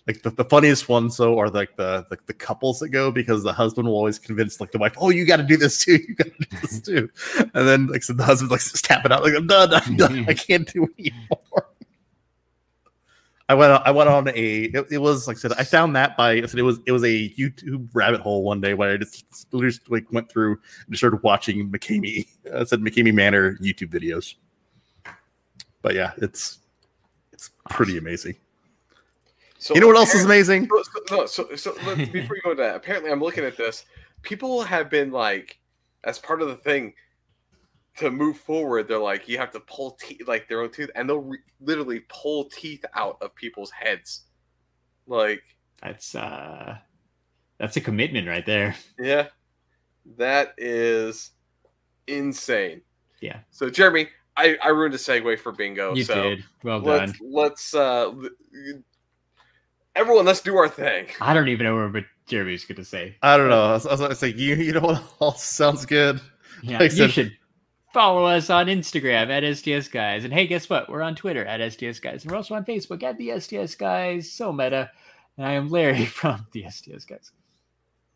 like 0.10 0.24
the, 0.24 0.32
the 0.32 0.44
funniest 0.44 0.90
ones 0.90 1.16
so 1.16 1.38
are 1.38 1.52
like 1.52 1.76
the, 1.76 2.04
the 2.10 2.18
the 2.26 2.34
couples 2.34 2.80
that 2.80 2.90
go 2.90 3.12
because 3.12 3.44
the 3.44 3.54
husband 3.54 3.88
will 3.88 3.94
always 3.94 4.18
convince 4.18 4.60
like 4.60 4.72
the 4.72 4.80
wife, 4.80 4.96
"Oh, 4.98 5.12
you 5.12 5.24
got 5.24 5.38
to 5.38 5.44
do 5.44 5.56
this 5.56 5.86
too. 5.86 6.00
You 6.08 6.16
got 6.16 6.26
to 6.26 6.46
do 6.50 6.58
this 6.62 6.82
too." 6.90 7.10
And 7.54 7.68
then 7.68 7.86
like 7.88 8.02
so 8.02 8.14
the 8.14 8.24
husband 8.24 8.50
like 8.50 8.60
just 8.60 8.84
tapping 8.84 9.12
out 9.12 9.22
like, 9.22 9.36
"I'm 9.36 9.46
done. 9.46 9.72
I'm 9.72 9.98
done. 9.98 10.26
I 10.28 10.34
can't 10.48 10.68
do 10.74 10.86
it 10.86 11.14
anymore." 11.14 11.68
I 13.50 13.54
went 13.54 13.72
on, 13.72 13.82
I 13.86 13.92
went 13.92 14.10
on 14.10 14.30
a 14.30 14.32
it, 14.64 14.88
it 14.90 14.98
was 14.98 15.28
like 15.28 15.38
I 15.38 15.40
said 15.42 15.54
I 15.54 15.64
found 15.64 15.96
that 15.96 16.18
by 16.18 16.32
I 16.34 16.46
said 16.48 16.60
it 16.60 16.64
was 16.64 16.80
it 16.88 16.92
was 16.92 17.04
a 17.04 17.30
YouTube 17.36 17.90
rabbit 17.94 18.22
hole 18.22 18.44
one 18.44 18.62
day 18.62 18.74
where 18.74 18.92
I 18.92 18.98
just 18.98 19.48
literally 19.52 19.74
just, 19.74 19.92
like 19.92 20.12
went 20.12 20.32
through 20.32 20.58
and 20.88 20.98
started 20.98 21.22
watching 21.22 21.70
McCamey 21.70 22.26
I 22.52 22.64
said 22.64 22.80
McCamey 22.80 23.14
Manor 23.14 23.58
YouTube 23.58 23.92
videos. 23.92 24.34
But 25.84 25.94
yeah, 25.94 26.14
it's 26.18 26.60
it's 27.32 27.52
pretty 27.70 28.00
amazing. 28.00 28.38
So 29.60 29.76
You 29.76 29.82
know 29.82 29.88
what 29.88 29.98
else 29.98 30.16
is 30.16 30.24
amazing? 30.24 30.70
So, 30.70 30.84
so, 30.84 31.16
no, 31.16 31.26
so, 31.26 31.56
so 31.56 31.96
before 31.96 32.38
you 32.38 32.42
go 32.42 32.52
to 32.52 32.56
that, 32.56 32.78
apparently 32.78 33.12
I'm 33.12 33.20
looking 33.20 33.44
at 33.44 33.58
this. 33.58 33.86
People 34.22 34.62
have 34.62 34.90
been 34.90 35.12
like, 35.12 35.60
as 36.06 36.18
part 36.18 36.42
of 36.42 36.48
the 36.48 36.56
thing, 36.56 36.94
to 37.98 38.10
move 38.10 38.38
forward, 38.38 38.88
they're 38.88 38.98
like, 38.98 39.28
you 39.28 39.38
have 39.38 39.52
to 39.52 39.60
pull 39.60 39.92
teeth, 39.92 40.28
like 40.28 40.48
their 40.48 40.62
own 40.62 40.72
tooth, 40.72 40.90
and 40.96 41.10
they'll 41.10 41.20
re- 41.20 41.40
literally 41.60 42.02
pull 42.08 42.46
teeth 42.46 42.86
out 42.96 43.18
of 43.22 43.36
people's 43.36 43.72
heads. 43.72 44.22
Like, 45.06 45.44
That's 45.82 46.16
uh 46.16 46.78
that's 47.58 47.76
a 47.76 47.82
commitment 47.82 48.30
right 48.30 48.46
there. 48.46 48.76
yeah, 49.00 49.28
that 50.18 50.54
is 50.58 51.32
insane. 52.08 52.82
Yeah. 53.20 53.40
So, 53.52 53.70
Jeremy, 53.70 54.08
I, 54.38 54.58
I 54.64 54.70
ruined 54.70 54.96
a 54.96 54.98
segue 54.98 55.38
for 55.40 55.52
bingo. 55.52 55.94
you 55.94 56.06
so 56.06 56.24
did. 56.24 56.46
Well 56.64 56.80
done. 56.80 57.08
let's 57.10 57.20
let's 57.22 57.74
uh, 57.74 58.14
everyone, 60.00 60.26
let's 60.26 60.42
do 60.42 60.56
our 60.58 60.70
thing. 60.70 61.08
I 61.22 61.34
don't 61.34 61.50
even 61.50 61.66
know 61.66 61.88
what 61.90 62.04
Jeremy's 62.28 62.66
gonna 62.66 62.86
say. 62.86 63.16
I 63.22 63.38
don't 63.38 63.50
know. 63.50 63.66
I 63.66 63.72
was, 63.74 63.86
I 63.86 63.92
was, 63.92 64.02
I 64.02 64.08
was 64.08 64.22
like, 64.22 64.38
you, 64.38 64.56
you 64.56 64.72
know 64.74 64.80
what 64.82 65.04
all 65.20 65.34
sounds 65.36 65.86
good? 65.86 66.22
Yeah, 66.64 66.80
Like 66.80 66.92
you 66.92 66.98
said- 66.98 67.12
should 67.12 67.38
follow 67.94 68.24
us 68.26 68.50
on 68.50 68.68
Instagram 68.68 69.30
at 69.30 69.44
STS 69.58 69.88
Guys. 69.90 70.24
And 70.24 70.34
hey, 70.34 70.46
guess 70.48 70.70
what? 70.70 70.90
We're 70.90 71.02
on 71.02 71.16
Twitter 71.16 71.44
at 71.46 71.60
STS 71.74 72.00
Guys. 72.00 72.24
And 72.24 72.32
we're 72.32 72.38
also 72.38 72.54
on 72.56 72.64
Facebook 72.66 73.02
at 73.04 73.18
the 73.18 73.40
STS 73.40 73.76
Guys. 73.76 74.32
So 74.32 74.54
meta. 74.54 74.92
And 75.38 75.46
I 75.48 75.54
am 75.54 75.70
Larry 75.70 76.06
from 76.20 76.46
the 76.52 76.66
STS 76.70 77.06
Guys. 77.06 77.32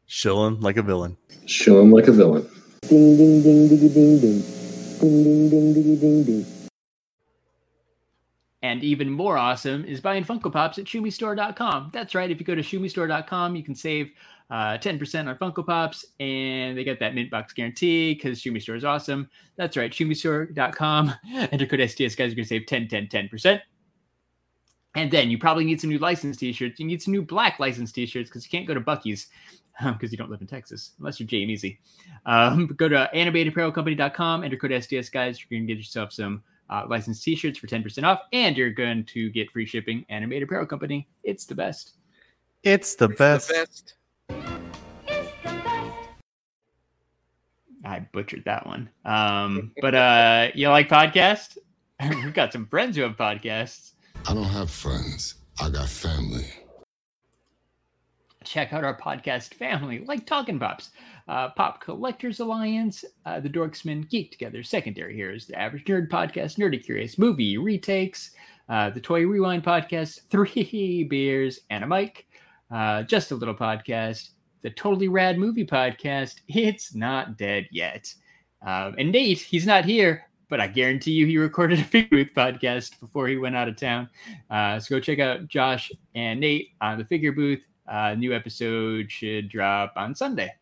Chilling 0.08 0.60
like 0.62 0.78
a 0.78 0.84
villain. 0.84 1.18
Show 1.48 1.82
him 1.82 1.92
like 1.92 2.08
a 2.08 2.12
villain. 2.12 2.48
Ding 2.84 3.18
ding 3.18 3.42
ding 3.42 3.68
diggy 3.70 3.94
ding 3.94 4.20
ding. 4.20 4.42
Ding 5.00 5.24
ding 5.24 5.50
ding 5.50 5.74
diggy 5.74 6.00
ding 6.00 6.24
ding. 6.24 6.46
And 8.64 8.82
even 8.82 9.12
more 9.12 9.38
awesome 9.38 9.84
is 9.84 10.00
buying 10.00 10.24
Funko 10.24 10.52
Pops 10.52 10.78
at 10.78 10.86
ShumiStore.com. 10.86 11.92
That's 11.94 12.16
right. 12.16 12.32
If 12.32 12.40
you 12.40 12.46
go 12.46 12.56
to 12.56 12.62
ShumiStore.com, 12.62 13.58
you 13.58 13.62
can 13.62 13.76
save 13.76 14.12
uh, 14.50 14.78
10% 14.78 15.28
on 15.28 15.36
Funko 15.38 15.66
Pops, 15.66 16.06
and 16.22 16.78
they 16.78 16.86
get 16.86 16.98
that 17.02 17.14
mint 17.14 17.30
box 17.30 17.52
guarantee 17.52 18.14
because 18.14 18.40
Shumi 18.40 18.62
Store 18.62 18.76
is 18.76 18.86
awesome. 18.86 19.30
That's 19.58 19.76
right. 19.76 19.92
ShumiStore.com. 19.92 21.14
Enter 21.52 21.66
code 21.66 21.90
STS, 21.90 22.16
guys. 22.16 22.18
You're 22.18 22.36
going 22.36 22.44
to 22.44 22.46
save 22.46 22.66
10, 22.66 22.88
10, 22.88 23.08
10%. 23.08 23.60
And 24.96 25.12
then 25.12 25.30
you 25.30 25.38
probably 25.38 25.66
need 25.66 25.82
some 25.82 25.90
new 25.90 25.98
license 25.98 26.38
t-shirts. 26.38 26.80
You 26.80 26.86
need 26.86 27.02
some 27.02 27.14
new 27.14 27.24
black 27.24 27.60
license 27.60 27.92
t-shirts 27.92 28.30
because 28.30 28.46
you 28.46 28.52
can't 28.52 28.68
go 28.68 28.76
to 28.76 28.82
Buc-ee's 28.82 29.28
because 29.82 30.12
you 30.12 30.18
don't 30.18 30.30
live 30.30 30.40
in 30.40 30.48
Texas 30.48 30.92
unless 31.00 31.20
you're 31.20 31.28
Jay 31.28 31.38
Easy. 31.38 31.80
Um, 32.26 32.68
go 32.68 32.88
to 32.88 33.10
animatedapparelcompany.com, 33.14 34.44
enter 34.44 34.56
code 34.56 34.84
STS, 34.84 35.10
guys. 35.10 35.40
You're 35.40 35.60
going 35.60 35.68
to 35.68 35.74
get 35.74 35.80
yourself 35.80 36.14
some 36.14 36.44
uh, 36.70 36.86
licensed 36.88 37.24
t-shirts 37.24 37.60
for 37.60 37.68
10% 37.68 38.04
off, 38.04 38.22
and 38.32 38.58
you're 38.58 38.72
going 38.72 39.06
to 39.06 39.30
get 39.32 39.52
free 39.52 39.66
shipping. 39.66 40.06
Animated 40.10 40.44
Apparel 40.44 40.66
Company. 40.66 41.08
It's 41.24 41.46
the 41.46 41.56
best. 41.56 41.94
It's 42.64 42.96
the 42.96 43.10
It's 43.10 43.18
best. 43.18 43.48
The 43.48 43.54
best. 43.54 43.96
I 47.86 48.00
butchered 48.14 48.46
that 48.46 48.66
one. 48.66 48.90
Um, 49.04 49.72
but 49.82 49.94
uh, 49.94 50.48
you 50.56 50.70
like 50.70 50.88
podcast? 50.88 51.58
We've 52.02 52.34
got 52.34 52.54
some 52.54 52.66
friends 52.66 52.96
who 52.96 53.04
have 53.04 53.18
podcasts. 53.18 53.92
I 54.28 54.34
don't 54.34 54.46
have 54.46 54.72
friends. 54.72 55.36
I 55.62 55.70
got 55.70 55.90
family. 55.90 56.48
Check 58.44 58.74
out 58.74 58.84
our 58.84 58.98
podcast 58.98 59.54
family 59.54 60.04
like 60.06 60.26
Talking 60.26 60.60
Pops, 60.60 60.92
uh, 61.28 61.50
Pop 61.50 61.82
Collectors 61.82 62.40
Alliance, 62.40 63.06
uh, 63.26 63.40
The 63.40 63.50
Dorksmen 63.50 64.10
Geek 64.10 64.32
Together, 64.32 64.64
Secondary 64.64 65.16
Heroes, 65.16 65.48
The 65.48 65.58
Average 65.60 65.86
Nerd 65.86 66.10
Podcast, 66.10 66.58
Nerdy 66.58 66.84
Curious, 66.84 67.18
Movie 67.18 67.58
Retakes, 67.58 68.32
uh, 68.70 68.90
The 68.90 69.02
Toy 69.02 69.26
Rewind 69.26 69.64
Podcast, 69.64 70.22
Three 70.30 71.06
Beers 71.10 71.62
and 71.70 71.84
a 71.84 71.88
Mic, 71.88 72.28
uh, 72.72 73.04
Just 73.04 73.32
a 73.32 73.36
Little 73.36 73.56
Podcast, 73.56 74.30
The 74.62 74.70
Totally 74.72 75.08
Rad 75.08 75.38
Movie 75.38 75.66
Podcast, 75.66 76.36
It's 76.48 76.94
Not 76.94 77.38
Dead 77.38 77.68
Yet. 77.72 78.14
Um, 78.66 78.96
and 78.98 79.12
Nate, 79.12 79.40
he's 79.40 79.66
not 79.66 79.86
here, 79.86 80.26
but 80.50 80.62
I 80.62 80.68
guarantee 80.68 81.12
you 81.12 81.26
he 81.26 81.38
recorded 81.38 81.80
a 81.80 81.84
Figure 81.86 82.24
Booth 82.24 82.34
podcast 82.36 83.00
before 83.00 83.28
he 83.28 83.38
went 83.38 83.56
out 83.56 83.68
of 83.68 83.76
town. 83.76 84.10
Uh, 84.50 84.80
so 84.80 84.96
go 84.96 85.00
check 85.00 85.20
out 85.20 85.48
Josh 85.48 85.92
and 86.16 86.40
Nate 86.40 86.70
on 86.80 86.98
the 86.98 87.06
Figure 87.06 87.32
Booth. 87.32 87.66
Uh, 87.88 88.16
new 88.16 88.34
episode 88.34 89.12
should 89.12 89.50
drop 89.50 89.94
on 89.96 90.16
Sunday, 90.16 90.54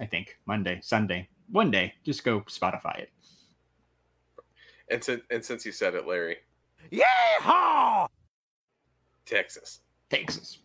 I 0.00 0.06
think. 0.06 0.36
Monday, 0.46 0.80
Sunday, 0.82 1.28
one 1.50 1.70
day. 1.70 1.94
Just 2.04 2.24
go 2.24 2.40
Spotify 2.42 2.98
it. 3.00 3.10
And 4.90 5.02
since 5.02 5.22
and 5.30 5.44
since 5.44 5.66
you 5.66 5.72
said 5.72 5.94
it, 5.94 6.06
Larry, 6.06 6.36
Yeehaw! 6.92 8.08
Texas. 9.26 9.80
Texas. 10.10 10.58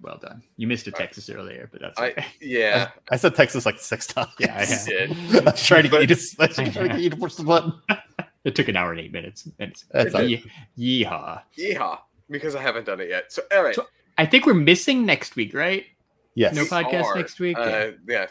Well 0.00 0.18
done. 0.20 0.42
You 0.56 0.66
missed 0.66 0.86
a 0.86 0.90
Texas 0.90 1.28
earlier, 1.30 1.68
but 1.70 1.80
that's 1.80 1.98
I 1.98 2.14
yeah, 2.40 2.90
I 3.10 3.16
said 3.16 3.34
Texas 3.34 3.64
like 3.66 3.78
six 3.78 4.06
times. 4.06 4.30
Yeah, 4.38 4.62
you 4.62 4.68
yeah. 4.70 5.06
did. 5.06 5.10
I 5.46 5.50
was 5.50 5.62
trying 5.62 5.82
to 5.84 5.88
get 5.88 6.00
you 6.00 6.06
to, 6.08 6.20
I 6.40 6.46
was 6.46 6.54
trying 6.56 6.72
to 6.72 6.88
get 6.88 7.00
you 7.00 7.10
to 7.10 7.16
push 7.16 7.34
the 7.34 7.44
button. 7.44 7.72
It 8.44 8.56
took 8.56 8.66
an 8.66 8.76
hour 8.76 8.90
and 8.90 8.98
eight 9.00 9.12
minutes. 9.12 9.48
It's, 9.60 9.84
That's 9.92 10.16
all 10.16 10.22
ye- 10.22 10.44
yeehaw. 10.76 11.42
Yeehaw! 11.56 11.98
Because 12.28 12.56
I 12.56 12.60
haven't 12.60 12.86
done 12.86 13.00
it 13.00 13.08
yet. 13.08 13.32
So 13.32 13.42
all 13.54 13.62
right, 13.62 13.72
So- 13.72 13.86
I 14.18 14.26
think 14.26 14.46
we're 14.46 14.54
missing 14.54 15.04
next 15.06 15.36
week, 15.36 15.54
right? 15.54 15.86
Yes. 16.34 16.54
No 16.54 16.64
podcast 16.64 17.04
Are, 17.04 17.16
next 17.16 17.40
week. 17.40 17.56
Yeah. 17.58 17.64
Uh, 17.64 17.90
yeah. 18.08 18.26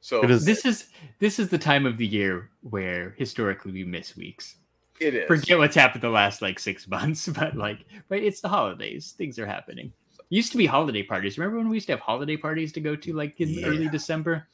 So 0.00 0.22
It 0.22 0.30
is- 0.30 0.44
This 0.44 0.64
is 0.64 0.88
this 1.18 1.38
is 1.38 1.48
the 1.48 1.58
time 1.58 1.86
of 1.86 1.96
the 1.96 2.06
year 2.06 2.50
where 2.62 3.14
historically 3.16 3.72
we 3.72 3.84
miss 3.84 4.16
weeks. 4.16 4.56
it 5.00 5.14
is. 5.14 5.26
Forget 5.26 5.58
what's 5.58 5.74
happened 5.74 6.02
the 6.02 6.08
last 6.10 6.42
like 6.42 6.58
six 6.58 6.86
months, 6.96 7.28
but 7.28 7.56
like, 7.56 7.84
right? 8.10 8.22
It's 8.22 8.40
the 8.40 8.48
holidays. 8.48 9.14
Things 9.16 9.38
are 9.38 9.46
happening. 9.46 9.92
Used 10.30 10.52
to 10.52 10.58
be 10.58 10.66
holiday 10.66 11.02
parties. 11.02 11.38
Remember 11.38 11.58
when 11.58 11.68
we 11.68 11.76
used 11.76 11.86
to 11.86 11.92
have 11.92 12.00
holiday 12.00 12.36
parties 12.36 12.72
to 12.72 12.80
go 12.80 12.96
to 12.96 13.12
like 13.12 13.40
in 13.40 13.48
Yeah. 13.50 13.66
early 13.66 13.88
December? 13.88 14.46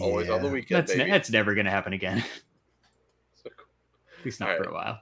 Always 0.00 0.28
on 0.30 0.42
the 0.42 0.48
weekend, 0.48 0.78
That's 0.88 0.96
ne- 0.96 1.10
that's 1.10 1.30
never 1.30 1.54
gonna 1.54 1.70
happen 1.70 1.92
again. 1.92 2.24
So, 3.42 3.50
At 4.18 4.24
least 4.24 4.40
not 4.40 4.50
All 4.50 4.56
for 4.56 4.62
right. 4.62 4.70
a 4.70 4.74
while. 4.74 5.00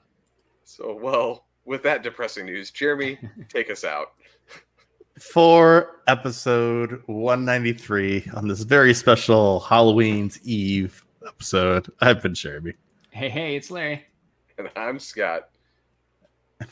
so 0.64 0.94
well, 0.94 1.46
with 1.64 1.82
that 1.84 2.02
depressing 2.02 2.44
news, 2.46 2.70
Jeremy, 2.70 3.18
take 3.48 3.70
us 3.70 3.84
out. 3.84 4.12
For 5.20 6.00
episode 6.08 7.00
193 7.06 8.30
on 8.34 8.48
this 8.48 8.62
very 8.62 8.92
special 8.92 9.60
Halloween's 9.60 10.40
Eve 10.42 11.04
episode, 11.26 11.88
I've 12.00 12.20
been 12.20 12.34
Jeremy. 12.34 12.74
Hey, 13.10 13.28
hey, 13.28 13.54
it's 13.54 13.70
Larry. 13.70 14.04
And 14.58 14.68
I'm 14.74 14.98
Scott. 14.98 15.50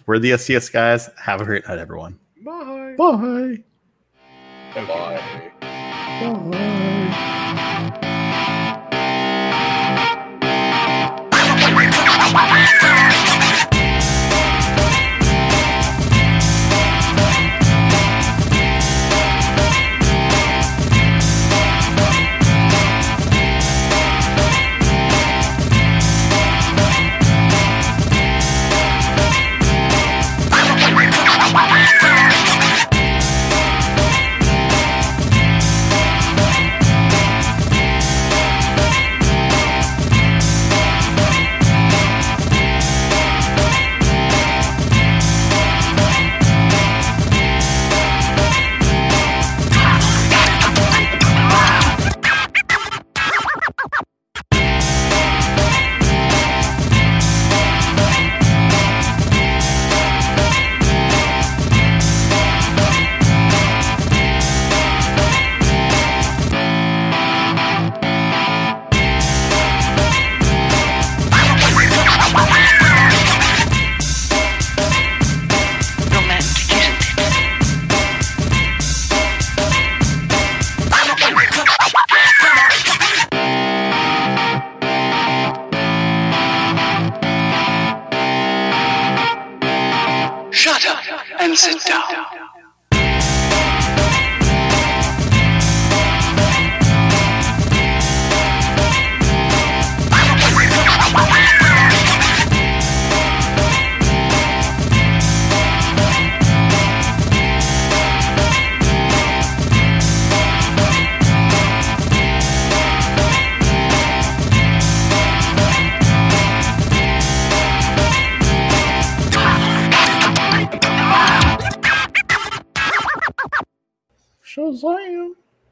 We're 0.06 0.18
the 0.18 0.36
STS 0.36 0.68
guys. 0.70 1.08
Have 1.22 1.40
a 1.40 1.44
great 1.44 1.68
night, 1.68 1.78
everyone. 1.78 2.18
Bye. 2.44 2.94
Bye. 2.98 3.62
Bye. 4.74 5.52
Bye. 5.60 7.38